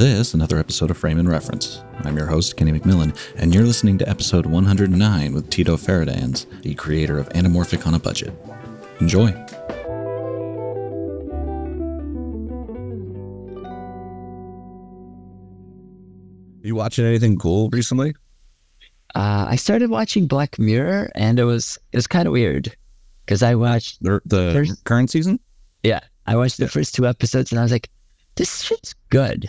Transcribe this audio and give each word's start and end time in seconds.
this, 0.00 0.32
another 0.32 0.58
episode 0.58 0.90
of 0.90 0.96
Frame 0.96 1.18
and 1.18 1.28
Reference. 1.28 1.82
I'm 2.04 2.16
your 2.16 2.26
host, 2.26 2.56
Kenny 2.56 2.72
McMillan, 2.72 3.14
and 3.36 3.54
you're 3.54 3.64
listening 3.66 3.98
to 3.98 4.08
episode 4.08 4.46
109 4.46 5.34
with 5.34 5.50
Tito 5.50 5.76
Ferradans, 5.76 6.46
the 6.62 6.74
creator 6.74 7.18
of 7.18 7.28
Anamorphic 7.30 7.86
on 7.86 7.92
a 7.92 7.98
Budget. 7.98 8.32
Enjoy. 9.00 9.30
You 16.62 16.74
watching 16.74 17.06
anything 17.06 17.38
cool 17.38 17.70
recently? 17.70 18.14
Uh, 19.14 19.46
I 19.48 19.56
started 19.56 19.90
watching 19.90 20.26
Black 20.26 20.58
Mirror, 20.58 21.10
and 21.14 21.38
it 21.38 21.44
was 21.44 21.78
it 21.92 21.96
was 21.96 22.06
kind 22.06 22.26
of 22.26 22.32
weird 22.32 22.74
because 23.24 23.42
I 23.42 23.54
watched 23.54 24.02
The, 24.02 24.20
the 24.26 24.52
There's- 24.52 24.80
current 24.84 25.10
season? 25.10 25.40
yeah 25.82 26.00
I 26.26 26.36
watched 26.36 26.58
the 26.58 26.68
first 26.68 26.94
two 26.94 27.06
episodes, 27.06 27.50
and 27.50 27.58
I 27.58 27.62
was 27.62 27.72
like, 27.72 27.88
this 28.36 28.60
shit's 28.62 28.94
good. 29.08 29.48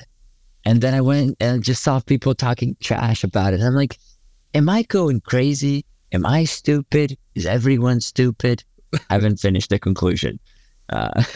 And 0.66 0.82
then 0.82 0.94
I 0.94 1.02
went 1.02 1.38
and 1.40 1.64
just 1.64 1.84
saw 1.84 2.00
people 2.00 2.36
talking 2.36 2.76
trash 2.82 3.24
about 3.24 3.54
it. 3.54 3.62
I'm 3.62 3.74
like, 3.74 3.98
am 4.54 4.70
I 4.70 4.84
going 4.84 5.22
crazy? 5.22 5.86
Am 6.12 6.26
I 6.26 6.44
stupid? 6.44 7.18
Is 7.36 7.46
everyone 7.46 8.00
stupid? 8.02 8.64
I 9.10 9.14
haven't 9.16 9.38
finished 9.40 9.70
the 9.70 9.80
conclusion. 9.80 10.40
Uh, 10.90 11.24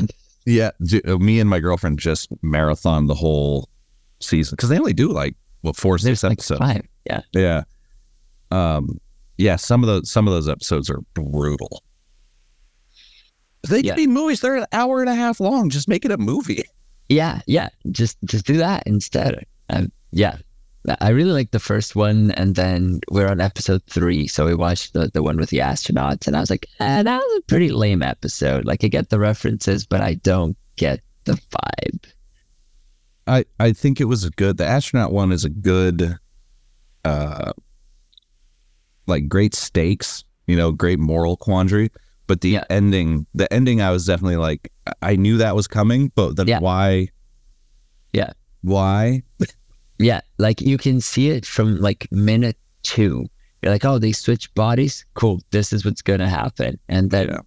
Yeah. 0.47 0.69
uh, 1.07 1.17
me 1.17 1.39
and 1.39 1.49
my 1.49 1.59
girlfriend 1.59 1.97
just 1.97 2.29
marathon 2.43 3.07
the 3.07 3.15
whole 3.15 3.67
season 4.19 4.53
because 4.55 4.69
they 4.69 4.77
only 4.77 4.93
do 4.93 5.09
like 5.11 5.35
what 5.61 5.75
four 5.75 5.97
six 5.97 6.03
there's 6.21 6.23
like 6.23 6.33
episodes. 6.33 6.59
five. 6.59 6.87
Yeah. 7.07 7.21
Yeah. 7.33 7.63
Um. 8.51 8.99
Yeah. 9.39 9.55
Some 9.55 9.81
of 9.81 9.87
those 9.87 10.11
some 10.11 10.27
of 10.27 10.35
those 10.35 10.47
episodes 10.47 10.87
are 10.91 10.99
brutal. 11.15 11.81
They 13.67 13.79
Yeah. 13.79 13.95
be 13.95 14.05
movies. 14.05 14.41
They're 14.41 14.57
an 14.57 14.67
hour 14.71 15.01
and 15.01 15.09
a 15.09 15.15
half 15.15 15.39
long. 15.39 15.71
Just 15.71 15.87
make 15.87 16.05
it 16.05 16.11
a 16.11 16.17
movie. 16.17 16.63
Yeah, 17.09 17.41
yeah. 17.47 17.69
Just 17.91 18.17
just 18.25 18.45
do 18.45 18.57
that 18.57 18.83
instead. 18.85 19.45
Um, 19.69 19.91
yeah, 20.11 20.37
I 21.01 21.09
really 21.09 21.31
like 21.31 21.51
the 21.51 21.59
first 21.59 21.95
one, 21.95 22.31
and 22.31 22.55
then 22.55 23.01
we're 23.11 23.27
on 23.27 23.41
episode 23.41 23.83
three, 23.87 24.27
so 24.27 24.45
we 24.45 24.55
watched 24.55 24.93
the 24.93 25.09
the 25.13 25.21
one 25.23 25.37
with 25.37 25.49
the 25.49 25.59
astronauts, 25.59 26.27
and 26.27 26.35
I 26.35 26.39
was 26.39 26.49
like, 26.49 26.67
eh, 26.79 27.03
that 27.03 27.17
was 27.17 27.39
a 27.39 27.41
pretty 27.43 27.69
lame 27.69 28.01
episode. 28.03 28.65
Like, 28.65 28.83
I 28.83 28.87
get 28.87 29.09
the 29.09 29.19
references, 29.19 29.85
but 29.85 30.01
I 30.01 30.15
don't 30.15 30.57
get 30.77 31.01
the 31.25 31.33
vibe. 31.33 32.05
I 33.27 33.45
I 33.59 33.71
think 33.73 33.99
it 34.01 34.05
was 34.05 34.23
a 34.23 34.29
good. 34.31 34.57
The 34.57 34.65
astronaut 34.65 35.11
one 35.11 35.31
is 35.31 35.45
a 35.45 35.49
good, 35.49 36.17
uh, 37.03 37.51
like 39.07 39.27
great 39.27 39.55
stakes. 39.55 40.23
You 40.47 40.55
know, 40.55 40.71
great 40.71 40.99
moral 40.99 41.37
quandary. 41.37 41.89
But 42.27 42.41
the 42.41 42.49
Yeah. 42.49 42.63
ending, 42.69 43.25
the 43.33 43.51
ending, 43.53 43.81
I 43.81 43.89
was 43.91 44.05
definitely 44.05 44.37
like, 44.37 44.71
I 45.01 45.15
knew 45.15 45.37
that 45.37 45.55
was 45.55 45.67
coming, 45.67 46.11
but 46.15 46.35
then 46.35 46.47
Yeah. 46.47 46.59
why? 46.59 47.09
Yeah. 48.13 48.31
Why? 48.61 49.23
Yeah, 49.97 50.21
like 50.37 50.59
you 50.61 50.77
can 50.77 50.99
see 51.01 51.29
it 51.29 51.45
from 51.45 51.79
like 51.79 52.07
minute 52.11 52.57
two. 52.83 53.27
You're 53.61 53.71
like, 53.71 53.85
oh, 53.85 53.97
they 53.97 54.11
switch 54.11 54.53
bodies. 54.53 55.05
Cool. 55.13 55.41
This 55.51 55.71
is 55.71 55.85
what's 55.85 56.01
gonna 56.01 56.27
happen, 56.29 56.77
and 56.89 57.11
then 57.11 57.29
Yeah. 57.29 57.39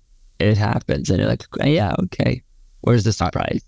it 0.50 0.56
happens, 0.56 1.11
and 1.11 1.19
you're 1.20 1.28
like, 1.28 1.45
yeah, 1.62 1.95
okay. 2.05 2.42
Where's 2.80 3.05
the 3.05 3.12
surprise? 3.12 3.62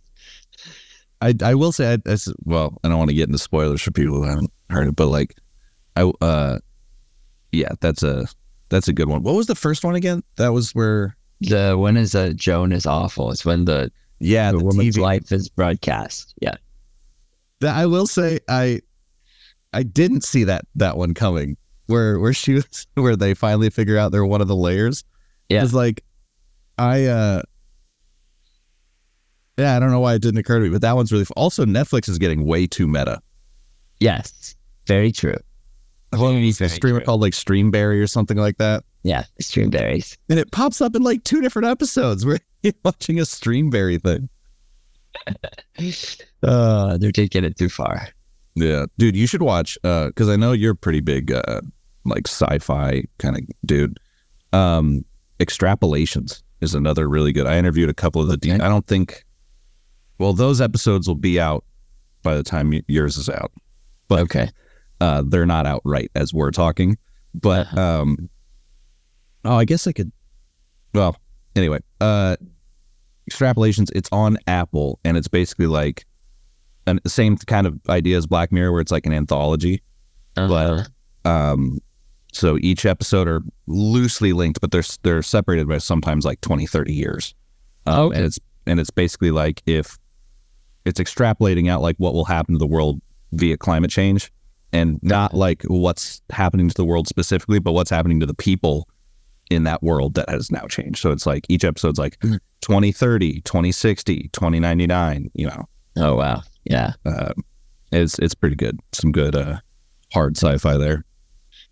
I 1.21 1.35
I 1.43 1.55
will 1.55 1.73
say, 1.73 1.93
I, 1.93 2.11
I 2.11 2.17
well, 2.45 2.79
I 2.83 2.89
don't 2.89 2.99
want 2.99 3.11
to 3.11 3.15
get 3.15 3.29
into 3.29 3.39
spoilers 3.39 3.83
for 3.83 3.91
people 3.91 4.17
who 4.17 4.23
haven't 4.25 4.51
heard 4.71 4.89
it, 4.89 4.97
but 4.97 5.09
like, 5.09 5.35
I 5.97 6.11
uh, 6.23 6.59
yeah, 7.53 7.73
that's 7.81 8.03
a 8.03 8.27
that's 8.71 8.89
a 8.89 8.93
good 8.93 9.09
one. 9.09 9.23
What 9.23 9.35
was 9.35 9.47
the 9.47 9.55
first 9.55 9.85
one 9.85 9.95
again? 9.95 10.23
That 10.37 10.53
was 10.53 10.75
where, 10.75 11.17
The 11.41 11.77
when 11.79 11.97
is 11.97 12.15
is 12.15 12.15
uh, 12.15 12.33
Joan 12.35 12.73
is 12.73 12.87
awful. 12.87 13.31
It's 13.31 13.45
when 13.45 13.65
the 13.65 13.91
yeah, 14.19 14.53
the, 14.53 14.59
the 14.59 14.65
woman's 14.65 14.97
TV 14.97 15.01
life 15.01 15.33
is 15.33 15.49
broadcast. 15.49 16.35
Yeah. 16.41 16.57
That 17.61 17.77
I 17.77 17.87
will 17.87 18.07
say 18.07 18.41
I 18.49 18.81
I 19.73 19.83
didn't 19.83 20.25
see 20.25 20.45
that 20.45 20.67
that 20.77 20.97
one 20.97 21.15
coming. 21.15 21.57
Where 21.87 22.19
where 22.21 22.33
she 22.33 22.55
was 22.55 22.87
where 22.95 23.17
they 23.17 23.35
finally 23.35 23.71
figure 23.71 23.97
out 23.99 24.13
they're 24.13 24.27
one 24.27 24.41
of 24.41 24.49
the 24.49 24.57
layers. 24.57 25.05
Yeah. 25.49 25.65
It's 25.65 25.73
like 25.73 26.05
I 26.79 27.07
uh 27.07 27.43
Yeah, 29.57 29.77
I 29.77 29.81
don't 29.81 29.91
know 29.91 30.01
why 30.01 30.15
it 30.15 30.23
didn't 30.23 30.39
occur 30.39 30.59
to 30.59 30.65
me, 30.65 30.71
but 30.71 30.83
that 30.83 30.95
one's 30.95 31.11
really 31.11 31.23
f- 31.23 31.33
also 31.37 31.65
Netflix 31.65 32.09
is 32.09 32.19
getting 32.19 32.45
way 32.45 32.67
too 32.67 32.87
meta. 32.87 33.21
Yes. 33.99 34.55
Very 34.87 35.13
true. 35.13 35.37
Very, 36.13 36.49
A 36.49 36.53
very 36.53 36.69
streamer 36.71 37.01
called 37.01 37.21
like 37.21 37.33
Streamberry 37.35 38.03
or 38.03 38.07
something 38.07 38.37
like 38.37 38.59
that. 38.59 38.85
Yeah, 39.03 39.25
Streamberries. 39.41 40.17
And 40.29 40.39
it 40.39 40.51
pops 40.51 40.81
up 40.81 40.95
in 40.97 41.03
like 41.03 41.23
two 41.25 41.41
different 41.41 41.69
episodes 41.69 42.27
where 42.27 42.39
you're 42.63 42.73
watching 42.85 43.19
a 43.19 43.23
Streamberry 43.23 44.01
thing. 44.03 44.29
Uh, 46.43 46.97
they 46.97 47.11
did 47.11 47.31
get 47.31 47.45
it 47.45 47.57
too 47.59 47.69
far. 47.69 48.09
Yeah. 48.55 48.87
Dude, 48.99 49.17
you 49.17 49.27
should 49.27 49.43
watch 49.43 49.77
uh 49.85 50.07
because 50.09 50.29
I 50.29 50.37
know 50.37 50.53
you're 50.53 50.73
a 50.73 50.77
pretty 50.77 51.01
big 51.01 51.33
uh 51.33 51.61
like 52.05 52.27
sci-fi 52.27 53.05
kind 53.19 53.37
of 53.37 53.43
dude. 53.67 53.99
Um 54.53 55.05
Extrapolations 55.39 56.43
is 56.61 56.75
another 56.75 57.09
really 57.09 57.33
good. 57.33 57.47
I 57.47 57.59
interviewed 57.59 57.89
a 57.91 57.95
couple 57.95 58.21
of 58.23 58.29
the 58.29 58.37
de- 58.37 58.53
I 58.53 58.69
don't 58.69 58.87
think 58.87 59.25
well 60.19 60.33
those 60.33 60.61
episodes 60.61 61.07
will 61.09 61.15
be 61.15 61.39
out 61.41 61.65
by 62.23 62.35
the 62.37 62.43
time 62.43 62.73
yours 62.89 63.17
is 63.17 63.29
out. 63.29 63.53
But 64.09 64.21
Okay. 64.21 64.49
Uh 65.01 65.23
they're 65.27 65.47
not 65.47 65.67
outright 65.67 66.11
as 66.15 66.33
we're 66.35 66.51
talking. 66.51 66.97
But 67.35 67.67
Uh-huh. 67.69 67.81
um 68.03 68.29
Oh, 69.45 69.57
I 69.57 69.65
guess 69.65 69.87
I 69.87 69.93
could 69.93 70.13
well, 70.95 71.17
anyway, 71.57 71.79
uh 72.01 72.37
Extrapolations 73.31 73.91
it's 73.95 74.09
on 74.13 74.39
Apple 74.47 74.99
and 75.05 75.17
it's 75.17 75.29
basically 75.29 75.67
like 75.67 76.05
an, 76.87 76.99
the 77.05 77.11
same 77.11 77.37
kind 77.37 77.67
of 77.67 77.79
idea 77.89 78.17
as 78.17 78.27
Black 78.27 78.51
Mirror 78.51 78.73
where 78.73 78.81
it's 78.81 78.91
like 78.91 79.07
an 79.07 79.13
anthology. 79.13 79.83
Uh-huh. 80.37 80.51
Um, 81.25 81.79
so 82.33 82.59
each 82.61 82.87
episode 82.87 83.29
are 83.29 83.43
loosely 83.67 84.33
linked, 84.33 84.61
but 84.61 84.71
they're 84.73 84.83
they're 85.03 85.23
separated 85.23 85.69
by 85.69 85.79
sometimes 85.79 86.25
like 86.25 86.41
20, 86.41 86.67
30 86.67 86.93
years. 86.93 87.35
Um, 87.87 88.07
Okay. 88.07 88.17
And 88.17 88.25
it's 88.27 88.39
and 88.67 88.81
it's 88.81 88.91
basically 88.91 89.31
like 89.31 89.63
if 89.67 89.97
it's 90.85 90.99
extrapolating 91.01 91.69
out 91.71 91.83
like 91.83 91.97
what 91.99 92.15
will 92.15 92.25
happen 92.25 92.55
to 92.55 92.59
the 92.59 92.67
world 92.67 93.01
via 93.33 93.57
climate 93.57 93.91
change, 93.91 94.33
and 94.73 94.99
not 95.03 95.35
like 95.35 95.63
what's 95.65 96.23
happening 96.31 96.69
to 96.69 96.75
the 96.75 96.85
world 96.85 97.09
specifically, 97.09 97.59
but 97.59 97.73
what's 97.73 97.91
happening 97.91 98.21
to 98.21 98.27
the 98.27 98.35
people 98.35 98.89
in 99.51 99.65
that 99.65 99.83
world 99.83 100.15
that 100.15 100.29
has 100.31 100.51
now 100.51 100.65
changed. 100.69 100.99
So 101.01 101.11
it's 101.11 101.27
like 101.27 101.45
each 101.49 101.65
episode's 101.65 101.99
like 101.99 102.19
Mhm. 102.21 102.39
2030, 102.61 103.41
2060, 103.41 104.29
2099, 104.33 105.31
you 105.35 105.47
know. 105.47 105.65
Oh 105.97 106.15
wow. 106.17 106.43
Yeah. 106.65 106.93
Uh, 107.05 107.33
it's 107.91 108.19
it's 108.21 108.35
pretty 108.35 108.55
good. 108.57 108.79
Some 108.93 109.11
good 109.11 109.35
uh, 109.35 109.59
hard 110.13 110.37
sci-fi 110.37 110.77
there. 110.77 111.05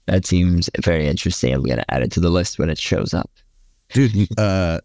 That 0.07 0.27
seems 0.27 0.69
very 0.83 1.07
interesting. 1.07 1.55
I'm 1.55 1.63
gonna 1.63 1.85
add 1.89 2.03
it 2.03 2.11
to 2.13 2.21
the 2.21 2.31
list 2.31 2.59
when 2.59 2.69
it 2.71 2.79
shows 2.79 3.15
up. 3.15 3.31
dude. 3.93 4.29
Uh, 4.39 4.81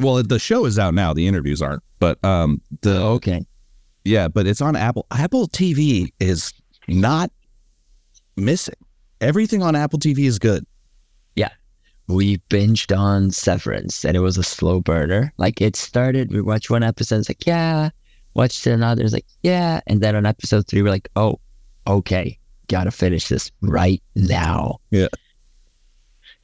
well, 0.00 0.22
the 0.22 0.38
show 0.38 0.64
is 0.64 0.78
out 0.78 0.94
now. 0.94 1.12
The 1.12 1.26
interviews 1.28 1.60
aren't, 1.62 1.82
but 2.00 2.24
um, 2.24 2.60
the 2.80 3.00
Okay. 3.00 3.44
yeah, 4.04 4.28
but 4.28 4.46
it's 4.46 4.60
on 4.62 4.74
Apple. 4.76 5.06
Apple 5.12 5.46
TV 5.48 6.12
is 6.20 6.52
not 6.88 7.30
missing. 8.36 8.74
Everything 9.20 9.62
on 9.62 9.76
Apple 9.76 9.98
TV 9.98 10.20
is 10.20 10.38
good. 10.38 10.66
Yeah. 11.36 11.50
We 12.08 12.38
binged 12.50 12.96
on 12.96 13.30
Severance 13.30 14.04
and 14.04 14.16
it 14.16 14.20
was 14.20 14.36
a 14.36 14.42
slow 14.42 14.80
burner. 14.80 15.32
Like 15.38 15.60
it 15.60 15.76
started, 15.76 16.30
we 16.32 16.42
watched 16.42 16.70
one 16.70 16.82
episode, 16.82 17.18
it's 17.20 17.28
like, 17.30 17.46
yeah. 17.46 17.90
Watched 18.34 18.66
another, 18.66 19.02
it's 19.04 19.12
like, 19.12 19.26
yeah. 19.42 19.80
And 19.86 20.00
then 20.00 20.16
on 20.16 20.26
episode 20.26 20.66
three, 20.66 20.82
we're 20.82 20.90
like, 20.90 21.08
oh, 21.16 21.38
okay, 21.86 22.36
gotta 22.68 22.90
finish 22.90 23.28
this 23.28 23.50
right 23.60 24.02
now. 24.16 24.80
Yeah. 24.90 25.06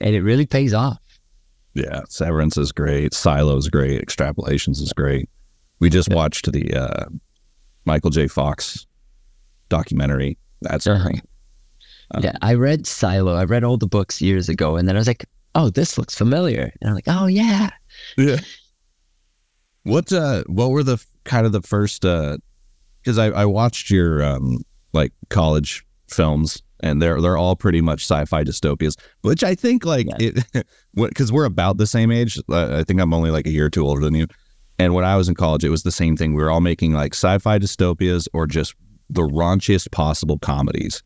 And 0.00 0.14
it 0.14 0.22
really 0.22 0.46
pays 0.46 0.72
off. 0.72 0.98
Yeah, 1.74 2.00
Severance 2.08 2.56
is 2.56 2.72
great. 2.72 3.12
Silo 3.12 3.56
is 3.56 3.68
great. 3.68 4.00
Extrapolations 4.04 4.80
is 4.80 4.92
great. 4.92 5.28
We 5.80 5.90
just 5.90 6.08
Yeah. 6.08 6.14
watched 6.16 6.50
the 6.50 6.72
uh, 6.74 7.06
Michael 7.84 8.10
J. 8.10 8.28
Fox 8.28 8.86
documentary. 9.70 10.36
That's 10.60 10.86
Uh-huh. 10.86 11.08
great. 11.08 11.22
Um, 12.12 12.22
yeah, 12.24 12.32
I 12.42 12.54
read 12.54 12.86
Silo. 12.86 13.34
I 13.34 13.44
read 13.44 13.64
all 13.64 13.78
the 13.78 13.86
books 13.86 14.20
years 14.20 14.48
ago, 14.50 14.76
and 14.76 14.86
then 14.88 14.96
I 14.96 14.98
was 14.98 15.06
like, 15.06 15.24
"Oh, 15.54 15.70
this 15.70 15.96
looks 15.96 16.14
familiar." 16.14 16.70
And 16.80 16.90
I'm 16.90 16.94
like, 16.94 17.08
"Oh 17.08 17.26
yeah, 17.26 17.70
Yeah. 18.18 18.40
What 19.84 20.12
uh 20.12 20.44
what 20.46 20.70
were 20.70 20.82
the 20.82 21.02
kind 21.24 21.46
of 21.46 21.52
the 21.52 21.62
first 21.62 22.04
uh 22.04 22.36
cuz 23.04 23.16
I 23.18 23.26
I 23.28 23.46
watched 23.46 23.90
your 23.90 24.22
um 24.22 24.58
like 24.92 25.12
college 25.30 25.84
films 26.08 26.62
and 26.80 27.00
they're 27.00 27.20
they're 27.20 27.36
all 27.36 27.56
pretty 27.56 27.80
much 27.80 28.02
sci-fi 28.02 28.44
dystopias, 28.44 28.96
which 29.22 29.42
I 29.44 29.54
think 29.54 29.84
like 29.84 30.06
Yeah. 30.18 30.30
it 30.94 31.14
cuz 31.14 31.32
we're 31.32 31.44
about 31.46 31.78
the 31.78 31.86
same 31.86 32.10
age. 32.10 32.38
Uh, 32.48 32.76
I 32.80 32.84
think 32.84 33.00
I'm 33.00 33.14
only 33.14 33.30
like 33.30 33.46
a 33.46 33.50
year 33.50 33.66
or 33.66 33.70
two 33.70 33.86
older 33.86 34.02
than 34.02 34.14
you. 34.14 34.26
And 34.78 34.94
when 34.94 35.04
I 35.04 35.16
was 35.16 35.28
in 35.28 35.34
college, 35.34 35.62
it 35.64 35.68
was 35.70 35.82
the 35.82 35.92
same 35.92 36.16
thing. 36.16 36.34
We 36.34 36.42
were 36.42 36.50
all 36.50 36.60
making 36.62 36.92
like 36.92 37.14
sci-fi 37.14 37.58
dystopias 37.58 38.26
or 38.32 38.46
just 38.46 38.74
the 39.10 39.22
raunchiest 39.22 39.90
possible 39.90 40.38
comedies. 40.38 41.02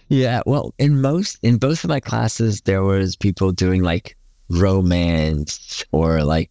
Yeah, 0.09 0.41
well, 0.47 0.74
in 0.80 1.00
most 1.00 1.38
in 1.44 1.57
both 1.57 1.83
of 1.83 1.89
my 1.89 2.00
classes, 2.00 2.62
there 2.62 2.83
was 2.83 3.15
people 3.15 3.51
doing 3.51 3.83
like 3.83 4.18
romance 4.50 5.85
or 5.91 6.24
like 6.24 6.50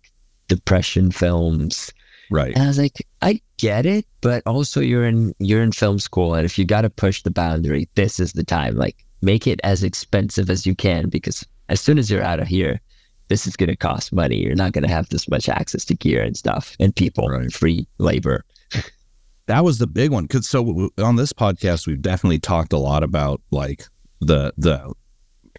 depression 0.49 1.11
films, 1.11 1.93
Right. 2.33 2.55
And 2.55 2.65
I 2.65 2.67
was 2.69 2.79
like, 2.79 3.07
I 3.21 3.43
get 3.59 3.85
it, 3.85 4.07
but 4.23 4.43
also 4.47 4.81
you're 4.81 5.07
in 5.07 5.35
you're 5.39 5.63
in 5.63 5.73
film 5.73 5.99
school, 5.99 6.35
and 6.35 6.47
if 6.47 6.59
you 6.59 6.65
got 6.65 6.81
to 6.83 6.91
push 6.91 7.23
the 7.23 7.31
boundary, 7.31 7.89
this 7.95 8.19
is 8.19 8.33
the 8.33 8.43
time. 8.45 8.77
Like, 8.77 9.05
make 9.21 9.47
it 9.47 9.61
as 9.65 9.85
expensive 9.85 10.49
as 10.49 10.65
you 10.65 10.75
can, 10.75 11.11
because 11.11 11.47
as 11.69 11.79
soon 11.81 11.99
as 11.99 12.11
you're 12.11 12.23
out 12.23 12.41
of 12.41 12.49
here, 12.49 12.81
this 13.29 13.47
is 13.47 13.55
going 13.55 13.69
to 13.69 13.77
cost 13.77 14.15
money. 14.15 14.37
You're 14.37 14.55
not 14.55 14.73
going 14.73 14.85
to 14.85 14.91
have 14.95 15.11
this 15.11 15.29
much 15.29 15.47
access 15.47 15.85
to 15.87 15.95
gear 15.95 16.23
and 16.23 16.35
stuff 16.35 16.75
and 16.81 16.97
people, 16.97 17.29
Right. 17.29 17.53
free 17.53 17.87
labor. 17.99 18.45
That 19.47 19.65
was 19.65 19.79
the 19.79 19.87
big 19.87 20.11
one 20.11 20.25
because 20.25 20.49
so 20.49 20.91
on 20.99 21.17
this 21.17 21.33
podcast 21.33 21.87
we've 21.87 22.01
definitely 22.03 22.39
talked 22.39 22.73
a 22.73 22.79
lot 22.79 23.03
about 23.03 23.41
like 23.51 23.85
the 24.21 24.53
the 24.57 24.93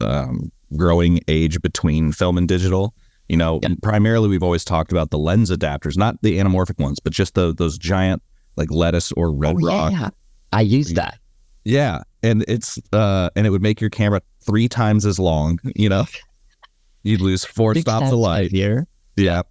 um, 0.02 0.52
growing 0.76 1.20
age 1.28 1.62
between 1.62 2.12
film 2.12 2.38
and 2.38 2.48
digital 2.48 2.94
you 3.30 3.38
know 3.38 3.60
Yeah. 3.62 3.70
primarily 3.82 4.28
we've 4.30 4.42
always 4.44 4.66
talked 4.66 4.92
about 4.92 5.12
the 5.12 5.18
lens 5.20 5.52
adapters 5.52 5.98
not 5.98 6.16
the 6.24 6.40
anamorphic 6.40 6.80
ones 6.80 7.00
but 7.00 7.14
just 7.14 7.36
the 7.36 7.54
those 7.54 7.78
giant 7.78 8.22
like 8.58 8.70
Letus 8.70 9.12
or 9.16 9.32
red 9.34 9.56
Oh, 9.62 9.68
rock 9.68 9.92
yeah. 9.92 10.10
I 10.52 10.62
used 10.62 10.96
that. 10.96 11.20
yeah 11.64 12.02
and 12.24 12.44
it's 12.48 12.80
uh 12.92 13.30
and 13.36 13.46
it 13.46 13.50
would 13.52 13.62
make 13.62 13.80
your 13.82 13.90
camera 13.90 14.22
three 14.42 14.68
times 14.68 15.06
as 15.06 15.20
long 15.20 15.60
you 15.76 15.90
know 15.90 16.06
you'd 17.04 17.22
lose 17.22 17.46
four 17.46 17.74
Big 17.74 17.82
stops 17.82 18.08
of 18.12 18.18
light 18.18 18.44
heavier. 18.44 18.88
yeah 19.16 19.42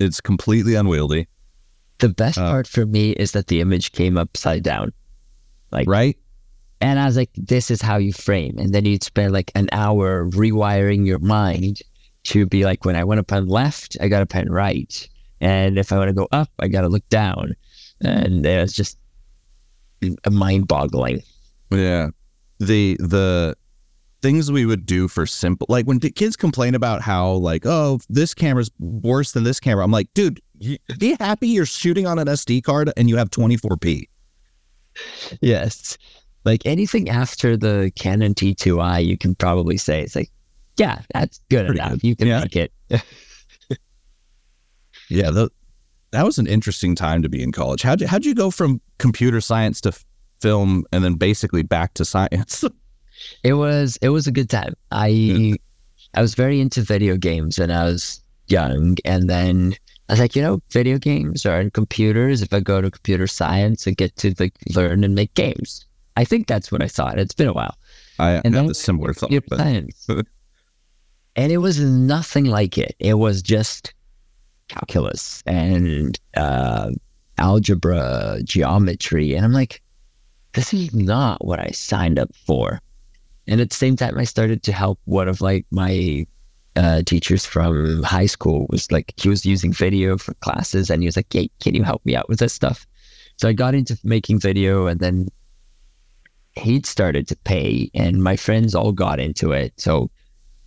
it's 0.00 0.20
completely 0.20 0.74
unwieldy 0.74 1.28
The 2.02 2.08
best 2.10 2.36
Uh, 2.36 2.50
part 2.50 2.66
for 2.66 2.84
me 2.84 3.12
is 3.12 3.30
that 3.32 3.46
the 3.46 3.60
image 3.60 3.92
came 3.92 4.18
upside 4.18 4.62
down. 4.62 4.92
Like, 5.70 5.88
right 5.88 6.18
And 6.80 6.98
I 6.98 7.06
was 7.06 7.16
like, 7.16 7.30
this 7.36 7.70
is 7.70 7.80
how 7.80 7.96
you 7.96 8.12
frame. 8.12 8.58
And 8.58 8.74
then 8.74 8.84
you'd 8.84 9.04
spend 9.04 9.32
like 9.32 9.52
an 9.54 9.68
hour 9.70 10.28
rewiring 10.30 11.06
your 11.06 11.20
mind 11.20 11.78
to 12.24 12.44
be 12.44 12.64
like, 12.64 12.84
when 12.84 12.96
I 12.96 13.04
want 13.04 13.18
to 13.18 13.24
pen 13.24 13.46
left, 13.46 13.96
I 14.00 14.08
got 14.08 14.18
to 14.18 14.26
pen 14.26 14.50
right. 14.50 15.08
And 15.40 15.78
if 15.78 15.92
I 15.92 15.96
want 15.96 16.08
to 16.08 16.12
go 16.14 16.26
up, 16.32 16.50
I 16.58 16.66
got 16.68 16.82
to 16.82 16.88
look 16.88 17.08
down. 17.08 17.54
And 18.00 18.44
it 18.44 18.60
was 18.60 18.72
just 18.72 18.98
mind 20.28 20.66
boggling. 20.66 21.22
Yeah. 21.70 22.10
The 22.58 22.96
the 22.98 23.54
things 24.22 24.50
we 24.50 24.66
would 24.66 24.86
do 24.86 25.08
for 25.08 25.26
simple 25.26 25.66
like 25.68 25.84
when 25.84 25.98
the 25.98 26.10
kids 26.10 26.36
complain 26.36 26.76
about 26.76 27.02
how 27.02 27.32
like 27.32 27.66
oh 27.66 27.98
this 28.08 28.34
camera's 28.34 28.70
worse 28.78 29.32
than 29.32 29.42
this 29.42 29.58
camera 29.58 29.82
I'm 29.84 29.90
like 29.90 30.06
dude 30.14 30.40
you, 30.62 30.78
be 30.98 31.16
happy 31.18 31.48
you're 31.48 31.66
shooting 31.66 32.06
on 32.06 32.18
an 32.18 32.26
SD 32.28 32.62
card 32.62 32.90
and 32.96 33.08
you 33.08 33.16
have 33.16 33.30
24p. 33.30 34.08
Yes. 35.40 35.98
Like 36.44 36.64
anything 36.66 37.08
after 37.08 37.56
the 37.56 37.92
Canon 37.96 38.34
T2i, 38.34 39.04
you 39.04 39.16
can 39.16 39.34
probably 39.34 39.76
say 39.76 40.02
it's 40.02 40.16
like, 40.16 40.30
yeah, 40.76 41.00
that's 41.14 41.40
good 41.50 41.66
Pretty 41.66 41.80
enough. 41.80 41.92
good. 41.92 42.04
You 42.04 42.16
can 42.16 42.26
Yeah. 42.28 42.40
make 42.40 42.56
it. 42.56 42.72
Yeah, 45.08 45.30
the, 45.30 45.50
that 46.12 46.24
was 46.24 46.38
an 46.38 46.46
interesting 46.46 46.94
time 46.94 47.20
to 47.22 47.28
be 47.28 47.42
in 47.42 47.52
college. 47.52 47.82
How'd 47.82 48.00
you, 48.00 48.06
how'd 48.06 48.24
you 48.24 48.34
go 48.34 48.50
from 48.50 48.80
computer 48.98 49.40
science 49.42 49.80
to 49.82 49.92
film 50.40 50.84
and 50.92 51.04
then 51.04 51.14
basically 51.14 51.62
back 51.62 51.94
to 51.94 52.04
science? 52.04 52.64
It 53.44 53.52
was 53.52 53.98
it 54.02 54.08
was 54.08 54.26
a 54.26 54.32
good 54.32 54.50
time. 54.50 54.74
I 54.90 55.54
I 56.14 56.20
was 56.22 56.34
very 56.34 56.60
into 56.60 56.82
video 56.82 57.16
games 57.16 57.56
when 57.56 57.70
I 57.70 57.84
was 57.84 58.20
young, 58.48 58.96
and 59.04 59.30
then 59.30 59.74
I 60.08 60.12
was 60.14 60.20
like, 60.20 60.36
you 60.36 60.42
know, 60.42 60.60
video 60.70 60.98
games 60.98 61.46
are 61.46 61.60
in 61.60 61.70
computers. 61.70 62.42
If 62.42 62.52
I 62.52 62.60
go 62.60 62.80
to 62.80 62.90
computer 62.90 63.26
science 63.26 63.86
and 63.86 63.96
get 63.96 64.14
to 64.16 64.34
like 64.38 64.54
learn 64.74 65.04
and 65.04 65.14
make 65.14 65.32
games, 65.34 65.86
I 66.16 66.24
think 66.24 66.46
that's 66.46 66.70
what 66.70 66.82
I 66.82 66.88
thought. 66.88 67.18
It's 67.18 67.34
been 67.34 67.48
a 67.48 67.52
while. 67.52 67.76
I 68.18 68.40
And 68.44 68.54
had 68.54 68.70
a 68.70 68.74
similar 68.74 69.14
thought. 69.14 69.30
But 69.48 69.60
and 71.34 71.50
it 71.50 71.58
was 71.58 71.80
nothing 71.80 72.44
like 72.44 72.76
it. 72.76 72.94
It 72.98 73.14
was 73.14 73.42
just 73.42 73.94
calculus 74.68 75.42
and 75.46 76.18
uh, 76.36 76.90
algebra, 77.38 78.38
geometry, 78.44 79.34
and 79.34 79.44
I'm 79.44 79.52
like, 79.52 79.82
this 80.52 80.74
is 80.74 80.94
not 80.94 81.44
what 81.44 81.58
I 81.58 81.70
signed 81.70 82.18
up 82.18 82.34
for. 82.46 82.80
And 83.46 83.60
at 83.60 83.70
the 83.70 83.76
same 83.76 83.96
time, 83.96 84.18
I 84.18 84.24
started 84.24 84.62
to 84.64 84.72
help 84.72 85.00
one 85.04 85.28
of 85.28 85.40
like 85.40 85.66
my 85.70 86.26
uh, 86.76 87.02
teachers 87.02 87.44
from 87.44 88.02
high 88.02 88.26
school 88.26 88.66
was 88.70 88.90
like 88.90 89.12
he 89.16 89.28
was 89.28 89.44
using 89.44 89.72
video 89.72 90.16
for 90.18 90.34
classes, 90.34 90.90
and 90.90 91.02
he 91.02 91.06
was 91.06 91.16
like, 91.16 91.32
"Hey, 91.32 91.50
can 91.60 91.74
you 91.74 91.82
help 91.82 92.04
me 92.04 92.16
out 92.16 92.28
with 92.28 92.38
this 92.38 92.52
stuff?" 92.52 92.86
So 93.36 93.48
I 93.48 93.52
got 93.52 93.74
into 93.74 93.98
making 94.04 94.40
video, 94.40 94.86
and 94.86 95.00
then 95.00 95.28
he'd 96.52 96.86
started 96.86 97.28
to 97.28 97.36
pay, 97.36 97.90
and 97.94 98.22
my 98.22 98.36
friends 98.36 98.74
all 98.74 98.92
got 98.92 99.20
into 99.20 99.52
it. 99.52 99.72
So 99.76 100.10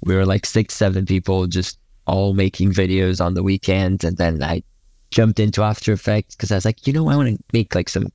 we 0.01 0.15
were 0.15 0.25
like 0.25 0.45
six, 0.45 0.73
seven 0.75 1.05
people 1.05 1.47
just 1.47 1.79
all 2.07 2.33
making 2.33 2.71
videos 2.71 3.23
on 3.23 3.33
the 3.33 3.43
weekends, 3.43 4.03
and 4.03 4.17
then 4.17 4.43
I 4.43 4.63
jumped 5.11 5.39
into 5.39 5.63
After 5.63 5.93
Effects 5.93 6.35
because 6.35 6.51
I 6.51 6.55
was 6.55 6.65
like, 6.65 6.85
you 6.85 6.93
know, 6.93 7.09
I 7.09 7.15
want 7.15 7.29
to 7.37 7.43
make 7.53 7.73
like 7.73 7.89
some 7.89 8.07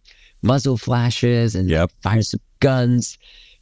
muzzle 0.43 0.77
flashes 0.77 1.55
and 1.55 1.69
Yep. 1.69 1.91
fire 2.03 2.23
some 2.23 2.41
guns 2.61 3.19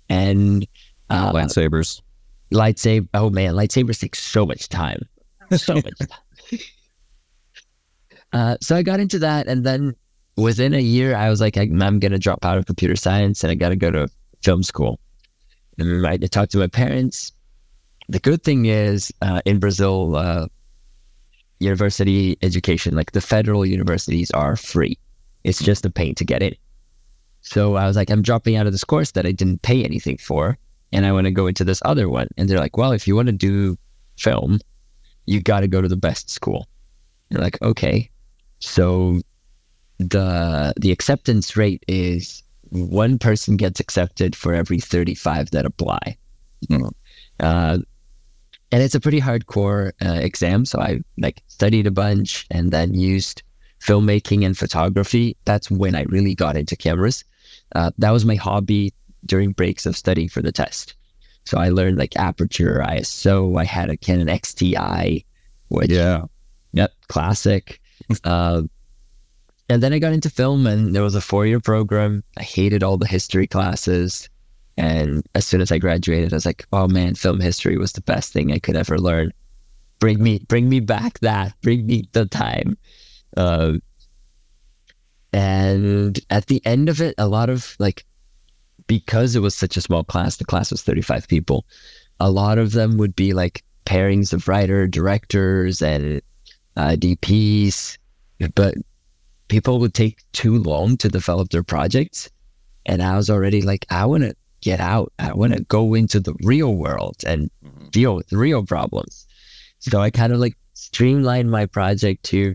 and 0.09 0.67
uh, 1.11 1.33
lightsabers. 1.33 2.01
Lightsaber. 2.53 3.09
Oh 3.15 3.31
man, 3.31 3.55
lightsabers 3.55 4.00
take 4.00 4.17
so 4.17 4.47
much 4.47 4.69
time, 4.69 5.00
so 5.56 5.75
much 5.75 5.99
time. 5.99 6.59
Uh, 8.33 8.56
so 8.61 8.77
I 8.77 8.83
got 8.83 9.00
into 9.00 9.19
that, 9.21 9.47
and 9.47 9.65
then 9.65 9.95
within 10.37 10.75
a 10.75 10.81
year, 10.81 11.17
I 11.17 11.31
was 11.31 11.41
like, 11.41 11.56
I'm 11.56 11.99
gonna 11.99 12.19
drop 12.19 12.45
out 12.45 12.59
of 12.59 12.67
computer 12.67 12.97
science, 12.97 13.43
and 13.43 13.50
I 13.50 13.55
got 13.55 13.71
to 13.71 13.77
go 13.77 13.91
to 13.91 14.09
film 14.43 14.62
school. 14.62 15.00
And 15.79 16.06
I 16.06 16.17
talked 16.19 16.53
to 16.53 16.59
my 16.59 16.67
parents. 16.67 17.33
The 18.09 18.19
good 18.19 18.43
thing 18.43 18.67
is, 18.67 19.12
uh, 19.23 19.43
in 19.45 19.59
Brazil, 19.59 20.17
uh, 20.17 20.47
university 21.61 22.37
education, 22.43 22.95
like 22.95 23.12
the 23.12 23.21
federal 23.21 23.65
universities, 23.67 24.31
are 24.33 24.56
free. 24.56 24.99
It's 25.45 25.62
just 25.62 25.85
a 25.85 25.91
pain 25.91 26.15
to 26.17 26.25
get 26.25 26.43
in. 26.43 26.55
So 27.43 27.77
I 27.77 27.87
was 27.87 27.97
like, 27.97 28.11
I'm 28.11 28.23
dropping 28.23 28.56
out 28.56 28.67
of 28.67 28.73
this 28.73 28.85
course 28.85 29.12
that 29.12 29.27
I 29.27 29.33
didn't 29.33 29.62
pay 29.62 29.85
anything 29.85 30.19
for 30.19 30.59
and 30.93 31.06
I 31.06 31.12
want 31.12 31.26
to 31.26 31.31
go 31.31 31.46
into 31.46 31.64
this 31.64 31.82
other 31.85 32.08
one. 32.08 32.29
And 32.37 32.49
they're 32.49 32.58
like, 32.58 32.76
well, 32.76 32.93
if 32.93 33.06
you 33.06 33.14
want 33.14 33.26
to 33.26 33.32
do 33.32 33.76
film, 34.17 34.61
you 35.26 35.40
got 35.40 35.61
to 35.61 35.69
go 35.69 35.82
to 35.82 35.88
the 35.88 35.96
best 35.96 36.31
school. 36.31 36.67
You're 37.31 37.43
like, 37.43 37.61
okay. 37.62 38.11
So 38.61 39.20
the 39.99 40.73
the 40.81 40.93
acceptance 40.93 41.56
rate 41.56 41.85
is 41.88 42.43
one 42.70 43.18
person 43.18 43.57
gets 43.57 43.80
accepted 43.80 44.37
for 44.37 44.54
every 44.54 44.78
35 44.78 45.50
that 45.50 45.64
apply. 45.64 46.16
Mm. 46.71 46.90
Uh, 47.40 47.78
and 48.71 48.83
it's 48.83 48.95
a 48.95 49.00
pretty 49.00 49.21
hardcore 49.21 49.92
uh, 50.04 50.21
exam. 50.21 50.64
So 50.64 50.80
I 50.80 51.00
like 51.16 51.42
studied 51.47 51.87
a 51.87 51.90
bunch 51.90 52.47
and 52.50 52.71
then 52.71 52.95
used 52.95 53.42
filmmaking 53.80 54.45
and 54.45 54.57
photography. 54.57 55.37
That's 55.45 55.71
when 55.71 55.95
I 55.95 56.02
really 56.04 56.35
got 56.35 56.57
into 56.57 56.76
cameras. 56.76 57.25
Uh, 57.75 57.90
that 57.99 58.11
was 58.11 58.25
my 58.25 58.35
hobby 58.35 58.92
during 59.27 59.53
breaks 59.53 59.87
of 59.87 59.97
studying 59.97 60.29
for 60.29 60.43
the 60.43 60.53
test. 60.53 60.95
So 61.45 61.59
I 61.59 61.71
learned 61.71 61.99
like 61.99 62.17
aperture, 62.17 62.85
ISO. 62.87 63.59
I 63.59 63.65
had 63.65 63.91
a 63.91 63.97
Canon 63.97 64.29
XTI, 64.29 65.25
which 65.69 65.91
Yeah. 65.91 66.25
Yep, 66.73 66.93
classic. 67.09 67.81
uh, 68.25 68.63
and 69.71 69.83
then 69.83 69.93
I 69.93 69.99
got 69.99 70.13
into 70.13 70.31
film, 70.31 70.67
and 70.67 70.95
there 70.95 71.03
was 71.03 71.15
a 71.15 71.21
four-year 71.21 71.61
program. 71.61 72.23
I 72.37 72.43
hated 72.43 72.83
all 72.83 72.97
the 72.97 73.07
history 73.07 73.47
classes, 73.47 74.29
and 74.77 75.27
as 75.35 75.47
soon 75.47 75.61
as 75.61 75.71
I 75.71 75.79
graduated, 75.79 76.33
I 76.33 76.37
was 76.37 76.47
like, 76.47 76.67
"Oh 76.73 76.89
man, 76.89 77.15
film 77.15 77.41
history 77.41 77.77
was 77.77 77.93
the 77.93 78.01
best 78.01 78.33
thing 78.33 78.53
I 78.53 78.59
could 78.59 78.77
ever 78.77 78.99
learn. 78.99 79.33
Bring 79.99 80.23
me, 80.23 80.39
bring 80.49 80.69
me 80.69 80.81
back 80.81 81.19
that. 81.21 81.55
Bring 81.63 81.87
me 81.87 82.05
the 82.13 82.27
time." 82.27 82.79
Uh, 83.37 83.75
and 85.33 86.19
at 86.31 86.47
the 86.47 86.65
end 86.65 86.89
of 86.89 87.01
it, 87.01 87.15
a 87.19 87.29
lot 87.29 87.51
of 87.51 87.77
like, 87.79 88.05
because 88.88 89.37
it 89.37 89.40
was 89.40 89.54
such 89.54 89.76
a 89.76 89.80
small 89.80 90.02
class, 90.02 90.37
the 90.37 90.45
class 90.45 90.73
was 90.73 90.83
thirty-five 90.83 91.28
people. 91.28 91.64
A 92.18 92.30
lot 92.30 92.59
of 92.59 92.73
them 92.73 92.97
would 92.97 93.14
be 93.14 93.33
like 93.33 93.62
pairings 93.87 94.33
of 94.33 94.49
writer, 94.49 94.88
directors, 94.88 95.80
and 95.80 96.21
uh, 96.76 96.97
DPs, 96.99 97.97
but 98.57 98.75
people 99.49 99.78
would 99.78 99.95
take 99.95 100.18
too 100.33 100.59
long 100.59 100.97
to 100.97 101.09
develop 101.09 101.50
their 101.50 101.62
projects. 101.62 102.28
And 102.87 103.02
I 103.02 103.16
was 103.16 103.30
already 103.30 103.62
like, 103.62 103.87
I 103.90 104.04
want 104.07 104.25
to 104.25 104.35
get 104.61 104.80
out. 104.80 105.12
I 105.18 105.33
want 105.33 105.54
to 105.54 105.62
go 105.64 105.95
into 105.95 106.21
the 106.21 106.35
real 106.42 106.75
world 106.75 107.16
and 107.26 107.50
deal 107.90 108.16
with 108.16 108.33
real 108.33 108.64
problems. 108.64 109.26
So 109.78 110.00
I 110.00 110.11
kind 110.11 110.33
of 110.33 110.38
like 110.38 110.57
streamlined 110.75 111.50
my 111.50 111.66
project 111.66 112.25
to 112.25 112.54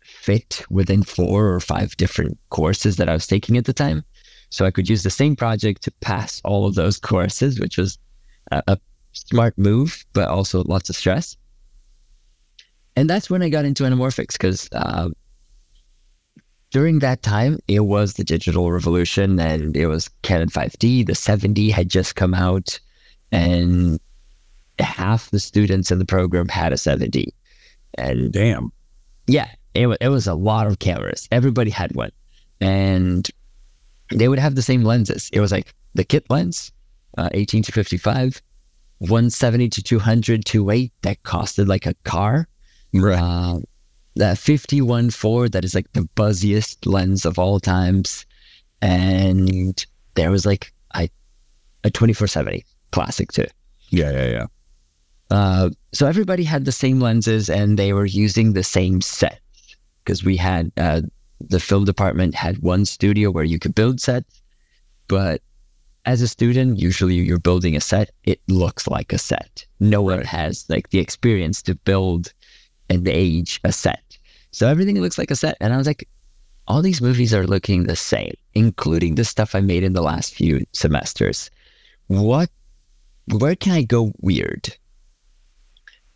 fit 0.00 0.64
within 0.70 1.02
four 1.02 1.52
or 1.52 1.60
five 1.60 1.96
different 1.96 2.38
courses 2.50 2.96
that 2.96 3.08
I 3.08 3.12
was 3.12 3.26
taking 3.26 3.56
at 3.56 3.64
the 3.64 3.72
time. 3.72 4.04
So 4.50 4.64
I 4.64 4.70
could 4.70 4.88
use 4.88 5.02
the 5.02 5.10
same 5.10 5.36
project 5.36 5.82
to 5.82 5.90
pass 6.00 6.40
all 6.44 6.66
of 6.66 6.74
those 6.74 6.98
courses, 7.10 7.60
which 7.60 7.78
was 7.78 7.98
a, 8.50 8.62
a 8.66 8.78
smart 9.12 9.56
move, 9.58 10.04
but 10.12 10.28
also 10.28 10.62
lots 10.64 10.88
of 10.88 10.96
stress. 10.96 11.36
And 12.96 13.08
that's 13.08 13.30
when 13.30 13.42
I 13.42 13.48
got 13.48 13.64
into 13.64 13.84
anamorphics 13.84 14.32
because 14.32 14.68
uh, 14.72 15.10
during 16.70 16.98
that 16.98 17.22
time, 17.22 17.60
it 17.68 17.80
was 17.80 18.14
the 18.14 18.24
digital 18.24 18.70
revolution 18.72 19.38
and 19.38 19.76
it 19.76 19.86
was 19.86 20.10
Canon 20.22 20.48
5D. 20.48 21.06
The 21.06 21.12
7D 21.12 21.70
had 21.70 21.88
just 21.88 22.16
come 22.16 22.34
out, 22.34 22.78
and 23.30 24.00
half 24.78 25.30
the 25.30 25.40
students 25.40 25.90
in 25.90 25.98
the 25.98 26.04
program 26.04 26.48
had 26.48 26.72
a 26.72 26.76
7D. 26.76 27.28
And 27.94 28.32
Damn. 28.32 28.72
yeah, 29.26 29.48
it, 29.74 29.88
it 30.00 30.08
was 30.08 30.26
a 30.26 30.34
lot 30.34 30.66
of 30.66 30.78
cameras. 30.78 31.28
Everybody 31.30 31.70
had 31.70 31.94
one. 31.94 32.10
And 32.60 33.28
they 34.10 34.28
would 34.28 34.38
have 34.38 34.54
the 34.54 34.62
same 34.62 34.82
lenses. 34.82 35.30
It 35.32 35.40
was 35.40 35.52
like 35.52 35.74
the 35.94 36.04
kit 36.04 36.24
lens, 36.30 36.72
uh, 37.16 37.28
18 37.32 37.62
to 37.64 37.72
55, 37.72 38.42
170 38.98 39.68
to 39.68 39.82
200 39.82 40.44
to 40.46 40.70
8 40.70 40.92
that 41.02 41.22
costed 41.22 41.68
like 41.68 41.86
a 41.86 41.94
car. 42.04 42.48
Right. 42.92 43.18
Uh, 43.18 43.60
that 44.16 44.38
51 44.38 45.10
4 45.10 45.48
that 45.50 45.64
is 45.64 45.74
like 45.74 45.92
the 45.92 46.08
buzziest 46.16 46.86
lens 46.86 47.24
of 47.24 47.38
all 47.38 47.60
times. 47.60 48.26
And 48.82 49.84
there 50.14 50.30
was 50.30 50.44
like 50.46 50.72
I, 50.94 51.04
a 51.84 51.90
2470 51.90 52.64
classic 52.90 53.32
too. 53.32 53.46
yeah, 53.90 54.10
yeah, 54.10 54.26
yeah. 54.26 54.46
Uh, 55.30 55.70
so 55.92 56.06
everybody 56.06 56.42
had 56.42 56.64
the 56.64 56.72
same 56.72 57.00
lenses 57.00 57.50
and 57.50 57.78
they 57.78 57.92
were 57.92 58.06
using 58.06 58.54
the 58.54 58.64
same 58.64 59.00
set 59.00 59.40
because 60.02 60.24
we 60.24 60.36
had 60.36 60.72
uh, 60.78 61.02
the 61.40 61.60
film 61.60 61.84
department 61.84 62.34
had 62.34 62.58
one 62.58 62.84
studio 62.84 63.30
where 63.30 63.44
you 63.44 63.58
could 63.58 63.74
build 63.74 64.00
sets, 64.00 64.42
but 65.06 65.42
as 66.04 66.22
a 66.22 66.28
student, 66.28 66.78
usually 66.78 67.16
you're 67.16 67.38
building 67.38 67.76
a 67.76 67.80
set. 67.80 68.10
It 68.24 68.40
looks 68.48 68.86
like 68.86 69.12
a 69.12 69.18
set. 69.18 69.66
No 69.78 70.00
one 70.00 70.22
has 70.22 70.64
like 70.68 70.88
the 70.90 70.98
experience 70.98 71.60
to 71.62 71.74
build 71.74 72.32
and 72.88 73.06
age 73.06 73.60
a 73.64 73.72
set. 73.72 74.18
So 74.50 74.66
everything 74.66 75.00
looks 75.00 75.18
like 75.18 75.30
a 75.30 75.36
set, 75.36 75.56
and 75.60 75.74
I 75.74 75.76
was 75.76 75.86
like, 75.86 76.08
all 76.66 76.82
these 76.82 77.00
movies 77.00 77.34
are 77.34 77.46
looking 77.46 77.84
the 77.84 77.96
same, 77.96 78.34
including 78.54 79.14
the 79.14 79.24
stuff 79.24 79.54
I 79.54 79.60
made 79.60 79.84
in 79.84 79.92
the 79.92 80.02
last 80.02 80.34
few 80.34 80.64
semesters. 80.72 81.50
What? 82.06 82.50
Where 83.30 83.56
can 83.56 83.72
I 83.72 83.82
go 83.82 84.12
weird? 84.20 84.74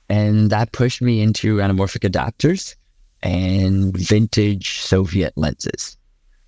And 0.09 0.50
that 0.50 0.73
pushed 0.73 1.02
me 1.02 1.21
into 1.21 1.57
anamorphic 1.57 2.09
adapters 2.11 2.75
and 3.23 3.97
vintage 3.97 4.81
Soviet 4.81 5.33
lenses. 5.37 5.97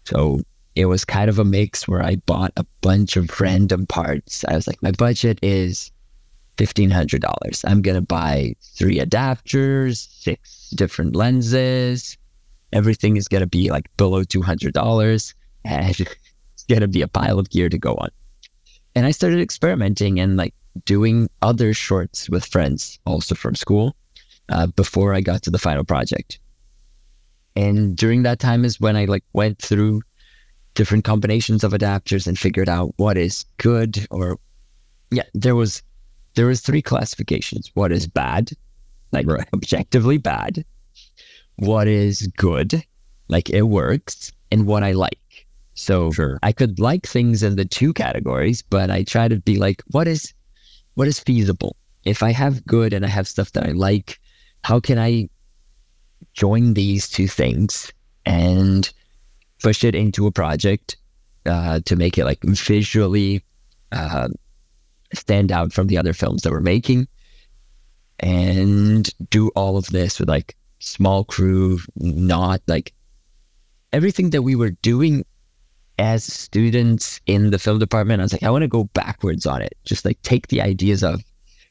So 0.04 0.40
it 0.74 0.86
was 0.86 1.04
kind 1.04 1.30
of 1.30 1.38
a 1.38 1.44
mix 1.44 1.86
where 1.86 2.02
I 2.02 2.16
bought 2.16 2.52
a 2.56 2.66
bunch 2.80 3.16
of 3.16 3.40
random 3.40 3.86
parts. 3.86 4.44
I 4.48 4.54
was 4.54 4.66
like, 4.66 4.82
my 4.82 4.90
budget 4.90 5.38
is 5.42 5.92
$1,500. 6.56 7.64
I'm 7.66 7.82
going 7.82 7.94
to 7.94 8.02
buy 8.02 8.54
three 8.76 8.98
adapters, 8.98 10.08
six 10.20 10.70
different 10.70 11.16
lenses. 11.16 12.16
Everything 12.72 13.16
is 13.16 13.28
going 13.28 13.42
to 13.42 13.46
be 13.46 13.70
like 13.70 13.86
below 13.96 14.24
$200 14.24 15.34
and 15.64 16.00
it's 16.00 16.64
going 16.68 16.80
to 16.80 16.88
be 16.88 17.02
a 17.02 17.08
pile 17.08 17.38
of 17.38 17.50
gear 17.50 17.68
to 17.68 17.78
go 17.78 17.94
on. 17.94 18.10
And 18.96 19.06
I 19.06 19.10
started 19.10 19.40
experimenting 19.40 20.20
and 20.20 20.36
like 20.36 20.54
doing 20.84 21.28
other 21.42 21.72
shorts 21.72 22.28
with 22.28 22.44
friends 22.44 22.98
also 23.06 23.34
from 23.34 23.54
school 23.54 23.96
uh, 24.48 24.66
before 24.68 25.14
I 25.14 25.20
got 25.20 25.42
to 25.44 25.50
the 25.50 25.58
final 25.58 25.84
project. 25.84 26.38
And 27.56 27.96
during 27.96 28.22
that 28.24 28.38
time 28.38 28.64
is 28.64 28.80
when 28.80 28.96
I 28.96 29.04
like 29.04 29.24
went 29.32 29.58
through 29.60 30.02
different 30.74 31.04
combinations 31.04 31.62
of 31.62 31.72
adapters 31.72 32.26
and 32.26 32.38
figured 32.38 32.68
out 32.68 32.92
what 32.96 33.16
is 33.16 33.44
good 33.58 34.06
or 34.10 34.38
yeah, 35.10 35.22
there 35.34 35.54
was 35.54 35.82
there 36.34 36.46
was 36.46 36.60
three 36.60 36.82
classifications. 36.82 37.70
What 37.74 37.92
is 37.92 38.06
bad, 38.06 38.50
like 39.12 39.26
Right. 39.26 39.46
objectively 39.54 40.18
bad. 40.18 40.64
What 41.56 41.86
is 41.86 42.26
good, 42.36 42.82
like 43.28 43.50
it 43.50 43.62
works, 43.62 44.32
and 44.50 44.66
what 44.66 44.82
I 44.82 44.92
like. 44.92 45.18
So 45.74 46.10
Sure. 46.10 46.38
I 46.42 46.52
could 46.52 46.80
like 46.80 47.06
things 47.06 47.42
in 47.42 47.56
the 47.56 47.64
two 47.64 47.92
categories, 47.92 48.62
but 48.62 48.90
I 48.90 49.04
try 49.04 49.28
to 49.28 49.36
be 49.40 49.56
like, 49.58 49.82
what 49.90 50.08
is 50.08 50.34
what 50.94 51.08
is 51.08 51.20
feasible? 51.20 51.76
If 52.04 52.22
I 52.22 52.32
have 52.32 52.64
good 52.66 52.92
and 52.92 53.04
I 53.04 53.08
have 53.08 53.28
stuff 53.28 53.52
that 53.52 53.66
I 53.66 53.72
like, 53.72 54.20
how 54.62 54.80
can 54.80 54.98
I 54.98 55.28
join 56.32 56.74
these 56.74 57.08
two 57.08 57.28
things 57.28 57.92
and 58.26 58.92
push 59.62 59.84
it 59.84 59.94
into 59.94 60.26
a 60.26 60.32
project 60.32 60.96
uh, 61.46 61.80
to 61.84 61.96
make 61.96 62.18
it 62.18 62.24
like 62.24 62.40
visually 62.42 63.44
uh, 63.92 64.28
stand 65.12 65.52
out 65.52 65.72
from 65.72 65.86
the 65.86 65.98
other 65.98 66.12
films 66.12 66.42
that 66.42 66.50
we're 66.50 66.60
making 66.60 67.06
and 68.20 69.10
do 69.30 69.48
all 69.50 69.76
of 69.76 69.86
this 69.86 70.18
with 70.18 70.28
like 70.28 70.56
small 70.78 71.24
crew, 71.24 71.78
not 71.96 72.60
like 72.66 72.92
everything 73.92 74.30
that 74.30 74.42
we 74.42 74.54
were 74.54 74.70
doing 74.82 75.24
as 75.98 76.24
students 76.24 77.20
in 77.26 77.50
the 77.50 77.58
film 77.58 77.78
department. 77.78 78.20
I 78.20 78.24
was 78.24 78.32
like, 78.32 78.42
I 78.42 78.50
want 78.50 78.62
to 78.62 78.68
go 78.68 78.84
backwards 78.84 79.46
on 79.46 79.62
it. 79.62 79.74
Just 79.84 80.04
like 80.04 80.20
take 80.22 80.48
the 80.48 80.60
ideas 80.60 81.02
of 81.02 81.22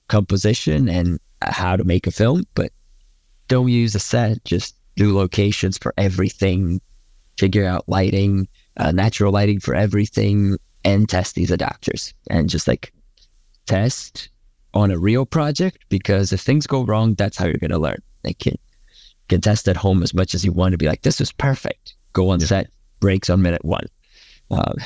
composition 0.07 0.89
and 0.89 1.19
how 1.41 1.75
to 1.75 1.83
make 1.83 2.07
a 2.07 2.11
film, 2.11 2.45
but 2.55 2.71
don't 3.53 3.67
use 3.67 3.93
a 3.93 3.99
set. 3.99 4.43
Just 4.45 4.75
do 4.95 5.15
locations 5.15 5.77
for 5.77 5.93
everything, 5.95 6.81
figure 7.37 7.67
out 7.67 7.87
lighting, 7.87 8.47
uh, 8.77 8.91
natural 8.91 9.31
lighting 9.31 9.59
for 9.59 9.75
everything, 9.75 10.57
and 10.83 11.07
test 11.07 11.35
these 11.35 11.51
adapters 11.51 12.13
and 12.31 12.49
just 12.49 12.67
like 12.67 12.91
test 13.67 14.29
on 14.73 14.89
a 14.89 14.97
real 14.97 15.23
project 15.23 15.85
because 15.89 16.33
if 16.33 16.41
things 16.41 16.65
go 16.65 16.83
wrong, 16.83 17.13
that's 17.13 17.37
how 17.37 17.45
you're 17.45 17.53
going 17.59 17.69
to 17.69 17.77
learn. 17.77 18.01
Like 18.23 18.39
can 18.39 18.57
can 19.29 19.39
test 19.39 19.67
at 19.67 19.77
home 19.77 20.01
as 20.01 20.15
much 20.15 20.33
as 20.33 20.43
you 20.43 20.51
want 20.51 20.71
to 20.71 20.77
be 20.79 20.87
like, 20.87 21.03
this 21.03 21.21
is 21.21 21.31
perfect. 21.31 21.93
Go 22.13 22.29
on 22.29 22.39
set, 22.39 22.71
breaks 22.99 23.29
on 23.29 23.43
minute 23.43 23.63
one. 23.63 23.85
Um, 24.49 24.77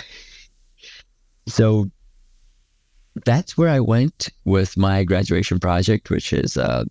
so 1.47 1.89
that's 3.25 3.57
where 3.57 3.69
I 3.69 3.79
went 3.79 4.27
with 4.43 4.75
my 4.75 5.05
graduation 5.05 5.57
project, 5.57 6.09
which 6.09 6.33
is 6.33 6.57
uh, 6.57 6.83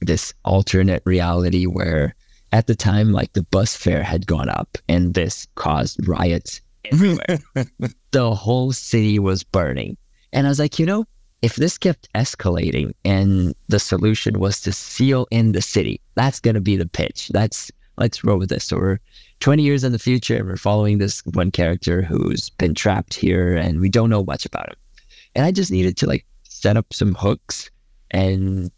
this 0.00 0.34
alternate 0.44 1.02
reality 1.04 1.66
where 1.66 2.14
at 2.52 2.66
the 2.66 2.74
time, 2.74 3.12
like 3.12 3.32
the 3.32 3.42
bus 3.44 3.76
fare 3.76 4.02
had 4.02 4.26
gone 4.26 4.48
up 4.48 4.76
and 4.88 5.14
this 5.14 5.46
caused 5.54 6.06
riots 6.06 6.60
everywhere. 6.90 7.38
the 8.10 8.34
whole 8.34 8.72
city 8.72 9.18
was 9.18 9.44
burning. 9.44 9.96
And 10.32 10.46
I 10.46 10.50
was 10.50 10.58
like, 10.58 10.78
you 10.78 10.86
know, 10.86 11.04
if 11.42 11.56
this 11.56 11.78
kept 11.78 12.12
escalating 12.14 12.92
and 13.04 13.54
the 13.68 13.78
solution 13.78 14.40
was 14.40 14.60
to 14.62 14.72
seal 14.72 15.26
in 15.30 15.52
the 15.52 15.62
city, 15.62 16.00
that's 16.14 16.40
going 16.40 16.54
to 16.54 16.60
be 16.60 16.76
the 16.76 16.88
pitch. 16.88 17.28
That's 17.28 17.70
let's 17.96 18.24
roll 18.24 18.38
with 18.38 18.48
this. 18.48 18.64
So 18.64 18.76
we're 18.76 18.98
20 19.40 19.62
years 19.62 19.84
in 19.84 19.92
the 19.92 19.98
future 19.98 20.36
and 20.36 20.46
we're 20.46 20.56
following 20.56 20.98
this 20.98 21.24
one 21.26 21.50
character 21.50 22.02
who's 22.02 22.50
been 22.50 22.74
trapped 22.74 23.14
here 23.14 23.56
and 23.56 23.80
we 23.80 23.88
don't 23.88 24.10
know 24.10 24.24
much 24.24 24.44
about 24.44 24.68
him. 24.68 24.76
And 25.34 25.44
I 25.46 25.52
just 25.52 25.70
needed 25.70 25.96
to 25.98 26.06
like 26.06 26.26
set 26.44 26.76
up 26.76 26.92
some 26.92 27.14
hooks 27.14 27.70
and 28.10 28.70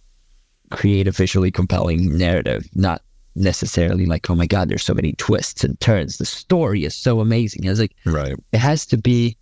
create 0.72 1.06
a 1.06 1.12
visually 1.12 1.50
compelling 1.50 2.16
narrative, 2.18 2.66
not 2.74 3.02
necessarily 3.34 4.04
like, 4.06 4.28
oh 4.28 4.34
my 4.34 4.46
God, 4.46 4.68
there's 4.68 4.82
so 4.84 4.94
many 4.94 5.12
twists 5.14 5.64
and 5.64 5.78
turns. 5.80 6.18
The 6.18 6.26
story 6.26 6.84
is 6.84 6.94
so 6.96 7.20
amazing. 7.20 7.66
I 7.66 7.70
was 7.70 7.80
like, 7.80 7.94
Right. 8.04 8.34
it 8.52 8.58
has 8.58 8.84
to 8.86 8.98
be 8.98 9.36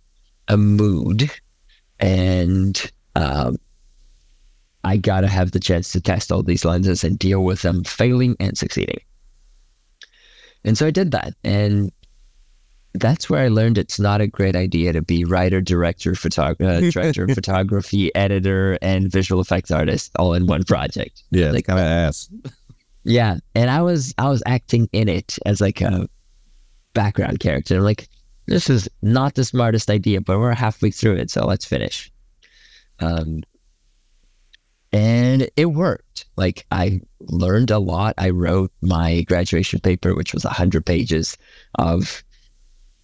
a 0.47 0.57
mood 0.57 1.29
and 1.99 2.91
um, 3.15 3.57
i 4.83 4.97
gotta 4.97 5.27
have 5.27 5.51
the 5.51 5.59
chance 5.59 5.91
to 5.91 6.01
test 6.01 6.31
all 6.31 6.41
these 6.41 6.65
lenses 6.65 7.03
and 7.03 7.19
deal 7.19 7.43
with 7.43 7.61
them 7.61 7.83
failing 7.83 8.35
and 8.39 8.57
succeeding 8.57 8.97
and 10.65 10.77
so 10.77 10.87
i 10.87 10.91
did 10.91 11.11
that 11.11 11.33
and 11.43 11.91
that's 12.95 13.29
where 13.29 13.41
i 13.43 13.47
learned 13.47 13.77
it's 13.77 13.99
not 13.99 14.19
a 14.21 14.27
great 14.27 14.55
idea 14.55 14.91
to 14.91 15.01
be 15.01 15.23
writer 15.23 15.61
director 15.61 16.11
photog- 16.11 16.59
uh, 16.61 16.79
director 16.91 17.23
of 17.23 17.31
photography 17.31 18.13
editor 18.15 18.77
and 18.81 19.09
visual 19.11 19.39
effects 19.41 19.71
artist 19.71 20.11
all 20.17 20.33
in 20.33 20.45
one 20.47 20.63
project 20.63 21.23
Yeah. 21.31 21.45
Like- 21.45 21.53
Like 21.53 21.65
kind 21.67 21.79
of 21.79 21.85
ass. 21.85 22.29
yeah, 23.03 23.37
and 23.55 23.69
I 23.69 23.81
was 23.81 24.13
I 24.17 24.29
was 24.29 24.43
acting 24.45 24.89
in 24.91 25.07
it 25.09 25.37
as 25.45 25.61
like 25.61 25.79
a 25.81 26.07
background 26.93 27.39
character. 27.39 27.77
I'm 27.77 27.83
like, 27.83 28.09
this 28.47 28.69
is 28.69 28.89
not 29.01 29.35
the 29.35 29.45
smartest 29.45 29.89
idea, 29.89 30.19
but 30.21 30.37
we're 30.37 30.53
halfway 30.53 30.91
through 30.91 31.15
it, 31.15 31.31
so 31.31 31.45
let's 31.45 31.63
finish. 31.65 32.11
Um, 32.99 33.43
and 34.93 35.49
it 35.55 35.67
worked. 35.67 36.25
Like 36.35 36.65
I 36.71 37.01
learned 37.21 37.71
a 37.71 37.79
lot. 37.79 38.13
I 38.17 38.29
wrote 38.31 38.71
my 38.81 39.21
graduation 39.21 39.79
paper, 39.79 40.13
which 40.15 40.33
was 40.33 40.43
hundred 40.43 40.85
pages 40.85 41.37
of 41.79 42.23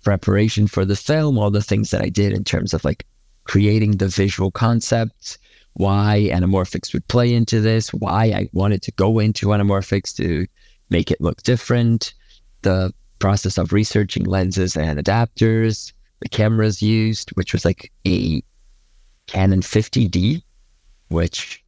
preparation 0.08 0.68
for 0.68 0.86
the 0.86 0.96
film, 0.96 1.38
all 1.38 1.52
the 1.52 1.62
things 1.62 1.92
that 1.92 2.02
I 2.02 2.08
did 2.08 2.32
in 2.32 2.46
terms 2.46 2.74
of 2.74 2.86
like 2.86 3.06
creating 3.44 3.98
the 3.98 4.08
visual 4.08 4.52
concepts, 4.52 5.38
why 5.74 6.30
anamorphics 6.32 6.94
would 6.94 7.06
play 7.10 7.34
into 7.34 7.60
this, 7.60 7.94
why 7.94 8.28
I 8.28 8.48
wanted 8.54 8.82
to 8.84 8.94
go 8.94 9.20
into 9.20 9.48
anamorphics 9.48 10.16
to 10.16 10.48
make 10.90 11.12
it 11.12 11.20
look 11.20 11.44
different, 11.44 12.14
the 12.62 12.94
process 13.20 13.58
of 13.58 13.74
researching 13.74 14.24
lenses 14.24 14.78
and 14.78 14.98
adapters, 14.98 15.92
the 16.22 16.30
cameras 16.30 16.82
used, 16.82 17.32
which 17.32 17.52
was 17.52 17.66
like 17.66 17.92
a 18.08 18.42
Canon 19.26 19.60
50D, 19.60 20.42
which 21.10 21.62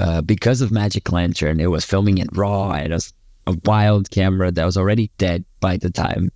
uh, 0.00 0.22
because 0.22 0.62
of 0.62 0.72
Magic 0.72 1.12
Lantern, 1.12 1.60
it 1.60 1.70
was 1.70 1.84
filming 1.84 2.16
it 2.16 2.30
RAW. 2.32 2.72
And 2.72 2.90
it 2.90 2.94
was 2.94 3.12
a 3.46 3.54
wild 3.66 4.08
camera 4.10 4.50
that 4.50 4.64
was 4.64 4.78
already 4.78 5.10
dead 5.18 5.44
by 5.60 5.76
the 5.76 5.90
time 5.90 6.30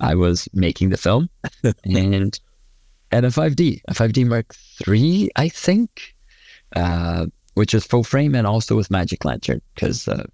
I 0.00 0.14
was 0.14 0.48
making 0.52 0.90
the 0.90 0.96
film. 0.96 1.28
and 1.84 2.38
and 3.12 3.26
a 3.26 3.28
5D, 3.28 3.82
a 3.88 3.94
5D 3.94 4.26
Mark 4.26 4.54
III, 4.86 5.30
I 5.36 5.48
think, 5.48 6.14
uh, 6.76 7.26
which 7.54 7.74
is 7.74 7.84
full 7.84 8.04
frame 8.04 8.34
and 8.34 8.46
also 8.46 8.76
with 8.76 8.90
Magic 8.90 9.24
Lantern 9.24 9.60
because 9.74 10.06
uh, 10.08 10.24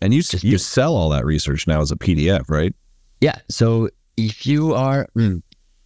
And 0.00 0.12
you 0.12 0.22
you 0.40 0.58
sell 0.58 0.94
all 0.94 1.08
that 1.10 1.24
research 1.24 1.66
now 1.66 1.80
as 1.80 1.90
a 1.90 1.96
PDF, 1.96 2.48
right? 2.48 2.74
Yeah. 3.20 3.36
So 3.48 3.88
if 4.16 4.46
you 4.46 4.74
are 4.74 5.08
mm, 5.16 5.42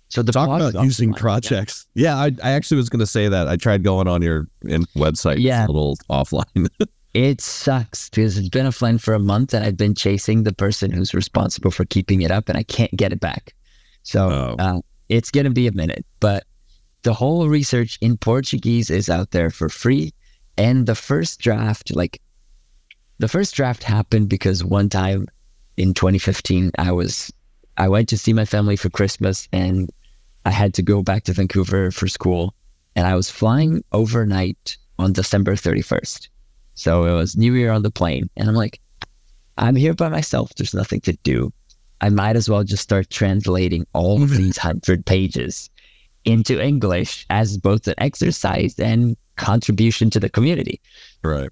so 0.08 0.22
the 0.22 0.32
talk 0.32 0.48
about 0.48 0.82
using 0.84 1.12
projects. 1.12 1.86
Yeah, 1.94 2.16
I, 2.16 2.30
I 2.42 2.52
actually 2.52 2.76
was 2.76 2.88
going 2.88 3.00
to 3.00 3.06
say 3.06 3.28
that. 3.28 3.48
I 3.48 3.56
tried 3.56 3.82
going 3.82 4.06
on 4.06 4.22
your 4.22 4.46
in 4.62 4.84
website. 4.96 5.36
Yeah, 5.38 5.66
a 5.66 5.68
little 5.68 5.96
offline. 6.10 6.68
it 7.16 7.40
sucks 7.40 8.10
because 8.10 8.36
it's 8.36 8.50
been 8.50 8.66
offline 8.66 9.00
for 9.00 9.14
a 9.14 9.18
month, 9.18 9.54
and 9.54 9.64
I've 9.64 9.78
been 9.78 9.94
chasing 9.94 10.42
the 10.42 10.52
person 10.52 10.90
who's 10.90 11.14
responsible 11.14 11.70
for 11.70 11.86
keeping 11.86 12.20
it 12.20 12.30
up, 12.30 12.50
and 12.50 12.58
I 12.58 12.62
can't 12.62 12.94
get 12.94 13.10
it 13.10 13.20
back. 13.20 13.54
So 14.02 14.28
oh. 14.28 14.56
uh, 14.58 14.80
it's 15.08 15.30
going 15.30 15.44
to 15.44 15.50
be 15.50 15.66
a 15.66 15.72
minute, 15.72 16.04
but 16.20 16.44
the 17.04 17.14
whole 17.14 17.48
research 17.48 17.96
in 18.02 18.18
Portuguese 18.18 18.90
is 18.90 19.08
out 19.08 19.30
there 19.30 19.48
for 19.48 19.70
free, 19.70 20.12
and 20.58 20.84
the 20.84 20.94
first 20.94 21.40
draft, 21.40 21.96
like 21.96 22.20
the 23.18 23.28
first 23.28 23.54
draft, 23.54 23.82
happened 23.82 24.28
because 24.28 24.62
one 24.62 24.90
time 24.90 25.26
in 25.78 25.94
2015, 25.94 26.70
I 26.76 26.92
was 26.92 27.32
I 27.78 27.88
went 27.88 28.10
to 28.10 28.18
see 28.18 28.34
my 28.34 28.44
family 28.44 28.76
for 28.76 28.90
Christmas 28.90 29.48
and 29.52 29.90
I 30.44 30.50
had 30.50 30.74
to 30.74 30.82
go 30.82 31.02
back 31.02 31.24
to 31.24 31.32
Vancouver 31.32 31.90
for 31.90 32.08
school. 32.08 32.54
And 32.94 33.06
I 33.06 33.14
was 33.14 33.30
flying 33.30 33.84
overnight 33.92 34.76
on 34.98 35.12
December 35.12 35.54
31st. 35.54 36.28
So 36.76 37.04
it 37.04 37.12
was 37.12 37.36
New 37.36 37.54
Year 37.54 37.72
on 37.72 37.82
the 37.82 37.90
plane. 37.90 38.30
And 38.36 38.48
I'm 38.48 38.54
like, 38.54 38.80
I'm 39.58 39.74
here 39.74 39.94
by 39.94 40.08
myself. 40.08 40.54
There's 40.54 40.74
nothing 40.74 41.00
to 41.00 41.14
do. 41.24 41.52
I 42.00 42.10
might 42.10 42.36
as 42.36 42.48
well 42.48 42.62
just 42.62 42.82
start 42.82 43.10
translating 43.10 43.86
all 43.92 44.22
of 44.22 44.30
these 44.36 44.58
hundred 44.58 45.04
pages 45.04 45.68
into 46.24 46.62
English 46.62 47.26
as 47.30 47.56
both 47.56 47.88
an 47.88 47.94
exercise 47.98 48.78
and 48.78 49.16
contribution 49.36 50.10
to 50.10 50.20
the 50.20 50.28
community. 50.28 50.80
Right. 51.22 51.50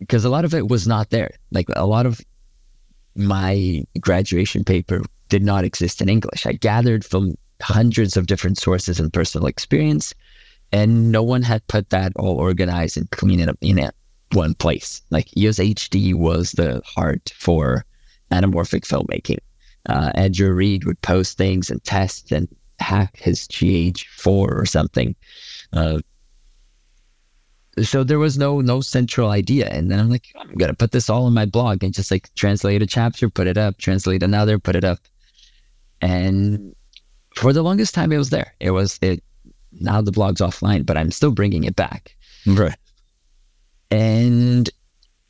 Because 0.00 0.24
a 0.24 0.30
lot 0.30 0.44
of 0.44 0.54
it 0.54 0.68
was 0.68 0.86
not 0.86 1.10
there. 1.10 1.30
Like 1.52 1.68
a 1.76 1.86
lot 1.86 2.06
of 2.06 2.20
my 3.14 3.84
graduation 4.00 4.64
paper 4.64 5.02
did 5.28 5.44
not 5.44 5.64
exist 5.64 6.02
in 6.02 6.08
English. 6.08 6.46
I 6.46 6.52
gathered 6.52 7.04
from 7.04 7.34
hundreds 7.62 8.16
of 8.16 8.26
different 8.26 8.58
sources 8.58 8.98
and 8.98 9.12
personal 9.12 9.46
experience, 9.46 10.12
and 10.72 11.12
no 11.12 11.22
one 11.22 11.42
had 11.42 11.66
put 11.68 11.90
that 11.90 12.12
all 12.16 12.36
organized 12.36 12.96
and 12.96 13.10
clean 13.10 13.38
it 13.38 13.48
up 13.48 13.58
in 13.60 13.78
a, 13.78 13.92
one 14.34 14.54
place. 14.54 15.02
Like 15.10 15.36
EOS 15.36 15.58
HD 15.58 16.14
was 16.14 16.52
the 16.52 16.82
heart 16.84 17.32
for 17.36 17.84
anamorphic 18.30 18.86
filmmaking. 18.86 19.38
Uh, 19.86 20.12
Andrew 20.14 20.52
Reid 20.52 20.84
would 20.84 21.00
post 21.02 21.36
things 21.36 21.70
and 21.70 21.82
test 21.84 22.32
and 22.32 22.48
hack 22.78 23.16
his 23.16 23.46
GH4 23.48 24.26
or 24.26 24.66
something. 24.66 25.14
Uh, 25.72 26.00
so 27.82 28.04
there 28.04 28.20
was 28.20 28.38
no 28.38 28.60
no 28.60 28.80
central 28.80 29.30
idea 29.30 29.66
and 29.66 29.90
then 29.90 29.98
i'm 29.98 30.08
like 30.08 30.28
i'm 30.38 30.54
gonna 30.54 30.72
put 30.72 30.92
this 30.92 31.10
all 31.10 31.26
in 31.26 31.34
my 31.34 31.44
blog 31.44 31.82
and 31.82 31.92
just 31.92 32.08
like 32.08 32.32
translate 32.36 32.82
a 32.82 32.86
chapter 32.86 33.28
put 33.28 33.48
it 33.48 33.58
up 33.58 33.78
translate 33.78 34.22
another 34.22 34.60
put 34.60 34.76
it 34.76 34.84
up 34.84 35.00
and 36.00 36.76
for 37.34 37.52
the 37.52 37.62
longest 37.62 37.94
time, 37.94 38.12
it 38.12 38.18
was 38.18 38.30
there. 38.30 38.54
It 38.60 38.70
was 38.70 38.98
it. 39.02 39.22
Now 39.72 40.00
the 40.00 40.12
blog's 40.12 40.40
offline, 40.40 40.86
but 40.86 40.96
I'm 40.96 41.10
still 41.10 41.32
bringing 41.32 41.64
it 41.64 41.76
back. 41.76 42.14
Right. 42.46 42.76
And 43.94 44.68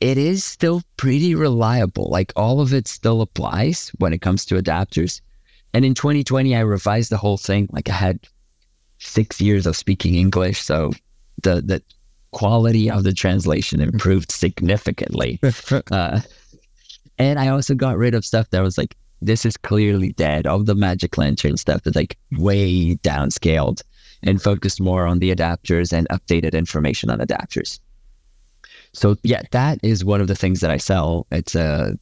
it 0.00 0.16
is 0.16 0.42
still 0.42 0.82
pretty 0.96 1.34
reliable. 1.34 2.08
Like 2.08 2.32
all 2.34 2.60
of 2.62 2.72
it 2.72 2.88
still 2.88 3.20
applies 3.20 3.90
when 3.98 4.14
it 4.14 4.22
comes 4.22 4.46
to 4.46 4.54
adapters. 4.54 5.20
And 5.74 5.84
in 5.84 5.92
2020, 5.92 6.56
I 6.56 6.60
revised 6.60 7.10
the 7.10 7.18
whole 7.18 7.36
thing. 7.36 7.68
Like 7.72 7.90
I 7.90 7.92
had 7.92 8.20
six 8.98 9.38
years 9.38 9.66
of 9.66 9.76
speaking 9.76 10.14
English, 10.14 10.62
so 10.62 10.92
the 11.42 11.60
the 11.60 11.82
quality 12.30 12.90
of 12.90 13.04
the 13.04 13.12
translation 13.12 13.82
improved 13.82 14.32
significantly. 14.32 15.38
uh, 15.90 16.20
and 17.18 17.38
I 17.38 17.48
also 17.48 17.74
got 17.74 17.98
rid 17.98 18.14
of 18.14 18.24
stuff 18.24 18.48
that 18.50 18.62
was 18.62 18.78
like 18.78 18.96
this 19.20 19.44
is 19.44 19.58
clearly 19.58 20.12
dead. 20.12 20.46
All 20.46 20.62
the 20.62 20.74
magic 20.74 21.18
lantern 21.18 21.58
stuff 21.58 21.86
is 21.86 21.94
like 21.94 22.16
way 22.32 22.94
downscaled 22.96 23.82
and 24.22 24.40
focused 24.40 24.80
more 24.80 25.06
on 25.06 25.18
the 25.18 25.34
adapters 25.34 25.92
and 25.92 26.08
updated 26.08 26.54
information 26.54 27.10
on 27.10 27.18
adapters. 27.18 27.78
So 28.94 29.16
yeah, 29.22 29.42
that 29.50 29.78
is 29.82 30.04
one 30.04 30.20
of 30.20 30.28
the 30.28 30.34
things 30.34 30.60
that 30.60 30.70
I 30.70 30.78
sell. 30.78 31.26
It's 31.30 31.54
a 31.54 31.98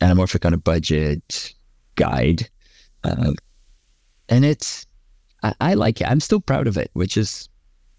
anamorphic 0.00 0.46
on 0.46 0.54
a 0.54 0.58
budget 0.58 1.52
guide, 1.96 2.48
uh, 3.04 3.32
and 4.28 4.44
it's 4.44 4.86
I, 5.42 5.54
I 5.60 5.74
like 5.74 6.00
it. 6.00 6.08
I'm 6.08 6.20
still 6.20 6.40
proud 6.40 6.66
of 6.66 6.76
it, 6.76 6.90
which 6.94 7.16
is 7.16 7.48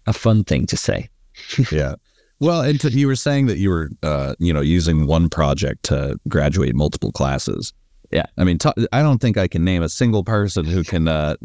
a 0.06 0.12
fun 0.12 0.44
thing 0.44 0.66
to 0.66 0.76
say. 0.76 1.08
yeah. 1.70 1.94
Well, 2.40 2.62
and 2.62 2.80
to, 2.80 2.90
you 2.90 3.06
were 3.06 3.16
saying 3.16 3.46
that 3.46 3.58
you 3.58 3.68
were, 3.68 3.90
uh, 4.02 4.34
you 4.38 4.52
know, 4.52 4.62
using 4.62 5.06
one 5.06 5.28
project 5.28 5.84
to 5.84 6.18
graduate 6.28 6.74
multiple 6.74 7.12
classes. 7.12 7.74
Yeah. 8.10 8.26
I 8.38 8.44
mean, 8.44 8.58
t- 8.58 8.70
I 8.92 9.02
don't 9.02 9.20
think 9.20 9.36
I 9.36 9.46
can 9.46 9.62
name 9.62 9.82
a 9.82 9.88
single 9.88 10.24
person 10.24 10.64
who 10.64 10.82
can 10.82 11.06
uh, 11.06 11.36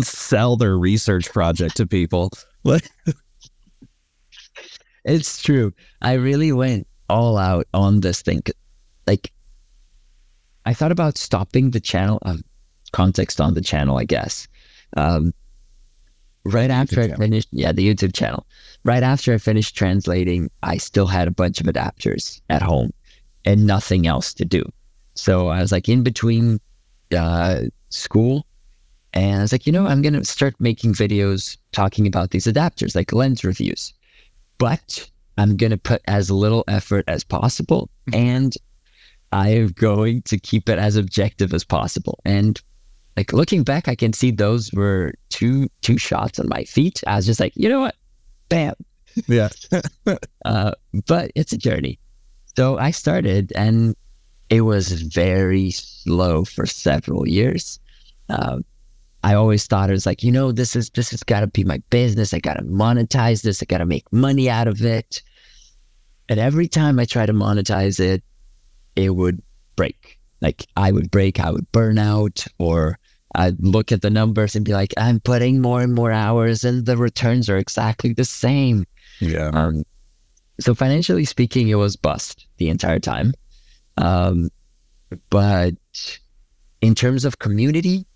sell 0.00 0.56
their 0.56 0.76
research 0.76 1.30
project 1.32 1.76
to 1.78 1.86
people. 1.86 2.30
it's 5.04 5.42
true. 5.42 5.72
I 6.00 6.14
really 6.14 6.52
went 6.52 6.86
all 7.08 7.38
out 7.38 7.66
on 7.74 8.00
this 8.00 8.22
thing. 8.22 8.42
Like, 9.06 9.32
I 10.64 10.74
thought 10.74 10.92
about 10.92 11.18
stopping 11.18 11.70
the 11.70 11.80
channel. 11.80 12.18
Um, 12.22 12.42
context 12.92 13.40
on 13.40 13.54
the 13.54 13.60
channel, 13.60 13.98
I 13.98 14.04
guess. 14.04 14.46
Um, 14.96 15.34
right 16.44 16.70
after 16.70 17.00
I 17.00 17.08
finished, 17.08 17.48
yeah, 17.50 17.72
the 17.72 17.88
YouTube 17.92 18.14
channel. 18.14 18.46
Right 18.84 19.02
after 19.02 19.34
I 19.34 19.38
finished 19.38 19.76
translating, 19.76 20.50
I 20.62 20.76
still 20.76 21.06
had 21.06 21.26
a 21.26 21.32
bunch 21.32 21.60
of 21.60 21.66
adapters 21.66 22.40
at 22.50 22.62
home 22.62 22.92
and 23.44 23.66
nothing 23.66 24.06
else 24.06 24.34
to 24.34 24.44
do. 24.44 24.62
So 25.14 25.48
I 25.48 25.60
was 25.60 25.72
like 25.72 25.88
in 25.88 26.02
between 26.02 26.60
uh, 27.16 27.62
school, 27.88 28.46
and 29.14 29.40
I 29.40 29.42
was 29.42 29.52
like, 29.52 29.66
you 29.66 29.72
know, 29.72 29.86
I'm 29.86 30.00
going 30.00 30.14
to 30.14 30.24
start 30.24 30.54
making 30.58 30.94
videos 30.94 31.58
talking 31.72 32.06
about 32.06 32.30
these 32.30 32.46
adapters, 32.46 32.94
like 32.94 33.12
lens 33.12 33.44
reviews. 33.44 33.92
But 34.58 35.10
I'm 35.38 35.56
going 35.56 35.70
to 35.70 35.78
put 35.78 36.02
as 36.06 36.30
little 36.30 36.64
effort 36.68 37.04
as 37.08 37.24
possible, 37.24 37.90
mm-hmm. 38.08 38.20
and 38.20 38.54
I 39.32 39.50
am 39.50 39.68
going 39.68 40.22
to 40.22 40.38
keep 40.38 40.68
it 40.68 40.78
as 40.78 40.96
objective 40.96 41.54
as 41.54 41.64
possible. 41.64 42.20
And 42.24 42.60
like 43.16 43.32
looking 43.32 43.62
back, 43.62 43.88
I 43.88 43.94
can 43.94 44.12
see 44.12 44.30
those 44.30 44.72
were 44.72 45.14
two 45.30 45.68
two 45.80 45.98
shots 45.98 46.38
on 46.38 46.48
my 46.48 46.64
feet. 46.64 47.02
I 47.06 47.16
was 47.16 47.26
just 47.26 47.40
like, 47.40 47.52
you 47.56 47.68
know 47.68 47.80
what, 47.80 47.96
bam, 48.48 48.74
yeah. 49.26 49.48
uh, 50.44 50.72
but 51.06 51.30
it's 51.34 51.52
a 51.52 51.58
journey. 51.58 51.98
So 52.56 52.78
I 52.78 52.90
started, 52.90 53.52
and 53.56 53.96
it 54.50 54.62
was 54.62 54.92
very 55.02 55.70
slow 55.70 56.44
for 56.44 56.66
several 56.66 57.26
years. 57.26 57.80
Um, 58.28 58.64
I 59.24 59.34
always 59.34 59.66
thought 59.66 59.88
it 59.88 59.92
was 59.92 60.06
like, 60.06 60.22
you 60.22 60.32
know, 60.32 60.52
this 60.52 60.74
is 60.74 60.90
this 60.90 61.10
has 61.10 61.22
got 61.22 61.40
to 61.40 61.46
be 61.46 61.64
my 61.64 61.80
business. 61.90 62.34
I 62.34 62.40
got 62.40 62.54
to 62.54 62.64
monetize 62.64 63.42
this. 63.42 63.62
I 63.62 63.66
got 63.66 63.78
to 63.78 63.86
make 63.86 64.10
money 64.12 64.50
out 64.50 64.68
of 64.68 64.84
it. 64.84 65.22
And 66.28 66.40
every 66.40 66.68
time 66.68 66.98
I 66.98 67.04
try 67.04 67.26
to 67.26 67.32
monetize 67.32 68.00
it, 68.00 68.22
it 68.96 69.10
would 69.10 69.42
break. 69.76 70.18
Like 70.40 70.66
I 70.76 70.90
would 70.90 71.10
break, 71.10 71.38
I 71.38 71.50
would 71.50 71.70
burn 71.70 71.98
out, 71.98 72.44
or 72.58 72.98
I'd 73.34 73.62
look 73.62 73.92
at 73.92 74.02
the 74.02 74.10
numbers 74.10 74.56
and 74.56 74.64
be 74.64 74.72
like, 74.72 74.92
I'm 74.96 75.20
putting 75.20 75.60
more 75.60 75.82
and 75.82 75.94
more 75.94 76.10
hours, 76.10 76.64
and 76.64 76.84
the 76.84 76.96
returns 76.96 77.48
are 77.48 77.58
exactly 77.58 78.12
the 78.12 78.24
same. 78.24 78.86
Yeah. 79.20 79.50
Um, 79.52 79.84
so 80.58 80.74
financially 80.74 81.24
speaking, 81.24 81.68
it 81.68 81.76
was 81.76 81.96
bust 81.96 82.46
the 82.58 82.68
entire 82.68 82.98
time. 82.98 83.34
Um, 83.96 84.50
but 85.30 85.74
in 86.80 86.94
terms 86.94 87.24
of 87.24 87.38
community, 87.38 88.06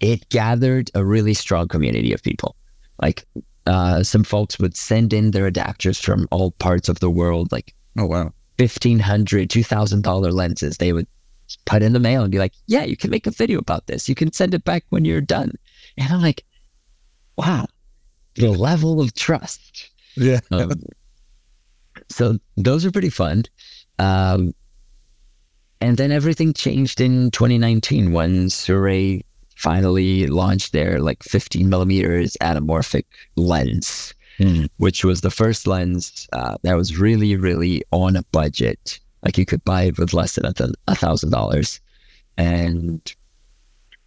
it 0.00 0.28
gathered 0.28 0.90
a 0.94 1.04
really 1.04 1.34
strong 1.34 1.68
community 1.68 2.12
of 2.12 2.22
people. 2.22 2.56
Like 3.00 3.24
uh, 3.66 4.02
some 4.02 4.24
folks 4.24 4.58
would 4.58 4.76
send 4.76 5.12
in 5.12 5.30
their 5.30 5.50
adapters 5.50 6.00
from 6.00 6.28
all 6.30 6.52
parts 6.52 6.88
of 6.88 7.00
the 7.00 7.10
world, 7.10 7.52
like 7.52 7.74
oh 7.98 8.06
wow, 8.06 8.32
fifteen 8.58 8.98
hundred, 8.98 9.50
two 9.50 9.64
thousand 9.64 10.02
dollar 10.02 10.32
lenses. 10.32 10.78
They 10.78 10.92
would 10.92 11.06
put 11.64 11.82
in 11.82 11.92
the 11.92 12.00
mail 12.00 12.22
and 12.22 12.32
be 12.32 12.38
like, 12.38 12.54
"Yeah, 12.66 12.84
you 12.84 12.96
can 12.96 13.10
make 13.10 13.26
a 13.26 13.30
video 13.30 13.58
about 13.58 13.86
this. 13.86 14.08
You 14.08 14.14
can 14.14 14.32
send 14.32 14.54
it 14.54 14.64
back 14.64 14.84
when 14.90 15.04
you're 15.04 15.20
done." 15.20 15.52
And 15.98 16.12
I'm 16.12 16.22
like, 16.22 16.44
"Wow, 17.36 17.66
the 18.34 18.50
level 18.50 19.00
of 19.00 19.14
trust." 19.14 19.90
Yeah. 20.16 20.40
Um, 20.50 20.82
so 22.08 22.38
those 22.56 22.84
are 22.84 22.90
pretty 22.90 23.10
fun. 23.10 23.44
Um, 23.98 24.54
and 25.80 25.96
then 25.96 26.10
everything 26.10 26.52
changed 26.54 27.00
in 27.00 27.30
2019 27.30 28.12
when 28.12 28.46
Sirui 28.46 29.22
finally 29.56 30.26
launched 30.26 30.72
their 30.72 31.00
like 31.00 31.22
15 31.22 31.68
millimeters 31.68 32.36
anamorphic 32.40 33.04
lens, 33.36 34.14
mm. 34.38 34.68
which 34.76 35.04
was 35.04 35.22
the 35.22 35.30
first 35.30 35.66
lens 35.66 36.28
uh, 36.32 36.56
that 36.62 36.74
was 36.74 36.98
really, 36.98 37.36
really 37.36 37.82
on 37.90 38.16
a 38.16 38.22
budget. 38.32 39.00
Like 39.24 39.38
you 39.38 39.46
could 39.46 39.64
buy 39.64 39.84
it 39.84 39.98
with 39.98 40.12
less 40.12 40.34
than 40.36 40.72
a 40.86 40.94
thousand 40.94 41.30
dollars. 41.30 41.80
And 42.36 43.00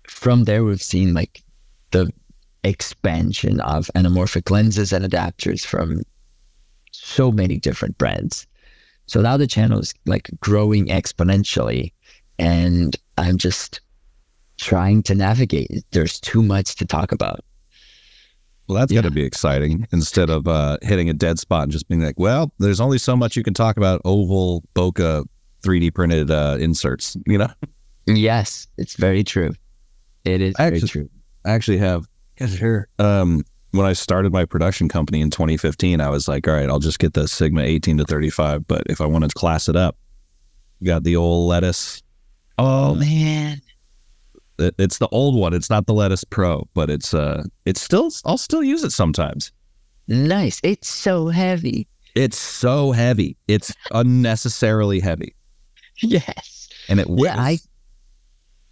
from 0.07 0.43
there, 0.43 0.63
we've 0.63 0.81
seen 0.81 1.13
like 1.13 1.43
the 1.91 2.11
expansion 2.63 3.59
of 3.61 3.89
anamorphic 3.95 4.49
lenses 4.51 4.93
and 4.93 5.03
adapters 5.03 5.65
from 5.65 6.03
so 6.91 7.31
many 7.31 7.57
different 7.57 7.97
brands. 7.97 8.45
So 9.07 9.21
now 9.21 9.37
the 9.37 9.47
channel 9.47 9.79
is 9.79 9.93
like 10.05 10.29
growing 10.39 10.87
exponentially, 10.87 11.91
and 12.37 12.95
I'm 13.17 13.37
just 13.37 13.81
trying 14.59 15.01
to 15.03 15.15
navigate. 15.15 15.83
There's 15.91 16.19
too 16.19 16.43
much 16.43 16.75
to 16.75 16.85
talk 16.85 17.11
about. 17.11 17.39
Well, 18.67 18.77
that's 18.77 18.91
Yeah. 18.91 19.01
got 19.01 19.07
to 19.07 19.13
be 19.13 19.23
exciting 19.23 19.87
instead 19.91 20.29
of 20.29 20.47
uh, 20.47 20.77
hitting 20.83 21.09
a 21.09 21.13
dead 21.13 21.39
spot 21.39 21.63
and 21.63 21.71
just 21.71 21.87
being 21.87 22.01
like, 22.03 22.19
well, 22.19 22.51
there's 22.59 22.79
only 22.79 22.99
so 22.99 23.15
much 23.15 23.35
you 23.35 23.41
can 23.43 23.53
talk 23.55 23.77
about 23.77 24.01
oval 24.05 24.63
bokeh 24.75 25.25
3D 25.63 25.93
printed 25.93 26.29
uh, 26.29 26.57
inserts. 26.59 27.17
You 27.25 27.39
know, 27.39 27.47
Yes, 28.05 28.67
it's 28.77 28.95
very 28.95 29.23
true. 29.23 29.53
It 30.25 30.41
is 30.41 30.53
very 30.57 30.75
Actually- 30.75 30.87
true. 30.89 31.09
I 31.45 31.51
actually 31.51 31.77
have. 31.77 32.05
sure. 32.47 32.87
Um, 32.99 33.43
when 33.71 33.85
I 33.85 33.93
started 33.93 34.31
my 34.33 34.45
production 34.45 34.89
company 34.89 35.21
in 35.21 35.29
2015, 35.31 36.01
I 36.01 36.09
was 36.09 36.27
like, 36.27 36.47
all 36.47 36.53
right, 36.53 36.69
I'll 36.69 36.79
just 36.79 36.99
get 36.99 37.13
the 37.13 37.27
Sigma 37.27 37.61
18 37.61 37.97
to 37.99 38.03
35. 38.05 38.67
But 38.67 38.83
if 38.87 38.99
I 38.99 39.05
want 39.05 39.23
to 39.23 39.29
class 39.29 39.69
it 39.69 39.75
up, 39.75 39.95
got 40.83 41.03
the 41.03 41.15
old 41.15 41.49
Letus. 41.49 42.01
Oh 42.57 42.93
man. 42.95 43.61
It- 44.59 44.75
It's 44.77 44.97
the 44.97 45.07
old 45.09 45.35
one. 45.35 45.53
It's 45.53 45.69
not 45.69 45.85
the 45.87 45.93
Letus 45.93 46.23
pro, 46.23 46.67
but 46.73 46.89
it's 46.89 47.13
uh, 47.13 47.43
it's 47.65 47.81
still. 47.81 48.11
I'll 48.25 48.37
still 48.37 48.63
use 48.63 48.83
it 48.83 48.91
sometimes. 48.91 49.51
Nice. 50.07 50.59
It's 50.63 50.87
so 50.89 51.27
heavy. 51.27 51.87
It's 52.15 52.37
so 52.37 52.91
heavy. 52.91 53.37
It's 53.47 53.71
unnecessarily 53.91 54.99
heavy, 54.99 55.35
Yes. 56.01 56.69
and 56.89 56.99
it 56.99 57.07
Yeah, 57.09 57.35
I. 57.37 57.59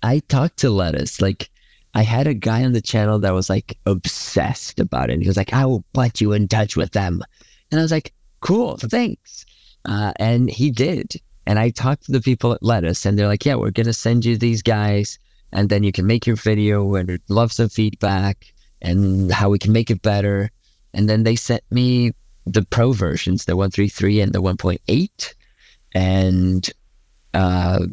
I 0.03 0.19
talked 0.27 0.57
to 0.57 0.69
Letus. 0.69 1.21
Like 1.21 1.49
I 1.93 2.03
had 2.03 2.27
a 2.27 2.33
guy 2.33 2.63
on 2.63 2.73
the 2.73 2.81
channel 2.81 3.19
that 3.19 3.33
was 3.33 3.49
like 3.49 3.77
obsessed 3.85 4.79
about 4.79 5.09
it. 5.09 5.13
And 5.13 5.21
he 5.23 5.27
was 5.27 5.37
like, 5.37 5.53
I 5.53 5.65
will 5.65 5.83
put 5.93 6.21
you 6.21 6.33
in 6.33 6.47
touch 6.47 6.75
with 6.77 6.91
them. 6.91 7.21
And 7.71 7.79
I 7.79 7.83
was 7.83 7.91
like, 7.91 8.13
cool, 8.41 8.77
thanks. 8.77 9.45
Uh, 9.85 10.13
and 10.17 10.49
he 10.49 10.69
did. 10.69 11.13
And 11.47 11.57
I 11.57 11.69
talked 11.71 12.05
to 12.05 12.11
the 12.11 12.21
people 12.21 12.53
at 12.53 12.61
Letus 12.61 13.05
and 13.05 13.17
they're 13.17 13.27
like, 13.27 13.45
yeah, 13.45 13.55
we're 13.55 13.71
going 13.71 13.87
to 13.87 13.93
send 13.93 14.23
you 14.25 14.37
these 14.37 14.61
guys 14.61 15.17
and 15.51 15.69
then 15.69 15.83
you 15.83 15.91
can 15.91 16.05
make 16.05 16.27
your 16.27 16.35
video 16.35 16.95
and 16.95 17.19
love 17.29 17.51
some 17.51 17.69
feedback 17.69 18.53
and 18.81 19.31
how 19.31 19.49
we 19.49 19.59
can 19.59 19.71
make 19.71 19.89
it 19.89 20.01
better. 20.01 20.51
And 20.93 21.09
then 21.09 21.23
they 21.23 21.35
sent 21.35 21.63
me 21.71 22.11
the 22.45 22.63
pro 22.63 22.91
versions, 22.91 23.45
the 23.45 23.55
133 23.55 24.21
and 24.21 24.33
the 24.33 24.41
1.8. 24.41 25.33
And 25.93 26.69
uh, 27.33 27.85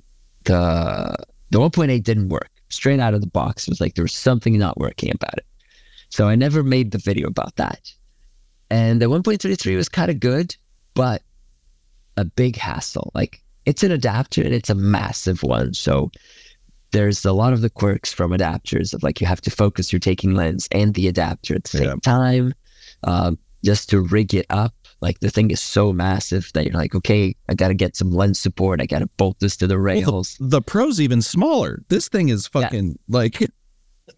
the 0.44 1.16
the 1.50 1.58
1.8 1.58 2.02
didn't 2.02 2.28
work 2.28 2.50
straight 2.68 3.00
out 3.00 3.14
of 3.14 3.20
the 3.20 3.26
box. 3.26 3.68
It 3.68 3.70
was 3.70 3.80
like 3.80 3.94
there 3.94 4.04
was 4.04 4.12
something 4.12 4.58
not 4.58 4.78
working 4.78 5.10
about 5.10 5.38
it. 5.38 5.46
So 6.08 6.28
I 6.28 6.34
never 6.34 6.62
made 6.62 6.90
the 6.90 6.98
video 6.98 7.28
about 7.28 7.56
that. 7.56 7.92
And 8.70 9.00
the 9.00 9.06
1.33 9.06 9.76
was 9.76 9.88
kind 9.88 10.10
of 10.10 10.20
good, 10.20 10.56
but 10.94 11.22
a 12.16 12.24
big 12.24 12.56
hassle. 12.56 13.12
Like 13.14 13.42
it's 13.66 13.82
an 13.82 13.92
adapter 13.92 14.42
and 14.42 14.54
it's 14.54 14.70
a 14.70 14.74
massive 14.74 15.42
one. 15.42 15.74
So 15.74 16.10
there's 16.94 17.24
a 17.24 17.32
lot 17.32 17.52
of 17.52 17.60
the 17.60 17.68
quirks 17.70 18.12
from 18.12 18.30
adapters 18.30 18.94
of 18.94 19.02
like 19.02 19.20
you 19.20 19.26
have 19.26 19.40
to 19.42 19.50
focus 19.50 19.92
your 19.92 20.00
taking 20.00 20.34
lens 20.34 20.68
and 20.72 20.94
the 20.94 21.08
adapter 21.08 21.54
at 21.54 21.64
the 21.64 21.78
same 21.78 21.88
Yeah. 21.88 21.94
time 22.02 22.54
um, 23.02 23.38
just 23.64 23.90
to 23.90 24.00
rig 24.00 24.32
it 24.34 24.46
up. 24.48 24.72
Like 25.00 25.20
the 25.20 25.28
thing 25.28 25.50
is 25.50 25.60
so 25.60 25.92
massive 25.92 26.50
that 26.54 26.64
you're 26.64 26.80
like, 26.80 26.94
okay, 26.94 27.34
I 27.50 27.54
got 27.54 27.68
to 27.68 27.74
get 27.74 27.94
some 27.96 28.10
lens 28.10 28.40
support. 28.40 28.80
I 28.80 28.86
got 28.86 29.00
to 29.00 29.06
bolt 29.18 29.38
this 29.40 29.56
to 29.58 29.66
the 29.66 29.78
rails. 29.78 30.36
the 30.40 30.62
pro's 30.62 30.98
even 31.00 31.20
smaller. 31.20 31.82
This 31.88 32.08
thing 32.08 32.30
is 32.30 32.48
Yeah. 32.54 32.60
fucking 32.62 32.98
like 33.08 33.42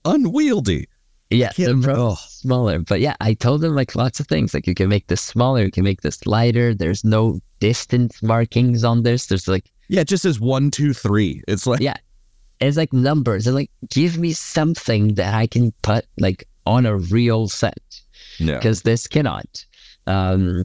unwieldy. 0.05 0.87
Yeah, 1.31 1.51
the 1.57 1.81
Pro 1.83 2.11
oh. 2.11 2.17
smaller. 2.29 2.79
But 2.79 3.01
yeah, 3.01 3.17
I 3.21 3.35
told 3.35 3.61
them 3.61 3.75
like 3.75 3.97
lots 3.97 4.21
of 4.21 4.29
things. 4.29 4.55
Like 4.55 4.69
you 4.69 4.75
can 4.75 4.89
make 4.89 5.09
this 5.09 5.21
smaller, 5.21 5.65
you 5.65 5.73
can 5.73 5.83
make 5.83 6.03
this 6.03 6.25
lighter. 6.25 6.73
There's 6.73 7.03
no 7.05 7.41
distance 7.59 8.23
markings 8.23 8.85
on 8.85 9.03
this. 9.03 9.27
There's 9.27 9.49
like 9.49 9.69
Yeah, 9.89 10.03
it 10.03 10.09
just 10.09 10.23
says 10.23 10.39
one, 10.39 10.71
two, 10.71 10.93
three. 10.95 11.43
It's 11.49 11.67
like 11.67 11.81
Yeah. 11.81 11.97
It's 12.61 12.77
like 12.77 12.93
numbers. 12.93 13.47
And 13.47 13.55
like 13.57 13.71
give 13.91 14.19
me 14.19 14.33
something 14.33 15.15
that 15.15 15.35
I 15.35 15.47
can 15.47 15.73
put 15.83 16.07
like 16.19 16.49
on 16.67 16.87
a 16.87 16.97
real 16.97 17.49
set 17.49 17.79
yeah. 18.39 18.57
because 18.57 18.83
this 18.83 19.07
cannot. 19.07 19.65
Um, 20.07 20.65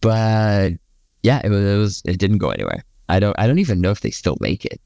but 0.00 0.72
yeah, 1.22 1.40
it 1.44 1.48
was, 1.50 1.64
it 1.64 1.76
was 1.78 2.02
it 2.04 2.18
didn't 2.18 2.38
go 2.38 2.50
anywhere. 2.50 2.84
I 3.08 3.20
don't 3.20 3.38
I 3.38 3.46
don't 3.46 3.58
even 3.58 3.80
know 3.80 3.90
if 3.90 4.00
they 4.00 4.10
still 4.10 4.36
make 4.40 4.64
it. 4.64 4.80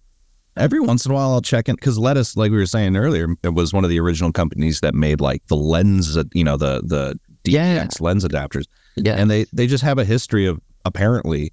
Every 0.56 0.80
once 0.80 1.06
in 1.06 1.12
a 1.12 1.14
while, 1.14 1.30
I'll 1.32 1.40
check 1.40 1.68
in 1.68 1.76
because 1.76 1.98
Letus, 1.98 2.36
like 2.36 2.50
we 2.50 2.56
were 2.58 2.66
saying 2.66 2.96
earlier, 2.96 3.28
it 3.42 3.54
was 3.54 3.72
one 3.72 3.84
of 3.84 3.90
the 3.90 4.00
original 4.00 4.32
companies 4.32 4.80
that 4.80 4.94
made 4.94 5.20
like 5.20 5.46
the 5.46 5.56
lens, 5.56 6.18
you 6.34 6.44
know, 6.44 6.56
the 6.56 6.82
the 6.84 7.18
DX 7.44 7.52
Yeah. 7.52 7.88
lens 8.00 8.24
adapters, 8.24 8.66
Yeah, 8.96 9.14
and 9.14 9.30
they 9.30 9.46
they 9.52 9.66
just 9.66 9.84
have 9.84 9.98
a 9.98 10.04
history 10.04 10.46
of 10.46 10.60
apparently 10.84 11.52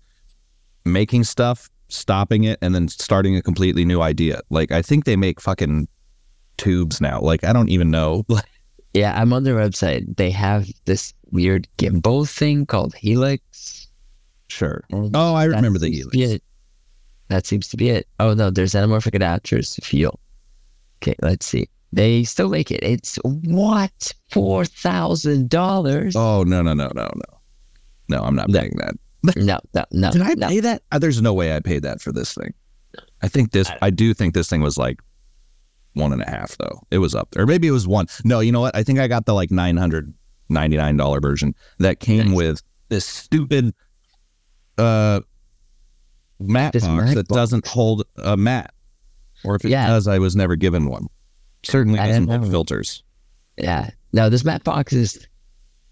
making 0.84 1.24
stuff, 1.24 1.70
stopping 1.90 2.44
it, 2.44 2.58
and 2.62 2.74
then 2.76 2.88
starting 2.88 3.36
a 3.36 3.42
completely 3.42 3.86
new 3.86 4.02
idea. 4.02 4.42
Like 4.50 4.72
I 4.72 4.82
think 4.82 5.06
they 5.06 5.16
make 5.16 5.40
fucking 5.42 5.88
tubes 6.58 7.00
now. 7.02 7.20
Like 7.22 7.44
I 7.44 7.54
don't 7.54 7.70
even 7.70 7.90
know. 7.92 8.26
Yeah, 8.94 9.14
I'm 9.22 9.32
on 9.32 9.44
their 9.44 9.54
website. 9.56 10.16
They 10.18 10.32
have 10.32 10.68
this 10.86 11.14
weird 11.30 11.68
gimbal 11.78 12.28
thing 12.28 12.66
called 12.66 12.96
Helix. 12.96 13.90
sure. 14.48 14.84
and 14.90 15.16
Oh, 15.16 15.36
I 15.36 15.44
remember 15.44 15.78
the 15.78 15.92
seems 15.94 16.06
to 16.06 16.10
be 16.10 16.20
Helix. 16.26 16.44
That 17.28 17.46
seems 17.46 17.68
to 17.68 17.78
be 17.78 17.90
it. 17.90 18.08
Oh 18.20 18.34
no, 18.34 18.50
there's 18.50 18.72
anamorphic 18.74 19.12
adapters 19.20 19.84
feel. 19.84 20.20
Okay, 21.04 21.14
let's 21.22 21.46
see. 21.46 21.68
They 21.94 22.24
still 22.24 22.50
make 22.50 22.72
it. 22.72 22.82
It's 22.82 23.18
what 23.24 24.14
four 24.32 24.66
thousand 24.66 25.50
dollars? 25.52 26.16
Oh 26.16 26.42
no 26.44 26.64
no 26.64 26.74
no 26.74 26.90
no 26.96 27.04
no 27.14 27.40
no! 28.10 28.24
I'm 28.24 28.36
not 28.36 28.50
No. 28.50 28.60
paying 28.62 28.78
that. 28.78 28.96
No, 29.24 29.60
no, 29.74 29.84
no. 29.92 30.12
Did 30.12 30.22
I 30.22 30.34
no. 30.36 30.48
pay 30.48 30.60
that? 30.62 30.84
Uh, 30.92 31.00
there's 31.00 31.22
no 31.22 31.34
way 31.34 31.56
I 31.56 31.60
paid 31.60 31.84
that 31.84 32.02
for 32.02 32.12
this 32.12 32.34
thing. 32.34 32.54
I 33.22 33.28
think 33.28 33.52
this. 33.52 33.70
I- 33.70 33.78
I 33.84 33.90
do 33.90 34.14
think 34.14 34.34
this 34.34 34.50
thing 34.50 34.62
was 34.62 34.78
like 34.78 35.00
one 35.94 36.14
and 36.14 36.22
a 36.22 36.30
half 36.30 36.56
though. 36.58 36.82
It 36.92 37.00
was 37.00 37.16
up 37.16 37.30
there. 37.32 37.44
Or 37.44 37.48
maybe 37.48 37.68
it 37.68 37.72
was 37.72 37.88
one. 37.88 38.06
No, 38.24 38.40
you 38.40 38.52
know 38.52 38.62
what? 38.62 38.76
I 38.76 38.84
think 38.84 39.00
I 39.00 39.08
got 39.08 39.26
the 39.26 39.34
like 39.34 39.50
nine 39.52 39.76
hundred 39.78 40.14
ninety 40.50 40.78
nine 40.78 40.96
dollar 40.98 41.20
version 41.20 41.56
that 41.80 42.00
came 42.00 42.28
Nice. 42.28 42.36
with 42.36 42.62
this 42.90 43.06
stupid 43.06 43.74
uh 44.78 45.22
mat 46.40 46.74
This 46.74 46.86
box 46.86 47.14
that 47.16 47.28
box. 47.28 47.36
doesn't 47.36 47.68
hold 47.68 48.04
a 48.18 48.38
mat. 48.38 48.72
Or 49.44 49.56
if 49.56 49.66
it 49.66 49.70
Yeah. 49.70 49.88
does, 49.88 50.08
I 50.08 50.20
was 50.20 50.36
never 50.36 50.56
given 50.56 50.88
one. 50.88 51.08
Certainly 51.64 52.00
I 52.00 52.08
doesn't 52.08 52.26
know. 52.28 52.44
filters. 52.50 53.04
Yeah. 53.58 53.90
No, 54.14 54.30
this 54.30 54.44
mat 54.46 54.64
box 54.64 54.94
is. 54.94 55.28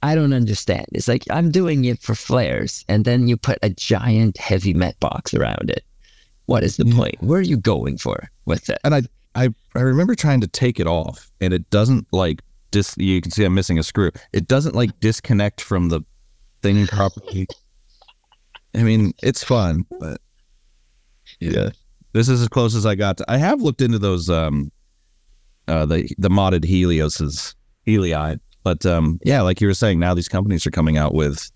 I 0.06 0.14
don't 0.14 0.34
understand. 0.34 0.86
It's 0.92 1.08
like 1.08 1.24
I'm 1.32 1.50
doing 1.50 1.86
it 1.86 2.00
for 2.00 2.14
flares, 2.14 2.86
and 2.88 3.06
then 3.06 3.28
you 3.28 3.38
put 3.38 3.58
a 3.64 3.70
giant 3.72 4.38
heavy 4.38 4.74
matte 4.74 5.00
box 5.00 5.34
around 5.34 5.72
it. 5.72 5.84
What 6.46 6.64
is 6.64 6.78
the 6.78 6.86
Yeah. 6.86 6.96
point? 6.96 7.16
Where 7.22 7.40
are 7.40 7.50
you 7.54 7.58
going 7.58 7.98
for 7.98 8.30
with 8.46 8.70
it? 8.70 8.78
And 8.84 8.94
I, 8.94 9.02
I, 9.34 9.50
I 9.76 9.80
remember 9.82 10.14
trying 10.14 10.42
to 10.42 10.48
take 10.48 10.80
it 10.80 10.86
off, 10.86 11.32
and 11.42 11.54
it 11.54 11.68
doesn't 11.72 12.06
like 12.12 12.42
dis. 12.70 12.96
You 12.98 13.20
can 13.20 13.32
see 13.32 13.44
I'm 13.46 13.56
missing 13.56 13.80
a 13.80 13.84
screw. 13.84 14.12
It 14.32 14.48
doesn't 14.48 14.76
like 14.76 14.92
disconnect 15.00 15.60
from 15.62 15.90
the 15.90 16.02
thing 16.62 16.86
properly. 16.86 17.48
I 18.76 18.84
mean, 18.84 19.14
it's 19.24 19.44
fun, 19.44 19.86
but 20.00 20.22
yeah, 21.40 21.70
this 22.14 22.30
is 22.30 22.44
as 22.44 22.48
close 22.48 22.76
as 22.76 22.86
I 22.86 22.94
got. 22.94 23.18
To, 23.18 23.26
I 23.28 23.38
have 23.38 23.60
looked 23.60 23.82
into 23.82 23.98
those, 23.98 24.30
um, 24.30 24.72
uh, 25.68 25.86
the 25.88 26.08
the 26.20 26.30
modded 26.30 26.64
Helioses, 26.64 27.56
Helii, 27.88 28.40
but 28.66 28.86
um, 28.86 29.20
yeah, 29.24 29.42
like 29.42 29.62
you 29.62 29.68
were 29.68 29.74
saying, 29.74 30.00
now 30.00 30.14
these 30.14 30.28
companies 30.28 30.66
are 30.68 30.72
coming 30.72 30.98
out 30.98 31.14
with 31.14 31.50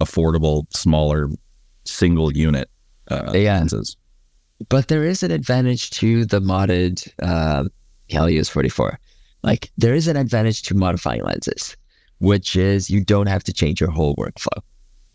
affordable, 0.00 0.64
smaller, 0.74 1.28
single 1.84 2.32
unit 2.36 2.68
uh, 3.10 3.30
Yeah. 3.34 3.58
lenses. 3.58 3.96
But 4.68 4.88
there 4.88 5.04
is 5.04 5.22
an 5.22 5.30
advantage 5.30 5.90
to 6.00 6.24
the 6.24 6.40
modded 6.40 7.06
uh, 7.22 7.64
Helios 8.08 8.48
44. 8.48 8.98
Like 9.42 9.70
there 9.76 9.94
is 9.94 10.08
an 10.08 10.16
advantage 10.16 10.62
to 10.62 10.74
modifying 10.74 11.22
lenses, 11.22 11.76
which 12.18 12.56
is 12.56 12.88
you 12.90 13.04
don't 13.04 13.28
have 13.28 13.44
to 13.44 13.52
change 13.52 13.80
your 13.80 13.90
whole 13.90 14.16
workflow. 14.16 14.60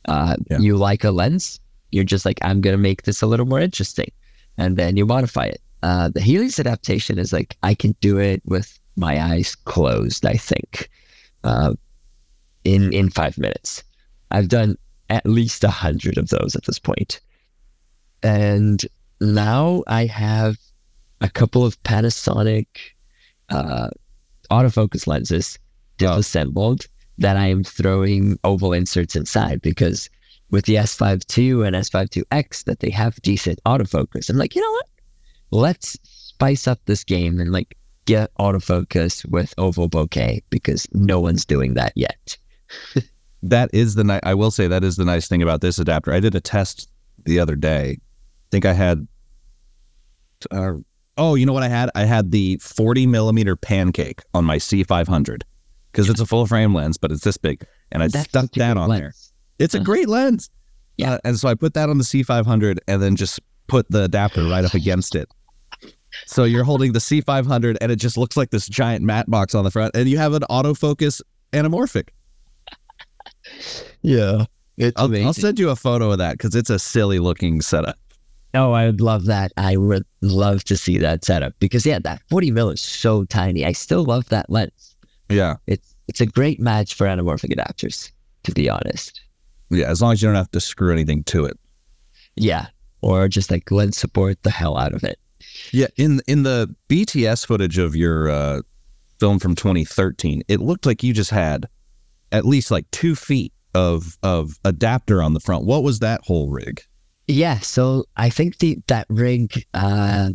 Uh, 0.07 0.35
Yeah. 0.49 0.59
You 0.59 0.77
like 0.77 1.03
a 1.03 1.11
lens, 1.11 1.59
you're 1.91 2.03
just 2.05 2.25
like, 2.25 2.37
I'm 2.43 2.61
gonna 2.61 2.77
make 2.77 3.03
this 3.03 3.21
a 3.23 3.27
little 3.27 3.45
more 3.47 3.59
interesting, 3.59 4.11
and 4.57 4.77
then 4.77 4.95
you 4.95 5.05
modify 5.05 5.45
it. 5.45 5.61
Uh, 5.83 6.09
the 6.09 6.21
Helios 6.21 6.59
adaptation 6.59 7.17
is 7.17 7.33
like 7.33 7.57
I 7.63 7.73
can 7.73 7.95
do 7.99 8.19
it 8.19 8.41
with 8.45 8.79
my 8.95 9.19
eyes 9.19 9.55
closed. 9.55 10.25
I 10.25 10.33
think 10.35 10.89
uh, 11.43 11.73
in 12.63 12.93
in 12.93 13.09
five 13.09 13.37
minutes. 13.37 13.83
I've 14.31 14.47
done 14.47 14.77
at 15.09 15.25
least 15.25 15.63
a 15.63 15.69
hundred 15.69 16.17
of 16.17 16.29
those 16.29 16.55
at 16.55 16.65
this 16.65 16.79
point, 16.79 17.19
and 18.23 18.81
now 19.19 19.83
I 19.87 20.05
have 20.05 20.57
a 21.21 21.29
couple 21.29 21.65
of 21.65 21.81
Panasonic 21.83 22.67
uh, 23.49 23.89
autofocus 24.49 25.07
lenses 25.07 25.59
disassembled 25.97 26.87
that 27.17 27.37
I 27.37 27.47
am 27.47 27.63
throwing 27.63 28.39
oval 28.43 28.73
inserts 28.73 29.15
inside 29.15 29.61
because 29.61 30.09
with 30.49 30.65
the 30.65 30.75
S5 30.75 31.37
II 31.37 31.65
and 31.65 31.75
S5 31.75 32.25
IIX 32.31 32.63
that 32.65 32.79
they 32.79 32.89
have 32.89 33.21
decent 33.21 33.59
autofocus. 33.65 34.29
I'm 34.29 34.37
like, 34.37 34.55
you 34.55 34.61
know 34.61 34.71
what? 34.71 34.87
Let's 35.51 35.97
spice 36.03 36.67
up 36.67 36.79
this 36.85 37.03
game 37.03 37.39
and 37.39 37.51
like 37.51 37.77
get 38.05 38.33
autofocus 38.39 39.25
with 39.29 39.53
oval 39.57 39.89
bokeh 39.89 40.41
because 40.49 40.87
no 40.93 41.19
one's 41.19 41.45
doing 41.45 41.73
that 41.75 41.93
yet. 41.95 42.37
that 43.43 43.69
is 43.73 43.95
the 43.95 44.03
ni- 44.03 44.19
I 44.23 44.33
will 44.33 44.51
say 44.51 44.67
that 44.67 44.83
is 44.83 44.95
the 44.95 45.05
nice 45.05 45.27
thing 45.27 45.41
about 45.41 45.61
this 45.61 45.79
adapter. 45.79 46.13
I 46.13 46.19
did 46.19 46.35
a 46.35 46.41
test 46.41 46.89
the 47.25 47.39
other 47.39 47.55
day. 47.55 47.97
I 47.99 48.47
think 48.51 48.65
I 48.65 48.73
had. 48.73 49.07
Uh, 50.49 50.73
oh, 51.17 51.35
you 51.35 51.45
know 51.45 51.53
what 51.53 51.63
I 51.63 51.69
had? 51.69 51.89
I 51.95 52.05
had 52.05 52.31
the 52.31 52.57
40 52.61 53.05
millimeter 53.07 53.55
pancake 53.55 54.21
on 54.33 54.43
my 54.45 54.57
C500 54.57 55.43
because 55.91 56.09
it's 56.09 56.19
a 56.19 56.25
full 56.25 56.47
frame 56.47 56.73
lens, 56.73 56.97
but 56.97 57.11
it's 57.11 57.23
this 57.23 57.37
big, 57.37 57.65
and 57.91 58.01
I 58.01 58.07
That's 58.07 58.29
stuck 58.29 58.51
that 58.53 58.77
on 58.77 58.89
there. 58.89 58.99
lens. 59.05 59.33
It's 59.59 59.75
a 59.75 59.79
Uh, 59.79 59.83
great 59.83 60.07
lens. 60.09 60.49
Yeah. 60.97 61.13
Uh, 61.13 61.17
and 61.25 61.37
so 61.39 61.47
I 61.47 61.53
put 61.53 61.73
that 61.75 61.89
on 61.89 61.97
the 61.99 62.03
C500 62.03 62.79
and 62.87 63.01
then 63.01 63.15
just 63.15 63.39
put 63.67 63.89
the 63.91 64.03
adapter 64.03 64.43
right 64.43 64.65
up 64.65 64.73
against 64.73 65.15
it. 65.15 65.29
So 66.25 66.43
you're 66.43 66.63
holding 66.63 66.93
the 66.93 66.99
C500 66.99 67.77
and 67.81 67.91
it 67.91 67.97
just 67.97 68.17
looks 68.17 68.35
like 68.37 68.49
this 68.49 68.67
giant 68.67 69.03
matte 69.03 69.29
box 69.29 69.55
on 69.55 69.63
the 69.63 69.71
front, 69.71 69.95
and 69.95 70.09
you 70.09 70.17
have 70.17 70.33
an 70.33 70.43
autofocus 70.49 71.21
anamorphic. 71.53 72.09
Yeah. 74.01 74.45
I'll. 74.95 75.15
I'll 75.25 75.33
send 75.33 75.59
you 75.59 75.69
a 75.69 75.75
photo 75.75 76.11
of 76.11 76.17
that 76.17 76.33
because 76.33 76.55
it's 76.55 76.69
a 76.69 76.79
silly 76.79 77.19
looking 77.19 77.61
setup. 77.61 77.97
Oh, 78.53 78.73
I 78.73 78.85
would 78.85 78.99
love 78.99 79.25
that. 79.25 79.51
I 79.55 79.77
would 79.77 80.05
love 80.21 80.63
to 80.65 80.75
see 80.75 80.97
that 80.97 81.23
setup 81.23 81.53
because 81.59 81.85
yeah, 81.85 81.99
that 81.99 82.21
40 82.29 82.51
mil 82.51 82.69
is 82.69 82.81
so 82.81 83.23
tiny. 83.25 83.65
I 83.65 83.71
still 83.71 84.03
love 84.03 84.27
that 84.29 84.49
lens. 84.49 84.95
Yeah. 85.29 85.55
It's 85.67 85.95
it's 86.07 86.19
a 86.19 86.25
great 86.25 86.59
match 86.59 86.95
for 86.95 87.07
anamorphic 87.07 87.55
adapters, 87.55 88.11
to 88.43 88.51
be 88.51 88.69
honest. 88.69 89.21
Yeah. 89.69 89.89
As 89.89 90.01
long 90.01 90.13
as 90.13 90.21
you 90.21 90.27
don't 90.27 90.35
have 90.35 90.51
to 90.51 90.59
screw 90.59 90.91
anything 90.91 91.23
to 91.25 91.45
it. 91.45 91.57
Yeah. 92.35 92.67
Or 93.01 93.27
just 93.27 93.49
like 93.51 93.71
lens 93.71 93.97
support 93.97 94.43
the 94.43 94.51
hell 94.51 94.77
out 94.77 94.93
of 94.93 95.03
it. 95.03 95.17
Yeah. 95.71 95.87
In 95.97 96.21
in 96.27 96.43
the 96.43 96.73
BTS 96.89 97.45
footage 97.45 97.77
of 97.77 97.95
your 97.95 98.29
uh, 98.29 98.61
film 99.19 99.39
from 99.39 99.55
2013, 99.55 100.43
it 100.47 100.59
looked 100.59 100.85
like 100.85 101.03
you 101.03 101.13
just 101.13 101.31
had 101.31 101.67
at 102.31 102.45
least 102.45 102.71
like 102.71 102.89
two 102.91 103.15
feet 103.15 103.53
of 103.73 104.17
of 104.23 104.59
adapter 104.65 105.21
on 105.21 105.33
the 105.33 105.39
front. 105.39 105.65
What 105.65 105.83
was 105.83 105.99
that 105.99 106.21
whole 106.23 106.49
rig? 106.49 106.81
Yeah, 107.27 107.59
so 107.59 108.05
I 108.17 108.29
think 108.29 108.57
the 108.57 108.79
that 108.87 109.05
rig 109.09 109.65
uh, 109.73 110.31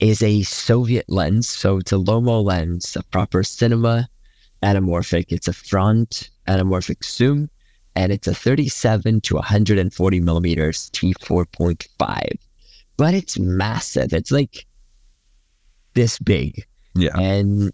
is 0.00 0.22
a 0.22 0.42
Soviet 0.42 1.04
lens. 1.08 1.48
So 1.48 1.78
it's 1.78 1.92
a 1.92 1.96
Lomo 1.96 2.42
lens, 2.42 2.96
a 2.96 3.02
proper 3.04 3.42
cinema 3.42 4.08
anamorphic. 4.62 5.26
It's 5.28 5.48
a 5.48 5.52
front 5.52 6.30
anamorphic 6.48 7.04
zoom, 7.04 7.50
and 7.94 8.12
it's 8.12 8.26
a 8.26 8.34
37 8.34 9.20
to 9.22 9.34
140 9.36 10.20
millimeters 10.20 10.90
t4.5. 10.90 12.38
But 13.02 13.14
it's 13.14 13.36
massive. 13.36 14.12
It's 14.12 14.30
like 14.30 14.64
this 15.94 16.20
big. 16.20 16.64
Yeah. 16.94 17.18
And 17.18 17.72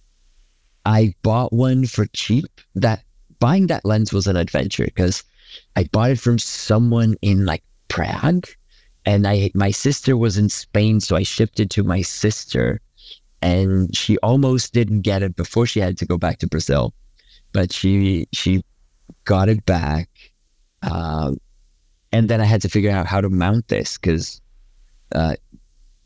I 0.86 1.12
bought 1.22 1.52
one 1.52 1.84
for 1.84 2.06
cheap. 2.14 2.46
That 2.74 3.04
buying 3.38 3.66
that 3.66 3.84
lens 3.84 4.10
was 4.10 4.26
an 4.26 4.36
adventure 4.36 4.86
because 4.86 5.22
I 5.76 5.84
bought 5.84 6.12
it 6.12 6.18
from 6.18 6.38
someone 6.38 7.14
in 7.20 7.44
like 7.44 7.62
Prague, 7.88 8.46
and 9.04 9.26
I 9.26 9.50
my 9.52 9.70
sister 9.70 10.16
was 10.16 10.38
in 10.38 10.48
Spain, 10.48 10.98
so 10.98 11.14
I 11.14 11.24
shipped 11.24 11.60
it 11.60 11.68
to 11.72 11.84
my 11.84 12.00
sister, 12.00 12.80
and 13.42 13.94
she 13.94 14.16
almost 14.20 14.72
didn't 14.72 15.02
get 15.02 15.22
it 15.22 15.36
before 15.36 15.66
she 15.66 15.78
had 15.78 15.98
to 15.98 16.06
go 16.06 16.16
back 16.16 16.38
to 16.38 16.46
Brazil, 16.46 16.94
but 17.52 17.70
she 17.70 18.26
she 18.32 18.64
got 19.26 19.50
it 19.50 19.66
back, 19.66 20.08
um, 20.80 21.36
and 22.12 22.30
then 22.30 22.40
I 22.40 22.46
had 22.46 22.62
to 22.62 22.70
figure 22.70 22.90
out 22.90 23.04
how 23.04 23.20
to 23.20 23.28
mount 23.28 23.68
this 23.68 23.98
because. 23.98 24.40
Uh, 25.14 25.36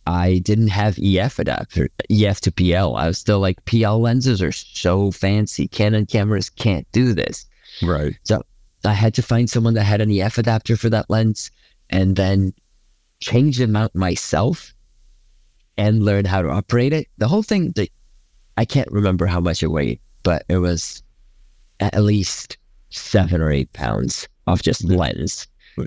I 0.06 0.38
didn't 0.38 0.68
have 0.68 0.98
EF 1.00 1.38
adapter, 1.38 1.88
EF 2.10 2.40
to 2.42 2.52
PL. 2.52 2.96
I 2.96 3.06
was 3.06 3.18
still 3.18 3.38
like, 3.38 3.64
PL 3.64 4.00
lenses 4.00 4.42
are 4.42 4.52
so 4.52 5.10
fancy. 5.10 5.68
Canon 5.68 6.06
cameras 6.06 6.50
can't 6.50 6.90
do 6.92 7.12
this. 7.12 7.46
Right. 7.82 8.16
So 8.24 8.42
I 8.84 8.94
had 8.94 9.14
to 9.14 9.22
find 9.22 9.48
someone 9.48 9.74
that 9.74 9.84
had 9.84 10.00
an 10.00 10.10
EF 10.10 10.38
adapter 10.38 10.76
for 10.76 10.90
that 10.90 11.08
lens 11.08 11.50
and 11.90 12.16
then 12.16 12.52
change 13.20 13.58
the 13.58 13.68
mount 13.68 13.94
myself 13.94 14.74
and 15.76 16.04
learn 16.04 16.24
how 16.24 16.42
to 16.42 16.50
operate 16.50 16.92
it. 16.92 17.06
The 17.18 17.28
whole 17.28 17.42
thing, 17.44 17.72
the, 17.76 17.88
I 18.56 18.64
can't 18.64 18.90
remember 18.90 19.26
how 19.26 19.40
much 19.40 19.62
it 19.62 19.68
weighed, 19.68 20.00
but 20.24 20.44
it 20.48 20.58
was 20.58 21.02
at 21.78 22.02
least 22.02 22.58
seven 22.90 23.40
or 23.40 23.50
eight 23.50 23.72
pounds 23.72 24.28
of 24.46 24.62
just 24.62 24.84
lens. 24.84 25.46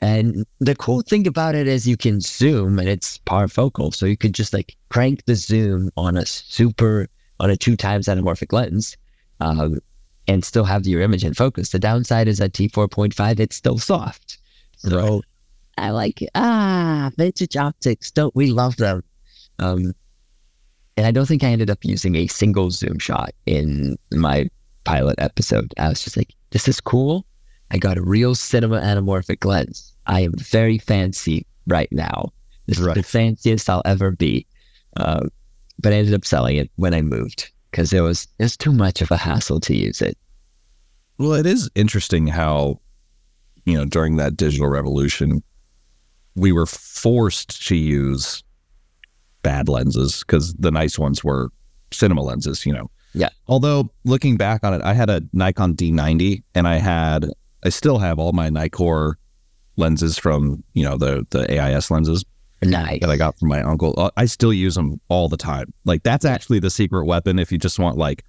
And 0.00 0.46
the 0.60 0.76
cool 0.76 1.02
thing 1.02 1.26
about 1.26 1.54
it 1.54 1.66
is 1.66 1.88
you 1.88 1.96
can 1.96 2.20
zoom 2.20 2.78
and 2.78 2.88
it's 2.88 3.18
parafocal. 3.18 3.94
So 3.94 4.06
you 4.06 4.16
could 4.16 4.32
just 4.32 4.52
like 4.52 4.76
crank 4.90 5.24
the 5.24 5.34
zoom 5.34 5.90
on 5.96 6.16
a 6.16 6.24
super, 6.24 7.08
on 7.40 7.50
a 7.50 7.56
two 7.56 7.76
times 7.76 8.06
anamorphic 8.06 8.52
lens 8.52 8.96
um, 9.40 9.80
and 10.28 10.44
still 10.44 10.64
have 10.64 10.86
your 10.86 11.02
image 11.02 11.24
in 11.24 11.34
focus. 11.34 11.70
The 11.70 11.78
downside 11.80 12.28
is 12.28 12.40
at 12.40 12.52
T4.5, 12.52 13.40
it's 13.40 13.56
still 13.56 13.78
soft. 13.78 14.38
So 14.76 15.22
I 15.76 15.90
like, 15.90 16.22
ah, 16.34 17.10
vintage 17.16 17.56
optics. 17.56 18.10
Don't 18.10 18.34
we 18.36 18.50
love 18.50 18.76
them? 18.76 19.02
Um, 19.58 19.94
and 20.96 21.06
I 21.06 21.10
don't 21.10 21.26
think 21.26 21.42
I 21.44 21.48
ended 21.48 21.70
up 21.70 21.84
using 21.84 22.14
a 22.16 22.26
single 22.26 22.70
zoom 22.70 22.98
shot 22.98 23.32
in 23.46 23.96
my 24.12 24.48
pilot 24.84 25.16
episode. 25.18 25.72
I 25.78 25.88
was 25.88 26.02
just 26.02 26.16
like, 26.16 26.34
this 26.50 26.68
is 26.68 26.80
cool. 26.80 27.24
I 27.70 27.78
got 27.78 27.98
a 27.98 28.02
real 28.02 28.34
cinema 28.34 28.80
anamorphic 28.80 29.44
lens. 29.44 29.94
I 30.06 30.20
am 30.20 30.32
very 30.32 30.78
fancy 30.78 31.46
right 31.66 31.90
now. 31.92 32.32
This 32.66 32.78
Right. 32.78 32.96
is 32.96 33.02
the 33.04 33.08
fanciest 33.08 33.68
I'll 33.68 33.82
ever 33.84 34.10
be. 34.12 34.46
Um, 34.96 35.28
but 35.78 35.92
I 35.92 35.96
ended 35.96 36.14
up 36.14 36.24
selling 36.24 36.56
it 36.56 36.70
when 36.76 36.94
I 36.94 37.02
moved 37.02 37.50
because 37.70 37.92
it 37.92 38.00
was 38.00 38.26
it 38.38 38.42
was 38.44 38.56
too 38.56 38.72
much 38.72 39.00
of 39.02 39.10
a 39.10 39.16
hassle 39.16 39.60
to 39.60 39.74
use 39.76 40.00
it. 40.02 40.16
Well, 41.18 41.34
it 41.34 41.46
is 41.46 41.68
interesting 41.74 42.26
how, 42.26 42.80
you 43.64 43.76
know, 43.76 43.84
during 43.84 44.16
that 44.16 44.36
digital 44.36 44.68
revolution, 44.68 45.42
we 46.36 46.52
were 46.52 46.66
forced 46.66 47.66
to 47.68 47.76
use 47.76 48.42
bad 49.42 49.68
lenses 49.68 50.20
because 50.26 50.54
the 50.54 50.70
nice 50.70 50.98
ones 50.98 51.22
were 51.22 51.50
cinema 51.92 52.22
lenses, 52.22 52.64
you 52.66 52.72
know. 52.72 52.90
Yeah. 53.14 53.30
Although 53.46 53.90
looking 54.04 54.36
back 54.36 54.62
on 54.64 54.74
it, 54.74 54.82
I 54.82 54.94
had 54.94 55.10
a 55.10 55.22
Nikon 55.32 55.74
D90 55.74 56.42
and 56.54 56.68
I 56.68 56.76
had, 56.76 57.26
I 57.64 57.70
still 57.70 57.98
have 57.98 58.18
all 58.18 58.32
my 58.32 58.50
Nikkor 58.50 59.14
lenses 59.76 60.18
from, 60.18 60.62
you 60.74 60.84
know, 60.84 60.96
the, 60.96 61.26
the 61.30 61.60
AIS 61.60 61.90
lenses 61.90 62.24
Nice. 62.62 63.00
that 63.00 63.10
I 63.10 63.16
got 63.16 63.38
from 63.38 63.48
my 63.48 63.62
uncle. 63.62 63.94
Uh, 63.96 64.10
I 64.16 64.26
still 64.26 64.52
use 64.52 64.74
them 64.74 65.00
all 65.08 65.28
the 65.28 65.36
time. 65.36 65.72
Like 65.84 66.02
that's 66.02 66.24
actually 66.24 66.58
the 66.58 66.70
secret 66.70 67.04
weapon 67.04 67.38
if 67.38 67.52
you 67.52 67.58
just 67.58 67.78
want 67.78 67.96
like 67.96 68.24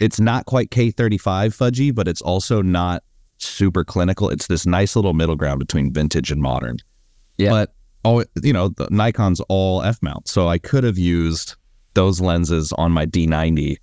it's 0.00 0.20
not 0.20 0.46
quite 0.46 0.70
K35 0.70 1.18
fudgy, 1.56 1.94
but 1.94 2.08
it's 2.08 2.22
also 2.22 2.62
not 2.62 3.02
super 3.38 3.84
clinical. 3.84 4.30
It's 4.30 4.46
this 4.46 4.66
nice 4.66 4.96
little 4.96 5.14
middle 5.14 5.36
ground 5.36 5.58
between 5.58 5.92
vintage 5.92 6.30
and 6.30 6.40
modern. 6.40 6.78
Yeah. 7.36 7.50
But 7.50 7.74
oh, 8.04 8.24
you 8.42 8.52
know, 8.52 8.68
the 8.68 8.86
Nikon's 8.86 9.40
all 9.48 9.82
F 9.82 9.98
mount, 10.02 10.28
so 10.28 10.48
I 10.48 10.58
could 10.58 10.84
have 10.84 10.98
used 10.98 11.56
those 11.94 12.20
lenses 12.20 12.72
on 12.72 12.92
my 12.92 13.06
D90 13.06 13.76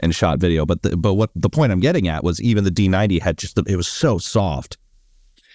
and 0.00 0.14
shot 0.14 0.38
video. 0.38 0.64
But 0.66 0.82
the, 0.82 0.96
but 0.96 1.14
what 1.14 1.30
the 1.34 1.50
point 1.50 1.72
I'm 1.72 1.80
getting 1.80 2.08
at 2.08 2.24
was 2.24 2.40
even 2.40 2.64
the 2.64 2.70
D90 2.70 3.20
had 3.20 3.38
just 3.38 3.56
the, 3.56 3.64
it 3.66 3.76
was 3.76 3.88
so 3.88 4.18
soft. 4.18 4.76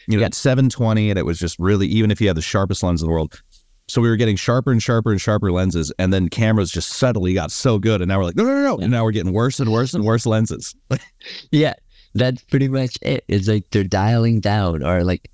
You 0.07 0.17
know, 0.17 0.21
Yeah. 0.21 0.27
at 0.27 0.33
720, 0.33 1.09
and 1.11 1.17
it 1.19 1.25
was 1.25 1.39
just 1.39 1.57
really 1.59 1.87
even 1.87 2.11
if 2.11 2.19
you 2.19 2.27
had 2.27 2.35
the 2.37 2.41
sharpest 2.41 2.83
lens 2.83 3.01
in 3.01 3.07
the 3.07 3.11
world. 3.13 3.41
So 3.87 4.01
we 4.01 4.09
were 4.09 4.15
getting 4.15 4.35
sharper 4.37 4.71
and 4.71 4.81
sharper 4.81 5.11
and 5.11 5.19
sharper 5.19 5.51
lenses, 5.51 5.91
and 5.99 6.13
then 6.13 6.29
cameras 6.29 6.71
just 6.71 6.89
suddenly 6.93 7.33
got 7.33 7.51
so 7.51 7.77
good, 7.79 8.01
and 8.01 8.09
now 8.09 8.17
we're 8.17 8.25
like, 8.25 8.35
no, 8.35 8.43
no, 8.43 8.53
no, 8.53 8.63
no, 8.63 8.77
and 8.79 8.91
now 8.91 9.03
we're 9.03 9.11
getting 9.11 9.33
worse 9.33 9.59
and 9.59 9.71
worse 9.71 9.93
and 9.93 10.03
worse 10.05 10.25
lenses. 10.25 10.75
Yeah, 11.51 11.73
that's 12.15 12.41
pretty 12.43 12.67
much 12.69 12.97
it. 13.01 13.23
It's 13.27 13.47
like 13.47 13.69
they're 13.71 13.83
dialing 13.83 14.39
down, 14.39 14.83
or 14.83 15.03
like 15.03 15.29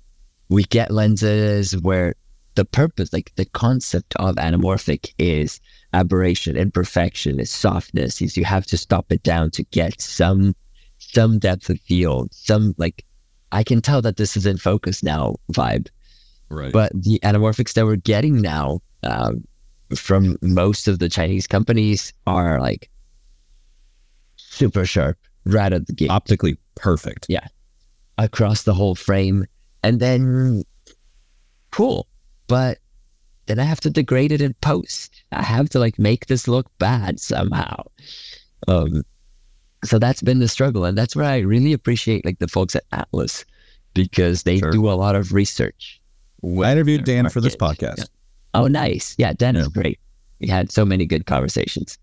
we 0.48 0.64
get 0.64 0.90
lenses 0.90 1.76
where 1.80 2.14
the 2.56 2.64
purpose, 2.64 3.12
like 3.12 3.32
the 3.36 3.44
concept 3.46 4.14
of 4.16 4.34
anamorphic 4.36 5.12
is 5.18 5.60
aberration, 5.92 6.56
imperfection, 6.56 7.40
is 7.40 7.50
softness. 7.50 8.20
Is 8.20 8.36
you 8.36 8.44
have 8.44 8.66
to 8.66 8.76
stop 8.76 9.10
it 9.10 9.22
down 9.22 9.50
to 9.52 9.62
get 9.64 10.00
some 10.00 10.54
some 10.98 11.38
depth 11.38 11.70
of 11.70 11.80
field, 11.80 12.32
some 12.32 12.74
like 12.78 13.04
I 13.52 13.64
can 13.64 13.80
tell 13.80 14.02
that 14.02 14.16
this 14.16 14.36
is 14.36 14.46
in 14.46 14.58
focus 14.58 15.02
now 15.02 15.36
vibe. 15.52 15.88
Right. 16.48 16.72
But 16.72 16.92
the 16.94 17.20
anamorphics 17.22 17.74
that 17.74 17.84
we're 17.84 17.96
getting 17.96 18.40
now 18.40 18.80
um, 19.02 19.44
from 19.94 20.36
most 20.42 20.88
of 20.88 20.98
the 20.98 21.08
Chinese 21.08 21.46
companies 21.46 22.12
are 22.26 22.60
like 22.60 22.90
super 24.36 24.84
sharp 24.84 25.16
right 25.44 25.72
at 25.72 25.86
the 25.86 25.92
gate 25.92 26.10
optically 26.10 26.56
perfect. 26.74 27.26
Yeah. 27.28 27.46
Across 28.18 28.64
the 28.64 28.74
whole 28.74 28.94
frame. 28.94 29.46
And 29.82 30.00
then, 30.00 30.64
cool. 31.70 32.06
But 32.46 32.78
then 33.46 33.58
I 33.58 33.64
have 33.64 33.80
to 33.80 33.90
degrade 33.90 34.32
it 34.32 34.40
in 34.40 34.54
post. 34.60 35.19
I 35.32 35.42
have 35.42 35.68
to 35.70 35.78
like 35.78 35.98
make 35.98 36.26
this 36.26 36.48
look 36.48 36.66
bad 36.78 37.20
somehow. 37.20 37.82
Um, 38.68 39.02
so 39.84 39.98
that's 39.98 40.22
been 40.22 40.40
the 40.40 40.48
struggle. 40.48 40.84
And 40.84 40.96
that's 40.98 41.14
where 41.16 41.24
I 41.26 41.38
really 41.38 41.72
appreciate 41.72 42.24
like 42.24 42.38
the 42.38 42.48
folks 42.48 42.74
at 42.76 42.84
Atlas 42.92 43.44
because 43.94 44.42
they 44.42 44.58
Sure. 44.58 44.70
do 44.70 44.90
a 44.90 44.92
lot 44.92 45.16
of 45.16 45.32
research. 45.32 46.00
I 46.44 46.72
interviewed 46.72 47.04
Dan 47.04 47.28
for 47.28 47.40
this 47.40 47.56
market. 47.60 47.90
podcast. 47.96 48.08
Oh, 48.54 48.66
nice. 48.66 49.14
Yeah, 49.18 49.32
Dan 49.32 49.56
is 49.56 49.68
great. 49.68 49.98
We 50.40 50.48
had 50.48 50.72
so 50.72 50.84
many 50.84 51.06
good 51.06 51.26
conversations. 51.26 51.98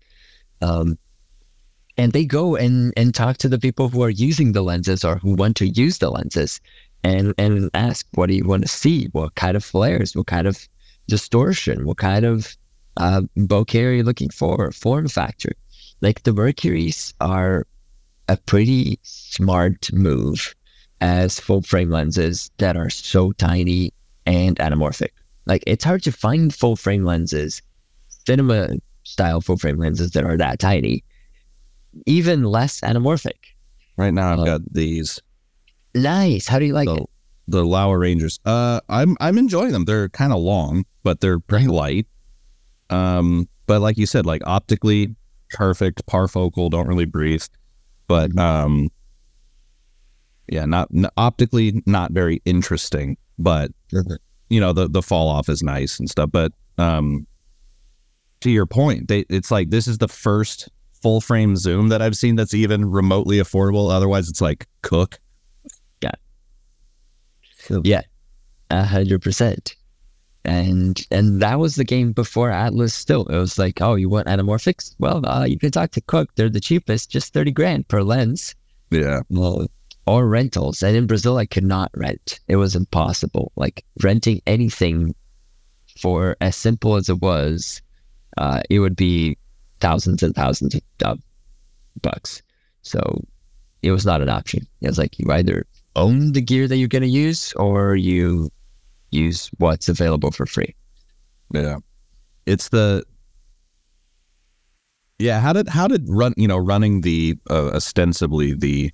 Um, 0.62 0.98
and 1.96 2.12
they 2.12 2.24
go 2.24 2.54
and 2.56 2.92
and 2.96 3.12
talk 3.14 3.36
to 3.38 3.48
the 3.48 3.58
people 3.58 3.88
who 3.88 4.02
are 4.02 4.10
using 4.10 4.52
the 4.52 4.62
lenses 4.62 5.04
or 5.04 5.16
who 5.18 5.34
want 5.34 5.56
to 5.56 5.66
use 5.68 5.98
the 5.98 6.10
lenses 6.10 6.60
and 7.04 7.34
and 7.38 7.70
ask 7.74 8.06
what 8.14 8.28
do 8.28 8.34
you 8.34 8.44
want 8.44 8.62
to 8.62 8.68
see 8.68 9.06
what 9.12 9.34
kind 9.34 9.56
of 9.56 9.64
flares 9.64 10.14
what 10.16 10.26
kind 10.28 10.46
of 10.46 10.68
distortion 11.08 11.84
what 11.86 11.96
kind 11.96 12.24
of 12.24 12.56
uh, 12.98 13.22
bokeh 13.36 13.84
are 13.86 13.92
you 13.92 14.02
looking 14.02 14.28
for 14.30 14.70
form 14.72 15.08
factor 15.08 15.52
like 16.00 16.22
the 16.24 16.32
mercuries 16.32 17.14
are 17.20 17.66
a 18.28 18.36
pretty 18.36 18.98
smart 19.02 19.90
move 19.92 20.54
as 21.00 21.40
full 21.40 21.62
frame 21.62 21.90
lenses 21.90 22.50
that 22.58 22.76
are 22.76 22.90
so 22.90 23.32
tiny 23.32 23.92
and 24.26 24.56
anamorphic 24.58 25.10
like 25.46 25.62
it's 25.66 25.84
hard 25.84 26.02
to 26.02 26.12
find 26.12 26.54
full 26.54 26.76
frame 26.76 27.04
lenses 27.04 27.62
cinema 28.26 28.68
style 29.04 29.40
full 29.40 29.56
frame 29.56 29.78
lenses 29.78 30.10
that 30.10 30.24
are 30.24 30.36
that 30.36 30.58
tiny 30.58 31.02
even 32.06 32.44
less 32.44 32.80
anamorphic. 32.82 33.38
Right 33.96 34.12
now, 34.12 34.32
I've 34.34 34.40
Uh, 34.40 34.44
got 34.44 34.72
these 34.72 35.20
Nice. 35.94 36.46
How 36.46 36.58
do 36.58 36.66
you 36.66 36.74
like 36.74 36.86
the, 36.86 36.96
it? 36.96 37.06
the 37.48 37.64
Laowa 37.64 37.98
Rangers. 37.98 38.38
Uh, 38.44 38.80
I'm 38.88 39.16
I'm 39.20 39.38
enjoying 39.38 39.72
them. 39.72 39.84
They're 39.86 40.08
kind 40.10 40.32
of 40.32 40.38
long, 40.40 40.84
but 41.02 41.20
they're 41.20 41.40
pretty 41.40 41.66
light. 41.66 42.06
Um, 42.90 43.48
but 43.66 43.80
like 43.80 43.98
you 43.98 44.06
said, 44.06 44.26
like 44.26 44.42
optically 44.46 45.14
perfect, 45.50 46.04
parfocal, 46.06 46.70
don't 46.70 46.86
really 46.86 47.04
breathe. 47.04 47.42
But 48.06 48.36
um, 48.38 48.88
yeah, 50.48 50.64
not, 50.64 50.88
n 50.94 51.06
optically 51.16 51.82
not 51.86 52.12
very 52.12 52.40
interesting. 52.44 53.16
But 53.38 53.70
Mhm. 53.92 54.16
you 54.48 54.60
know, 54.60 54.72
the 54.72 54.88
the 54.88 55.02
fall 55.02 55.28
off 55.28 55.48
is 55.48 55.62
nice 55.62 55.98
and 55.98 56.08
stuff. 56.08 56.30
But 56.32 56.52
um, 56.78 57.26
to 58.40 58.50
your 58.50 58.66
point, 58.66 59.08
they 59.08 59.24
it's 59.28 59.50
like 59.50 59.70
this 59.70 59.86
is 59.86 59.98
the 59.98 60.08
first 60.08 60.68
full 61.02 61.20
frame 61.20 61.54
zoom 61.56 61.88
that 61.90 62.02
I've 62.02 62.16
seen 62.16 62.34
that's 62.36 62.54
even 62.54 62.84
remotely 62.90 63.36
affordable. 63.38 63.90
Otherwise, 63.92 64.28
it's 64.28 64.40
like 64.40 64.66
Cooke. 64.82 65.20
Yeah. 66.02 66.12
Yeah, 67.84 68.02
a 68.70 68.84
hundred 68.84 69.20
percent. 69.20 69.76
And 70.48 71.06
and 71.10 71.42
that 71.42 71.58
was 71.58 71.74
the 71.74 71.84
game 71.84 72.12
before 72.12 72.50
Atlas. 72.50 72.94
Still, 72.94 73.26
it 73.26 73.36
was 73.36 73.58
like, 73.58 73.82
oh, 73.82 73.96
you 73.96 74.08
want 74.08 74.28
anamorphics? 74.28 74.94
Well, 74.98 75.24
uh, 75.26 75.44
you 75.44 75.58
can 75.58 75.70
talk 75.70 75.90
to 75.90 76.00
Cooke. 76.00 76.34
They're 76.36 76.48
the 76.48 76.58
cheapest, 76.58 77.10
just 77.10 77.34
thirty 77.34 77.50
grand 77.50 77.86
per 77.88 78.00
lens. 78.00 78.54
Yeah. 78.90 79.20
Well, 79.28 79.66
or 80.06 80.26
rentals. 80.26 80.82
And 80.82 80.96
in 80.96 81.06
Brazil, 81.06 81.36
I 81.36 81.44
could 81.44 81.64
not 81.64 81.90
rent. 81.94 82.40
It 82.48 82.56
was 82.56 82.74
impossible. 82.74 83.52
Like 83.56 83.84
renting 84.02 84.40
anything 84.46 85.14
for 86.00 86.34
as 86.40 86.56
simple 86.56 86.96
as 86.96 87.10
it 87.10 87.20
was, 87.20 87.82
uh, 88.38 88.62
it 88.70 88.78
would 88.78 88.96
be 88.96 89.36
thousands 89.80 90.22
and 90.22 90.34
thousands 90.34 90.80
of 91.04 91.18
bucks. 92.00 92.40
So 92.80 93.22
it 93.82 93.92
was 93.92 94.06
not 94.06 94.22
an 94.22 94.30
option. 94.30 94.66
It 94.80 94.88
was 94.88 94.96
like 94.96 95.18
you 95.18 95.30
either 95.30 95.66
own 95.94 96.32
the 96.32 96.40
gear 96.40 96.68
that 96.68 96.78
you're 96.78 96.88
going 96.88 97.02
to 97.02 97.08
use 97.08 97.52
or 97.54 97.96
you 97.96 98.50
use 99.10 99.50
what's 99.58 99.88
available 99.88 100.30
for 100.30 100.46
free. 100.46 100.74
Yeah. 101.52 101.78
It's 102.46 102.68
the 102.68 103.04
Yeah, 105.18 105.40
how 105.40 105.52
did 105.52 105.68
how 105.68 105.88
did 105.88 106.04
run, 106.08 106.34
you 106.36 106.48
know, 106.48 106.58
running 106.58 107.02
the 107.02 107.36
uh, 107.50 107.68
ostensibly 107.68 108.54
the 108.54 108.90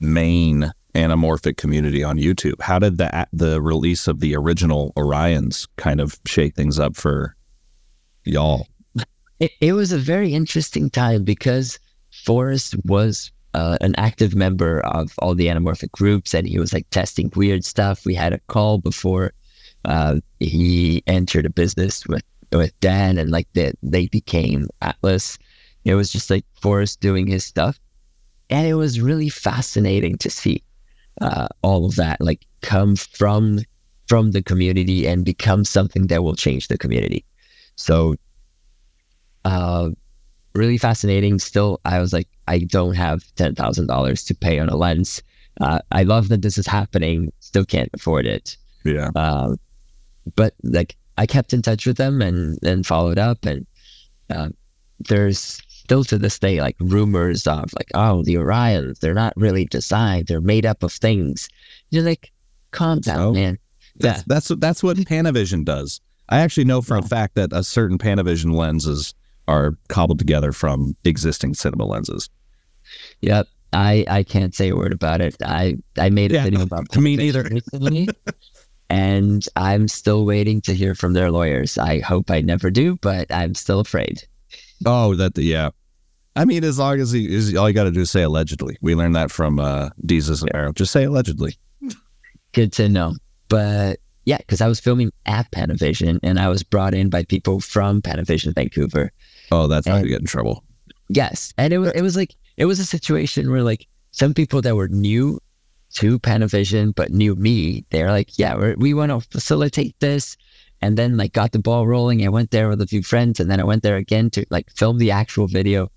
main 0.00 0.72
anamorphic 0.96 1.56
community 1.56 2.02
on 2.02 2.16
YouTube, 2.16 2.60
how 2.60 2.78
did 2.78 2.98
the 2.98 3.26
the 3.32 3.60
release 3.60 4.08
of 4.08 4.20
the 4.20 4.34
original 4.34 4.92
Orions 4.96 5.68
kind 5.76 6.00
of 6.00 6.18
shake 6.26 6.54
things 6.54 6.78
up 6.78 6.96
for 6.96 7.36
y'all? 8.24 8.66
It, 9.38 9.52
it 9.60 9.72
was 9.74 9.92
a 9.92 9.98
very 9.98 10.32
interesting 10.32 10.88
time 10.88 11.22
because 11.22 11.78
Forrest 12.24 12.74
was 12.86 13.30
uh, 13.56 13.78
an 13.80 13.94
active 13.96 14.34
member 14.34 14.80
of 14.80 15.14
all 15.20 15.34
the 15.34 15.46
anamorphic 15.46 15.90
groups 15.90 16.34
and 16.34 16.46
he 16.46 16.58
was 16.58 16.74
like 16.74 16.88
testing 16.90 17.32
weird 17.34 17.64
stuff. 17.64 18.04
We 18.04 18.14
had 18.14 18.34
a 18.34 18.40
call 18.48 18.76
before 18.76 19.32
uh, 19.86 20.16
he 20.40 21.02
entered 21.06 21.46
a 21.46 21.50
business 21.50 22.06
with, 22.06 22.22
with 22.52 22.78
Dan 22.80 23.16
and 23.16 23.30
like 23.30 23.48
they, 23.54 23.72
they 23.82 24.08
became 24.08 24.68
Atlas. 24.82 25.38
It 25.86 25.94
was 25.94 26.12
just 26.12 26.28
like 26.28 26.44
Forrest 26.60 27.00
doing 27.00 27.26
his 27.26 27.46
stuff. 27.46 27.80
And 28.50 28.66
it 28.66 28.74
was 28.74 29.00
really 29.00 29.30
fascinating 29.30 30.18
to 30.18 30.28
see 30.28 30.62
uh, 31.22 31.48
all 31.62 31.86
of 31.86 31.96
that 31.96 32.20
like 32.20 32.44
come 32.60 32.94
from 32.94 33.60
from 34.06 34.32
the 34.32 34.42
community 34.42 35.06
and 35.06 35.24
become 35.24 35.64
something 35.64 36.08
that 36.08 36.22
will 36.22 36.36
change 36.36 36.68
the 36.68 36.76
community. 36.76 37.24
So 37.76 38.16
uh, 39.46 39.90
really 40.56 40.78
fascinating. 40.78 41.38
Still, 41.38 41.80
I 41.84 42.00
was 42.00 42.12
like, 42.12 42.28
I 42.48 42.60
don't 42.60 42.94
have 42.94 43.22
ten 43.36 43.54
thousand 43.54 43.86
dollars 43.86 44.24
to 44.24 44.34
pay 44.34 44.58
on 44.58 44.68
a 44.68 44.76
lens. 44.76 45.22
Uh, 45.60 45.80
I 45.92 46.02
love 46.02 46.28
that 46.28 46.42
this 46.42 46.58
is 46.58 46.66
happening. 46.66 47.32
Still 47.40 47.64
can't 47.64 47.90
afford 47.94 48.26
it. 48.26 48.56
Yeah. 48.84 49.10
Um, 49.14 49.58
but 50.34 50.54
like, 50.62 50.96
I 51.18 51.26
kept 51.26 51.52
in 51.52 51.62
touch 51.62 51.86
with 51.86 51.96
them 51.96 52.20
and 52.22 52.58
and 52.62 52.86
followed 52.86 53.18
up. 53.18 53.44
And 53.46 53.66
uh, 54.30 54.48
there's 55.00 55.60
still 55.68 56.04
to 56.04 56.18
this 56.18 56.38
day 56.38 56.60
like 56.60 56.76
rumors 56.80 57.46
of 57.46 57.72
like, 57.74 57.90
oh, 57.94 58.22
the 58.24 58.34
Orions, 58.34 58.98
they're 58.98 59.14
not 59.14 59.32
really 59.36 59.66
designed. 59.66 60.26
They're 60.26 60.40
made 60.40 60.66
up 60.66 60.82
of 60.82 60.92
things. 60.92 61.48
You're 61.90 62.02
like, 62.02 62.32
calm 62.72 63.00
down, 63.00 63.18
So? 63.18 63.32
man. 63.32 63.58
That's 63.98 64.22
that's 64.24 64.48
that's 64.58 64.82
what 64.82 64.98
Panavision 64.98 65.64
does. 65.64 66.02
I 66.28 66.40
actually 66.40 66.64
know 66.64 66.82
for 66.82 66.96
a 66.96 67.02
fact 67.02 67.36
that 67.36 67.52
a 67.52 67.62
certain 67.64 67.96
Panavision 67.98 68.52
lenses 68.52 69.14
are 69.48 69.76
cobbled 69.88 70.18
together 70.18 70.52
from 70.52 70.96
existing 71.04 71.54
cinema 71.54 71.84
lenses. 71.84 72.28
Yep. 73.20 73.46
I, 73.72 74.04
I 74.08 74.22
can't 74.22 74.54
say 74.54 74.68
a 74.70 74.76
word 74.76 74.92
about 74.92 75.20
it. 75.20 75.36
I, 75.44 75.76
I 75.98 76.08
made 76.10 76.30
a 76.32 76.36
Yeah, 76.36 76.44
video 76.44 76.62
about 76.62 76.96
me 76.96 77.16
neither. 77.16 77.42
recently, 77.50 78.08
and 78.88 79.44
I'm 79.56 79.88
still 79.88 80.24
waiting 80.24 80.60
to 80.62 80.74
hear 80.74 80.94
from 80.94 81.12
their 81.12 81.30
lawyers. 81.30 81.76
I 81.76 81.98
hope 82.00 82.30
I 82.30 82.40
never 82.40 82.70
do, 82.70 82.96
but 83.02 83.30
I'm 83.32 83.54
still 83.54 83.80
afraid. 83.80 84.22
Oh, 84.84 85.14
that 85.16 85.36
yeah. 85.36 85.70
I 86.36 86.44
mean, 86.44 86.64
as 86.64 86.78
long 86.78 87.00
as 87.00 87.10
he 87.12 87.34
is, 87.34 87.54
all 87.56 87.68
you 87.68 87.74
got 87.74 87.84
to 87.84 87.90
do 87.90 88.02
is 88.02 88.10
say 88.10 88.22
allegedly. 88.22 88.76
We 88.82 88.94
learned 88.94 89.16
that 89.16 89.30
from 89.30 89.58
uh, 89.58 89.90
Jesus 90.04 90.42
and 90.42 90.54
Arrow. 90.54 90.72
Just 90.72 90.92
say 90.92 91.04
allegedly. 91.04 91.56
Good 92.52 92.72
to 92.74 92.88
know. 92.88 93.14
But 93.48 94.00
yeah, 94.26 94.38
because 94.38 94.60
I 94.60 94.68
was 94.68 94.78
filming 94.80 95.12
at 95.24 95.50
Panavision 95.50 96.18
and 96.22 96.38
I 96.38 96.48
was 96.48 96.62
brought 96.62 96.94
in 96.94 97.08
by 97.10 97.24
people 97.24 97.60
from 97.60 98.02
Panavision 98.02 98.54
Vancouver. 98.54 99.12
Oh, 99.50 99.66
that's 99.66 99.86
how 99.86 99.96
you 99.98 100.08
get 100.08 100.20
in 100.20 100.26
trouble. 100.26 100.64
Yes. 101.08 101.52
And 101.56 101.72
it 101.72 101.78
was, 101.78 101.92
it 101.92 102.02
was 102.02 102.16
like, 102.16 102.34
it 102.56 102.64
was 102.66 102.78
a 102.80 102.84
situation 102.84 103.50
where 103.50 103.62
like 103.62 103.86
some 104.10 104.34
people 104.34 104.60
that 104.62 104.74
were 104.76 104.88
new 104.88 105.38
to 105.94 106.18
Panavision, 106.18 106.94
but 106.94 107.10
knew 107.12 107.34
me, 107.36 107.84
they're 107.90 108.10
like, 108.10 108.38
yeah, 108.38 108.54
we're, 108.56 108.74
we 108.76 108.92
want 108.94 109.10
to 109.12 109.20
facilitate 109.30 109.94
this. 110.00 110.36
And 110.82 110.98
then 110.98 111.16
like 111.16 111.32
got 111.32 111.52
the 111.52 111.58
ball 111.58 111.86
rolling. 111.86 112.24
I 112.24 112.28
went 112.28 112.50
there 112.50 112.68
with 112.68 112.82
a 112.82 112.86
few 112.86 113.02
friends 113.02 113.40
and 113.40 113.50
then 113.50 113.60
I 113.60 113.64
went 113.64 113.82
there 113.82 113.96
again 113.96 114.30
to 114.30 114.44
like 114.50 114.70
film 114.70 114.98
the 114.98 115.10
actual 115.10 115.46
video. 115.46 115.90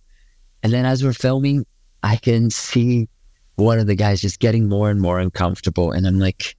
And 0.64 0.72
then 0.72 0.86
as 0.86 1.04
we're 1.04 1.14
filming, 1.14 1.66
I 2.04 2.16
can 2.16 2.50
see 2.50 3.10
one 3.56 3.80
of 3.80 3.88
the 3.88 3.96
guys 3.96 4.22
just 4.22 4.40
getting 4.40 4.70
more 4.70 4.90
and 4.90 5.02
more 5.02 5.20
uncomfortable. 5.20 5.92
And 5.92 6.08
I'm 6.08 6.18
like, 6.20 6.56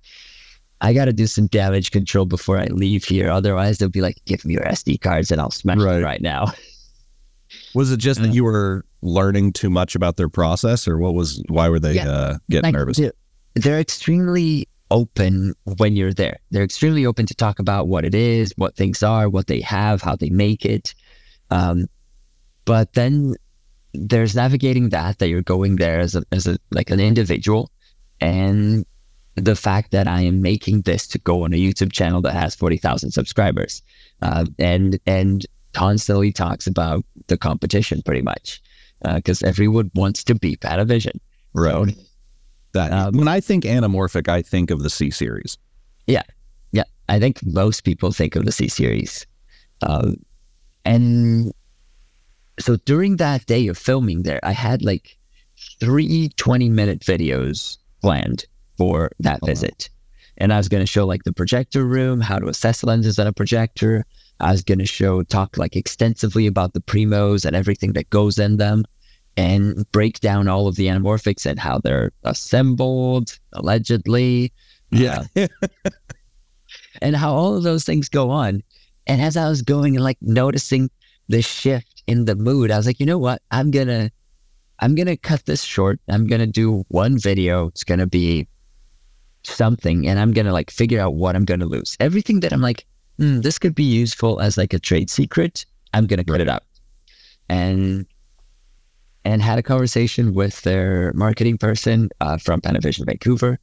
I 0.83 0.93
got 0.93 1.07
to 1.07 1.13
do 1.15 1.27
some 1.27 1.47
damage 1.47 1.91
control 1.93 2.27
before 2.27 2.59
I 2.59 2.67
leave 2.67 3.05
here. 3.05 3.31
Otherwise, 3.31 3.79
they'll 3.79 3.89
be 3.89 4.01
like, 4.03 4.17
give 4.27 4.45
me 4.45 4.55
your 4.55 4.65
SD 4.65 5.01
cards 5.01 5.31
and 5.31 5.41
I'll 5.41 5.51
smash 5.51 5.79
Right. 5.79 6.01
it 6.01 6.05
right 6.05 6.21
now. 6.21 6.53
Was 7.75 7.93
it 7.93 7.99
just 7.99 8.21
that 8.21 8.35
you 8.35 8.45
were 8.45 8.85
learning 9.03 9.53
too 9.53 9.71
much 9.71 9.95
about 9.95 10.17
their 10.17 10.29
process, 10.29 10.89
or 10.89 10.99
what 10.99 11.15
was? 11.15 11.43
Why 11.49 11.69
were 11.69 11.79
they 11.81 11.95
Yeah. 11.95 12.11
uh, 12.11 12.39
getting 12.49 12.69
like, 12.69 12.75
nervous? 12.75 13.01
They're, 13.55 13.81
extremely 13.81 14.69
open 14.91 15.55
when 15.65 15.97
you're 15.97 16.13
there. 16.13 16.39
They're 16.51 16.65
extremely 16.65 17.07
open 17.07 17.27
to 17.27 17.35
talk 17.35 17.59
about 17.59 17.89
what 17.89 18.05
it 18.05 18.15
is, 18.15 18.53
what 18.57 18.77
things 18.77 19.03
are, 19.03 19.29
what 19.29 19.47
they 19.47 19.61
have, 19.61 20.03
how 20.03 20.17
they 20.17 20.31
make 20.31 20.65
it. 20.65 20.95
Um, 21.51 21.87
but 22.65 22.93
then 22.95 23.35
there's 23.93 24.35
navigating 24.37 24.91
that 24.91 25.19
that 25.19 25.29
you're 25.29 25.43
going 25.43 25.77
there 25.77 26.01
as 26.01 26.15
a 26.15 26.23
as 26.33 26.47
a 26.47 26.59
like 26.71 26.91
an 26.91 27.01
individual, 27.01 27.71
and 28.21 28.85
the 29.37 29.57
fact 29.57 29.93
that 29.93 30.07
I 30.07 30.23
am 30.23 30.43
making 30.43 30.83
this 30.83 31.07
to 31.09 31.19
go 31.19 31.45
on 31.45 31.53
a 31.53 31.57
YouTube 31.57 31.93
channel 31.93 32.21
that 32.23 32.33
has 32.35 32.55
forty 32.55 32.77
thousand 32.77 33.13
subscribers, 33.13 33.83
uh, 34.23 34.45
and 34.59 34.99
and 35.07 35.47
constantly 35.73 36.33
talks 36.33 36.67
about 36.67 37.05
the 37.29 37.37
competition 37.37 38.03
pretty 38.03 38.23
much 38.23 38.61
because 39.15 39.43
everyone 39.43 39.91
wants 39.95 40.23
to 40.25 40.35
be 40.35 40.57
Panavision. 40.57 41.19
Right. 41.55 41.97
That 42.73 42.93
Um, 42.93 43.17
when 43.17 43.29
I 43.29 43.41
think 43.41 43.65
anamorphic, 43.65 44.29
I 44.29 44.43
think 44.43 44.71
of 44.71 44.83
the 44.83 44.91
C 44.91 45.11
series. 45.11 45.59
Yeah, 46.07 46.23
yeah. 46.73 46.85
I 47.09 47.19
think 47.19 47.39
most 47.45 47.83
people 47.85 48.13
think 48.13 48.37
of 48.37 48.45
the 48.45 48.53
C 48.53 48.69
series. 48.69 49.27
Um, 49.83 50.17
and 50.85 51.53
so 52.59 52.77
during 52.85 53.17
that 53.17 53.47
day 53.47 53.67
of 53.69 53.79
filming 53.79 54.23
there, 54.23 54.41
I 54.43 54.53
had 54.53 54.83
like 54.83 55.17
three 55.81 56.29
20 56.37 56.69
minute 56.69 57.01
videos 57.01 57.79
planned 58.03 58.45
for 58.79 59.11
that 59.21 59.41
Oh, 59.43 59.47
wow. 59.47 59.53
visit. 59.53 59.91
And 60.39 60.53
I 60.53 60.57
was 60.57 60.69
going 60.69 60.83
to 60.83 60.87
show 60.87 61.07
like 61.07 61.25
the 61.25 61.33
projector 61.33 61.85
room, 61.85 62.21
how 62.21 62.39
to 62.39 62.49
assess 62.49 62.83
lenses 62.85 63.19
on 63.19 63.27
a 63.27 63.33
projector. 63.33 64.05
I 64.41 64.53
was 64.53 64.63
going 64.63 64.79
to 64.79 64.87
show, 64.87 65.23
talk 65.23 65.57
like 65.57 65.77
extensively 65.77 66.47
about 66.47 66.73
the 66.73 66.81
primos 66.81 67.45
and 67.45 67.55
everything 67.57 67.93
that 67.95 68.11
goes 68.11 68.39
in 68.39 68.57
them. 68.57 68.85
and 69.37 69.91
break 69.93 70.21
down 70.21 70.49
all 70.49 70.67
of 70.67 70.77
the 70.77 70.87
anamorphics 70.87 71.47
and 71.47 71.59
how 71.59 71.79
they're 71.79 72.11
assembled, 72.25 73.39
allegedly. 73.53 74.53
Yeah. 74.91 75.25
uh, 75.37 75.47
and 77.03 77.17
how 77.17 77.33
all 77.33 77.57
of 77.57 77.63
those 77.63 77.85
things 77.85 78.09
go 78.09 78.31
on. 78.31 78.63
And 79.07 79.21
as 79.23 79.37
I 79.37 79.49
was 79.49 79.63
going 79.63 79.97
and 79.97 80.05
like 80.05 80.19
noticing 80.21 80.91
the 81.29 81.43
shift 81.43 82.03
in 82.07 82.25
the 82.25 82.37
mood, 82.37 82.71
I 82.71 82.77
was 82.77 82.87
like, 82.87 83.01
you 83.01 83.07
know 83.07 83.19
what? 83.19 83.41
I'm 83.51 83.71
gonna 83.71 84.11
I'm 84.81 84.95
gonna 84.95 85.17
cut 85.17 85.47
this 85.47 85.63
short. 85.63 86.01
I'm 86.09 86.27
gonna 86.27 86.47
do 86.47 86.85
one 86.89 87.19
video. 87.19 87.69
It's 87.69 87.85
gonna 87.85 88.07
be 88.07 88.49
something, 89.45 90.07
and 90.09 90.19
I'm 90.19 90.33
gonna 90.33 90.53
like 90.53 90.71
figure 90.71 91.01
out 91.01 91.15
what 91.15 91.37
I'm 91.37 91.45
gonna 91.45 91.67
lose. 91.67 91.97
Everything 92.01 92.41
that 92.41 92.53
I'm 92.53 92.61
like, 92.63 92.85
hmm, 93.21 93.41
this 93.41 93.59
could 93.59 93.75
be 93.75 93.85
useful 93.85 94.41
as 94.41 94.57
like 94.57 94.73
a 94.73 94.79
trade 94.79 95.11
secret. 95.11 95.67
I'm 95.93 96.07
gonna 96.07 96.25
cut 96.25 96.41
it 96.41 96.49
out. 96.49 96.65
And 97.49 98.07
and 99.25 99.43
had 99.43 99.59
a 99.59 99.63
conversation 99.63 100.33
with 100.33 100.63
their 100.63 101.13
marketing 101.15 101.59
person 101.59 102.09
uh, 102.23 102.39
from 102.39 102.61
Panavision 102.63 103.05
Vancouver, 103.05 103.59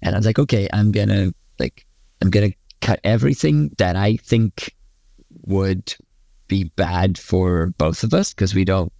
and 0.00 0.14
I 0.14 0.18
was 0.18 0.26
like, 0.26 0.38
okay, 0.38 0.66
I'm 0.72 0.90
gonna 0.90 1.32
like 1.58 1.86
I'm 2.22 2.30
gonna 2.30 2.52
cut 2.80 3.00
everything 3.04 3.70
that 3.78 3.96
I 3.96 4.16
think 4.16 4.74
would 5.42 5.94
be 6.48 6.64
bad 6.64 7.18
for 7.18 7.68
both 7.78 8.02
of 8.02 8.14
us 8.14 8.32
because 8.32 8.54
we 8.54 8.64
don't 8.64 8.92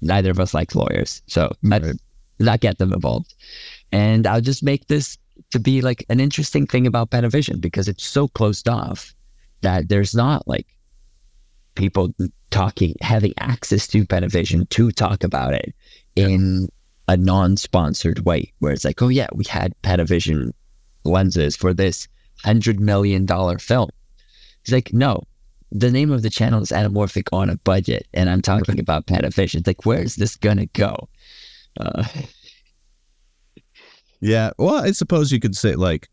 neither 0.00 0.30
of 0.30 0.40
us 0.40 0.54
like 0.54 0.74
lawyers. 0.74 1.22
So 1.26 1.52
Right. 1.62 1.84
I'd 1.84 1.96
not 2.38 2.60
get 2.60 2.78
them 2.78 2.92
involved. 2.92 3.34
And 3.90 4.26
I'll 4.26 4.40
just 4.40 4.62
make 4.62 4.86
this 4.86 5.18
to 5.50 5.58
be 5.58 5.80
like 5.80 6.04
an 6.08 6.20
interesting 6.20 6.66
thing 6.66 6.86
about 6.86 7.10
Panavision 7.10 7.60
because 7.60 7.88
it's 7.88 8.04
so 8.04 8.28
closed 8.28 8.68
off 8.68 9.14
that 9.62 9.88
there's 9.88 10.14
not 10.14 10.46
like 10.46 10.66
people 11.74 12.12
talking, 12.50 12.94
having 13.00 13.34
access 13.38 13.86
to 13.88 14.06
Panavision 14.06 14.68
to 14.70 14.90
talk 14.90 15.24
about 15.24 15.54
it 15.54 15.74
in 16.16 16.68
a 17.06 17.16
non-sponsored 17.16 18.24
way, 18.24 18.52
where 18.58 18.72
it's 18.72 18.84
like, 18.84 19.00
oh 19.02 19.08
yeah, 19.08 19.28
we 19.34 19.44
had 19.44 19.74
Panavision 19.82 20.52
lenses 21.04 21.56
for 21.56 21.72
this 21.72 22.08
hundred 22.44 22.80
million 22.80 23.26
dollar 23.26 23.58
film. 23.58 23.90
He's 24.64 24.72
like, 24.72 24.92
no, 24.92 25.22
the 25.70 25.90
name 25.90 26.12
of 26.12 26.22
the 26.22 26.30
channel 26.30 26.62
is 26.62 26.70
Anamorphic 26.70 27.28
on 27.32 27.50
a 27.50 27.56
budget, 27.56 28.06
and 28.12 28.28
I'm 28.28 28.42
talking 28.42 28.78
about 28.78 29.06
Panavision. 29.06 29.56
It's 29.56 29.66
like, 29.66 29.86
where's 29.86 30.16
this 30.16 30.36
gonna 30.36 30.66
go? 30.66 31.08
Uh, 31.80 32.04
Yeah. 34.20 34.50
Well, 34.58 34.76
I 34.82 34.92
suppose 34.92 35.32
you 35.32 35.40
could 35.40 35.56
say 35.56 35.74
like, 35.74 36.08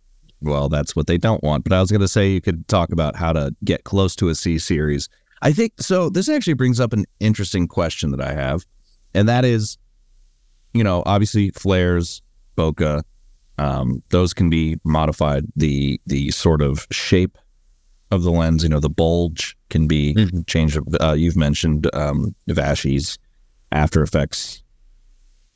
well, 0.46 0.70
that's 0.70 0.96
what 0.96 1.08
they 1.08 1.18
don't 1.18 1.44
want. 1.44 1.64
But 1.64 1.74
I 1.74 1.82
was 1.82 1.92
going 1.92 2.02
to 2.02 2.08
say 2.08 2.30
you 2.32 2.42
could 2.42 2.68
talk 2.68 2.92
about 2.92 3.16
how 3.16 3.34
to 3.34 3.54
get 3.64 3.84
close 3.84 4.16
to 4.18 4.30
a 4.30 4.36
C 4.36 4.58
series. 4.60 5.10
I 5.42 5.52
think 5.52 5.74
so. 5.80 6.10
This 6.10 6.30
actually 6.30 6.54
brings 6.54 6.80
up 6.80 6.94
an 6.94 7.06
interesting 7.20 7.68
question 7.68 8.12
that 8.12 8.22
I 8.22 8.34
have, 8.34 8.66
and 9.14 9.28
that 9.28 9.44
is, 9.46 9.78
you 10.74 10.84
know, 10.84 11.04
obviously 11.06 11.50
flares, 11.52 12.22
bokeh, 12.58 13.04
um, 13.58 14.02
those 14.10 14.34
can 14.34 14.50
be 14.50 14.78
modified. 14.84 15.46
The 15.56 16.00
the 16.06 16.32
sort 16.32 16.62
of 16.62 16.88
shape 16.92 17.38
of 18.12 18.24
the 18.24 18.32
lens, 18.32 18.64
you 18.64 18.70
know, 18.70 18.80
the 18.80 18.90
bulge 18.90 19.58
can 19.70 19.88
be 19.88 20.14
Mhm. 20.16 20.46
changed. 20.48 20.80
Uh, 21.02 21.14
you've 21.14 21.36
mentioned 21.36 21.90
um, 21.94 22.36
Vashi's 22.48 23.18
After 23.72 24.04
Effects 24.04 24.64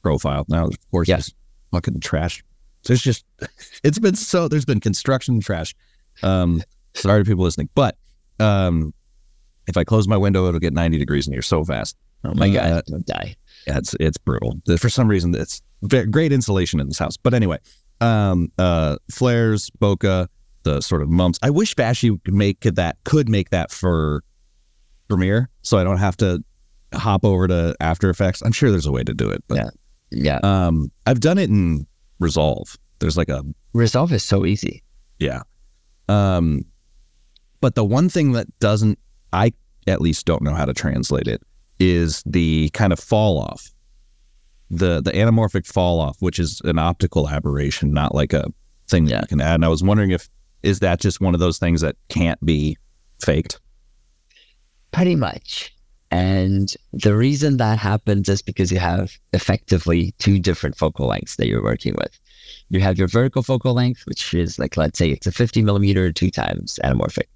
profile. 0.02 0.46
Now, 0.50 0.66
of 0.68 0.78
course, 0.92 1.08
there's 1.08 1.34
fucking 1.72 2.00
trash. 2.00 2.44
There's 2.86 3.02
just 3.02 3.26
it's 3.84 4.00
been 4.00 4.16
so 4.16 4.48
there's 4.48 4.66
been 4.66 4.80
construction 4.80 5.40
trash. 5.40 5.76
Um, 6.24 6.62
sorry 6.94 7.24
to 7.24 7.28
people 7.30 7.44
listening, 7.44 7.70
but 7.76 7.96
um, 8.40 8.94
if 9.68 9.78
I 9.78 9.84
close 9.84 10.08
my 10.08 10.18
window, 10.18 10.48
it'll 10.48 10.60
get 10.60 10.74
90 10.74 10.98
degrees 10.98 11.28
in 11.28 11.34
here 11.34 11.42
so 11.42 11.64
fast. 11.64 11.96
oh 12.24 12.34
my 12.34 12.50
Uh, 12.50 12.54
god, 12.54 12.84
don't 12.88 13.06
die. 13.06 13.36
Yeah, 13.68 13.78
it's 13.78 13.96
it's 14.00 14.18
brutal. 14.18 14.56
For 14.78 14.90
some 14.90 15.08
reason, 15.08 15.36
it's 15.36 15.62
ve- 15.84 16.06
great 16.06 16.32
insulation 16.32 16.80
in 16.80 16.88
this 16.88 16.98
house. 17.00 17.18
But 17.18 17.34
anyway, 17.34 17.58
um, 18.02 18.52
uh, 18.58 18.98
flares, 19.12 19.70
bokeh, 19.80 20.28
the 20.64 20.82
sort 20.82 21.02
of 21.02 21.10
mumps. 21.10 21.38
I 21.44 21.50
wish 21.50 21.76
Vashi 21.76 22.22
could 22.24 22.34
make 22.34 22.62
that 22.62 22.98
could 23.04 23.30
make 23.30 23.50
that 23.52 23.72
for 23.72 24.24
Premiere, 25.10 25.50
so 25.62 25.78
I 25.78 25.84
don't 25.84 25.98
have 25.98 26.16
to 26.18 26.44
hop 26.94 27.24
over 27.26 27.48
to 27.48 27.76
After 27.80 28.10
Effects. 28.10 28.42
I'm 28.42 28.52
sure 28.52 28.72
there's 28.72 28.86
a 28.86 28.92
way 28.92 29.04
to 29.04 29.14
do 29.14 29.30
it. 29.30 29.44
But 29.48 29.58
Yeah. 29.58 29.70
Yeah, 30.12 30.40
um, 30.42 30.92
I've 31.06 31.20
done 31.20 31.38
it 31.38 31.50
in 31.52 31.86
Resolve. 32.20 32.78
There's 33.00 33.18
like 33.18 33.30
a 33.30 33.44
Resolve 33.74 34.12
is 34.14 34.24
so 34.24 34.46
easy. 34.46 34.84
yeah. 35.20 35.42
Um, 36.08 36.66
but 37.62 37.76
the 37.76 37.84
one 37.86 38.10
thing 38.10 38.32
that 38.32 38.48
doesn't, 38.60 38.98
I 39.34 39.54
at 39.88 40.02
least 40.02 40.26
don't 40.26 40.42
know 40.42 40.54
how 40.56 40.66
to 40.66 40.74
translate 40.74 41.28
it, 41.28 41.42
is 41.80 42.24
the 42.26 42.70
kind 42.70 42.92
of 42.92 43.00
fall 43.00 43.40
off, 43.40 43.70
the 44.72 45.02
the 45.02 45.12
anamorphic 45.12 45.66
fall 45.68 46.00
off, 46.00 46.18
which 46.20 46.40
is 46.40 46.62
an 46.64 46.80
optical 46.80 47.30
aberration, 47.30 47.92
not 47.94 48.16
like 48.16 48.34
a 48.34 48.46
thing 48.88 49.06
that 49.06 49.12
Yeah. 49.12 49.22
you 49.22 49.28
can 49.28 49.42
add. 49.42 49.56
And 49.56 49.66
I 49.66 49.68
was 49.68 49.84
wondering 49.84 50.12
if 50.12 50.30
is 50.64 50.80
that 50.80 51.00
just 51.00 51.22
one 51.22 51.34
of 51.34 51.40
those 51.40 51.58
things 51.60 51.80
that 51.82 51.96
can't 52.10 52.44
be 52.46 52.76
faked? 53.24 53.60
Pretty 54.92 55.16
much. 55.16 55.74
And 56.12 56.74
the 56.92 57.16
reason 57.16 57.58
that 57.58 57.78
happens 57.78 58.30
is 58.30 58.42
because 58.42 58.72
you 58.72 58.80
have 58.80 59.18
effectively 59.34 60.14
two 60.18 60.40
different 60.40 60.76
focal 60.76 61.08
lengths 61.08 61.36
that 61.36 61.48
you're 61.48 61.64
working 61.64 61.94
with. 61.98 62.20
You 62.70 62.80
have 62.82 62.98
your 62.98 63.08
vertical 63.08 63.44
focal 63.44 63.74
length, 63.74 64.04
which 64.08 64.34
is 64.34 64.58
like, 64.58 64.76
let's 64.76 64.98
say 64.98 65.12
it's 65.12 65.28
a 65.28 65.32
50 65.32 65.62
millimeter 65.62 66.12
two 66.12 66.32
times 66.32 66.80
anamorphic. 66.84 67.28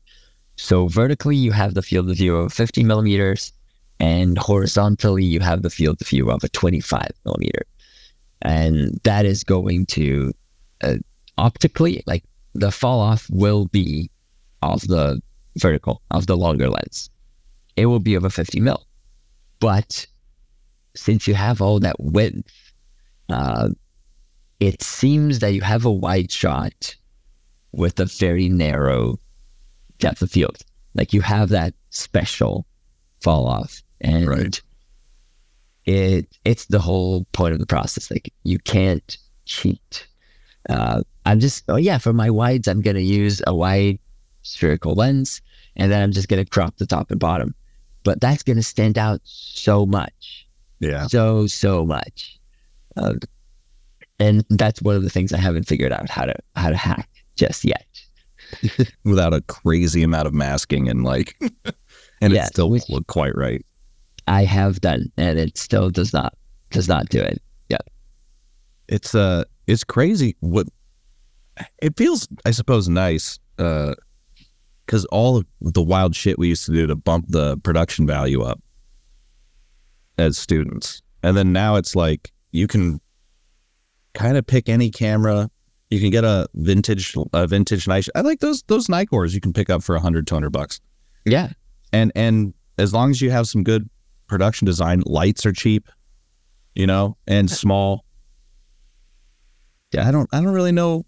So 0.56 0.88
vertically, 0.88 1.36
you 1.36 1.52
have 1.52 1.76
the 1.76 1.82
field 1.82 2.10
of 2.10 2.18
view 2.18 2.36
of 2.36 2.54
50 2.54 2.84
millimeters, 2.84 3.54
and 4.00 4.38
horizontally, 4.38 5.24
you 5.24 5.40
have 5.40 5.62
the 5.62 5.70
field 5.70 6.02
of 6.02 6.08
view 6.08 6.30
of 6.30 6.44
a 6.44 6.50
25 6.50 7.12
millimeter. 7.26 7.66
And 8.42 9.00
that 9.04 9.26
is 9.26 9.44
going 9.44 9.86
to 9.88 10.34
uh, 10.82 10.98
optically, 11.38 12.04
like 12.06 12.24
the 12.54 12.72
fall 12.72 13.00
off 13.00 13.28
will 13.32 13.66
be 13.66 14.10
of 14.62 14.88
the 14.88 15.22
vertical, 15.58 16.02
of 16.12 16.28
the 16.28 16.38
longer 16.38 16.70
lens 16.70 17.10
it 17.76 17.86
will 17.88 18.00
be 18.00 18.16
over 18.18 18.30
50 18.30 18.60
mil. 18.60 18.86
But 19.60 20.06
since 20.96 21.28
you 21.28 21.34
have 21.34 21.62
all 21.62 21.80
that 21.80 21.96
width, 22.00 22.52
uh, 23.30 23.70
it 24.60 24.82
seems 24.84 25.40
that 25.40 25.54
you 25.54 25.62
have 25.62 25.86
a 25.86 25.92
wide 25.92 26.32
shot 26.32 26.96
with 27.72 28.00
a 28.00 28.06
very 28.06 28.50
narrow 28.50 29.20
depth 30.00 30.22
of 30.22 30.32
field. 30.32 30.58
Like 30.94 31.14
you 31.14 31.22
have 31.22 31.50
that 31.50 31.74
special 31.90 32.66
fall 33.22 33.48
off. 33.48 33.82
And 34.02 34.28
Right. 34.28 34.62
it 35.86 36.28
it's 36.46 36.66
the 36.66 36.80
whole 36.80 37.26
point 37.32 37.54
of 37.54 37.60
the 37.60 37.66
process. 37.66 38.12
Like 38.12 38.32
you 38.44 38.60
can't 38.60 39.18
cheat. 39.46 40.08
Uh, 40.70 41.04
I'm 41.26 41.40
just 41.40 41.64
oh 41.68 41.78
yeah, 41.78 41.98
for 41.98 42.14
my 42.14 42.30
wides, 42.30 42.68
I'm 42.68 42.82
gonna 42.82 43.00
use 43.00 43.42
a 43.48 43.56
wide 43.56 44.00
spherical 44.44 44.94
lens, 44.94 45.42
and 45.76 45.92
then 45.92 46.04
I'm 46.04 46.12
just 46.12 46.28
gonna 46.28 46.46
crop 46.46 46.78
the 46.78 46.86
top 46.86 47.12
and 47.12 47.20
bottom. 47.20 47.56
But 48.04 48.20
that's 48.22 48.44
gonna 48.44 48.64
stand 48.64 48.98
out 48.98 49.22
so 49.24 49.86
much, 49.86 50.48
Yeah. 50.80 51.08
so 51.08 51.48
so 51.48 51.86
much, 51.86 52.40
uh, 52.98 53.14
and 54.20 54.44
that's 54.50 54.82
one 54.82 54.96
of 54.96 55.04
the 55.04 55.10
things 55.10 55.32
I 55.34 55.38
haven't 55.38 55.68
figured 55.68 55.92
out 55.94 56.10
how 56.10 56.26
to 56.26 56.36
how 56.56 56.70
to 56.70 56.76
hack 56.78 57.10
just 57.36 57.64
yet. 57.66 57.86
Without 59.04 59.34
a 59.34 59.42
crazy 59.42 60.04
amount 60.04 60.28
of 60.28 60.34
masking 60.34 60.88
and 60.90 61.04
like, 61.04 61.36
and 62.22 62.34
Yeah, 62.34 62.44
it 62.44 62.48
still 62.48 62.70
which- 62.70 62.90
look 62.90 63.08
quite 63.08 63.36
right. 63.36 63.66
I 64.28 64.46
have 64.46 64.80
done, 64.82 65.12
and 65.18 65.38
it 65.40 65.58
still 65.58 65.90
does 65.90 66.14
not 66.14 66.36
does 66.72 66.88
not 66.88 67.10
do 67.10 67.20
it. 67.20 67.42
Yeah. 67.70 67.78
It's 68.88 69.16
uh 69.16 69.44
it's 69.68 69.84
crazy 69.84 70.36
what 70.42 70.68
it 71.82 71.96
feels 71.98 72.28
i 72.46 72.52
suppose 72.52 72.90
nice 72.90 73.38
uh 73.60 73.94
because 74.86 75.06
all 75.06 75.38
of 75.38 75.46
the 75.62 75.82
wild 75.82 76.16
shit 76.16 76.38
we 76.38 76.50
used 76.50 76.66
to 76.66 76.72
do 76.72 76.88
to 76.88 76.96
bump 76.96 77.26
the 77.30 77.58
production 77.58 78.06
value 78.06 78.42
up 78.42 78.62
as 80.18 80.38
students. 80.38 81.02
And 81.22 81.38
then 81.38 81.54
now 81.54 81.76
it's 81.76 81.96
like 81.96 82.32
you 82.52 82.68
can 82.68 83.00
kind 84.14 84.38
of 84.38 84.46
pick 84.46 84.70
any 84.70 84.92
camera. 84.92 85.50
You 85.90 86.00
can 86.00 86.10
get 86.10 86.24
a 86.24 86.48
vintage 86.56 87.16
a 87.34 87.46
vintage 87.46 87.88
nice 87.88 88.10
i 88.16 88.22
like 88.22 88.40
those 88.40 88.64
those 88.64 88.88
Nikkors 88.88 89.34
you 89.34 89.40
can 89.40 89.54
pick 89.54 89.70
up 89.70 89.84
for 89.84 89.94
100 89.96 90.26
200 90.26 90.50
bucks. 90.50 90.80
Yeah, 91.26 91.50
and 91.92 92.12
and 92.16 92.54
as 92.78 92.94
long 92.94 93.12
as 93.12 93.22
you 93.22 93.30
have 93.30 93.48
some 93.48 93.64
good 93.64 93.90
production 94.28 94.66
design 94.66 95.04
lights 95.06 95.46
are 95.46 95.54
cheap 95.54 95.90
you 96.74 96.88
know 96.88 97.16
and 97.28 97.50
small. 97.50 98.06
Yeah 99.94 100.08
i 100.08 100.12
don't 100.12 100.28
i 100.34 100.42
don't 100.42 100.54
really 100.54 100.72
know 100.72 101.06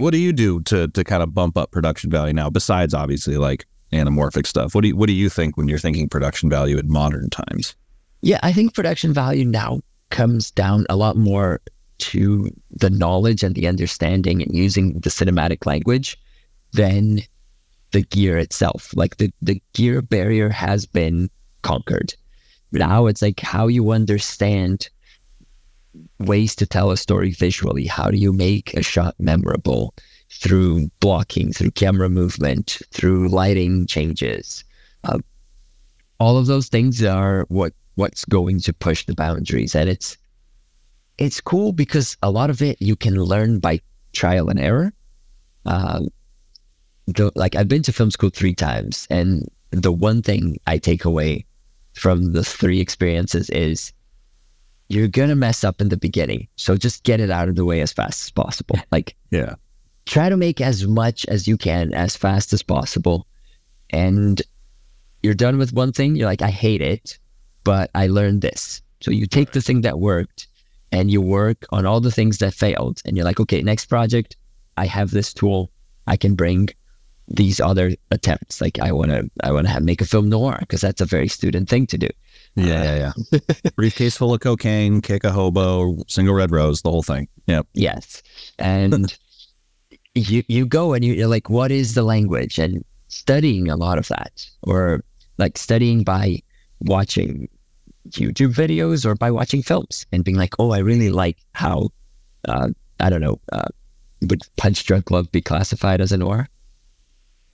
what 0.00 0.12
do 0.12 0.18
you 0.18 0.32
do 0.32 0.60
to 0.62 0.88
to 0.88 1.04
kind 1.04 1.22
of 1.22 1.34
bump 1.34 1.56
up 1.56 1.70
production 1.70 2.10
value 2.10 2.32
now 2.32 2.50
besides 2.50 2.94
obviously 2.94 3.36
like 3.36 3.66
anamorphic 3.92 4.46
stuff 4.46 4.74
what 4.74 4.82
do 4.82 4.88
you 4.88 4.96
what 4.96 5.06
do 5.06 5.12
you 5.12 5.28
think 5.28 5.56
when 5.56 5.68
you're 5.68 5.78
thinking 5.78 6.08
production 6.08 6.48
value 6.48 6.78
in 6.78 6.90
modern 6.90 7.28
times 7.30 7.74
Yeah, 8.22 8.38
I 8.42 8.52
think 8.52 8.74
production 8.74 9.12
value 9.14 9.44
now 9.44 9.80
comes 10.10 10.50
down 10.50 10.86
a 10.90 10.96
lot 10.96 11.16
more 11.16 11.60
to 11.98 12.50
the 12.70 12.90
knowledge 12.90 13.42
and 13.42 13.54
the 13.54 13.66
understanding 13.66 14.42
and 14.42 14.54
using 14.54 15.00
the 15.00 15.10
cinematic 15.10 15.66
language 15.66 16.18
than 16.72 17.20
the 17.92 18.02
gear 18.02 18.38
itself. 18.38 18.92
Like 18.94 19.16
the, 19.16 19.32
the 19.42 19.62
gear 19.74 20.02
barrier 20.02 20.48
has 20.50 20.86
been 20.86 21.30
conquered. 21.62 22.14
now 22.72 23.06
it's 23.06 23.22
like 23.22 23.40
how 23.40 23.68
you 23.68 23.90
understand 23.90 24.88
ways 26.20 26.54
to 26.56 26.66
tell 26.66 26.90
a 26.90 26.96
story 26.96 27.32
visually. 27.32 27.86
How 27.86 28.10
do 28.10 28.16
you 28.16 28.32
make 28.32 28.74
a 28.74 28.82
shot 28.82 29.14
memorable 29.18 29.94
through 30.30 30.88
blocking, 31.00 31.52
through 31.52 31.72
camera 31.72 32.08
movement, 32.08 32.78
through 32.92 33.28
lighting 33.28 33.86
changes? 33.86 34.64
Uh, 35.04 35.18
all 36.18 36.36
of 36.36 36.46
those 36.46 36.68
things 36.68 37.02
are 37.02 37.46
what 37.48 37.72
what's 37.96 38.24
going 38.24 38.60
to 38.60 38.72
push 38.72 39.06
the 39.06 39.14
boundaries, 39.14 39.74
and 39.74 39.88
it's 39.88 40.16
it's 41.18 41.40
cool 41.40 41.72
because 41.72 42.16
a 42.22 42.30
lot 42.30 42.50
of 42.50 42.62
it 42.62 42.80
you 42.80 42.96
can 42.96 43.14
learn 43.14 43.58
by 43.58 43.80
trial 44.12 44.48
and 44.48 44.60
error. 44.60 44.92
Um, 45.66 46.08
the, 47.06 47.32
like 47.34 47.56
I've 47.56 47.68
been 47.68 47.82
to 47.82 47.92
film 47.92 48.10
school 48.10 48.30
three 48.30 48.54
times, 48.54 49.06
and 49.10 49.48
the 49.70 49.92
one 49.92 50.22
thing 50.22 50.58
I 50.66 50.78
take 50.78 51.04
away 51.04 51.46
from 51.94 52.32
the 52.32 52.44
three 52.44 52.80
experiences 52.80 53.50
is 53.50 53.92
you're 54.90 55.08
gonna 55.08 55.36
mess 55.36 55.62
up 55.64 55.80
in 55.80 55.88
the 55.88 55.96
beginning. 55.96 56.48
So 56.56 56.76
just 56.76 57.04
get 57.04 57.20
it 57.20 57.30
out 57.30 57.48
of 57.48 57.54
the 57.54 57.64
way 57.64 57.80
as 57.80 57.92
fast 57.92 58.24
as 58.24 58.30
possible. 58.30 58.76
Like 58.90 59.16
Yeah. 59.30 59.54
try 60.04 60.28
to 60.28 60.36
make 60.36 60.60
as 60.60 60.86
much 60.86 61.24
as 61.26 61.46
you 61.46 61.56
can 61.56 61.94
as 61.94 62.16
fast 62.16 62.52
as 62.52 62.62
possible. 62.62 63.26
And 63.90 64.42
you're 65.22 65.34
done 65.34 65.58
with 65.58 65.72
one 65.72 65.92
thing, 65.92 66.16
you're 66.16 66.26
like, 66.26 66.42
I 66.42 66.50
hate 66.50 66.82
it, 66.82 67.18
but 67.62 67.90
I 67.94 68.08
learned 68.08 68.42
this. 68.42 68.82
So 69.00 69.10
you 69.12 69.26
take 69.26 69.52
the 69.52 69.60
thing 69.60 69.82
that 69.82 70.00
worked 70.00 70.48
and 70.90 71.10
you 71.10 71.20
work 71.20 71.64
on 71.70 71.86
all 71.86 72.00
the 72.00 72.10
things 72.10 72.38
that 72.38 72.52
failed. 72.52 73.00
And 73.04 73.16
you're 73.16 73.24
like, 73.24 73.38
okay, 73.40 73.62
next 73.62 73.86
project, 73.86 74.36
I 74.76 74.86
have 74.86 75.12
this 75.12 75.32
tool. 75.32 75.70
I 76.08 76.16
can 76.16 76.34
bring 76.34 76.68
these 77.28 77.60
other 77.60 77.92
attempts. 78.10 78.60
Like 78.60 78.80
I 78.80 78.90
want 78.90 79.10
to, 79.12 79.30
I 79.44 79.52
want 79.52 79.68
to 79.68 79.80
make 79.80 80.00
a 80.00 80.04
film 80.06 80.28
noir 80.28 80.56
because 80.60 80.80
that's 80.80 81.00
a 81.00 81.06
very 81.06 81.28
student 81.28 81.68
thing 81.68 81.86
to 81.88 81.98
do. 81.98 82.08
Yeah, 82.56 83.12
yeah, 83.12 83.12
yeah. 83.32 83.38
Briefcase 83.76 84.16
full 84.16 84.34
of 84.34 84.40
cocaine, 84.40 85.00
kick 85.00 85.24
a 85.24 85.30
hobo, 85.30 85.96
single 86.08 86.34
red 86.34 86.50
rose, 86.50 86.82
the 86.82 86.90
whole 86.90 87.02
thing. 87.02 87.28
Yep. 87.46 87.66
Yes. 87.74 88.22
And 88.58 89.16
you 90.14 90.42
you 90.48 90.66
go 90.66 90.92
and 90.92 91.04
you- 91.04 91.14
you're 91.14 91.28
like, 91.28 91.48
what 91.48 91.70
is 91.70 91.94
the 91.94 92.02
language? 92.02 92.58
And 92.58 92.84
studying 93.08 93.68
a 93.68 93.76
lot 93.76 93.98
of 93.98 94.08
that, 94.08 94.46
or 94.62 95.02
like 95.38 95.56
studying 95.58 96.02
by 96.04 96.42
watching 96.80 97.48
YouTube 98.10 98.52
videos 98.54 99.04
or 99.06 99.14
by 99.14 99.30
watching 99.30 99.62
films 99.62 100.06
and 100.12 100.24
being 100.24 100.36
like, 100.36 100.54
oh, 100.58 100.72
I 100.72 100.78
really 100.78 101.10
like 101.10 101.38
how, 101.54 101.88
uh, 102.48 102.68
I 102.98 103.10
don't 103.10 103.20
know, 103.20 103.40
uh, 103.52 103.68
would 104.22 104.42
Punch 104.56 104.84
Drunk 104.84 105.10
Love 105.10 105.30
be 105.32 105.40
classified 105.40 106.00
as 106.00 106.10
a 106.12 106.16
noir? 106.18 106.48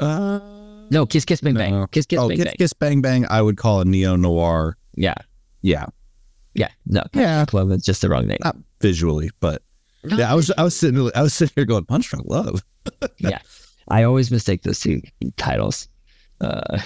Uh, 0.01 0.41
No, 0.91 1.07
Kiss 1.07 1.25
Kiss 1.25 1.41
Bang 1.41 1.55
Bang. 1.55 1.87
Kiss 1.91 2.07
Kiss 2.07 2.19
oh, 2.19 2.29
Bang 2.29 2.37
Kiss, 2.39 2.45
Bang. 2.45 2.55
Kiss 2.59 2.73
Bang 2.73 3.01
Bang, 3.03 3.27
I 3.29 3.43
would 3.43 3.57
call 3.57 3.81
a 3.81 3.85
neo 3.85 4.17
noir. 4.17 4.77
Yeah. 4.97 5.15
Yeah, 5.63 5.87
Yeah. 6.55 6.69
No, 6.87 7.03
Yeah. 7.15 7.45
Love 7.53 7.71
is 7.73 7.85
just 7.85 8.01
the 8.03 8.09
wrong 8.09 8.27
name. 8.27 8.39
not 8.45 8.57
visually, 8.81 9.31
but 9.41 9.63
yeah, 10.05 10.31
I 10.31 10.35
was 10.35 10.51
I 10.57 10.63
was 10.63 10.77
sitting 10.77 11.11
I 11.15 11.23
was 11.23 11.35
sitting 11.35 11.53
here 11.57 11.65
going 11.65 11.85
Punch 11.85 12.09
Drunk 12.11 12.27
Love. 12.29 12.65
Yeah. 13.19 13.39
I 13.89 14.03
always 14.05 14.31
mistake 14.31 14.63
those 14.63 14.79
two 14.81 15.01
titles. 15.37 15.89
Uh, 16.41 16.81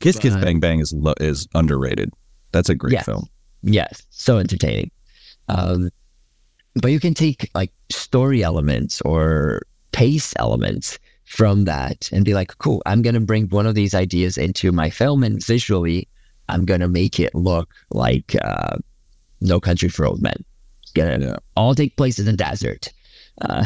Kiss 0.00 0.18
Kiss 0.18 0.34
Bang 0.36 0.60
Bang 0.60 0.80
is 0.80 0.92
lo- 0.92 1.14
is 1.20 1.46
underrated. 1.54 2.10
That's 2.52 2.68
a 2.68 2.74
great 2.74 2.92
film. 3.04 3.26
Yes, 3.62 4.02
so 4.10 4.38
entertaining. 4.38 4.90
Um, 5.48 5.90
but 6.74 6.90
you 6.90 7.00
can 7.00 7.14
take 7.14 7.50
like 7.54 7.72
story 7.90 8.42
elements 8.42 9.00
or 9.02 9.62
pace 9.92 10.34
elements 10.38 10.98
from 11.24 11.64
that 11.64 12.10
and 12.12 12.24
be 12.24 12.34
like, 12.34 12.56
cool, 12.58 12.82
I'm 12.86 13.00
going 13.02 13.14
to 13.14 13.20
bring 13.20 13.48
one 13.48 13.66
of 13.66 13.74
these 13.74 13.94
ideas 13.94 14.36
into 14.36 14.72
my 14.72 14.90
film 14.90 15.22
and 15.22 15.42
visually 15.44 16.08
I'm 16.48 16.64
going 16.64 16.80
to 16.80 16.88
make 16.88 17.18
it 17.20 17.34
look 17.34 17.70
like 17.90 18.36
uh, 18.42 18.76
No 19.40 19.60
Country 19.60 19.88
for 19.88 20.06
Old 20.06 20.22
Men. 20.22 20.44
It's 20.82 20.92
to 20.92 21.18
Yeah. 21.20 21.36
all 21.56 21.74
take 21.74 21.96
place 21.96 22.18
in 22.18 22.26
the 22.26 22.32
desert. 22.32 22.92
Uh, 23.40 23.64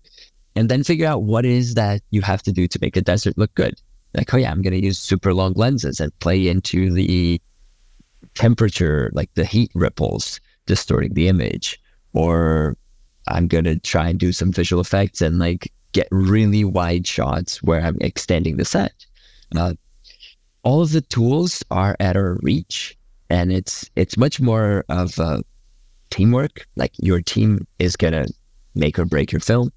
and 0.56 0.68
then 0.68 0.84
figure 0.84 1.06
out 1.06 1.22
what 1.22 1.44
it 1.44 1.50
is 1.52 1.74
that 1.74 2.02
you 2.10 2.22
have 2.22 2.42
to 2.42 2.52
do 2.52 2.68
to 2.68 2.78
make 2.80 2.96
a 2.96 3.00
desert 3.02 3.36
look 3.36 3.54
good. 3.54 3.74
Like, 4.14 4.32
oh 4.34 4.36
yeah, 4.36 4.50
I'm 4.50 4.62
going 4.62 4.74
to 4.78 4.84
use 4.84 4.98
super 4.98 5.32
long 5.32 5.52
lenses 5.54 6.00
and 6.00 6.16
play 6.18 6.48
into 6.48 6.92
the 6.92 7.40
temperature, 8.34 9.10
like 9.14 9.30
the 9.34 9.44
heat 9.44 9.70
ripples 9.74 10.40
distorting 10.66 11.14
the 11.14 11.28
image, 11.28 11.80
or 12.12 12.76
I'm 13.28 13.48
gonna 13.48 13.78
try 13.78 14.08
and 14.08 14.18
do 14.18 14.32
some 14.32 14.52
visual 14.52 14.80
effects 14.80 15.20
and 15.20 15.38
like 15.38 15.72
get 15.92 16.08
really 16.10 16.64
wide 16.64 17.06
shots 17.06 17.62
where 17.62 17.80
I'm 17.80 17.96
extending 18.00 18.56
the 18.56 18.64
set. 18.64 18.92
Uh, 19.56 19.74
all 20.62 20.82
of 20.82 20.92
the 20.92 21.00
tools 21.00 21.62
are 21.70 21.96
at 22.00 22.16
our 22.16 22.38
reach, 22.42 22.96
and 23.28 23.52
it's 23.52 23.88
it's 23.96 24.16
much 24.16 24.40
more 24.40 24.84
of 24.88 25.18
a 25.18 25.42
teamwork. 26.10 26.66
Like 26.76 26.92
your 26.98 27.20
team 27.20 27.66
is 27.78 27.96
gonna 27.96 28.26
make 28.74 28.98
or 28.98 29.04
break 29.04 29.32
your 29.32 29.40
film, 29.40 29.72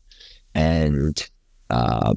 and 0.55 1.29
uh, 1.69 2.13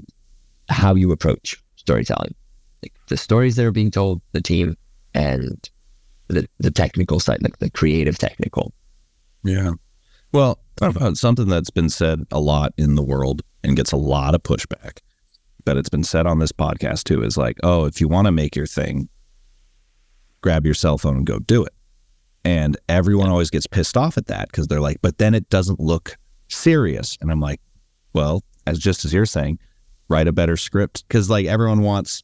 how 0.69 0.95
you 0.95 1.13
approach 1.13 1.63
storytelling. 1.77 2.35
Like 2.83 2.93
the 3.09 3.17
stories 3.17 3.57
that 3.57 3.65
are 3.65 3.73
being 3.73 3.91
told, 3.91 4.21
the 4.33 4.41
team, 4.41 4.77
and 5.15 5.71
the, 6.29 6.49
the 6.59 6.71
technical 6.71 7.21
side, 7.21 7.43
like 7.43 7.59
the 7.59 7.71
creative 7.71 8.19
technical. 8.19 8.73
Yeah. 9.45 9.73
Well, 10.33 10.59
something 11.15 11.49
that's 11.49 11.71
been 11.71 11.89
said 11.89 12.27
a 12.31 12.41
lot 12.41 12.75
in 12.77 12.97
the 12.97 13.03
world 13.03 13.43
and 13.63 13.77
gets 13.77 13.93
a 13.93 13.97
lot 13.97 14.35
of 14.35 14.43
pushback. 14.43 14.99
That 15.67 15.77
it's 15.77 15.89
been 15.89 16.05
said 16.05 16.27
on 16.27 16.39
this 16.39 16.53
podcast 16.53 17.05
too 17.05 17.23
is 17.23 17.37
like, 17.37 17.59
oh, 17.63 17.85
if 17.85 18.01
you 18.01 18.09
want 18.09 18.27
to 18.27 18.33
make 18.33 18.57
your 18.57 18.67
thing, 18.67 19.09
grab 20.41 20.65
your 20.65 20.75
cell 20.75 20.97
phone 20.97 21.17
and 21.17 21.27
go 21.27 21.39
do 21.41 21.65
it. 21.65 21.75
And 22.45 22.77
everyone 22.89 23.29
always 23.29 23.51
gets 23.51 23.67
pissed 23.67 23.97
off 23.97 24.17
at 24.17 24.27
that 24.29 24.47
because 24.49 24.69
they're 24.69 24.81
like, 24.81 24.99
but 25.03 25.19
then 25.19 25.35
it 25.35 25.51
doesn't 25.51 25.81
look 25.81 26.17
serious. 26.49 27.19
And 27.21 27.33
I'm 27.33 27.41
like, 27.41 27.61
well, 28.13 28.45
as 28.67 28.79
just 28.79 29.05
as 29.05 29.13
you're 29.13 29.27
saying, 29.27 29.59
write 30.09 30.29
a 30.29 30.33
better 30.33 30.57
script 30.57 31.05
because 31.09 31.29
like 31.29 31.47
everyone 31.47 31.81
wants. 31.81 32.23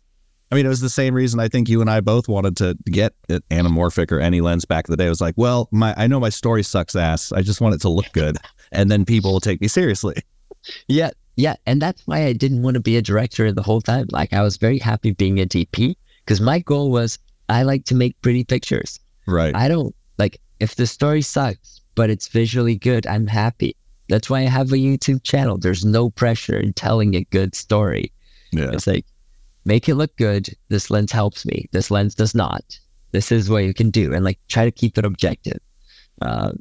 I 0.50 0.54
mean, 0.54 0.66
it 0.66 0.68
was 0.68 0.80
the 0.80 0.90
same 0.90 1.14
reason 1.14 1.40
I 1.40 1.48
think 1.48 1.68
you 1.68 1.80
and 1.80 1.90
I 1.90 2.00
both 2.00 2.28
wanted 2.28 2.56
to 2.58 2.76
get 2.84 3.14
it 3.28 3.42
anamorphic 3.48 4.12
or 4.12 4.20
any 4.20 4.40
lens 4.40 4.64
back 4.64 4.86
in 4.86 4.92
the 4.92 4.96
day. 4.98 5.06
It 5.06 5.08
was 5.08 5.20
like, 5.20 5.34
well, 5.36 5.68
my 5.72 5.94
I 5.96 6.06
know 6.06 6.20
my 6.20 6.28
story 6.28 6.62
sucks 6.62 6.94
ass. 6.94 7.32
I 7.32 7.40
just 7.40 7.60
want 7.60 7.74
it 7.74 7.80
to 7.80 7.88
look 7.88 8.12
good, 8.12 8.36
and 8.70 8.90
then 8.90 9.04
people 9.04 9.32
will 9.32 9.40
take 9.40 9.60
me 9.60 9.68
seriously. 9.68 10.16
Yeah, 10.86 11.10
yeah, 11.36 11.54
and 11.66 11.80
that's 11.80 12.02
why 12.06 12.24
I 12.24 12.32
didn't 12.32 12.62
want 12.62 12.74
to 12.74 12.80
be 12.80 12.96
a 12.96 13.02
director 13.02 13.50
the 13.52 13.62
whole 13.62 13.80
time. 13.80 14.06
Like 14.10 14.32
I 14.32 14.42
was 14.42 14.56
very 14.56 14.78
happy 14.78 15.12
being 15.12 15.40
a 15.40 15.46
DP 15.46 15.96
because 16.24 16.40
my 16.40 16.58
goal 16.58 16.90
was 16.90 17.18
I 17.48 17.62
like 17.62 17.84
to 17.86 17.94
make 17.94 18.20
pretty 18.22 18.44
pictures. 18.44 19.00
Right. 19.26 19.54
I 19.54 19.68
don't 19.68 19.94
like 20.18 20.40
if 20.60 20.74
the 20.76 20.86
story 20.86 21.22
sucks, 21.22 21.80
but 21.94 22.10
it's 22.10 22.28
visually 22.28 22.76
good. 22.76 23.06
I'm 23.06 23.26
happy. 23.26 23.76
That's 24.08 24.28
why 24.28 24.40
I 24.40 24.48
have 24.48 24.72
a 24.72 24.76
YouTube 24.76 25.22
channel. 25.22 25.56
There's 25.58 25.84
no 25.84 26.10
pressure 26.10 26.58
in 26.58 26.72
telling 26.74 27.14
a 27.14 27.24
good 27.24 27.54
story. 27.54 28.12
yeah. 28.52 28.70
It's 28.72 28.86
like 28.86 29.06
make 29.64 29.88
it 29.88 29.94
look 29.94 30.14
good. 30.16 30.48
This 30.68 30.90
lens 30.90 31.12
helps 31.12 31.46
me. 31.46 31.66
This 31.72 31.90
lens 31.90 32.14
does 32.14 32.34
not. 32.34 32.78
This 33.12 33.30
is 33.32 33.48
what 33.48 33.64
you 33.64 33.74
can 33.74 33.90
do, 33.90 34.12
and 34.12 34.24
like 34.24 34.38
try 34.48 34.64
to 34.64 34.70
keep 34.70 34.98
it 34.98 35.04
objective. 35.04 35.58
Uh, 36.20 36.52